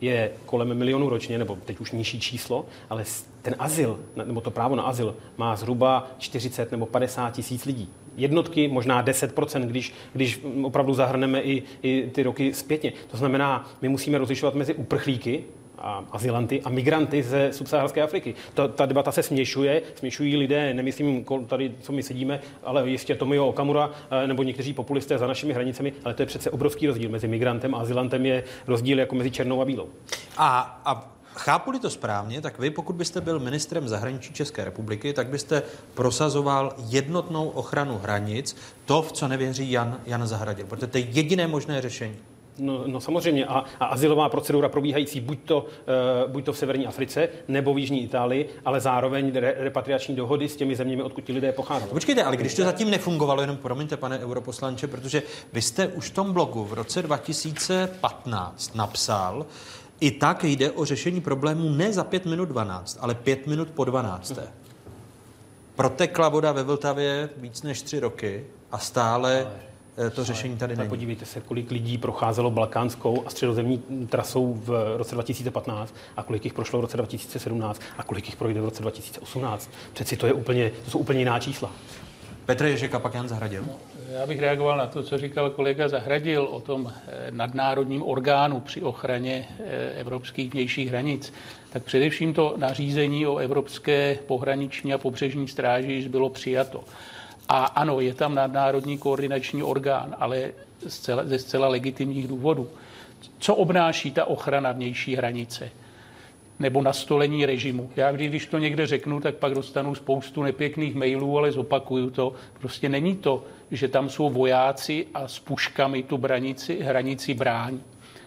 je 0.00 0.32
kolem 0.46 0.74
milionu 0.74 1.08
ročně, 1.08 1.38
nebo 1.38 1.58
teď 1.64 1.80
už 1.80 1.92
nižší 1.92 2.20
číslo, 2.20 2.66
ale 2.90 3.04
ten 3.42 3.54
azyl, 3.58 4.00
nebo 4.24 4.40
to 4.40 4.50
právo 4.50 4.76
na 4.76 4.82
azyl 4.82 5.16
má 5.36 5.56
zhruba 5.56 6.10
40 6.18 6.70
nebo 6.70 6.86
50 6.86 7.30
tisíc 7.30 7.64
lidí 7.64 7.88
jednotky, 8.16 8.68
možná 8.68 9.04
10%, 9.04 9.66
když, 9.66 9.94
když 10.12 10.40
opravdu 10.62 10.94
zahrneme 10.94 11.40
i, 11.42 11.62
i 11.82 12.10
ty 12.14 12.22
roky 12.22 12.54
zpětně. 12.54 12.92
To 13.10 13.16
znamená, 13.16 13.70
my 13.82 13.88
musíme 13.88 14.18
rozlišovat 14.18 14.54
mezi 14.54 14.74
uprchlíky, 14.74 15.44
a 15.78 16.04
azylanty 16.12 16.62
a 16.62 16.68
migranty 16.68 17.22
ze 17.22 17.52
subsaharské 17.52 18.02
Afriky. 18.02 18.34
Ta, 18.54 18.68
ta 18.68 18.86
debata 18.86 19.12
se 19.12 19.22
směšuje, 19.22 19.82
směšují 19.94 20.36
lidé, 20.36 20.74
nemyslím 20.74 21.24
tady, 21.46 21.72
co 21.80 21.92
my 21.92 22.02
sedíme, 22.02 22.40
ale 22.64 22.90
jistě 22.90 23.14
Tomio 23.14 23.46
Okamura 23.46 23.90
eh, 24.10 24.26
nebo 24.26 24.42
někteří 24.42 24.72
populisté 24.72 25.18
za 25.18 25.26
našimi 25.26 25.52
hranicemi, 25.52 25.92
ale 26.04 26.14
to 26.14 26.22
je 26.22 26.26
přece 26.26 26.50
obrovský 26.50 26.86
rozdíl. 26.86 27.10
Mezi 27.10 27.28
migrantem 27.28 27.74
a 27.74 27.78
azylantem 27.78 28.26
je 28.26 28.44
rozdíl 28.66 28.98
jako 28.98 29.14
mezi 29.14 29.30
černou 29.30 29.62
a 29.62 29.64
bílou. 29.64 29.88
A, 30.36 30.80
a 30.84 31.15
chápu-li 31.38 31.80
to 31.80 31.90
správně, 31.90 32.40
tak 32.40 32.58
vy, 32.58 32.70
pokud 32.70 32.96
byste 32.96 33.20
byl 33.20 33.40
ministrem 33.40 33.88
zahraničí 33.88 34.32
České 34.32 34.64
republiky, 34.64 35.12
tak 35.12 35.26
byste 35.26 35.62
prosazoval 35.94 36.74
jednotnou 36.88 37.48
ochranu 37.48 37.98
hranic, 37.98 38.56
to, 38.84 39.02
v 39.02 39.12
co 39.12 39.28
nevěří 39.28 39.70
Jan, 39.70 40.00
Jan 40.06 40.26
Zahradil, 40.26 40.66
protože 40.66 40.86
to 40.86 40.98
je 40.98 41.04
jediné 41.04 41.46
možné 41.46 41.82
řešení. 41.82 42.16
No, 42.58 42.82
no 42.86 43.00
samozřejmě. 43.00 43.46
A, 43.46 43.64
a 43.80 43.86
azylová 43.86 44.28
procedura 44.28 44.68
probíhající 44.68 45.20
buď 45.20 45.38
to, 45.44 45.58
uh, 46.24 46.32
buď 46.32 46.44
to 46.44 46.52
v 46.52 46.58
severní 46.58 46.86
Africe 46.86 47.28
nebo 47.48 47.74
v 47.74 47.78
jižní 47.78 48.04
Itálii, 48.04 48.48
ale 48.64 48.80
zároveň 48.80 49.32
re, 49.34 49.54
repatriační 49.58 50.16
dohody 50.16 50.48
s 50.48 50.56
těmi 50.56 50.76
zeměmi, 50.76 51.02
odkud 51.02 51.24
ti 51.24 51.32
lidé 51.32 51.52
pochází. 51.52 51.86
Počkejte, 51.86 52.22
ale 52.22 52.36
když 52.36 52.54
to 52.54 52.64
zatím 52.64 52.90
nefungovalo, 52.90 53.40
jenom 53.40 53.56
promiňte, 53.56 53.96
pane 53.96 54.18
europoslanče, 54.18 54.86
protože 54.86 55.22
vy 55.52 55.62
jste 55.62 55.88
už 55.88 56.10
v 56.10 56.14
tom 56.14 56.32
blogu 56.32 56.64
v 56.64 56.72
roce 56.72 57.02
2015 57.02 58.74
napsal, 58.74 59.46
i 60.00 60.10
tak 60.10 60.44
jde 60.44 60.70
o 60.70 60.84
řešení 60.84 61.20
problémů 61.20 61.70
ne 61.70 61.92
za 61.92 62.04
5 62.04 62.26
minut 62.26 62.44
12, 62.44 62.98
ale 63.00 63.14
5 63.14 63.46
minut 63.46 63.68
po 63.68 63.84
12. 63.84 64.38
Protekla 65.76 66.28
voda 66.28 66.52
ve 66.52 66.62
Vltavě 66.62 67.28
víc 67.36 67.62
než 67.62 67.82
3 67.82 68.00
roky 68.00 68.46
a 68.72 68.78
stále 68.78 69.46
ale, 69.96 70.10
to 70.10 70.24
řešení 70.24 70.56
tady 70.56 70.76
není. 70.76 70.88
Podívejte 70.88 71.26
se, 71.26 71.40
kolik 71.40 71.70
lidí 71.70 71.98
procházelo 71.98 72.50
balkánskou 72.50 73.26
a 73.26 73.30
středozemní 73.30 73.78
trasou 74.08 74.54
v 74.54 74.96
roce 74.96 75.14
2015 75.14 75.94
a 76.16 76.22
kolik 76.22 76.44
jich 76.44 76.54
prošlo 76.54 76.78
v 76.78 76.82
roce 76.82 76.96
2017 76.96 77.82
a 77.98 78.02
kolik 78.02 78.26
jich 78.26 78.36
projde 78.36 78.60
v 78.60 78.64
roce 78.64 78.82
2018. 78.82 79.70
Přeci 79.92 80.16
to, 80.16 80.26
je 80.26 80.32
úplně, 80.32 80.72
to 80.84 80.90
jsou 80.90 80.98
úplně 80.98 81.18
jiná 81.18 81.38
čísla. 81.38 81.72
Petr 82.46 82.64
Ježek 82.64 82.94
a 82.94 82.98
pak 82.98 83.14
Jan 83.14 83.28
Zahradil. 83.28 83.64
Já 84.08 84.26
bych 84.26 84.40
reagoval 84.40 84.78
na 84.78 84.86
to, 84.86 85.02
co 85.02 85.18
říkal 85.18 85.50
kolega 85.50 85.88
Zahradil 85.88 86.42
o 86.42 86.60
tom 86.60 86.92
eh, 87.08 87.30
nadnárodním 87.30 88.02
orgánu 88.02 88.60
při 88.60 88.82
ochraně 88.82 89.48
eh, 89.60 89.90
evropských 90.00 90.52
vnějších 90.52 90.88
hranic. 90.88 91.32
Tak 91.72 91.82
především 91.82 92.34
to 92.34 92.54
nařízení 92.56 93.26
o 93.26 93.36
Evropské 93.36 94.18
pohraniční 94.26 94.94
a 94.94 94.98
pobřežní 94.98 95.48
stráži 95.48 95.92
již 95.92 96.06
bylo 96.08 96.30
přijato. 96.30 96.84
A 97.48 97.64
ano, 97.64 98.00
je 98.00 98.14
tam 98.14 98.34
nadnárodní 98.34 98.98
koordinační 98.98 99.62
orgán, 99.62 100.16
ale 100.18 100.52
zcela, 100.86 101.24
ze 101.24 101.38
zcela 101.38 101.68
legitimních 101.68 102.28
důvodů. 102.28 102.68
Co 103.38 103.54
obnáší 103.54 104.10
ta 104.10 104.24
ochrana 104.24 104.72
vnější 104.72 105.16
hranice? 105.16 105.70
Nebo 106.58 106.82
nastolení 106.82 107.46
režimu. 107.46 107.90
Já 107.96 108.10
vždy, 108.10 108.28
když 108.28 108.46
to 108.46 108.58
někde 108.58 108.86
řeknu, 108.86 109.20
tak 109.20 109.34
pak 109.34 109.54
dostanu 109.54 109.94
spoustu 109.94 110.42
nepěkných 110.42 110.94
mailů, 110.94 111.38
ale 111.38 111.52
zopakuju 111.52 112.10
to. 112.10 112.32
Prostě 112.60 112.88
není 112.88 113.16
to, 113.16 113.44
že 113.70 113.88
tam 113.88 114.08
jsou 114.08 114.30
vojáci 114.30 115.06
a 115.14 115.28
s 115.28 115.38
puškami 115.38 116.02
tu 116.02 116.18
branici, 116.18 116.78
hranici 116.82 117.34
brání. 117.34 117.82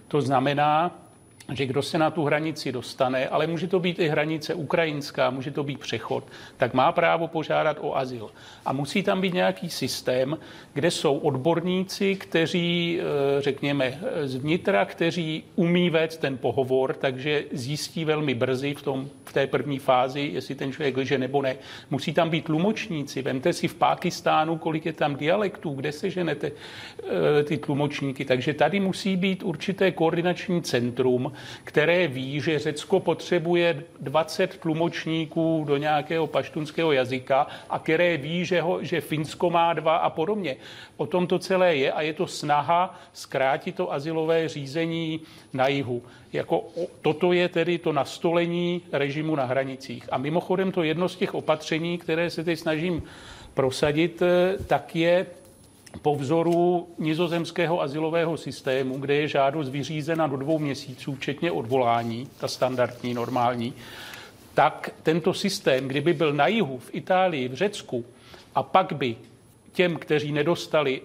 To 0.07 0.21
znamená, 0.21 0.99
že 1.53 1.65
kdo 1.65 1.81
se 1.81 1.97
na 1.97 2.11
tu 2.11 2.23
hranici 2.23 2.71
dostane, 2.71 3.27
ale 3.27 3.47
může 3.47 3.67
to 3.67 3.79
být 3.79 3.99
i 3.99 4.07
hranice 4.07 4.53
ukrajinská, 4.53 5.29
může 5.29 5.51
to 5.51 5.63
být 5.63 5.79
přechod, 5.79 6.23
tak 6.57 6.73
má 6.73 6.91
právo 6.91 7.27
požádat 7.27 7.77
o 7.81 7.97
azyl. 7.97 8.29
A 8.65 8.73
musí 8.73 9.03
tam 9.03 9.21
být 9.21 9.33
nějaký 9.33 9.69
systém, 9.69 10.37
kde 10.73 10.91
jsou 10.91 11.17
odborníci, 11.17 12.15
kteří, 12.15 12.99
eh, 12.99 13.41
řekněme, 13.41 13.99
z 14.23 14.35
vnitra, 14.35 14.85
kteří 14.85 15.43
umí 15.55 15.89
vést 15.89 16.17
ten 16.17 16.37
pohovor, 16.37 16.93
takže 16.93 17.43
zjistí 17.51 18.05
velmi 18.05 18.33
brzy 18.33 18.73
v, 18.73 18.81
tom, 18.81 19.09
v 19.25 19.33
té 19.33 19.47
první 19.47 19.79
fázi, 19.79 20.29
jestli 20.33 20.55
ten 20.55 20.71
člověk 20.71 20.97
lže 20.97 21.17
nebo 21.17 21.41
ne. 21.41 21.55
Musí 21.89 22.13
tam 22.13 22.29
být 22.29 22.45
tlumočníci. 22.45 23.21
Vemte 23.21 23.53
si 23.53 23.67
v 23.67 23.75
Pákistánu, 23.75 24.57
kolik 24.57 24.85
je 24.85 24.93
tam 24.93 25.15
dialektů, 25.15 25.69
kde 25.69 25.91
se 25.91 26.09
ženete 26.09 26.51
eh, 26.51 27.43
ty 27.43 27.57
tlumočníky. 27.57 28.25
Takže 28.25 28.53
tady 28.53 28.79
musí 28.79 29.17
být 29.17 29.43
určité 29.43 29.91
koordinační 29.91 30.61
centrum, 30.61 31.31
které 31.63 32.07
ví, 32.07 32.41
že 32.41 32.59
Řecko 32.59 32.99
potřebuje 32.99 33.83
20 33.99 34.57
tlumočníků 34.57 35.63
do 35.67 35.77
nějakého 35.77 36.27
paštunského 36.27 36.91
jazyka 36.91 37.47
a 37.69 37.79
které 37.79 38.17
ví, 38.17 38.45
že, 38.45 38.61
ho, 38.61 38.83
že 38.83 39.01
Finsko 39.01 39.49
má 39.49 39.73
dva 39.73 39.97
a 39.97 40.09
podobně. 40.09 40.55
O 40.97 41.05
tom 41.05 41.27
to 41.27 41.39
celé 41.39 41.75
je 41.75 41.91
a 41.91 42.01
je 42.01 42.13
to 42.13 42.27
snaha 42.27 42.99
zkrátit 43.13 43.75
to 43.75 43.93
asilové 43.93 44.49
řízení 44.49 45.21
na 45.53 45.67
jihu. 45.67 46.03
Jako 46.33 46.63
toto 47.01 47.33
je 47.33 47.49
tedy 47.49 47.77
to 47.77 47.93
nastolení 47.93 48.81
režimu 48.91 49.35
na 49.35 49.45
hranicích. 49.45 50.09
A 50.11 50.17
mimochodem 50.17 50.71
to 50.71 50.83
jedno 50.83 51.09
z 51.09 51.15
těch 51.15 51.35
opatření, 51.35 51.97
které 51.97 52.29
se 52.29 52.43
teď 52.43 52.59
snažím 52.59 53.03
prosadit, 53.53 54.21
eh, 54.21 54.63
tak 54.63 54.95
je 54.95 55.25
po 56.01 56.15
vzoru 56.15 56.87
nizozemského 56.97 57.81
asilového 57.81 58.37
systému, 58.37 58.97
kde 58.97 59.15
je 59.15 59.27
žádost 59.27 59.69
vyřízena 59.69 60.27
do 60.27 60.37
dvou 60.37 60.59
měsíců, 60.59 61.15
včetně 61.15 61.51
odvolání, 61.51 62.27
ta 62.39 62.47
standardní, 62.47 63.13
normální, 63.13 63.73
tak 64.53 64.89
tento 65.03 65.33
systém, 65.33 65.87
kdyby 65.87 66.13
byl 66.13 66.33
na 66.33 66.47
jihu, 66.47 66.77
v 66.77 66.89
Itálii, 66.93 67.47
v 67.47 67.53
Řecku, 67.53 68.05
a 68.55 68.63
pak 68.63 68.93
by 68.93 69.15
těm, 69.73 69.95
kteří 69.95 70.31
nedostali 70.31 71.01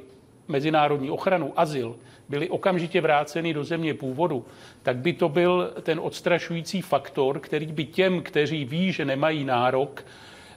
mezinárodní 0.48 1.10
ochranu, 1.10 1.52
azyl, 1.56 1.96
byli 2.28 2.48
okamžitě 2.48 3.00
vráceni 3.00 3.54
do 3.54 3.64
země 3.64 3.94
původu, 3.94 4.44
tak 4.82 4.96
by 4.96 5.12
to 5.12 5.28
byl 5.28 5.72
ten 5.82 6.00
odstrašující 6.02 6.82
faktor, 6.82 7.40
který 7.40 7.66
by 7.66 7.84
těm, 7.84 8.22
kteří 8.22 8.64
ví, 8.64 8.92
že 8.92 9.04
nemají 9.04 9.44
nárok, 9.44 10.04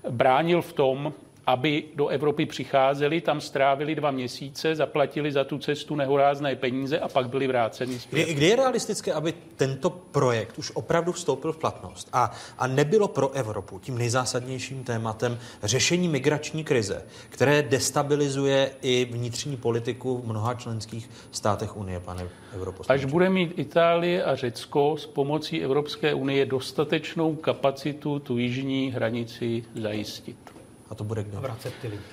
bránil 0.09 0.61
v 0.61 0.73
tom, 0.73 1.13
aby 1.47 1.83
do 1.95 2.07
Evropy 2.07 2.45
přicházeli, 2.45 3.21
tam 3.21 3.41
strávili 3.41 3.95
dva 3.95 4.11
měsíce, 4.11 4.75
zaplatili 4.75 5.31
za 5.31 5.43
tu 5.43 5.57
cestu 5.57 5.95
nehorázné 5.95 6.55
peníze 6.55 6.99
a 6.99 7.07
pak 7.07 7.29
byli 7.29 7.47
vráceni 7.47 7.99
zpět. 7.99 8.23
Kdy, 8.23 8.33
kdy 8.33 8.45
je 8.45 8.55
realistické, 8.55 9.13
aby 9.13 9.33
tento 9.55 9.89
projekt 9.89 10.57
už 10.57 10.71
opravdu 10.73 11.11
vstoupil 11.11 11.53
v 11.53 11.57
platnost 11.57 12.09
a, 12.13 12.31
a 12.57 12.67
nebylo 12.67 13.07
pro 13.07 13.31
Evropu 13.31 13.79
tím 13.79 13.97
nejzásadnějším 13.97 14.83
tématem 14.83 15.39
řešení 15.63 16.07
migrační 16.07 16.63
krize, 16.63 17.05
které 17.29 17.63
destabilizuje 17.63 18.71
i 18.81 19.05
vnitřní 19.11 19.57
politiku 19.57 20.17
v 20.17 20.27
mnoha 20.27 20.53
členských 20.53 21.09
státech 21.31 21.77
Unie, 21.77 21.99
pane 21.99 22.27
europoslanče? 22.55 23.05
Až 23.05 23.11
bude 23.11 23.29
mít 23.29 23.53
Itálie 23.59 24.23
a 24.23 24.35
Řecko 24.35 24.97
s 24.97 25.05
pomocí 25.05 25.63
Evropské 25.63 26.13
unie 26.13 26.45
dostatečnou 26.45 27.35
kapacitu 27.35 28.19
tu 28.19 28.37
jižní 28.37 28.91
hranici 28.91 29.63
zajistit. 29.75 30.56
A 30.89 30.95
to 30.95 31.03
bude 31.03 31.23
kdo? 31.23 31.41
Vracet 31.41 31.73
ty 31.81 31.87
lidi. 31.87 32.03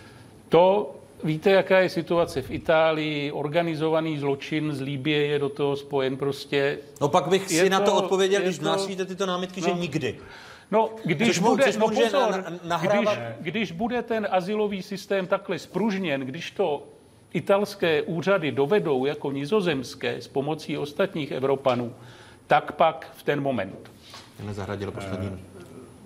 To 0.48 0.94
Víte, 1.24 1.50
jaká 1.50 1.78
je 1.78 1.88
situace 1.88 2.42
v 2.42 2.50
Itálii? 2.50 3.32
Organizovaný 3.32 4.18
zločin 4.18 4.72
z 4.72 4.80
Líbie 4.80 5.26
je 5.26 5.38
do 5.38 5.48
toho 5.48 5.76
spojen 5.76 6.16
prostě. 6.16 6.78
No 7.00 7.08
pak 7.08 7.28
bych 7.28 7.48
si 7.48 7.62
to, 7.62 7.68
na 7.68 7.80
to 7.80 7.96
odpověděl, 7.96 8.42
když 8.42 8.58
to, 8.58 8.64
násvíte 8.64 9.04
tyto 9.04 9.26
námitky, 9.26 9.60
no, 9.60 9.66
že 9.66 9.74
nikdy. 9.74 10.18
No, 10.70 10.90
když 11.04 11.28
což 11.28 11.38
bude, 11.38 11.64
což 11.64 11.76
no 11.76 11.88
pozor, 11.88 12.44
na, 12.64 12.78
když, 12.78 13.08
když 13.40 13.72
bude 13.72 14.02
ten 14.02 14.28
asilový 14.30 14.82
systém 14.82 15.26
takhle 15.26 15.58
spružněn, 15.58 16.20
když 16.20 16.50
to 16.50 16.82
italské 17.32 18.02
úřady 18.02 18.52
dovedou 18.52 19.04
jako 19.04 19.32
nizozemské 19.32 20.20
s 20.20 20.28
pomocí 20.28 20.78
ostatních 20.78 21.30
Evropanů, 21.30 21.94
tak 22.46 22.72
pak 22.72 23.10
v 23.16 23.22
ten 23.22 23.40
moment. 23.40 23.90
Nezahradil 24.42 24.90
poslední. 24.90 25.30
Eh, 25.34 25.53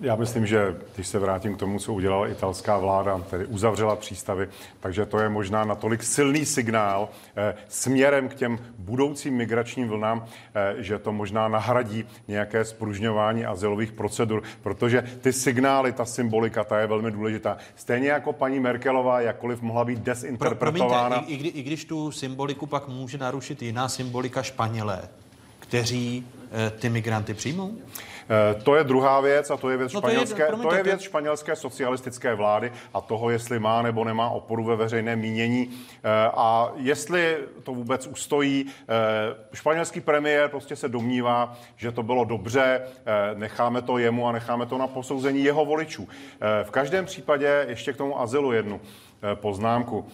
já 0.01 0.17
myslím, 0.17 0.47
že 0.47 0.77
když 0.95 1.07
se 1.07 1.19
vrátím 1.19 1.55
k 1.55 1.59
tomu, 1.59 1.79
co 1.79 1.93
udělala 1.93 2.29
italská 2.29 2.79
vláda, 2.79 3.19
tedy 3.31 3.47
uzavřela 3.47 3.97
přístavy, 3.97 4.49
takže 4.81 5.07
to 5.07 5.19
je 5.19 5.29
možná 5.29 5.65
natolik 5.65 6.03
silný 6.03 6.47
signál 6.47 7.09
eh, 7.37 7.55
směrem 7.69 8.29
k 8.29 8.35
těm 8.35 8.59
budoucím 8.79 9.35
migračním 9.35 9.89
vlnám, 9.89 10.25
eh, 10.55 10.75
že 10.83 10.99
to 10.99 11.13
možná 11.13 11.49
nahradí 11.49 12.05
nějaké 12.29 12.65
spružňování 12.65 13.45
azylových 13.45 13.93
procedur, 13.93 14.43
protože 14.63 15.05
ty 15.21 15.33
signály, 15.33 15.93
ta 15.93 16.05
symbolika, 16.05 16.65
ta 16.65 16.81
je 16.81 16.87
velmi 16.87 17.11
důležitá. 17.11 17.57
Stejně 17.77 18.09
jako 18.09 18.33
paní 18.33 18.61
Merkelová, 18.61 19.21
jakkoliv 19.21 19.63
mohla 19.63 19.85
být 19.85 19.99
desinterpretována. 19.99 21.17
Promiňte, 21.17 21.33
i, 21.33 21.49
i, 21.49 21.61
i 21.61 21.63
když 21.63 21.85
tu 21.85 22.13
symboliku 22.13 22.67
pak 22.67 22.89
může 22.89 23.19
narušit 23.19 23.63
jiná 23.63 23.89
symbolika 23.89 24.43
Španělé, 24.43 25.03
kteří 25.59 26.27
eh, 26.53 26.71
ty 26.71 26.89
migranty 26.89 27.35
přijmou? 27.35 27.73
Eh, 28.29 28.55
to 28.55 28.77
je 28.77 28.85
druhá 28.85 29.21
věc 29.21 29.51
a 29.51 29.57
to 29.57 29.71
je 29.71 29.77
věc, 29.77 29.93
no 29.93 30.01
to 30.01 30.09
španělské, 30.09 30.43
je, 30.43 30.53
to 30.63 30.75
je 30.75 30.83
věc 30.83 31.01
španělské 31.01 31.57
socialistické 31.57 32.35
vlády 32.35 32.73
a 32.95 33.01
toho, 33.01 33.31
jestli 33.31 33.59
má 33.59 33.83
nebo 33.83 34.05
nemá 34.05 34.31
oporu 34.31 34.65
ve 34.65 34.77
veřejném 34.77 35.19
mínění 35.19 35.71
eh, 35.71 36.31
a 36.37 36.73
jestli 36.77 37.39
to 37.63 37.73
vůbec 37.73 38.07
ustojí. 38.07 38.67
Eh, 38.67 39.57
španělský 39.57 40.01
premiér 40.01 40.49
prostě 40.49 40.77
se 40.77 40.89
domnívá, 40.89 41.57
že 41.77 41.93
to 41.93 42.03
bylo 42.03 42.25
dobře, 42.25 42.83
necháme 43.35 43.83
to 43.83 43.99
jemu 43.99 44.29
a 44.29 44.33
necháme 44.33 44.67
to 44.67 44.79
na 44.79 44.87
posouzení 44.87 45.45
jeho 45.45 45.65
voličů. 45.65 46.09
V 46.63 46.71
každém 46.71 47.07
případě 47.07 47.67
ještě 47.69 47.93
k 47.93 47.97
tomu 47.97 48.21
azylu 48.21 48.53
jednu 48.53 48.81
poznámku 49.35 50.07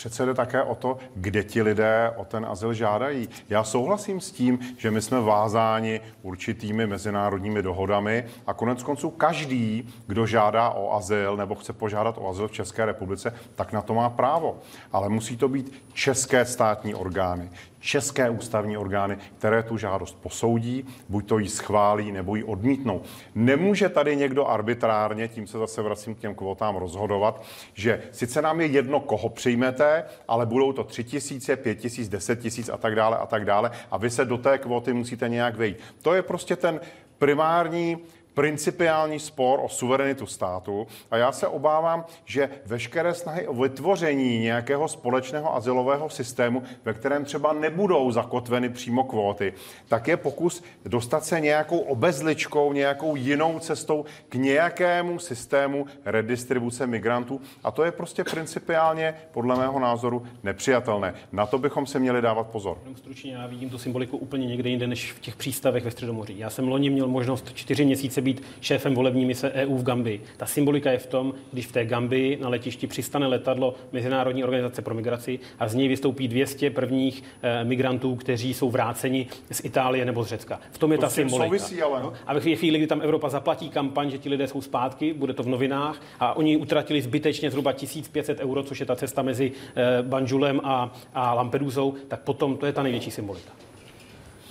přece 0.00 0.26
jde 0.26 0.34
také 0.34 0.62
o 0.62 0.74
to, 0.74 0.98
kde 1.14 1.44
ti 1.44 1.62
lidé 1.62 2.12
o 2.16 2.24
ten 2.24 2.46
azyl 2.46 2.74
žádají. 2.74 3.28
Já 3.48 3.64
souhlasím 3.64 4.20
s 4.20 4.32
tím, 4.32 4.58
že 4.76 4.90
my 4.90 5.02
jsme 5.02 5.20
vázáni 5.20 6.00
určitými 6.22 6.86
mezinárodními 6.86 7.62
dohodami 7.62 8.24
a 8.46 8.54
konec 8.54 8.82
konců 8.82 9.10
každý, 9.10 9.88
kdo 10.06 10.26
žádá 10.26 10.70
o 10.70 10.92
azyl 10.96 11.36
nebo 11.36 11.54
chce 11.54 11.72
požádat 11.72 12.18
o 12.18 12.28
azyl 12.28 12.48
v 12.48 12.52
České 12.52 12.84
republice, 12.84 13.34
tak 13.54 13.72
na 13.72 13.82
to 13.82 13.94
má 13.94 14.10
právo. 14.10 14.58
Ale 14.92 15.08
musí 15.08 15.36
to 15.36 15.48
být 15.48 15.72
české 15.92 16.44
státní 16.44 16.94
orgány, 16.94 17.50
české 17.80 18.30
ústavní 18.30 18.76
orgány, 18.76 19.18
které 19.38 19.62
tu 19.62 19.76
žádost 19.76 20.18
posoudí, 20.22 20.84
buď 21.08 21.28
to 21.28 21.38
jí 21.38 21.48
schválí, 21.48 22.12
nebo 22.12 22.36
ji 22.36 22.44
odmítnou. 22.44 23.02
Nemůže 23.34 23.88
tady 23.88 24.16
někdo 24.16 24.46
arbitrárně, 24.46 25.28
tím 25.28 25.46
se 25.46 25.58
zase 25.58 25.82
vracím 25.82 26.14
k 26.14 26.18
těm 26.18 26.34
kvotám, 26.34 26.76
rozhodovat, 26.76 27.42
že 27.74 28.02
sice 28.12 28.42
nám 28.42 28.60
je 28.60 28.66
jedno, 28.66 29.00
koho 29.00 29.28
přijmete, 29.28 30.04
ale 30.28 30.46
budou 30.46 30.72
to 30.72 30.84
tři 30.84 31.04
tisíce, 31.04 31.56
pět 31.56 31.74
tisíc, 31.74 32.08
deset 32.08 32.40
tisíc 32.40 32.68
a 32.68 32.76
tak 32.76 32.94
dále 32.94 33.16
a 33.16 33.26
tak 33.26 33.44
dále 33.44 33.70
a 33.90 33.96
vy 33.96 34.10
se 34.10 34.24
do 34.24 34.38
té 34.38 34.58
kvoty 34.58 34.92
musíte 34.92 35.28
nějak 35.28 35.56
vejít. 35.56 35.78
To 36.02 36.14
je 36.14 36.22
prostě 36.22 36.56
ten 36.56 36.80
primární 37.18 37.98
principiální 38.34 39.18
spor 39.18 39.60
o 39.62 39.68
suverenitu 39.68 40.26
státu 40.26 40.86
a 41.10 41.16
já 41.16 41.32
se 41.32 41.46
obávám, 41.46 42.04
že 42.24 42.50
veškeré 42.66 43.14
snahy 43.14 43.48
o 43.48 43.54
vytvoření 43.54 44.38
nějakého 44.38 44.88
společného 44.88 45.56
asilového 45.56 46.10
systému, 46.10 46.62
ve 46.84 46.94
kterém 46.94 47.24
třeba 47.24 47.52
nebudou 47.52 48.12
zakotveny 48.12 48.68
přímo 48.68 49.04
kvóty, 49.04 49.52
tak 49.88 50.08
je 50.08 50.16
pokus 50.16 50.62
dostat 50.84 51.24
se 51.24 51.40
nějakou 51.40 51.78
obezličkou, 51.78 52.72
nějakou 52.72 53.16
jinou 53.16 53.58
cestou 53.58 54.04
k 54.28 54.34
nějakému 54.34 55.18
systému 55.18 55.86
redistribuce 56.04 56.86
migrantů 56.86 57.40
a 57.64 57.70
to 57.70 57.84
je 57.84 57.92
prostě 57.92 58.24
principiálně 58.24 59.14
podle 59.30 59.56
mého 59.56 59.78
názoru 59.80 60.22
nepřijatelné. 60.42 61.14
Na 61.32 61.46
to 61.46 61.58
bychom 61.58 61.86
se 61.86 61.98
měli 61.98 62.22
dávat 62.22 62.46
pozor. 62.46 62.78
Stručně 62.96 63.32
já 63.32 63.46
vidím 63.46 63.70
tu 63.70 63.78
symboliku 63.78 64.16
úplně 64.16 64.46
někde 64.46 64.70
jinde 64.70 64.86
než 64.86 65.12
v 65.12 65.20
těch 65.20 65.36
přístavech 65.36 65.84
ve 65.84 65.90
Středomoří. 65.90 66.38
Já 66.38 66.50
jsem 66.50 66.68
loni 66.68 66.90
měl 66.90 67.08
možnost 67.08 67.52
čtyři 67.54 67.84
měsíce 67.84 68.19
být 68.22 68.30
být 68.30 68.42
šéfem 68.60 68.94
volební 68.94 69.26
mise 69.26 69.50
EU 69.52 69.76
v 69.76 69.82
Gambii. 69.82 70.20
Ta 70.36 70.46
symbolika 70.46 70.90
je 70.90 70.98
v 70.98 71.06
tom, 71.06 71.34
když 71.52 71.66
v 71.66 71.72
té 71.72 71.84
Gambii 71.84 72.36
na 72.36 72.48
letišti 72.48 72.86
přistane 72.86 73.26
letadlo 73.26 73.74
Mezinárodní 73.92 74.44
organizace 74.44 74.82
pro 74.82 74.94
migraci 74.94 75.38
a 75.58 75.68
z 75.68 75.74
něj 75.74 75.88
vystoupí 75.88 76.28
200 76.28 76.70
prvních 76.70 77.22
eh, 77.42 77.64
migrantů, 77.64 78.16
kteří 78.16 78.54
jsou 78.54 78.70
vráceni 78.70 79.26
z 79.50 79.64
Itálie 79.64 80.04
nebo 80.04 80.24
z 80.24 80.26
Řecka. 80.26 80.60
V 80.70 80.78
tom 80.78 80.92
je 80.92 80.98
to 80.98 81.02
ta 81.02 81.10
symbolika. 81.10 81.46
Souvisí, 81.46 81.82
ale... 81.82 82.02
no? 82.02 82.12
A 82.26 82.34
ve 82.34 82.40
chvíli, 82.40 82.78
kdy 82.78 82.86
tam 82.86 83.02
Evropa 83.02 83.28
zaplatí 83.28 83.70
kampaň, 83.70 84.10
že 84.10 84.18
ti 84.18 84.28
lidé 84.28 84.48
jsou 84.48 84.60
zpátky, 84.60 85.12
bude 85.12 85.32
to 85.32 85.42
v 85.42 85.48
novinách 85.48 86.02
a 86.20 86.36
oni 86.36 86.56
utratili 86.56 87.02
zbytečně 87.02 87.50
zhruba 87.50 87.72
1500 87.72 88.40
euro, 88.40 88.62
což 88.62 88.80
je 88.80 88.86
ta 88.86 88.96
cesta 88.96 89.22
mezi 89.22 89.52
eh, 89.76 90.02
Banjulem 90.02 90.60
a, 90.64 90.92
a 91.14 91.34
Lampedusou, 91.34 91.94
tak 92.08 92.20
potom 92.20 92.56
to 92.56 92.66
je 92.66 92.72
ta 92.72 92.82
největší 92.82 93.10
symbolika. 93.10 93.69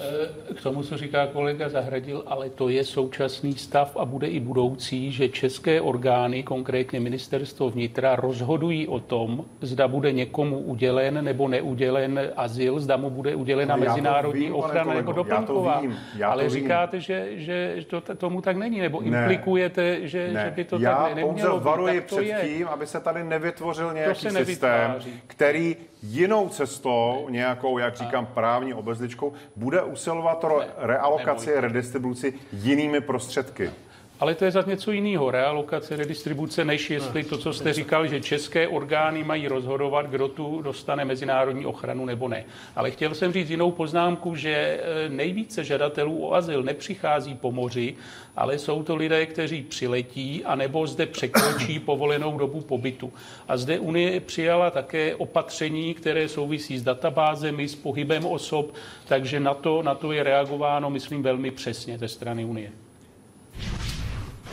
Eh, 0.01 0.53
k 0.53 0.61
tomu, 0.61 0.84
co 0.84 0.97
říká 0.97 1.27
kolega 1.27 1.69
Zahradil, 1.69 2.23
ale 2.27 2.49
to 2.49 2.69
je 2.69 2.84
současný 2.84 3.53
stav 3.53 3.97
a 3.97 4.05
bude 4.05 4.27
i 4.27 4.39
budoucí, 4.39 5.11
že 5.11 5.30
české 5.30 5.81
orgány, 5.81 6.43
konkrétně 6.43 6.99
ministerstvo 6.99 7.69
vnitra, 7.69 8.15
rozhodují 8.15 8.88
o 8.88 8.99
tom, 8.99 9.45
zda 9.61 9.88
bude 9.88 10.11
někomu 10.11 10.59
udělen 10.59 11.23
nebo 11.26 11.47
neudělen 11.47 12.19
azyl, 12.35 12.80
zda 12.80 12.97
mu 12.97 13.09
bude 13.09 13.35
udělena 13.35 13.76
No, 13.76 13.84
já 13.84 13.89
mezinárodní 13.89 14.45
vím, 14.45 14.55
ochrana 14.55 14.93
nebo 14.93 15.11
já 15.11 15.13
to 15.13 15.23
doplňková. 15.23 15.81
já 16.17 16.30
ale 16.30 16.43
vím. 16.43 16.51
říkáte, 16.51 16.99
že, 16.99 17.27
že 17.35 17.76
to, 17.88 18.01
tomu 18.15 18.41
tak 18.41 18.57
není, 18.57 18.80
nebo 18.80 19.01
Ne. 19.01 19.07
implikujete, 19.07 20.07
že, 20.07 20.30
Ne, 20.34 20.43
že 20.45 20.51
by 20.55 20.63
to 20.63 20.80
já 20.80 21.03
tak 21.03 21.15
ne, 21.15 21.21
pouze 21.21 21.35
nemělo 21.35 21.59
varuji 21.59 21.93
být. 21.93 21.99
Tak 21.99 22.09
to 22.09 22.15
před 22.15 22.26
je. 22.26 22.39
tím, 22.57 22.67
aby 22.67 22.88
se 22.88 22.99
tady 22.99 23.23
nevytvořil 23.23 23.93
nějaký 23.93 24.30
systém, 24.30 24.95
který 25.27 25.76
jinou 26.03 26.49
cestou, 26.49 27.27
nějakou, 27.30 27.77
jak 27.77 27.95
říkám, 27.95 28.26
právní 28.26 28.73
obezličkou, 28.73 29.34
bude 29.55 29.81
usilovat 29.81 30.43
o 30.43 30.61
realokaci, 30.77 31.59
redistribuci 31.59 32.34
jinými 32.53 33.01
prostředky. 33.01 33.71
Ale 34.20 34.36
to 34.36 34.46
je 34.46 34.52
za 34.52 34.64
něco 34.68 34.91
jiného, 34.91 35.32
realokace, 35.32 35.96
redistribuce, 35.96 36.66
než 36.66 36.90
jestli 36.90 37.24
to, 37.24 37.38
co 37.38 37.54
jste 37.54 37.74
říkal, 37.74 38.08
že 38.08 38.22
české 38.22 38.68
orgány 38.68 39.24
mají 39.24 39.48
rozhodovat, 39.48 40.06
kdo 40.06 40.28
tu 40.28 40.62
dostane 40.62 41.06
mezinárodní 41.06 41.66
ochranu 41.66 42.06
nebo 42.06 42.28
ne. 42.28 42.46
Ale 42.76 42.91
chtěl 42.91 43.16
jsem 43.16 43.34
říct 43.34 43.50
jinou 43.50 43.72
poznámku, 43.72 44.36
že 44.36 44.52
eh, 44.52 45.10
nejvíce 45.10 45.64
žadatelů 45.64 46.28
o 46.28 46.34
azyl 46.34 46.64
nepřichází 46.64 47.36
po 47.36 47.52
moři, 47.52 47.96
ale 48.36 48.60
jsou 48.60 48.84
to 48.84 48.96
lidé, 48.96 49.26
kteří 49.26 49.64
přiletí 49.64 50.46
anebo 50.46 50.88
zde 50.88 51.06
překročí 51.06 51.80
povolenou 51.86 52.38
dobu 52.38 52.62
pobytu. 52.62 53.14
A 53.48 53.58
zde 53.58 53.80
Unie 53.80 54.20
přijala 54.20 54.72
také 54.72 55.16
opatření, 55.16 55.94
které 55.94 56.28
souvisí 56.28 56.78
s 56.78 56.84
databázemi, 56.84 57.68
s 57.68 57.76
pohybem 57.76 58.26
osob, 58.26 58.74
takže 59.08 59.40
na 59.40 59.54
to, 59.54 59.84
na 59.84 59.96
to 59.96 60.12
je 60.12 60.24
reagováno, 60.24 60.90
myslím, 60.90 61.24
velmi 61.24 61.52
přesně 61.52 61.98
ze 61.98 62.08
strany 62.08 62.46
Unie. 62.46 62.72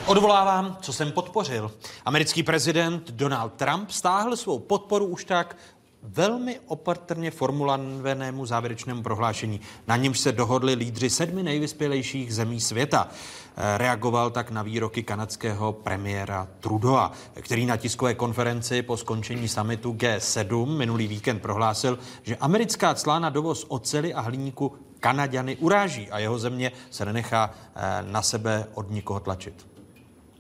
Odvolávám, 0.07 0.77
co 0.81 0.93
jsem 0.93 1.13
podpořil. 1.13 1.73
Americký 2.05 2.43
prezident 2.43 3.11
Donald 3.11 3.53
Trump 3.53 3.91
stáhl 3.91 4.37
svou 4.37 4.59
podporu 4.59 5.07
už 5.07 5.25
tak 5.25 5.57
velmi 6.03 6.61
opatrně 6.67 7.31
formulovanému 7.31 8.47
závěrečnému 8.47 9.03
prohlášení. 9.03 9.61
Na 9.87 9.97
němž 9.97 10.19
se 10.19 10.33
dohodli 10.33 10.75
lídři 10.75 11.11
sedmi 11.11 11.43
nejvyspělejších 11.43 12.35
zemí 12.35 12.61
světa. 12.61 13.09
Eh, 13.57 13.79
Reagoval 13.79 14.31
tak 14.31 14.51
na 14.51 14.63
výroky 14.63 15.03
kanadského 15.03 15.73
premiéra 15.73 16.49
Trudeau, 16.61 17.11
který 17.41 17.67
na 17.67 17.77
tiskové 17.77 18.15
konferenci 18.15 18.83
po 18.83 18.97
skončení 18.97 19.49
samitu 19.49 19.93
G7 19.93 20.77
minulý 20.77 21.07
víkend 21.07 21.43
prohlásil, 21.43 21.99
že 22.23 22.37
americká 22.37 22.95
clá 22.95 23.19
na 23.19 23.31
dovoz 23.31 23.67
oceli 23.69 24.15
a 24.15 24.21
hliníku 24.21 24.73
Kanaďany 25.01 25.57
uráží 25.57 26.11
a 26.11 26.19
jeho 26.19 26.39
země 26.39 26.73
se 26.91 27.05
nenechá 27.05 27.51
eh, 27.75 27.81
na 28.03 28.23
sebe 28.23 28.67
od 28.75 28.91
nikoho 28.91 29.21
tlačit. 29.21 29.76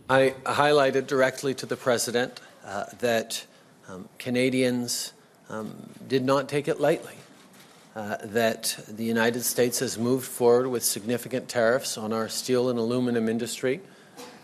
I 0.09 0.37
highlighted 0.45 1.09
directly 1.09 1.53
to 1.55 1.67
the 1.67 1.77
president 1.77 2.41
uh, 2.65 2.85
that 3.01 3.45
um, 3.89 4.09
Canadians 4.19 5.13
um, 5.51 5.75
did 6.07 6.25
not 6.25 6.49
take 6.49 6.69
it 6.69 6.81
lightly. 6.81 7.15
Uh, 7.97 8.17
that 8.23 8.79
the 8.87 9.05
United 9.05 9.43
States 9.43 9.81
has 9.81 9.99
moved 9.99 10.27
forward 10.27 10.69
with 10.69 10.85
significant 10.85 11.49
tariffs 11.49 11.99
on 11.99 12.13
our 12.13 12.29
steel 12.29 12.69
and 12.69 12.79
aluminum 12.79 13.29
industry, 13.29 13.81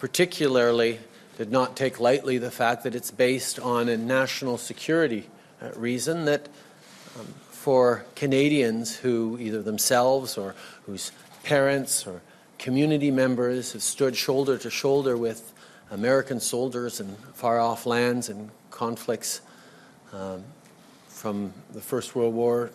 particularly 0.00 0.98
did 1.36 1.52
not 1.52 1.76
take 1.76 2.00
lightly 2.00 2.38
the 2.38 2.50
fact 2.50 2.82
that 2.82 2.94
it's 2.94 3.10
based 3.10 3.60
on 3.60 3.88
a 3.88 3.96
national 3.96 4.58
security 4.58 5.28
uh, 5.60 5.70
reason 5.76 6.24
that 6.24 6.48
um, 7.20 7.26
for 7.50 8.04
Canadians 8.16 8.96
who 8.96 9.38
either 9.38 9.62
themselves 9.62 10.36
or 10.36 10.56
whose 10.86 11.12
parents 11.44 12.04
or 12.06 12.20
community 12.62 13.10
members 13.10 13.72
have 13.72 13.82
stood 13.82 14.16
shoulder 14.16 14.56
to 14.56 14.70
shoulder 14.70 15.16
with 15.16 15.52
American 15.90 16.38
soldiers 16.38 17.00
in 17.00 17.16
far 17.34 17.58
off 17.58 17.86
lands 17.86 18.28
and 18.28 18.50
conflicts 18.70 19.40
um, 20.12 20.44
from 21.08 21.52
the 21.72 21.80
First 21.80 22.14
World 22.14 22.32
War 22.34 22.70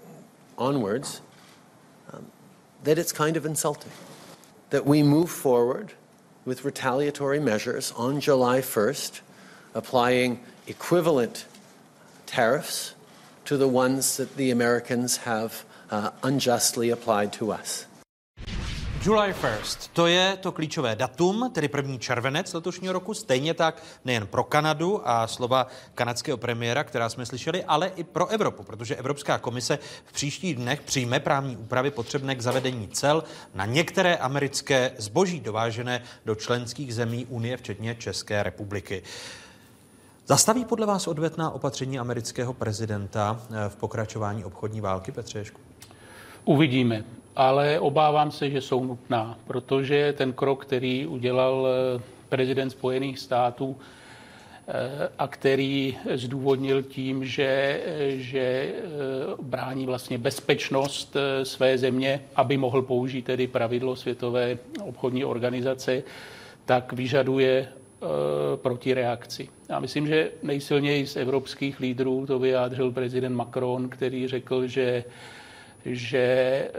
onwards, 0.58 1.22
um, 2.12 2.28
that 2.84 3.00
it's 3.00 3.14
kind 3.14 3.38
of 3.38 3.46
insulting. 3.46 3.92
That 4.72 4.86
we 4.86 5.04
move 5.04 5.30
forward 5.30 5.94
with 6.44 6.66
retaliatory 6.66 7.40
measures 7.40 7.94
on 7.94 8.20
July 8.20 8.60
1st, 8.60 9.22
applying 9.74 10.42
equivalent 10.68 11.46
tariffs 12.26 12.94
to 13.46 13.56
the 13.56 13.70
ones 13.70 14.18
that 14.18 14.36
the 14.36 14.52
Americans 14.52 15.18
have 15.18 15.64
uh, 15.90 16.12
unjustly 16.24 16.90
applied 16.90 17.32
to 17.34 17.54
us. 17.54 17.87
July 19.08 19.34
1st, 19.34 19.90
to 19.94 20.08
je 20.08 20.38
to 20.42 20.52
klíčové 20.52 20.96
datum, 20.96 21.52
tedy 21.54 21.68
první 21.68 22.00
červenec 22.00 22.54
letošního 22.54 22.94
roku, 22.94 23.14
stejně 23.14 23.54
tak 23.54 23.84
nejen 24.06 24.28
pro 24.28 24.44
Kanadu 24.44 25.10
a 25.10 25.28
slova 25.28 25.68
kanadského 25.96 26.38
premiéra, 26.38 26.84
která 26.84 27.10
jsme 27.10 27.26
slyšeli, 27.26 27.64
ale 27.64 27.92
i 27.96 28.04
pro 28.04 28.28
Evropu, 28.28 28.64
protože 28.64 28.96
Evropská 28.96 29.38
komise 29.38 29.80
v 30.06 30.14
příštích 30.14 30.56
dnech 30.56 30.82
přijme 30.82 31.20
právní 31.20 31.58
úpravy 31.58 31.92
potřebné 31.92 32.36
k 32.36 32.42
zavedení 32.42 32.88
cel 32.88 33.24
na 33.56 33.66
některé 33.66 34.16
americké 34.16 34.92
zboží 34.98 35.40
dovážené 35.40 36.04
do 36.26 36.36
členských 36.36 36.96
zemí 36.96 37.26
Unie, 37.26 37.58
včetně 37.58 37.96
České 37.96 38.44
republiky. 38.44 39.04
Zastaví 40.26 40.66
podle 40.66 40.86
vás 40.86 41.08
odvetná 41.08 41.52
opatření 41.52 42.00
amerického 42.00 42.54
prezidenta 42.54 43.42
eh, 43.42 43.70
v 43.70 43.76
pokračování 43.76 44.46
obchodní 44.46 44.82
války, 44.82 45.12
Petře 45.12 45.40
Ježku? 45.40 45.62
Uvidíme, 46.46 47.04
ale 47.38 47.80
obávám 47.80 48.32
se, 48.32 48.50
že 48.50 48.62
jsou 48.62 48.86
nutná, 48.86 49.38
protože 49.48 50.14
ten 50.18 50.34
krok, 50.34 50.66
který 50.66 51.08
udělal 51.08 51.68
eh, 51.68 52.02
prezident 52.30 52.70
Spojených 52.70 53.20
států 53.20 53.78
eh, 54.68 55.10
a 55.20 55.28
který 55.28 55.98
zdůvodnil 56.14 56.84
tím, 56.84 57.26
že, 57.26 57.82
že 58.08 58.40
eh, 58.40 58.74
brání 59.42 59.86
vlastně 59.86 60.18
bezpečnost 60.18 61.18
své 61.44 61.78
země, 61.78 62.22
aby 62.36 62.58
mohl 62.58 62.82
použít 62.82 63.26
tedy 63.26 63.48
pravidlo 63.48 63.96
Světové 63.96 64.58
obchodní 64.84 65.26
organizace, 65.26 66.04
tak 66.66 66.94
vyžaduje 66.94 67.68
eh, 67.68 68.08
protireakci. 68.56 69.50
Já 69.70 69.80
myslím, 69.80 70.08
že 70.08 70.32
nejsilněji 70.44 71.08
z 71.08 71.16
evropských 71.16 71.80
lídrů 71.80 72.26
to 72.26 72.40
vyjádřil 72.40 72.92
prezident 72.92 73.36
Macron, 73.36 73.90
který 73.90 74.28
řekl, 74.28 74.68
že 74.68 75.04
že 75.96 76.18
e, 76.18 76.70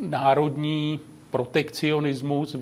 národní 0.00 1.00
protekcionismus 1.30 2.54
e, 2.54 2.58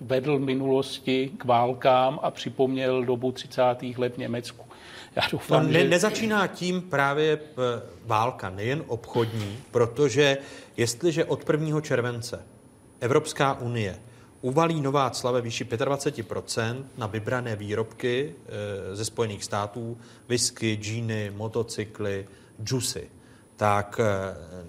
vedl 0.00 0.38
v 0.38 0.42
minulosti 0.42 1.30
k 1.38 1.44
válkám 1.44 2.20
a 2.22 2.30
připomněl 2.30 3.04
dobu 3.04 3.32
30. 3.32 3.62
let 3.98 4.14
v 4.14 4.18
Německu. 4.18 4.64
Já 5.16 5.22
No, 5.22 5.28
doufám, 5.32 5.66
ne, 5.72 5.80
že... 5.80 5.88
nezačíná 5.88 6.46
tím 6.46 6.82
právě 6.82 7.36
p- 7.36 7.62
válka, 8.06 8.50
nejen 8.50 8.84
obchodní, 8.86 9.56
protože 9.70 10.38
jestliže 10.76 11.24
od 11.24 11.50
1. 11.50 11.80
července 11.80 12.42
Evropská 13.00 13.54
unie 13.60 13.98
uvalí 14.40 14.80
nová 14.80 15.10
cla 15.10 15.30
ve 15.30 15.40
výši 15.40 15.64
25% 15.64 16.84
na 16.98 17.06
vybrané 17.06 17.56
výrobky 17.56 18.34
e, 18.92 18.96
ze 18.96 19.04
Spojených 19.04 19.44
států, 19.44 19.98
whisky, 20.28 20.78
džíny, 20.80 21.32
motocykly, 21.36 22.26
džusy, 22.64 23.10
tak 23.62 24.00
e, 24.00 24.04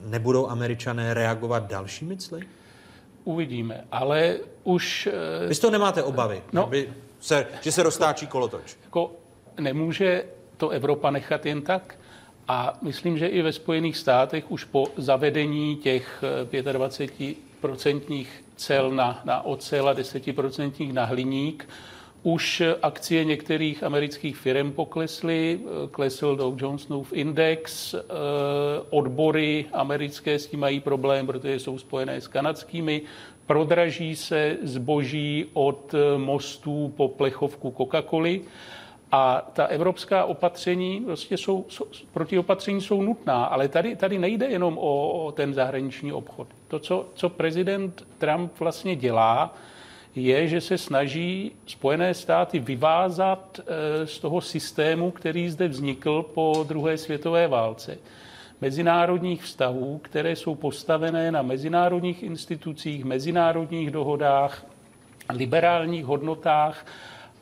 nebudou 0.10 0.50
američané 0.50 1.14
reagovat 1.14 1.68
dalšími 1.68 2.18
cly? 2.18 2.42
Uvidíme, 3.24 3.86
ale 3.92 4.38
už... 4.64 5.10
e, 5.44 5.48
Vy 5.48 5.56
z 5.56 5.60
toho 5.60 5.72
nemáte 5.72 6.04
obavy, 6.04 6.42
No. 6.54 6.64
aby 6.64 6.90
se, 7.20 7.48
že 7.62 7.72
se 7.72 7.84
roztáčí 7.84 8.28
kolotoč? 8.28 8.76
Jako 8.84 9.12
nemůže 9.60 10.24
to 10.58 10.70
Evropa 10.70 11.12
nechat 11.12 11.46
jen 11.46 11.62
tak. 11.62 11.96
A 12.48 12.78
myslím, 12.82 13.18
že 13.18 13.28
i 13.28 13.42
ve 13.42 13.52
Spojených 13.54 13.98
státech 13.98 14.52
už 14.52 14.64
po 14.64 14.88
zavedení 14.98 15.76
těch 15.76 16.24
eh, 16.54 16.62
25% 16.74 18.26
cel 18.56 18.92
na, 18.92 19.22
na 19.26 19.42
ocel 19.42 19.90
a 19.90 19.94
10% 19.94 20.94
na 20.94 21.06
hliník 21.06 21.70
už 22.24 22.64
akcie 22.82 23.26
některých 23.26 23.84
amerických 23.84 24.38
firm 24.38 24.72
poklesly, 24.72 25.60
eh, 25.62 25.88
klesl 25.92 26.36
Dow 26.36 26.62
Jonesův 26.62 27.14
index, 27.14 27.94
eh, 27.94 28.00
odbory 28.90 29.66
americké 29.74 30.40
s 30.40 30.48
tím 30.48 30.60
mají 30.60 30.80
problém, 30.80 31.28
protože 31.28 31.60
jsou 31.60 31.78
spojené 31.78 32.22
s 32.22 32.28
kanadskými, 32.28 33.02
prodraží 33.46 34.16
se 34.16 34.58
zboží 34.64 35.46
od 35.54 35.94
eh, 35.94 36.18
mostů 36.18 36.94
po 36.98 37.08
plechovku 37.08 37.70
Coca-Coly 37.78 38.42
a 39.12 39.50
ta 39.54 39.66
evropská 39.66 40.26
opatření, 40.26 41.02
prostě 41.06 41.38
jsou, 41.38 41.66
jsou, 41.70 41.86
protiopatření 42.14 42.82
jsou 42.82 43.02
nutná, 43.02 43.46
ale 43.46 43.68
tady, 43.68 43.96
tady 43.96 44.20
nejde 44.20 44.46
jenom 44.46 44.78
o, 44.78 45.26
o 45.26 45.32
ten 45.32 45.54
zahraniční 45.54 46.14
obchod. 46.14 46.48
To, 46.68 46.80
co, 46.80 47.06
co 47.14 47.30
prezident 47.30 48.08
Trump 48.18 48.60
vlastně 48.60 48.96
dělá, 48.96 49.56
je, 50.16 50.48
že 50.48 50.62
se 50.62 50.78
snaží 50.78 51.52
Spojené 51.66 52.14
státy 52.14 52.60
vyvázat 52.60 53.60
eh, 53.60 54.08
z 54.08 54.20
toho 54.20 54.42
systému, 54.42 55.12
který 55.12 55.50
zde 55.50 55.68
vznikl 55.68 56.24
po 56.34 56.66
druhé 56.68 56.98
světové 56.98 57.48
válce. 57.48 57.98
mezinárodních 58.62 59.44
vztahů, 59.44 59.98
které 60.04 60.36
jsou 60.36 60.56
postavené 60.56 61.32
na 61.32 61.42
mezinárodních 61.42 62.24
institucích, 62.24 63.06
mezinárodních 63.06 63.92
dohodách, 63.92 64.66
liberálních 65.34 66.06
hodnotách 66.06 66.86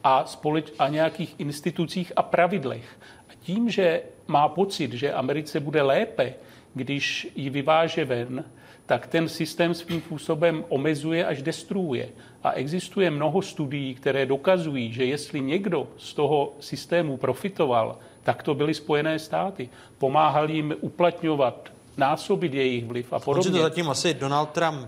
a, 0.04 0.26
společ- 0.26 0.72
a 0.80 0.88
nějakých 0.88 1.36
institucích 1.38 2.14
a 2.16 2.24
pravidlech. 2.24 3.00
A 3.30 3.34
tím, 3.42 3.70
že 3.70 4.02
má 4.28 4.48
pocit, 4.48 4.94
že 4.94 5.14
Americe 5.14 5.60
bude 5.60 5.82
lépe, 5.82 6.34
když 6.74 7.28
ji 7.36 7.50
vyváže 7.50 8.06
ven, 8.06 8.44
tak 8.86 9.08
ten 9.08 9.30
systém 9.30 9.74
svým 9.74 10.02
způsobem 10.02 10.66
omezuje 10.70 11.26
až 11.26 11.42
destruuje. 11.42 12.10
A 12.44 12.52
existuje 12.52 13.12
mnoho 13.12 13.42
studií, 13.42 13.96
které 13.96 14.26
dokazují, 14.26 14.94
že 14.94 15.06
jestli 15.06 15.42
někdo 15.42 15.88
z 15.98 16.14
toho 16.14 16.54
systému 16.60 17.18
profitoval, 17.18 17.98
tak 18.24 18.44
to 18.44 18.56
byly 18.56 18.74
Spojené 18.74 19.20
státy. 19.20 19.70
Pomáhali 19.98 20.54
jim 20.54 20.76
uplatňovat 20.82 21.70
násobit 21.98 22.54
jejich 22.54 22.86
vliv 22.86 23.14
a 23.14 23.20
podobně. 23.20 23.52
to 23.52 23.58
zatím 23.58 23.90
asi 23.90 24.14
Donald 24.14 24.50
Trump 24.50 24.88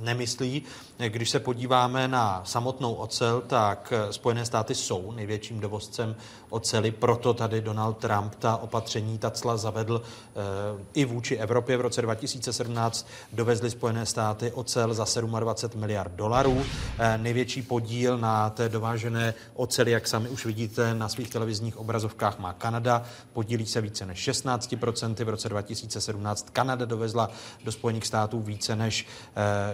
nemyslí. 0.00 0.62
Když 1.08 1.30
se 1.30 1.40
podíváme 1.40 2.08
na 2.08 2.42
samotnou 2.44 2.94
ocel, 2.94 3.42
tak 3.46 3.92
eh, 3.96 4.12
Spojené 4.12 4.44
státy 4.44 4.74
jsou 4.74 5.12
největším 5.12 5.60
dovozcem 5.60 6.16
oceli, 6.50 6.90
proto 6.90 7.34
tady 7.34 7.60
Donald 7.60 7.98
Trump 7.98 8.34
ta 8.34 8.56
opatření, 8.56 9.18
ta 9.18 9.30
cla 9.30 9.56
zavedl 9.56 10.02
eh, 10.02 10.84
i 10.94 11.04
vůči 11.04 11.36
Evropě. 11.36 11.76
V 11.76 11.80
roce 11.80 12.02
2017 12.02 13.08
dovezly 13.32 13.70
Spojené 13.70 14.06
státy 14.06 14.52
ocel 14.52 14.94
za 14.94 15.04
27 15.20 15.80
miliard 15.80 16.12
dolarů. 16.12 16.62
Eh, 16.98 17.18
Největší 17.18 17.62
podíl 17.62 18.18
na 18.18 18.50
té 18.50 18.68
dovážené 18.68 19.34
oceli, 19.54 19.90
jak 19.90 20.08
sami 20.08 20.28
už 20.28 20.46
vidíte 20.46 20.94
na 20.94 21.08
svých 21.08 21.30
televizních 21.30 21.76
obrazovkách, 21.76 22.38
má 22.38 22.52
Kanada. 22.52 23.02
Podílí 23.32 23.66
se 23.66 23.80
více 23.80 24.06
než 24.06 24.28
16%. 24.28 25.24
V 25.24 25.28
roce 25.28 25.48
2017 25.48 26.50
Kanada 26.52 26.84
dovezla 26.84 27.30
do 27.64 27.72
Spojených 27.72 28.06
států 28.06 28.40
více 28.40 28.76
než 28.76 29.06
eh, 29.06 29.27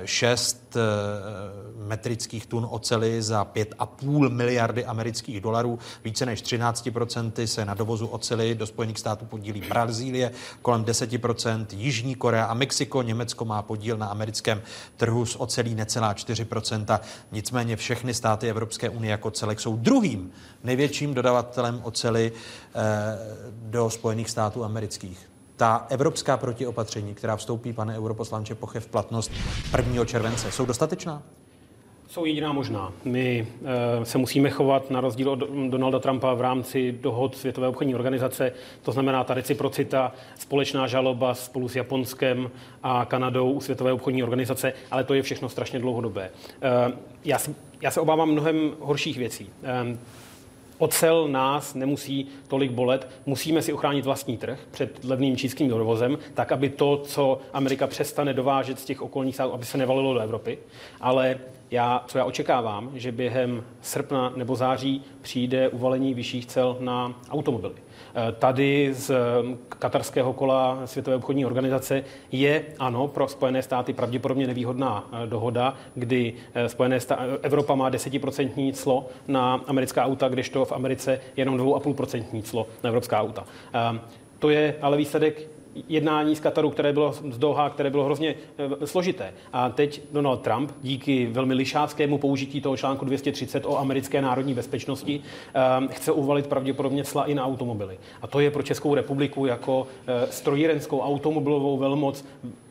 6 0.04 0.76
metrických 1.76 2.46
tun 2.46 2.66
oceli 2.70 3.22
za 3.22 3.44
5,5 3.44 4.30
miliardy 4.30 4.84
amerických 4.84 5.40
dolarů. 5.40 5.78
Více 6.04 6.26
než 6.26 6.42
13% 6.42 7.44
se 7.44 7.64
na 7.64 7.74
dovozu 7.74 8.06
oceli 8.06 8.54
do 8.54 8.66
Spojených 8.66 8.98
států 8.98 9.24
podílí 9.24 9.60
Brazílie, 9.68 10.30
kolem 10.62 10.84
10%, 10.84 11.66
Jižní 11.72 12.14
Korea 12.14 12.44
a 12.44 12.54
Mexiko. 12.54 13.02
Německo 13.02 13.44
má 13.44 13.62
podíl 13.62 13.96
na 13.96 14.06
americkém 14.06 14.62
trhu 14.96 15.26
s 15.26 15.40
ocelí 15.40 15.74
necelá 15.74 16.14
4%. 16.14 17.00
Nicméně 17.32 17.76
všechny 17.76 18.14
státy 18.14 18.50
Evropské 18.50 18.88
unie 18.88 19.10
jako 19.10 19.30
celek 19.30 19.60
jsou 19.60 19.76
druhým 19.76 20.30
největším 20.64 21.14
dodavatelem 21.14 21.80
oceli 21.82 22.32
eh, 22.32 22.80
do 23.52 23.90
Spojených 23.90 24.30
států 24.30 24.64
amerických. 24.64 25.33
Ta 25.56 25.86
evropská 25.90 26.36
protiopatření, 26.36 27.14
která 27.14 27.36
vstoupí, 27.36 27.72
pane 27.72 27.98
europoslanče 27.98 28.54
Poche, 28.54 28.80
v 28.80 28.86
platnost 28.86 29.32
1. 29.76 30.04
července, 30.04 30.52
jsou 30.52 30.66
dostatečná? 30.66 31.22
Jsou 32.08 32.24
jediná 32.24 32.52
možná. 32.52 32.92
My 33.04 33.46
e, 34.00 34.04
se 34.04 34.18
musíme 34.18 34.50
chovat 34.50 34.90
na 34.90 35.00
rozdíl 35.00 35.30
od 35.30 35.38
Donalda 35.68 35.98
Trumpa 35.98 36.34
v 36.34 36.40
rámci 36.40 36.92
dohod 36.92 37.36
Světové 37.36 37.68
obchodní 37.68 37.94
organizace, 37.94 38.52
to 38.82 38.92
znamená 38.92 39.24
ta 39.24 39.34
reciprocita, 39.34 40.12
společná 40.38 40.86
žaloba 40.86 41.34
spolu 41.34 41.68
s 41.68 41.76
Japonskem 41.76 42.50
a 42.82 43.04
Kanadou 43.04 43.52
u 43.52 43.60
Světové 43.60 43.92
obchodní 43.92 44.22
organizace, 44.22 44.72
ale 44.90 45.04
to 45.04 45.14
je 45.14 45.22
všechno 45.22 45.48
strašně 45.48 45.78
dlouhodobé. 45.78 46.30
E, 46.62 46.92
já, 47.24 47.38
si, 47.38 47.54
já 47.80 47.90
se 47.90 48.00
obávám 48.00 48.30
mnohem 48.30 48.70
horších 48.80 49.18
věcí. 49.18 49.50
E, 49.62 49.98
Ocel 50.84 51.28
nás 51.28 51.74
nemusí 51.74 52.26
tolik 52.48 52.70
bolet. 52.70 53.08
Musíme 53.26 53.62
si 53.62 53.72
ochránit 53.72 54.04
vlastní 54.04 54.36
trh 54.36 54.58
před 54.70 55.04
levným 55.04 55.36
čínským 55.36 55.68
dovozem, 55.68 56.18
tak 56.34 56.52
aby 56.52 56.68
to, 56.68 56.96
co 56.96 57.38
Amerika 57.52 57.86
přestane 57.86 58.34
dovážet 58.34 58.80
z 58.80 58.84
těch 58.84 59.02
okolních 59.02 59.34
států, 59.34 59.52
aby 59.52 59.64
se 59.64 59.78
nevalilo 59.78 60.14
do 60.14 60.20
Evropy. 60.20 60.58
Ale 61.00 61.38
já, 61.70 62.04
co 62.06 62.18
já 62.18 62.24
očekávám, 62.24 62.90
že 62.94 63.12
během 63.12 63.64
srpna 63.82 64.32
nebo 64.36 64.56
září 64.56 65.02
přijde 65.22 65.68
uvalení 65.68 66.14
vyšších 66.14 66.46
cel 66.46 66.76
na 66.80 67.20
automobily. 67.30 67.74
Tady 68.38 68.90
z 68.94 69.10
katarského 69.68 70.32
kola 70.32 70.78
Světové 70.84 71.16
obchodní 71.16 71.46
organizace 71.46 72.04
je, 72.32 72.64
ano, 72.78 73.08
pro 73.08 73.28
Spojené 73.28 73.62
státy 73.62 73.92
pravděpodobně 73.92 74.46
nevýhodná 74.46 75.10
dohoda, 75.26 75.74
kdy 75.94 76.34
Spojené 76.66 77.00
státy, 77.00 77.22
Evropa 77.42 77.74
má 77.74 77.90
10% 77.90 78.72
clo 78.72 79.08
na 79.28 79.54
americká 79.66 80.04
auta, 80.04 80.28
kdežto 80.28 80.64
v 80.64 80.72
Americe 80.72 81.20
jenom 81.36 81.58
2,5% 81.58 82.42
clo 82.42 82.66
na 82.82 82.88
evropská 82.88 83.20
auta. 83.20 83.44
To 84.38 84.50
je 84.50 84.76
ale 84.80 84.96
výsledek 84.96 85.53
jednání 85.88 86.36
z 86.36 86.40
Kataru, 86.40 86.70
které 86.70 86.92
bylo 86.92 87.12
z 87.12 87.38
Doha, 87.38 87.70
které 87.70 87.90
bylo 87.90 88.04
hrozně 88.04 88.34
e, 88.82 88.86
složité. 88.86 89.34
A 89.52 89.68
teď 89.68 90.00
Donald 90.12 90.40
Trump 90.40 90.72
díky 90.82 91.26
velmi 91.26 91.54
lišáckému 91.54 92.18
použití 92.18 92.60
toho 92.60 92.76
článku 92.76 93.04
230 93.04 93.66
o 93.66 93.78
americké 93.78 94.22
národní 94.22 94.54
bezpečnosti 94.54 95.20
e, 95.54 95.94
chce 95.94 96.12
uvalit 96.12 96.46
pravděpodobně 96.46 97.04
cla 97.04 97.24
i 97.24 97.34
na 97.34 97.46
automobily. 97.46 97.98
A 98.22 98.26
to 98.26 98.40
je 98.40 98.50
pro 98.50 98.62
Českou 98.62 98.94
republiku 98.94 99.46
jako 99.46 99.86
e, 100.06 100.26
strojírenskou 100.32 101.00
automobilovou 101.00 101.78
velmoc 101.78 102.24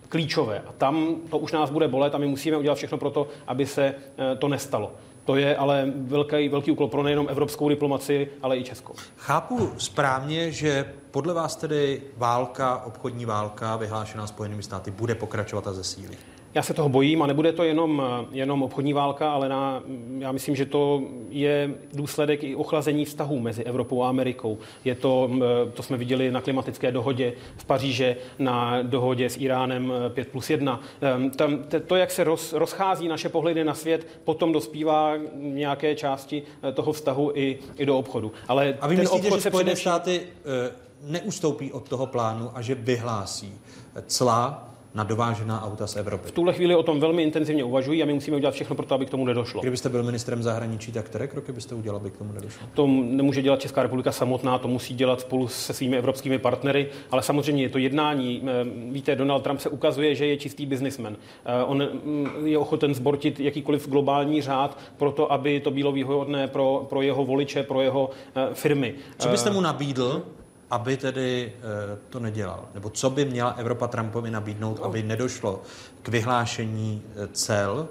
klíčové. 0.09 0.61
A 0.67 0.71
tam 0.71 1.15
to 1.29 1.37
už 1.37 1.51
nás 1.51 1.69
bude 1.69 1.87
bolet 1.87 2.15
a 2.15 2.17
my 2.17 2.27
musíme 2.27 2.57
udělat 2.57 2.75
všechno 2.75 2.97
pro 2.97 3.09
to, 3.09 3.27
aby 3.47 3.65
se 3.65 3.95
to 4.39 4.47
nestalo. 4.47 4.91
To 5.25 5.35
je 5.35 5.55
ale 5.55 5.93
velký, 5.95 6.49
velký 6.49 6.71
úkol 6.71 6.87
pro 6.87 7.03
nejenom 7.03 7.27
evropskou 7.29 7.69
diplomaci, 7.69 8.27
ale 8.41 8.57
i 8.57 8.63
českou. 8.63 8.93
Chápu 9.17 9.69
správně, 9.77 10.51
že 10.51 10.93
podle 11.13 11.33
vás 11.33 11.55
tedy 11.55 12.01
válka, 12.17 12.83
obchodní 12.85 13.25
válka 13.25 13.75
vyhlášená 13.75 14.27
Spojenými 14.27 14.63
státy 14.63 14.91
bude 14.91 15.15
pokračovat 15.15 15.67
a 15.67 15.73
zesílí? 15.73 16.17
Já 16.53 16.63
se 16.63 16.73
toho 16.73 16.89
bojím 16.89 17.21
a 17.21 17.27
nebude 17.27 17.51
to 17.51 17.63
jenom, 17.63 18.03
jenom 18.31 18.63
obchodní 18.63 18.93
válka, 18.93 19.31
ale 19.31 19.49
na, 19.49 19.83
já 20.19 20.31
myslím, 20.31 20.55
že 20.55 20.65
to 20.65 21.03
je 21.29 21.73
důsledek 21.93 22.43
i 22.43 22.55
ochlazení 22.55 23.05
vztahů 23.05 23.39
mezi 23.39 23.63
Evropou 23.63 24.03
a 24.03 24.09
Amerikou. 24.09 24.57
Je 24.85 24.95
to, 24.95 25.29
to 25.73 25.83
jsme 25.83 25.97
viděli 25.97 26.31
na 26.31 26.41
klimatické 26.41 26.91
dohodě 26.91 27.33
v 27.57 27.65
Paříže, 27.65 28.17
na 28.39 28.81
dohodě 28.81 29.29
s 29.29 29.37
Iránem 29.37 29.93
5 30.09 30.27
plus 30.27 30.49
1. 30.49 30.81
Tam, 31.35 31.59
to, 31.87 31.95
jak 31.95 32.11
se 32.11 32.23
roz, 32.23 32.53
rozchází 32.53 33.07
naše 33.07 33.29
pohledy 33.29 33.63
na 33.63 33.73
svět, 33.73 34.07
potom 34.23 34.51
dospívá 34.51 35.13
nějaké 35.35 35.95
části 35.95 36.43
toho 36.73 36.93
vztahu 36.93 37.31
i, 37.35 37.59
i 37.77 37.85
do 37.85 37.97
obchodu. 37.97 38.31
Ale 38.47 38.77
a 38.81 38.87
vy 38.87 38.95
myslíte, 38.95 39.27
obchod 39.27 39.41
že 39.41 39.49
Spojené 39.49 39.75
státy 39.75 40.21
neustoupí 41.03 41.71
od 41.71 41.89
toho 41.89 42.05
plánu 42.05 42.49
a 42.53 42.61
že 42.61 42.75
vyhlásí 42.75 43.53
cla 44.07 44.69
na 44.95 45.03
dovážená 45.03 45.65
auta 45.65 45.87
z 45.87 45.95
Evropy. 45.95 46.27
V 46.27 46.31
tuhle 46.31 46.53
chvíli 46.53 46.75
o 46.75 46.83
tom 46.83 46.99
velmi 46.99 47.23
intenzivně 47.23 47.63
uvažují 47.63 48.03
a 48.03 48.05
my 48.05 48.13
musíme 48.13 48.37
udělat 48.37 48.51
všechno 48.51 48.75
pro 48.75 48.85
to, 48.85 48.95
aby 48.95 49.05
k 49.05 49.09
tomu 49.09 49.25
nedošlo. 49.25 49.61
Kdybyste 49.61 49.89
byl 49.89 50.03
ministrem 50.03 50.43
zahraničí, 50.43 50.91
tak 50.91 51.05
které 51.05 51.27
kroky 51.27 51.51
byste 51.51 51.75
udělal, 51.75 51.97
aby 51.97 52.11
k 52.11 52.17
tomu 52.17 52.33
nedošlo? 52.33 52.67
To 52.73 52.87
nemůže 52.87 53.41
dělat 53.41 53.61
Česká 53.61 53.83
republika 53.83 54.11
samotná, 54.11 54.57
to 54.57 54.67
musí 54.67 54.93
dělat 54.93 55.21
spolu 55.21 55.47
se 55.47 55.73
svými 55.73 55.97
evropskými 55.97 56.39
partnery, 56.39 56.89
ale 57.11 57.21
samozřejmě 57.21 57.63
je 57.63 57.69
to 57.69 57.77
jednání. 57.77 58.43
Víte, 58.91 59.15
Donald 59.15 59.43
Trump 59.43 59.59
se 59.59 59.69
ukazuje, 59.69 60.15
že 60.15 60.25
je 60.25 60.37
čistý 60.37 60.65
biznismen. 60.65 61.17
On 61.65 61.87
je 62.45 62.57
ochoten 62.57 62.95
zbortit 62.95 63.39
jakýkoliv 63.39 63.89
globální 63.89 64.41
řád 64.41 64.79
pro 64.97 65.11
to, 65.11 65.31
aby 65.31 65.59
to 65.59 65.71
bylo 65.71 65.91
výhodné 65.91 66.47
pro, 66.47 66.85
pro 66.89 67.01
jeho 67.01 67.25
voliče, 67.25 67.63
pro 67.63 67.81
jeho 67.81 68.09
firmy. 68.53 68.95
Co 69.17 69.29
byste 69.29 69.49
mu 69.49 69.61
nabídl, 69.61 70.23
aby 70.73 70.97
tedy 70.97 71.53
to 72.09 72.19
nedělal? 72.19 72.65
Nebo 72.73 72.89
co 72.89 73.09
by 73.09 73.25
měla 73.25 73.49
Evropa 73.49 73.87
Trumpovi 73.87 74.31
nabídnout, 74.31 74.79
aby 74.83 75.03
nedošlo 75.03 75.61
k 76.01 76.07
vyhlášení 76.09 77.01
cel 77.31 77.87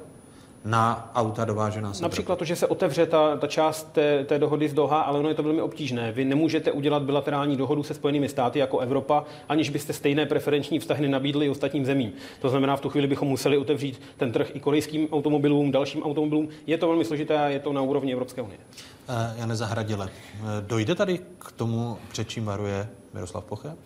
na 0.64 1.10
auta 1.14 1.44
dovážená 1.44 1.94
z 1.94 2.00
Například 2.00 2.38
to, 2.38 2.44
že 2.44 2.56
se 2.56 2.66
otevře 2.66 3.06
ta, 3.06 3.36
ta 3.36 3.46
část 3.46 3.92
té, 3.92 4.24
té 4.24 4.38
dohody 4.38 4.68
z 4.68 4.74
Doha, 4.74 5.00
ale 5.00 5.18
ono 5.18 5.28
je 5.28 5.34
to 5.34 5.42
velmi 5.42 5.62
obtížné. 5.62 6.12
Vy 6.12 6.24
nemůžete 6.24 6.72
udělat 6.72 7.02
bilaterální 7.02 7.56
dohodu 7.56 7.82
se 7.82 7.94
Spojenými 7.94 8.28
státy 8.28 8.58
jako 8.58 8.78
Evropa, 8.78 9.24
aniž 9.48 9.70
byste 9.70 9.92
stejné 9.92 10.26
preferenční 10.26 10.78
vztahy 10.78 11.08
nabídli 11.08 11.46
i 11.46 11.48
ostatním 11.48 11.86
zemím. 11.86 12.12
To 12.40 12.48
znamená, 12.48 12.76
v 12.76 12.80
tu 12.80 12.88
chvíli 12.88 13.06
bychom 13.06 13.28
museli 13.28 13.58
otevřít 13.58 14.02
ten 14.16 14.32
trh 14.32 14.56
i 14.56 14.60
korejským 14.60 15.08
automobilům, 15.12 15.70
dalším 15.70 16.02
automobilům. 16.02 16.48
Je 16.66 16.78
to 16.78 16.88
velmi 16.88 17.04
složité 17.04 17.38
a 17.38 17.48
je 17.48 17.58
to 17.58 17.72
na 17.72 17.82
úrovni 17.82 18.12
Evropské 18.12 18.42
unie. 18.42 18.58
Uh, 19.08 19.40
Jane 19.40 19.56
Zahradile, 19.56 20.08
dojde 20.60 20.94
tady 20.94 21.18
k 21.38 21.52
tomu, 21.52 21.98
před 22.12 22.28
čím 22.28 22.44
varuje 22.44 22.88
Miroslav 23.14 23.44
Poche? 23.44 23.76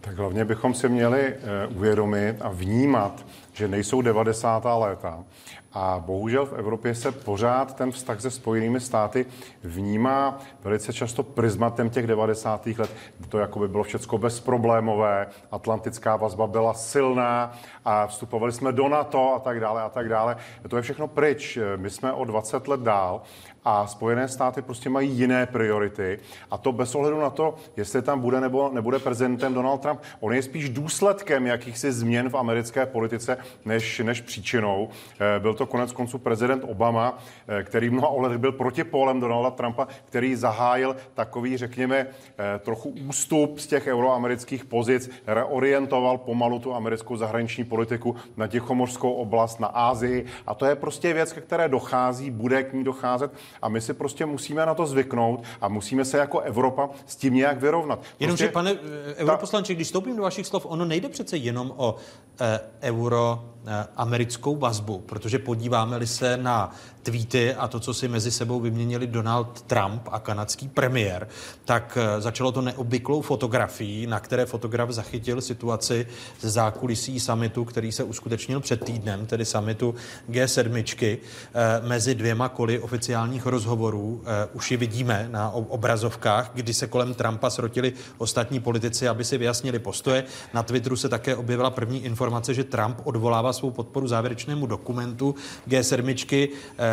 Tak 0.00 0.16
hlavně 0.16 0.44
bychom 0.44 0.74
si 0.74 0.88
měli 0.88 1.34
uvědomit 1.68 2.36
a 2.40 2.48
vnímat, 2.48 3.26
že 3.52 3.68
nejsou 3.68 4.02
90. 4.02 4.62
léta. 4.78 5.24
A 5.72 6.02
bohužel 6.06 6.46
v 6.46 6.52
Evropě 6.52 6.94
se 6.94 7.12
pořád 7.12 7.76
ten 7.76 7.90
vztah 7.90 8.20
se 8.20 8.30
Spojenými 8.30 8.80
státy 8.80 9.26
vnímá 9.62 10.38
velice 10.64 10.92
často 10.92 11.22
prismatem 11.22 11.90
těch 11.90 12.06
90. 12.06 12.66
let. 12.66 12.90
To 13.28 13.38
jako 13.38 13.58
by 13.58 13.68
bylo 13.68 13.84
všechno 13.84 14.18
bezproblémové, 14.18 15.26
atlantická 15.50 16.16
vazba 16.16 16.46
byla 16.46 16.74
silná 16.74 17.52
a 17.84 18.06
vstupovali 18.06 18.52
jsme 18.52 18.72
do 18.72 18.88
NATO 18.88 19.34
a 19.34 19.38
tak 19.38 19.60
dále 19.60 19.82
a 19.82 19.88
tak 19.88 20.08
dále. 20.08 20.36
To 20.68 20.76
je 20.76 20.82
všechno 20.82 21.08
pryč. 21.08 21.58
My 21.76 21.90
jsme 21.90 22.12
o 22.12 22.24
20 22.24 22.68
let 22.68 22.80
dál 22.80 23.22
a 23.64 23.86
Spojené 23.86 24.28
státy 24.28 24.62
prostě 24.62 24.90
mají 24.90 25.10
jiné 25.10 25.46
priority 25.46 26.18
a 26.50 26.58
to 26.58 26.72
bez 26.72 26.94
ohledu 26.94 27.20
na 27.20 27.30
to, 27.30 27.54
jestli 27.76 28.02
tam 28.02 28.20
bude 28.20 28.40
nebo 28.40 28.70
nebude 28.72 28.98
prezidentem 28.98 29.54
Donald 29.54 29.78
Trump. 29.78 30.00
On 30.20 30.34
je 30.34 30.42
spíš 30.42 30.68
důsledkem 30.68 31.46
jakýchsi 31.46 31.92
změn 31.92 32.30
v 32.30 32.36
americké 32.36 32.86
politice 32.86 33.38
než, 33.64 33.98
než 33.98 34.20
příčinou. 34.20 34.88
Eh, 35.20 35.40
byl 35.40 35.54
to 35.54 35.66
konec 35.66 35.92
konců 35.92 36.18
prezident 36.18 36.64
Obama, 36.64 37.18
eh, 37.48 37.62
který 37.62 37.90
mnoha 37.90 38.08
ohledech 38.08 38.38
byl 38.38 38.52
protipólem 38.52 39.20
Donalda 39.20 39.50
Trumpa, 39.50 39.88
který 40.04 40.34
zahájil 40.34 40.96
takový, 41.14 41.56
řekněme, 41.56 41.96
eh, 41.96 42.58
trochu 42.58 42.88
ústup 43.08 43.58
z 43.58 43.66
těch 43.66 43.86
euroamerických 43.86 44.64
pozic, 44.64 45.10
reorientoval 45.26 46.18
pomalu 46.18 46.58
tu 46.58 46.74
americkou 46.74 47.16
zahraniční 47.16 47.64
politiku 47.64 48.16
na 48.36 48.46
Tichomořskou 48.46 49.12
oblast, 49.12 49.60
na 49.60 49.68
Ázii 49.68 50.26
a 50.46 50.54
to 50.54 50.66
je 50.66 50.76
prostě 50.76 51.12
věc, 51.12 51.32
ke 51.32 51.40
které 51.40 51.68
dochází, 51.68 52.30
bude 52.30 52.62
k 52.62 52.72
ní 52.72 52.84
docházet 52.84 53.32
a 53.62 53.68
my 53.68 53.80
si 53.80 53.94
prostě 53.94 54.26
musíme 54.26 54.66
na 54.66 54.74
to 54.74 54.86
zvyknout 54.86 55.44
a 55.60 55.68
musíme 55.68 56.04
se 56.04 56.18
jako 56.18 56.40
Evropa 56.40 56.90
s 57.06 57.16
tím 57.16 57.34
nějak 57.34 57.60
vyrovnat. 57.60 57.98
Prostě 57.98 58.24
Jenomže, 58.24 58.48
pane 58.48 58.72
eh, 58.72 59.14
europoslanče, 59.14 59.74
když 59.74 59.88
stoupím 59.88 60.16
do 60.16 60.22
vašich 60.22 60.46
slov, 60.46 60.66
ono 60.66 60.84
nejde 60.84 61.08
přece 61.08 61.36
jenom 61.36 61.72
o 61.76 61.96
eh, 62.40 62.60
euro 62.82 63.44
eh, 63.66 63.86
americkou 63.96 64.56
vazbu, 64.56 64.98
protože 64.98 65.38
podíváme-li 65.38 66.06
se 66.06 66.36
na 66.36 66.74
tweety 67.10 67.54
a 67.54 67.68
to, 67.68 67.80
co 67.80 67.94
si 67.94 68.08
mezi 68.08 68.30
sebou 68.30 68.60
vyměnili 68.60 69.06
Donald 69.06 69.62
Trump 69.62 70.02
a 70.12 70.18
kanadský 70.18 70.68
premiér, 70.68 71.28
tak 71.64 71.98
eh, 72.00 72.20
začalo 72.20 72.52
to 72.52 72.60
neobvyklou 72.60 73.20
fotografií, 73.20 74.06
na 74.06 74.20
které 74.20 74.46
fotograf 74.46 74.90
zachytil 74.90 75.40
situaci 75.40 76.06
ze 76.40 76.50
zákulisí 76.50 77.20
summitu, 77.20 77.64
který 77.64 77.92
se 77.92 78.04
uskutečnil 78.04 78.60
před 78.60 78.84
týdnem, 78.84 79.26
tedy 79.26 79.44
summitu 79.44 79.94
G7, 80.30 81.18
eh, 81.54 81.88
mezi 81.88 82.14
dvěma 82.14 82.48
koly 82.48 82.78
oficiálních 82.78 83.46
rozhovorů. 83.46 84.22
Eh, 84.24 84.48
už 84.52 84.70
ji 84.70 84.76
vidíme 84.76 85.28
na 85.30 85.50
obrazovkách, 85.50 86.50
kdy 86.54 86.74
se 86.74 86.86
kolem 86.86 87.14
Trumpa 87.14 87.50
srotili 87.50 87.92
ostatní 88.18 88.60
politici, 88.60 89.08
aby 89.08 89.24
si 89.24 89.38
vyjasnili 89.38 89.78
postoje. 89.78 90.24
Na 90.54 90.62
Twitteru 90.62 90.96
se 90.96 91.08
také 91.08 91.36
objevila 91.36 91.70
první 91.70 92.04
informace, 92.04 92.54
že 92.54 92.64
Trump 92.64 93.00
odvolává 93.04 93.52
svou 93.52 93.70
podporu 93.70 94.08
závěrečnému 94.08 94.66
dokumentu 94.66 95.34
G7. 95.68 96.48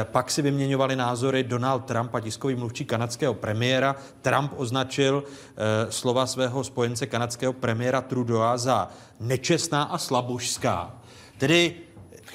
Pak 0.05 0.31
si 0.31 0.41
vyměňovali 0.41 0.95
názory 0.95 1.43
Donald 1.43 1.85
Trump 1.85 2.15
a 2.15 2.19
tiskový 2.19 2.55
mluvčí 2.55 2.85
kanadského 2.85 3.33
premiéra. 3.33 3.95
Trump 4.21 4.53
označil 4.55 5.23
e, 5.23 5.91
slova 5.91 6.25
svého 6.25 6.63
spojence 6.63 7.05
kanadského 7.07 7.53
premiéra 7.53 8.01
Trudeau 8.01 8.57
za 8.57 8.89
nečestná 9.19 9.83
a 9.83 9.97
slabožská. 9.97 10.95
Tedy 11.37 11.75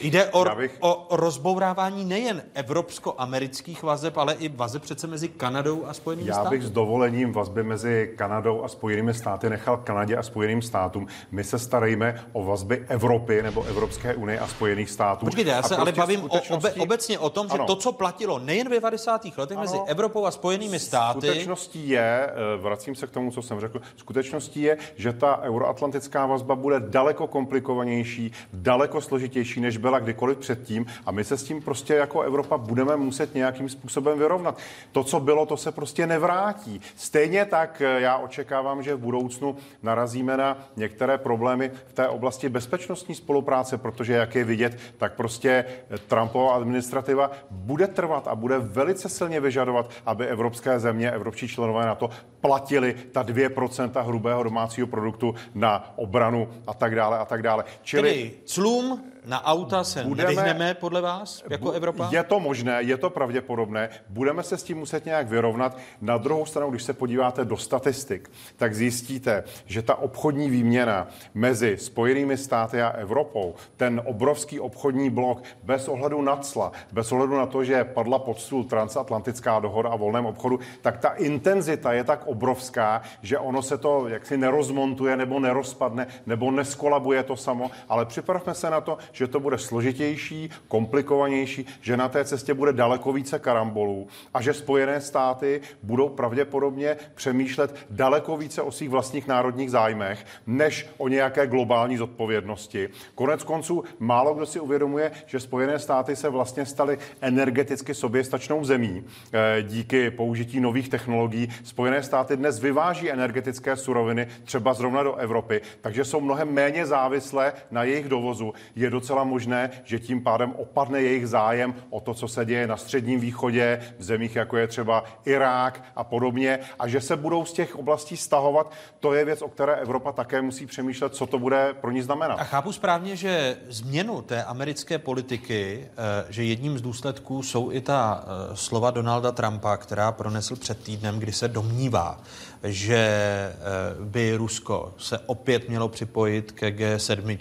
Jde 0.01 0.27
o, 0.27 0.55
bych... 0.56 0.77
o 0.81 1.06
rozbourávání 1.10 2.05
nejen 2.05 2.43
evropsko-amerických 2.55 3.82
vazeb, 3.82 4.16
ale 4.16 4.35
i 4.35 4.48
vazeb 4.48 4.82
přece 4.82 5.06
mezi 5.06 5.28
Kanadou 5.28 5.86
a 5.86 5.94
Spojenými 5.94 6.28
Já 6.28 6.35
státy. 6.35 6.47
Já 6.47 6.51
bych 6.51 6.62
s 6.62 6.70
dovolením 6.70 7.32
vazby 7.32 7.62
mezi 7.62 8.12
Kanadou 8.16 8.64
a 8.64 8.68
Spojenými 8.68 9.14
státy 9.14 9.51
nechal 9.51 9.77
Kanadě 9.77 10.16
a 10.16 10.22
Spojeným 10.22 10.62
státům. 10.62 11.06
My 11.31 11.44
se 11.44 11.59
starejme 11.59 12.24
o 12.32 12.44
vazby 12.44 12.85
Evropy 12.89 13.43
nebo 13.43 13.62
Evropské 13.64 14.14
unie 14.14 14.39
a 14.39 14.47
Spojených 14.47 14.90
států. 14.90 15.27
Počkejte, 15.27 15.51
já 15.51 15.62
se 15.62 15.68
prostě 15.68 15.81
ale 15.81 15.93
bavím 15.93 16.20
skutečnosti... 16.20 16.52
o, 16.52 16.56
obe, 16.56 16.82
obecně 16.82 17.18
o 17.18 17.31
tom, 17.31 17.48
že 17.48 17.55
ano. 17.55 17.66
to, 17.66 17.77
co 17.77 17.93
platilo 17.93 18.39
nejen 18.39 18.68
v 18.68 18.70
90. 18.70 19.24
letech 19.36 19.56
ano. 19.56 19.60
mezi 19.60 19.78
Evropou 19.86 20.27
a 20.27 20.31
Spojenými 20.31 20.78
státy. 20.78 21.27
Skutečností 21.27 21.89
je, 21.89 22.27
eh, 22.27 22.56
vracím 22.56 22.94
se 22.94 23.06
k 23.06 23.10
tomu, 23.10 23.31
co 23.31 23.43
jsem 23.43 23.60
řekl, 23.60 23.81
skutečností 23.97 24.62
je, 24.62 24.78
že 24.97 25.12
ta 25.12 25.40
euroatlantická 25.43 26.27
vazba 26.27 26.55
bude 26.55 26.81
daleko 26.81 27.27
komplikovanější, 27.27 28.32
daleko 28.52 29.01
složitější, 29.01 29.60
než 29.60 29.77
byla 29.77 29.89
kdykoliv 29.98 30.38
předtím 30.38 30.86
a 31.06 31.10
my 31.10 31.24
se 31.24 31.36
s 31.36 31.44
tím 31.44 31.62
prostě 31.62 31.94
jako 31.94 32.22
Evropa 32.22 32.58
budeme 32.58 32.96
muset 32.96 33.34
nějakým 33.34 33.68
způsobem 33.68 34.18
vyrovnat. 34.18 34.58
To, 34.92 35.04
co 35.04 35.20
bylo, 35.20 35.46
to 35.46 35.56
se 35.56 35.72
prostě 35.72 36.06
nevrátí. 36.06 36.80
Stejně 36.96 37.44
tak 37.44 37.80
eh, 37.80 38.00
já 38.00 38.16
očekávám, 38.16 38.82
že 38.82 38.94
v 38.94 38.98
budoucnu 38.98 39.56
narazíme 39.82 40.36
na 40.36 40.58
některé 40.76 41.18
problémy 41.18 41.70
v 41.86 41.92
té 41.92 42.08
oblasti 42.08 42.48
bezpečnostní 42.48 43.14
spolupráce, 43.14 43.78
protože 43.78 44.12
jak 44.12 44.34
je 44.34 44.44
vidět, 44.44 44.78
tak 44.96 45.14
prostě 45.14 45.64
eh, 45.90 45.98
Trumpova 45.98 46.54
administrativa 46.54 47.30
bude 47.50 47.86
trvat 47.86 48.28
a 48.28 48.34
bude 48.34 48.58
velice 48.58 49.08
silně 49.08 49.40
vyžadovat, 49.40 49.90
aby 50.06 50.26
evropské 50.26 50.80
země, 50.80 51.10
evropští 51.10 51.48
členové 51.48 51.86
na 51.86 51.94
to 51.94 52.10
platili 52.40 52.94
ta 53.12 53.24
2% 53.24 54.04
hrubého 54.04 54.42
domácího 54.42 54.86
produktu 54.86 55.34
na 55.54 55.92
obranu 55.96 56.48
a 56.66 56.74
tak 56.74 56.94
dále 56.94 57.18
a 57.18 57.24
tak 57.24 57.42
dále. 57.42 57.64
Čili 57.82 58.02
Tedy 58.02 58.32
clům 58.44 59.04
na 59.26 59.44
auta 59.44 59.84
se 59.84 60.05
budeme, 60.05 60.28
nevyhneme 60.28 60.74
podle 60.74 61.01
vás 61.01 61.44
jako 61.51 61.64
bu, 61.64 61.70
Evropa? 61.70 62.09
Je 62.12 62.24
to 62.24 62.40
možné, 62.40 62.82
je 62.82 62.97
to 62.97 63.10
pravděpodobné. 63.10 63.88
Budeme 64.09 64.42
se 64.42 64.56
s 64.56 64.62
tím 64.62 64.78
muset 64.78 65.05
nějak 65.05 65.28
vyrovnat. 65.28 65.76
Na 66.01 66.18
druhou 66.18 66.47
stranu, 66.47 66.70
když 66.70 66.82
se 66.82 66.92
podíváte 66.92 67.44
do 67.44 67.56
statistik, 67.56 68.30
tak 68.56 68.74
zjistíte, 68.74 69.44
že 69.66 69.82
ta 69.82 69.94
obchodní 69.94 70.51
výměna 70.51 71.09
mezi 71.34 71.76
Spojenými 71.78 72.36
státy 72.36 72.82
a 72.82 72.88
Evropou, 72.88 73.55
ten 73.76 74.02
obrovský 74.05 74.60
obchodní 74.60 75.10
blok, 75.10 75.42
bez 75.62 75.88
ohledu 75.88 76.22
na 76.22 76.36
cla, 76.36 76.72
bez 76.92 77.12
ohledu 77.12 77.36
na 77.36 77.47
to, 77.47 77.64
že 77.64 77.84
padla 77.84 78.18
pod 78.18 78.40
stůl 78.40 78.64
transatlantická 78.64 79.60
dohoda 79.60 79.90
o 79.90 79.98
volném 79.98 80.26
obchodu, 80.26 80.60
tak 80.82 80.98
ta 80.98 81.09
intenzita 81.09 81.92
je 81.92 82.05
tak 82.05 82.26
obrovská, 82.26 83.02
že 83.22 83.38
ono 83.38 83.62
se 83.62 83.78
to 83.78 84.09
jaksi 84.09 84.36
nerozmontuje 84.36 85.16
nebo 85.16 85.40
nerozpadne, 85.40 86.06
nebo 86.26 86.51
neskolabuje 86.51 87.22
to 87.22 87.36
samo, 87.36 87.70
ale 87.88 88.05
připravme 88.05 88.55
se 88.55 88.70
na 88.70 88.80
to, 88.80 88.98
že 89.12 89.27
to 89.27 89.41
bude 89.41 89.59
složitější, 89.59 90.51
komplikovanější, 90.69 91.66
že 91.81 91.97
na 91.97 92.09
té 92.09 92.24
cestě 92.24 92.55
bude 92.55 92.73
daleko 92.73 93.12
více 93.12 93.39
karambolů 93.39 94.09
a 94.35 94.43
že 94.43 94.55
Spojené 94.55 95.01
státy 95.01 95.61
budou 95.82 96.09
pravděpodobně 96.09 96.97
přemýšlet 97.15 97.77
daleko 97.91 98.37
více 98.37 98.62
o 98.62 98.73
svých 98.73 98.91
vlastních 98.91 99.27
národních 99.27 99.70
zájmech, 99.70 100.27
než 100.47 100.87
o 100.99 101.09
nějaké 101.09 101.47
globální 101.47 101.97
zodpovědnosti. 101.97 102.89
Konec 103.15 103.45
konců 103.45 103.85
málo 103.99 104.35
kdo 104.35 104.47
si 104.47 104.61
uvědomuje, 104.61 105.11
že 105.27 105.41
Spojené 105.41 105.78
státy 105.78 106.16
se 106.16 106.28
vlastně 106.28 106.66
staly 106.66 106.99
energeticky 107.20 107.95
soběstačnou 107.95 108.65
zemí 108.65 109.05
eh, 109.32 109.62
díky 109.62 110.11
použití 110.11 110.61
nových 110.61 110.89
technologií. 110.89 111.49
Spojené 111.65 112.03
státy 112.03 112.37
dnes 112.37 112.61
vyváží 112.61 113.11
energetické 113.11 113.77
suroviny 113.77 114.27
třeba 114.45 114.74
zrovna 114.74 115.03
do 115.03 115.15
Evropy, 115.16 115.61
takže 115.81 116.05
jsou 116.05 116.20
mnohem 116.20 116.53
méně 116.53 116.87
závislé 116.87 117.53
na 117.70 117.85
jejich 117.85 118.09
dovozu. 118.09 118.55
Je 118.77 118.91
docela 119.01 119.24
možné, 119.24 119.70
že 119.85 119.98
tím 119.98 120.20
pádem 120.22 120.52
opadne 120.52 121.02
jejich 121.02 121.28
zájem 121.28 121.74
o 121.90 122.01
to, 122.01 122.14
co 122.14 122.28
se 122.28 122.44
děje 122.44 122.66
na 122.66 122.77
Středním 122.77 123.20
východě, 123.20 123.81
v 123.98 124.02
zemích, 124.02 124.36
jako 124.36 124.56
je 124.56 124.66
třeba 124.66 125.05
Irák 125.24 125.85
a 125.97 126.05
podobně, 126.05 126.59
a 126.78 126.89
že 126.89 127.01
se 127.01 127.16
budou 127.16 127.44
z 127.44 127.52
těch 127.52 127.77
oblastí 127.77 128.16
stahovat. 128.16 128.72
To 129.01 129.14
je 129.14 129.24
věc, 129.24 129.43
o 129.43 129.48
které 129.48 129.74
Evropa 129.74 130.12
také 130.12 130.43
musí 130.43 130.66
přemýšlet, 130.66 131.14
co 131.14 131.27
to 131.27 131.39
bude 131.39 131.74
pro 131.81 131.90
ní 131.90 132.02
znamenat. 132.02 132.35
A 132.35 132.44
chápu 132.44 132.72
správně, 132.72 133.16
že 133.16 133.56
změnu 133.68 134.22
té 134.22 134.44
americké 134.44 134.98
politiky, 134.98 135.89
eh, 135.89 136.27
že 136.28 136.44
jedním 136.44 136.78
z 136.78 136.82
důsledků 136.82 137.43
jsou 137.43 137.72
i 137.72 137.81
ta 137.81 138.24
eh, 138.24 138.56
slova 138.56 138.90
Donalda 138.90 139.32
Trumpa, 139.32 139.77
která 139.77 140.12
pronesl 140.12 140.56
před 140.56 140.85
týdnem, 140.85 141.18
kdy 141.18 141.32
se 141.32 141.48
domnívá, 141.48 142.20
že 142.64 142.97
eh, 142.97 143.56
by 144.05 144.36
Rusko 144.36 144.94
se 144.98 145.18
opět 145.27 145.68
mělo 145.68 145.89
připojit 145.89 146.52
ke 146.52 146.70
G7, 146.70 147.39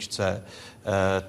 Eh, 0.78 0.78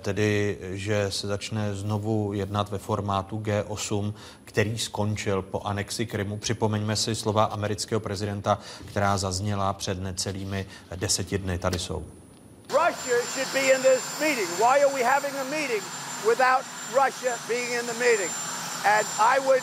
tedy 0.03 0.59
že 0.61 1.11
se 1.11 1.27
začne 1.27 1.75
znovu 1.75 2.33
jednat 2.33 2.71
ve 2.71 2.79
formátu 2.79 3.39
G8, 3.39 4.15
který 4.45 4.79
skončil 4.79 5.43
po 5.43 5.61
anexi 5.61 6.07
Krymu. 6.07 6.37
Připomeňme 6.37 6.97
si 6.97 7.15
slova 7.15 7.45
amerického 7.45 8.01
prezidenta, 8.01 8.59
která 8.87 9.19
zazněla 9.19 9.73
před 9.73 10.03
necelými 10.03 10.67
deseti 10.97 11.39
dny. 11.39 11.59
Tady 11.59 11.79
jsou. 11.79 12.07
Russia 12.71 13.19
should 13.35 13.53
be 13.53 13.73
in 13.75 13.83
this 13.83 14.21
meeting. 14.21 14.49
Why 14.59 14.85
are 14.85 14.95
we 14.95 15.03
having 15.03 15.35
a 15.35 15.45
meeting 15.45 15.83
without 16.29 16.65
Russia 16.95 17.35
being 17.49 17.73
in 17.73 17.87
the 17.87 17.99
meeting? 17.99 18.31
And 18.85 19.07
I 19.19 19.41
would 19.41 19.63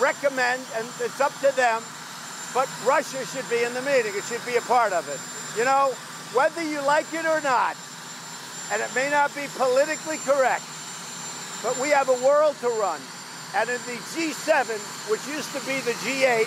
recommend, 0.00 0.62
and 0.78 0.86
it's 1.04 1.20
up 1.20 1.32
to 1.40 1.50
them, 1.56 1.82
but 2.54 2.68
Russia 2.86 3.26
should 3.26 3.48
be 3.50 3.64
in 3.66 3.74
the 3.74 3.82
meeting. 3.82 4.14
It 4.14 4.24
should 4.24 4.44
be 4.46 4.56
a 4.56 4.62
part 4.62 4.92
of 4.92 5.08
it. 5.08 5.20
You 5.58 5.64
know, 5.64 5.92
whether 6.32 6.62
you 6.62 6.80
like 6.86 7.12
it 7.12 7.26
or 7.26 7.40
not, 7.40 7.76
and 8.72 8.82
it 8.82 8.94
may 8.94 9.10
not 9.10 9.34
be 9.34 9.46
politically 9.56 10.18
correct, 10.18 10.64
but 11.62 11.76
we 11.80 11.88
have 11.90 12.08
a 12.08 12.18
world 12.24 12.56
to 12.60 12.68
run. 12.80 13.00
And 13.56 13.68
in 13.70 13.80
the 13.88 13.96
G7, 14.12 14.76
which 15.10 15.24
used 15.26 15.50
to 15.52 15.60
be 15.60 15.80
the 15.80 15.96
G8, 16.04 16.46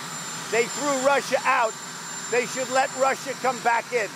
they 0.52 0.64
threw 0.64 1.06
Russia 1.06 1.38
out. 1.44 1.74
They 2.30 2.46
should 2.46 2.70
let 2.70 2.94
Russia 2.96 3.32
come 3.42 3.58
back 3.62 3.92
in 3.92 4.08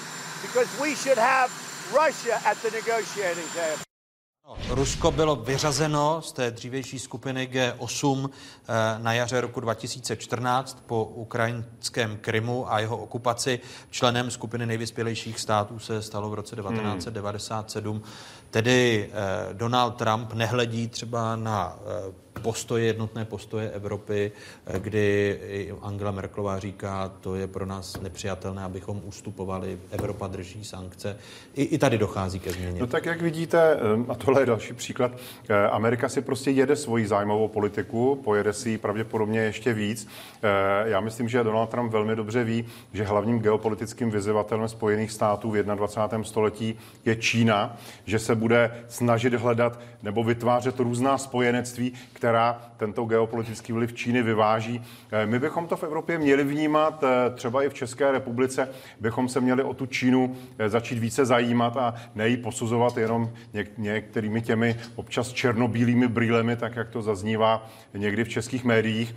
because 0.42 0.68
we 0.80 0.94
should 0.94 1.18
have 1.18 1.50
Russia 1.92 2.40
at 2.46 2.56
the 2.62 2.70
negotiating 2.70 3.46
table. 3.54 3.95
Rusko 4.68 5.10
bylo 5.10 5.36
vyřazeno 5.36 6.22
z 6.22 6.32
té 6.32 6.50
dřívější 6.50 6.98
skupiny 6.98 7.48
G8 7.52 8.30
eh, 8.30 8.98
na 8.98 9.12
jaře 9.12 9.40
roku 9.40 9.60
2014 9.60 10.82
po 10.86 11.04
ukrajinském 11.04 12.16
Krymu 12.16 12.72
a 12.72 12.78
jeho 12.78 12.96
okupaci. 12.96 13.60
Členem 13.90 14.30
skupiny 14.30 14.66
nejvyspělejších 14.66 15.40
států 15.40 15.78
se 15.78 16.02
stalo 16.02 16.30
v 16.30 16.34
roce 16.34 16.56
1997. 16.56 18.02
Tedy 18.50 19.10
eh, 19.12 19.54
Donald 19.54 19.90
Trump 19.90 20.32
nehledí 20.32 20.88
třeba 20.88 21.36
na 21.36 21.76
eh, 22.08 22.25
postoje, 22.42 22.84
jednotné 22.84 23.24
postoje 23.24 23.70
Evropy, 23.70 24.32
eh, 24.66 24.78
kdy 24.80 25.40
Angela 25.82 26.10
Merkelová 26.10 26.58
říká, 26.58 27.12
to 27.20 27.34
je 27.34 27.46
pro 27.46 27.66
nás 27.66 28.00
nepřijatelné, 28.00 28.62
abychom 28.62 29.00
ustupovali, 29.04 29.78
Evropa 29.90 30.26
drží 30.26 30.64
sankce. 30.64 31.16
I, 31.54 31.62
i 31.62 31.78
tady 31.78 31.98
dochází 31.98 32.40
ke 32.40 32.52
změně. 32.52 32.80
No 32.80 32.86
tak 32.86 33.06
jak 33.06 33.22
vidíte, 33.22 33.76
a 34.08 34.14
tohle 34.14 34.42
je 34.42 34.46
další 34.46 34.74
příklad, 34.74 35.12
Amerika 35.70 36.08
si 36.08 36.20
prostě 36.20 36.50
jede 36.50 36.76
svoji 36.76 37.06
zájmovou 37.06 37.48
politiku, 37.48 38.20
pojede 38.24 38.52
si 38.52 38.70
ji 38.70 38.78
pravděpodobně 38.78 39.40
ještě 39.40 39.72
víc. 39.72 40.08
Já 40.84 41.00
myslím, 41.00 41.28
že 41.28 41.44
Donald 41.44 41.70
Trump 41.70 41.92
velmi 41.92 42.16
dobře 42.16 42.44
ví, 42.44 42.64
že 42.92 43.04
hlavním 43.04 43.38
geopolitickým 43.38 44.10
vyzývatelem 44.10 44.68
Spojených 44.68 45.12
států 45.12 45.50
v 45.50 45.62
21. 45.62 46.24
století 46.24 46.78
je 47.04 47.16
Čína, 47.16 47.76
že 48.04 48.18
se 48.18 48.34
bude 48.34 48.84
snažit 48.88 49.34
hledat 49.34 49.80
nebo 50.02 50.24
vytvářet 50.24 50.80
různá 50.80 51.18
spojenectví, 51.18 51.92
která 52.26 52.58
tento 52.76 53.04
geopolitický 53.04 53.72
vliv 53.72 53.94
Číny 53.94 54.22
vyváží. 54.22 54.82
Eh, 55.12 55.26
my 55.26 55.38
bychom 55.38 55.66
to 55.66 55.76
v 55.76 55.82
Evropě 55.82 56.18
měli 56.18 56.44
vnímat, 56.44 57.04
eh, 57.04 57.30
třeba 57.30 57.62
i 57.62 57.68
v 57.68 57.74
České 57.74 58.12
republice, 58.12 58.68
bychom 59.00 59.28
se 59.28 59.40
měli 59.40 59.62
o 59.62 59.74
tu 59.74 59.86
Čínu 59.86 60.36
eh, 60.58 60.68
začít 60.68 60.98
více 60.98 61.26
zajímat 61.26 61.76
a 61.76 61.94
nejí 62.14 62.36
posuzovat 62.36 62.96
jenom 62.96 63.30
něk- 63.54 63.78
některými 63.78 64.42
těmi 64.42 64.76
občas 64.94 65.32
černobílými 65.32 66.08
brýlemi, 66.08 66.56
tak 66.56 66.76
jak 66.76 66.88
to 66.88 67.02
zaznívá 67.02 67.66
někdy 67.94 68.24
v 68.24 68.28
českých 68.28 68.64
médiích. 68.64 69.14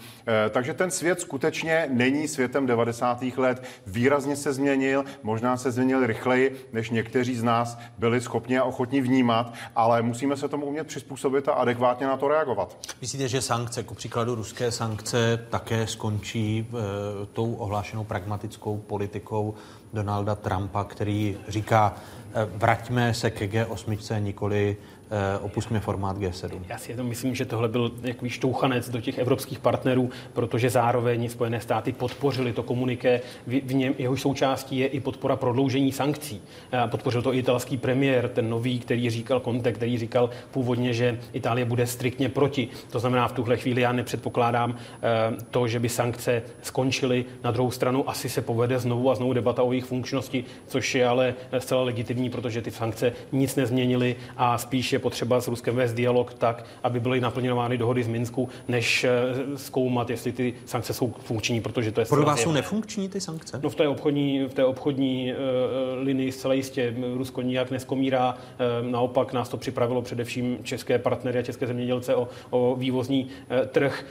Takže 0.50 0.74
ten 0.74 0.92
svět 0.92 1.22
skutečně 1.22 1.88
není 1.90 2.28
světem 2.28 2.66
90. 2.66 3.38
let. 3.38 3.64
Výrazně 3.88 4.36
se 4.36 4.54
změnil, 4.54 5.06
možná 5.24 5.58
se 5.58 5.72
změnil 5.72 6.08
rychleji, 6.08 6.56
než 6.74 6.90
někteří 6.90 7.36
z 7.36 7.44
nás 7.44 7.78
byli 7.98 8.22
schopni 8.22 8.58
a 8.58 8.64
ochotní 8.64 9.02
vnímat, 9.02 9.54
ale 9.76 10.02
musíme 10.02 10.38
se 10.38 10.48
tomu 10.48 10.66
umět 10.66 10.88
přizpůsobit 10.88 11.50
a 11.50 11.54
adekvátně 11.54 12.08
na 12.08 12.18
to 12.18 12.28
reagovat. 12.28 12.78
Myslíte, 13.02 13.28
že 13.28 13.42
sankce, 13.42 13.84
ku 13.84 13.94
příkladu 13.94 14.36
ruské 14.36 14.72
sankce, 14.72 15.46
také 15.50 15.88
skončí 15.88 16.68
e, 16.70 17.26
tou 17.26 17.54
ohlášenou 17.54 18.04
pragmatickou 18.04 18.78
politikou 18.78 19.54
Donalda 19.94 20.36
Trumpa, 20.36 20.84
který 20.84 21.38
říká, 21.48 21.96
e, 22.34 22.46
vraťme 22.46 23.14
se 23.14 23.30
ke 23.32 23.48
G8, 23.48 24.22
nikoli 24.24 24.78
Eh, 25.12 25.40
opustíme 25.40 25.80
formát 25.80 26.18
G7. 26.18 26.62
Já 26.70 26.78
si 26.78 26.96
to 26.96 27.04
myslím, 27.04 27.36
že 27.36 27.46
tohle 27.46 27.68
byl 27.68 27.90
takový 27.90 28.30
štouchanec 28.30 28.90
do 28.90 29.02
těch 29.02 29.18
evropských 29.18 29.60
partnerů, 29.60 30.10
protože 30.34 30.70
zároveň 30.70 31.30
Spojené 31.30 31.62
státy 31.62 31.92
podpořili 31.92 32.54
to 32.54 32.64
komuniké, 32.64 33.22
v 33.48 33.74
něm 33.74 33.96
jeho 33.98 34.18
součástí 34.18 34.78
je 34.78 34.88
i 34.88 35.00
podpora 35.00 35.36
prodloužení 35.36 35.92
sankcí. 35.92 36.42
Eh, 36.72 36.88
podpořil 36.88 37.22
to 37.22 37.34
i 37.34 37.40
italský 37.40 37.78
premiér, 37.78 38.30
ten 38.30 38.50
nový, 38.50 38.80
který 38.80 39.10
říkal 39.10 39.40
Conte, 39.40 39.72
který 39.72 39.98
říkal 39.98 40.30
původně, 40.52 40.94
že 40.94 41.20
Itálie 41.34 41.66
bude 41.66 41.88
striktně 41.88 42.30
proti. 42.30 42.68
To 42.92 43.00
znamená, 43.00 43.28
v 43.28 43.34
tuhle 43.34 43.58
chvíli 43.58 43.82
já 43.82 43.92
nepředpokládám 43.92 44.76
eh, 44.76 45.36
to, 45.52 45.68
že 45.68 45.80
by 45.80 45.90
sankce 45.90 46.42
skončily. 46.62 47.26
Na 47.44 47.52
druhou 47.52 47.72
stranu 47.72 48.10
asi 48.10 48.30
se 48.30 48.42
povede 48.42 48.80
znovu 48.80 49.12
a 49.12 49.16
znovu 49.16 49.34
debata 49.34 49.64
o 49.64 49.72
jejich 49.72 49.86
funkčnosti, 49.86 50.46
což 50.68 50.96
je 50.96 51.08
ale 51.08 51.34
zcela 51.58 51.84
legitimní, 51.84 52.30
protože 52.30 52.62
ty 52.62 52.72
sankce 52.72 53.14
nic 53.32 53.56
nezměnily 53.56 54.16
a 54.38 54.58
spíše 54.58 54.99
potřeba 55.00 55.42
s 55.42 55.48
Ruskem 55.48 55.76
vést 55.76 55.94
dialog 55.94 56.34
tak, 56.34 56.66
aby 56.84 57.00
byly 57.00 57.22
naplňovány 57.22 57.78
dohody 57.78 58.04
z 58.04 58.08
Minsku, 58.08 58.50
než 58.68 59.04
eh, 59.04 59.10
zkoumat, 59.56 60.10
jestli 60.10 60.32
ty 60.32 60.54
sankce 60.66 60.94
jsou 60.94 61.14
funkční, 61.20 61.62
protože 61.62 61.92
to 61.92 62.02
je 62.02 62.06
Pro 62.06 62.24
vás 62.24 62.42
jsou 62.42 62.52
nefunkční 62.52 63.10
ty 63.10 63.22
sankce? 63.22 63.60
No 63.64 63.70
v 63.70 63.76
té 63.76 63.88
obchodní, 63.88 64.46
v 64.46 64.54
té 64.54 64.66
obchodní 64.66 65.34
uh, 65.34 66.04
linii 66.04 66.32
zcela 66.32 66.54
jistě 66.54 66.96
Rusko 67.16 67.42
nijak 67.42 67.72
neskomírá. 67.72 68.34
Uh, 68.34 68.92
naopak 68.92 69.34
nás 69.34 69.50
to 69.50 69.58
připravilo 69.58 70.02
především 70.02 70.58
české 70.64 71.00
partnery 71.00 71.40
a 71.40 71.42
české 71.42 71.68
zemědělce 71.68 72.16
o, 72.16 72.28
o 72.50 72.76
vývozní 72.76 73.24
uh, 73.24 73.68
trh. 73.68 74.06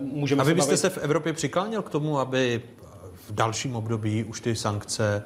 Uh, 0.00 0.08
můžeme 0.12 0.42
a 0.42 0.44
vy 0.44 0.54
byste 0.54 0.76
se, 0.76 0.86
bavit... 0.86 0.94
se 0.94 1.00
v 1.00 1.04
Evropě 1.04 1.32
přikláněl 1.32 1.82
k 1.82 1.90
tomu, 1.90 2.18
aby 2.18 2.62
v 3.28 3.34
dalším 3.34 3.76
období 3.76 4.24
už 4.24 4.40
ty 4.40 4.56
sankce 4.56 5.22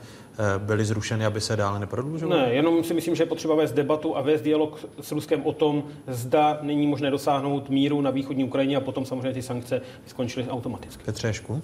byly 0.59 0.85
zrušeny, 0.85 1.27
aby 1.27 1.41
se 1.41 1.57
dále 1.57 1.81
neprodlužovaly? 1.81 2.41
Ne, 2.41 2.55
jenom 2.55 2.85
si 2.85 2.95
myslím, 2.95 3.15
že 3.15 3.23
je 3.23 3.27
potřeba 3.27 3.55
vést 3.55 3.73
debatu 3.73 4.17
a 4.17 4.21
vést 4.21 4.43
dialog 4.43 4.87
s 5.01 5.13
Ruskem 5.13 5.43
o 5.45 5.53
tom, 5.53 5.85
zda 6.07 6.59
není 6.63 6.87
možné 6.87 7.11
dosáhnout 7.11 7.71
míru 7.71 8.01
na 8.01 8.11
východní 8.11 8.45
Ukrajině 8.45 8.77
a 8.77 8.81
potom 8.81 9.05
samozřejmě 9.05 9.33
ty 9.33 9.43
sankce 9.43 9.81
skončily 10.07 10.49
automaticky. 10.49 11.05
Petřešku? 11.05 11.63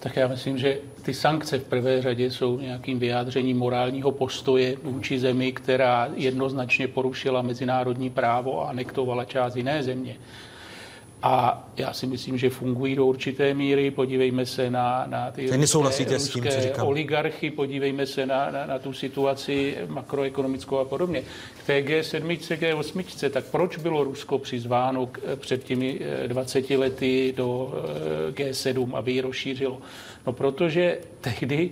Tak 0.00 0.16
já 0.16 0.28
myslím, 0.28 0.58
že 0.58 0.78
ty 1.02 1.14
sankce 1.14 1.58
v 1.58 1.64
prvé 1.64 2.02
řadě 2.02 2.30
jsou 2.30 2.60
nějakým 2.60 2.98
vyjádřením 2.98 3.58
morálního 3.58 4.12
postoje 4.12 4.76
vůči 4.82 5.18
zemi, 5.18 5.52
která 5.52 6.08
jednoznačně 6.14 6.88
porušila 6.88 7.42
mezinárodní 7.42 8.10
právo 8.10 8.62
a 8.62 8.68
anektovala 8.68 9.24
část 9.24 9.56
jiné 9.56 9.82
země. 9.82 10.16
A 11.26 11.64
já 11.76 11.92
si 11.92 12.06
myslím, 12.06 12.38
že 12.38 12.50
fungují 12.50 12.96
do 12.96 13.06
určité 13.06 13.54
míry. 13.54 13.90
Podívejme 13.90 14.46
se 14.46 14.70
na, 14.70 15.06
na 15.06 15.30
ty 15.30 15.42
ruské, 15.42 16.18
s 16.18 16.28
tím, 16.28 16.44
co 16.44 16.86
oligarchy, 16.86 17.50
podívejme 17.50 18.06
se 18.06 18.26
na, 18.26 18.50
na, 18.50 18.66
na 18.66 18.78
tu 18.78 18.92
situaci 18.92 19.76
makroekonomickou 19.88 20.78
a 20.78 20.84
podobně. 20.84 21.22
K 21.62 21.66
té 21.66 21.80
G7, 21.80 22.38
G8, 22.38 23.30
tak 23.30 23.44
proč 23.44 23.76
bylo 23.76 24.04
Rusko 24.04 24.38
přizváno 24.38 25.06
k, 25.06 25.18
před 25.36 25.64
těmi 25.64 26.00
20 26.26 26.70
eh, 26.70 26.76
lety 26.76 27.34
do 27.36 27.74
eh, 28.28 28.32
G7, 28.32 28.96
aby 28.96 29.12
ji 29.12 29.20
rozšířilo? 29.20 29.78
No 30.26 30.32
protože 30.32 30.98
tehdy 31.20 31.70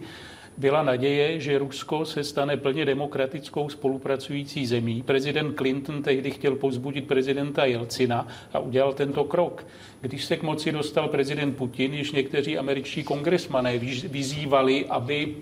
byla 0.62 0.82
naděje, 0.82 1.40
že 1.40 1.58
Rusko 1.58 2.04
se 2.04 2.24
stane 2.24 2.56
plně 2.56 2.84
demokratickou 2.84 3.68
spolupracující 3.68 4.66
zemí. 4.66 5.02
Prezident 5.02 5.56
Clinton 5.56 6.02
tehdy 6.02 6.30
chtěl 6.30 6.56
pozbudit 6.56 7.06
prezidenta 7.06 7.64
Jelcina 7.64 8.28
a 8.52 8.58
udělal 8.58 8.92
tento 8.92 9.24
krok. 9.24 9.66
Když 10.00 10.24
se 10.24 10.36
k 10.36 10.42
moci 10.42 10.72
dostal 10.72 11.08
prezident 11.08 11.56
Putin, 11.56 11.94
již 11.94 12.12
někteří 12.12 12.58
američtí 12.58 13.02
kongresmané 13.02 13.78
vyzývali, 14.08 14.86
aby 14.86 15.36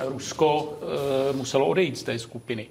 Rusko 0.00 0.78
e, 1.30 1.32
muselo 1.32 1.66
odejít 1.66 1.98
z 1.98 2.02
té 2.02 2.18
skupiny. 2.18 2.66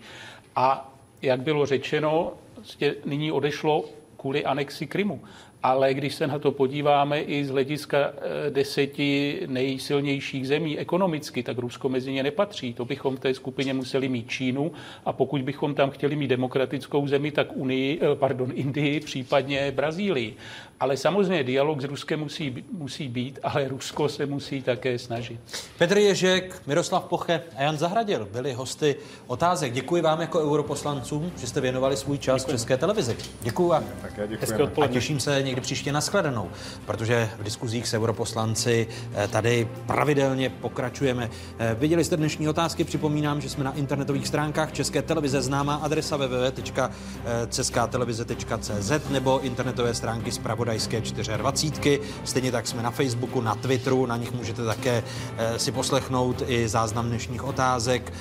A 0.56 0.94
jak 1.22 1.42
bylo 1.42 1.66
řečeno, 1.66 2.34
vlastně 2.56 2.94
nyní 3.06 3.32
odešlo 3.32 3.86
kvůli 4.18 4.46
anexi 4.46 4.88
Krymu 4.88 5.22
ale 5.64 5.94
když 5.94 6.16
se 6.16 6.28
na 6.28 6.40
to 6.40 6.52
podíváme 6.52 7.22
i 7.22 7.46
z 7.46 7.50
hlediska 7.50 7.98
eh, 7.98 8.50
deseti 8.50 9.42
nejsilnějších 9.48 10.48
zemí 10.48 10.80
ekonomicky, 10.80 11.44
tak 11.44 11.58
Rusko 11.58 11.90
mezi 11.90 12.12
ně 12.12 12.24
nepatří. 12.24 12.74
To 12.74 12.86
bychom 12.86 13.16
v 13.16 13.20
té 13.20 13.34
skupině 13.34 13.74
museli 13.74 14.10
mít 14.10 14.30
Čínu 14.30 14.72
a 15.06 15.14
pokud 15.14 15.42
bychom 15.42 15.76
tam 15.76 15.90
chtěli 15.90 16.16
mít 16.16 16.28
demokratickou 16.28 17.08
zemi, 17.08 17.32
tak 17.32 17.48
Unii, 17.54 18.00
eh, 18.02 18.16
pardon, 18.16 18.52
Indii, 18.56 19.00
případně 19.00 19.72
Brazílii. 19.72 20.36
Ale 20.84 20.98
samozřejmě 20.98 21.44
dialog 21.44 21.82
s 21.82 21.84
Ruskem 21.84 22.20
musí, 22.20 22.66
musí 22.72 23.08
být, 23.08 23.40
ale 23.44 23.68
Rusko 23.68 24.10
se 24.10 24.26
musí 24.26 24.62
také 24.62 25.00
snažit. 25.00 25.40
Petr 25.78 25.98
Ježek, 25.98 26.62
Miroslav 26.68 27.04
Poche 27.04 27.42
a 27.56 27.62
Jan 27.62 27.78
Zahradil 27.78 28.28
byli 28.32 28.54
hosty 28.54 28.96
otázek. 29.28 29.74
Děkuji 29.74 30.02
vám 30.02 30.22
jako 30.22 30.40
europoslancům, 30.40 31.32
že 31.38 31.48
jste 31.48 31.62
věnovali 31.62 31.98
svůj 31.98 32.18
čas 32.18 32.42
Děkuji. 32.42 32.52
České 32.52 32.78
televizi. 32.78 33.18
Děkuji 33.42 33.68
vám. 33.68 33.84
Také 34.02 34.28
A 34.82 34.88
těším 34.88 35.20
se 35.20 35.42
někdy 35.42 35.62
příště 35.62 35.92
na 35.92 36.02
shledanou, 36.02 36.50
protože 36.86 37.30
v 37.40 37.44
diskuzích 37.44 37.88
s 37.88 37.94
europoslanci 37.94 38.88
eh, 39.14 39.28
tady 39.28 39.68
pravidelně 39.86 40.50
pokračujeme. 40.50 41.30
Eh, 41.60 41.76
viděli 41.80 42.04
jste 42.04 42.18
dnešní 42.18 42.50
otázky, 42.50 42.84
připomínám, 42.84 43.42
že 43.42 43.50
jsme 43.50 43.64
na 43.64 43.74
internetových 43.74 44.28
stránkách 44.28 44.72
České 44.72 45.02
televize, 45.02 45.42
známá 45.42 45.76
adresa 45.76 46.18
www.ceskatelevize.cz 46.18 49.10
nebo 49.10 49.42
internetové 49.42 49.94
stránky 49.94 50.32
zpravodajské 50.80 51.38
24. 51.38 52.00
Stejně 52.24 52.52
tak 52.52 52.68
jsme 52.68 52.84
na 52.84 52.92
Facebooku, 52.92 53.42
na 53.42 53.56
Twitteru, 53.56 54.06
na 54.06 54.18
nich 54.18 54.34
můžete 54.34 54.66
také 54.66 55.04
eh, 55.38 55.60
si 55.60 55.72
poslechnout 55.72 56.44
i 56.48 56.68
záznam 56.68 57.08
dnešních 57.08 57.44
otázek 57.44 58.14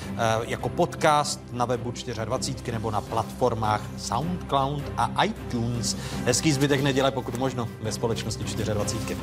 jako 0.47 0.69
podcast 0.69 1.41
na 1.53 1.65
webu 1.65 1.93
24 2.25 2.73
nebo 2.73 2.91
na 2.91 3.01
platformách 3.01 3.81
SoundCloud 3.99 4.83
a 4.97 5.25
iTunes. 5.25 5.97
Hezký 6.25 6.53
zbytek 6.53 6.83
neděle, 6.83 7.11
pokud 7.11 7.39
možno 7.39 7.69
ve 7.83 7.93
společnosti 7.93 8.45
24. 8.45 9.17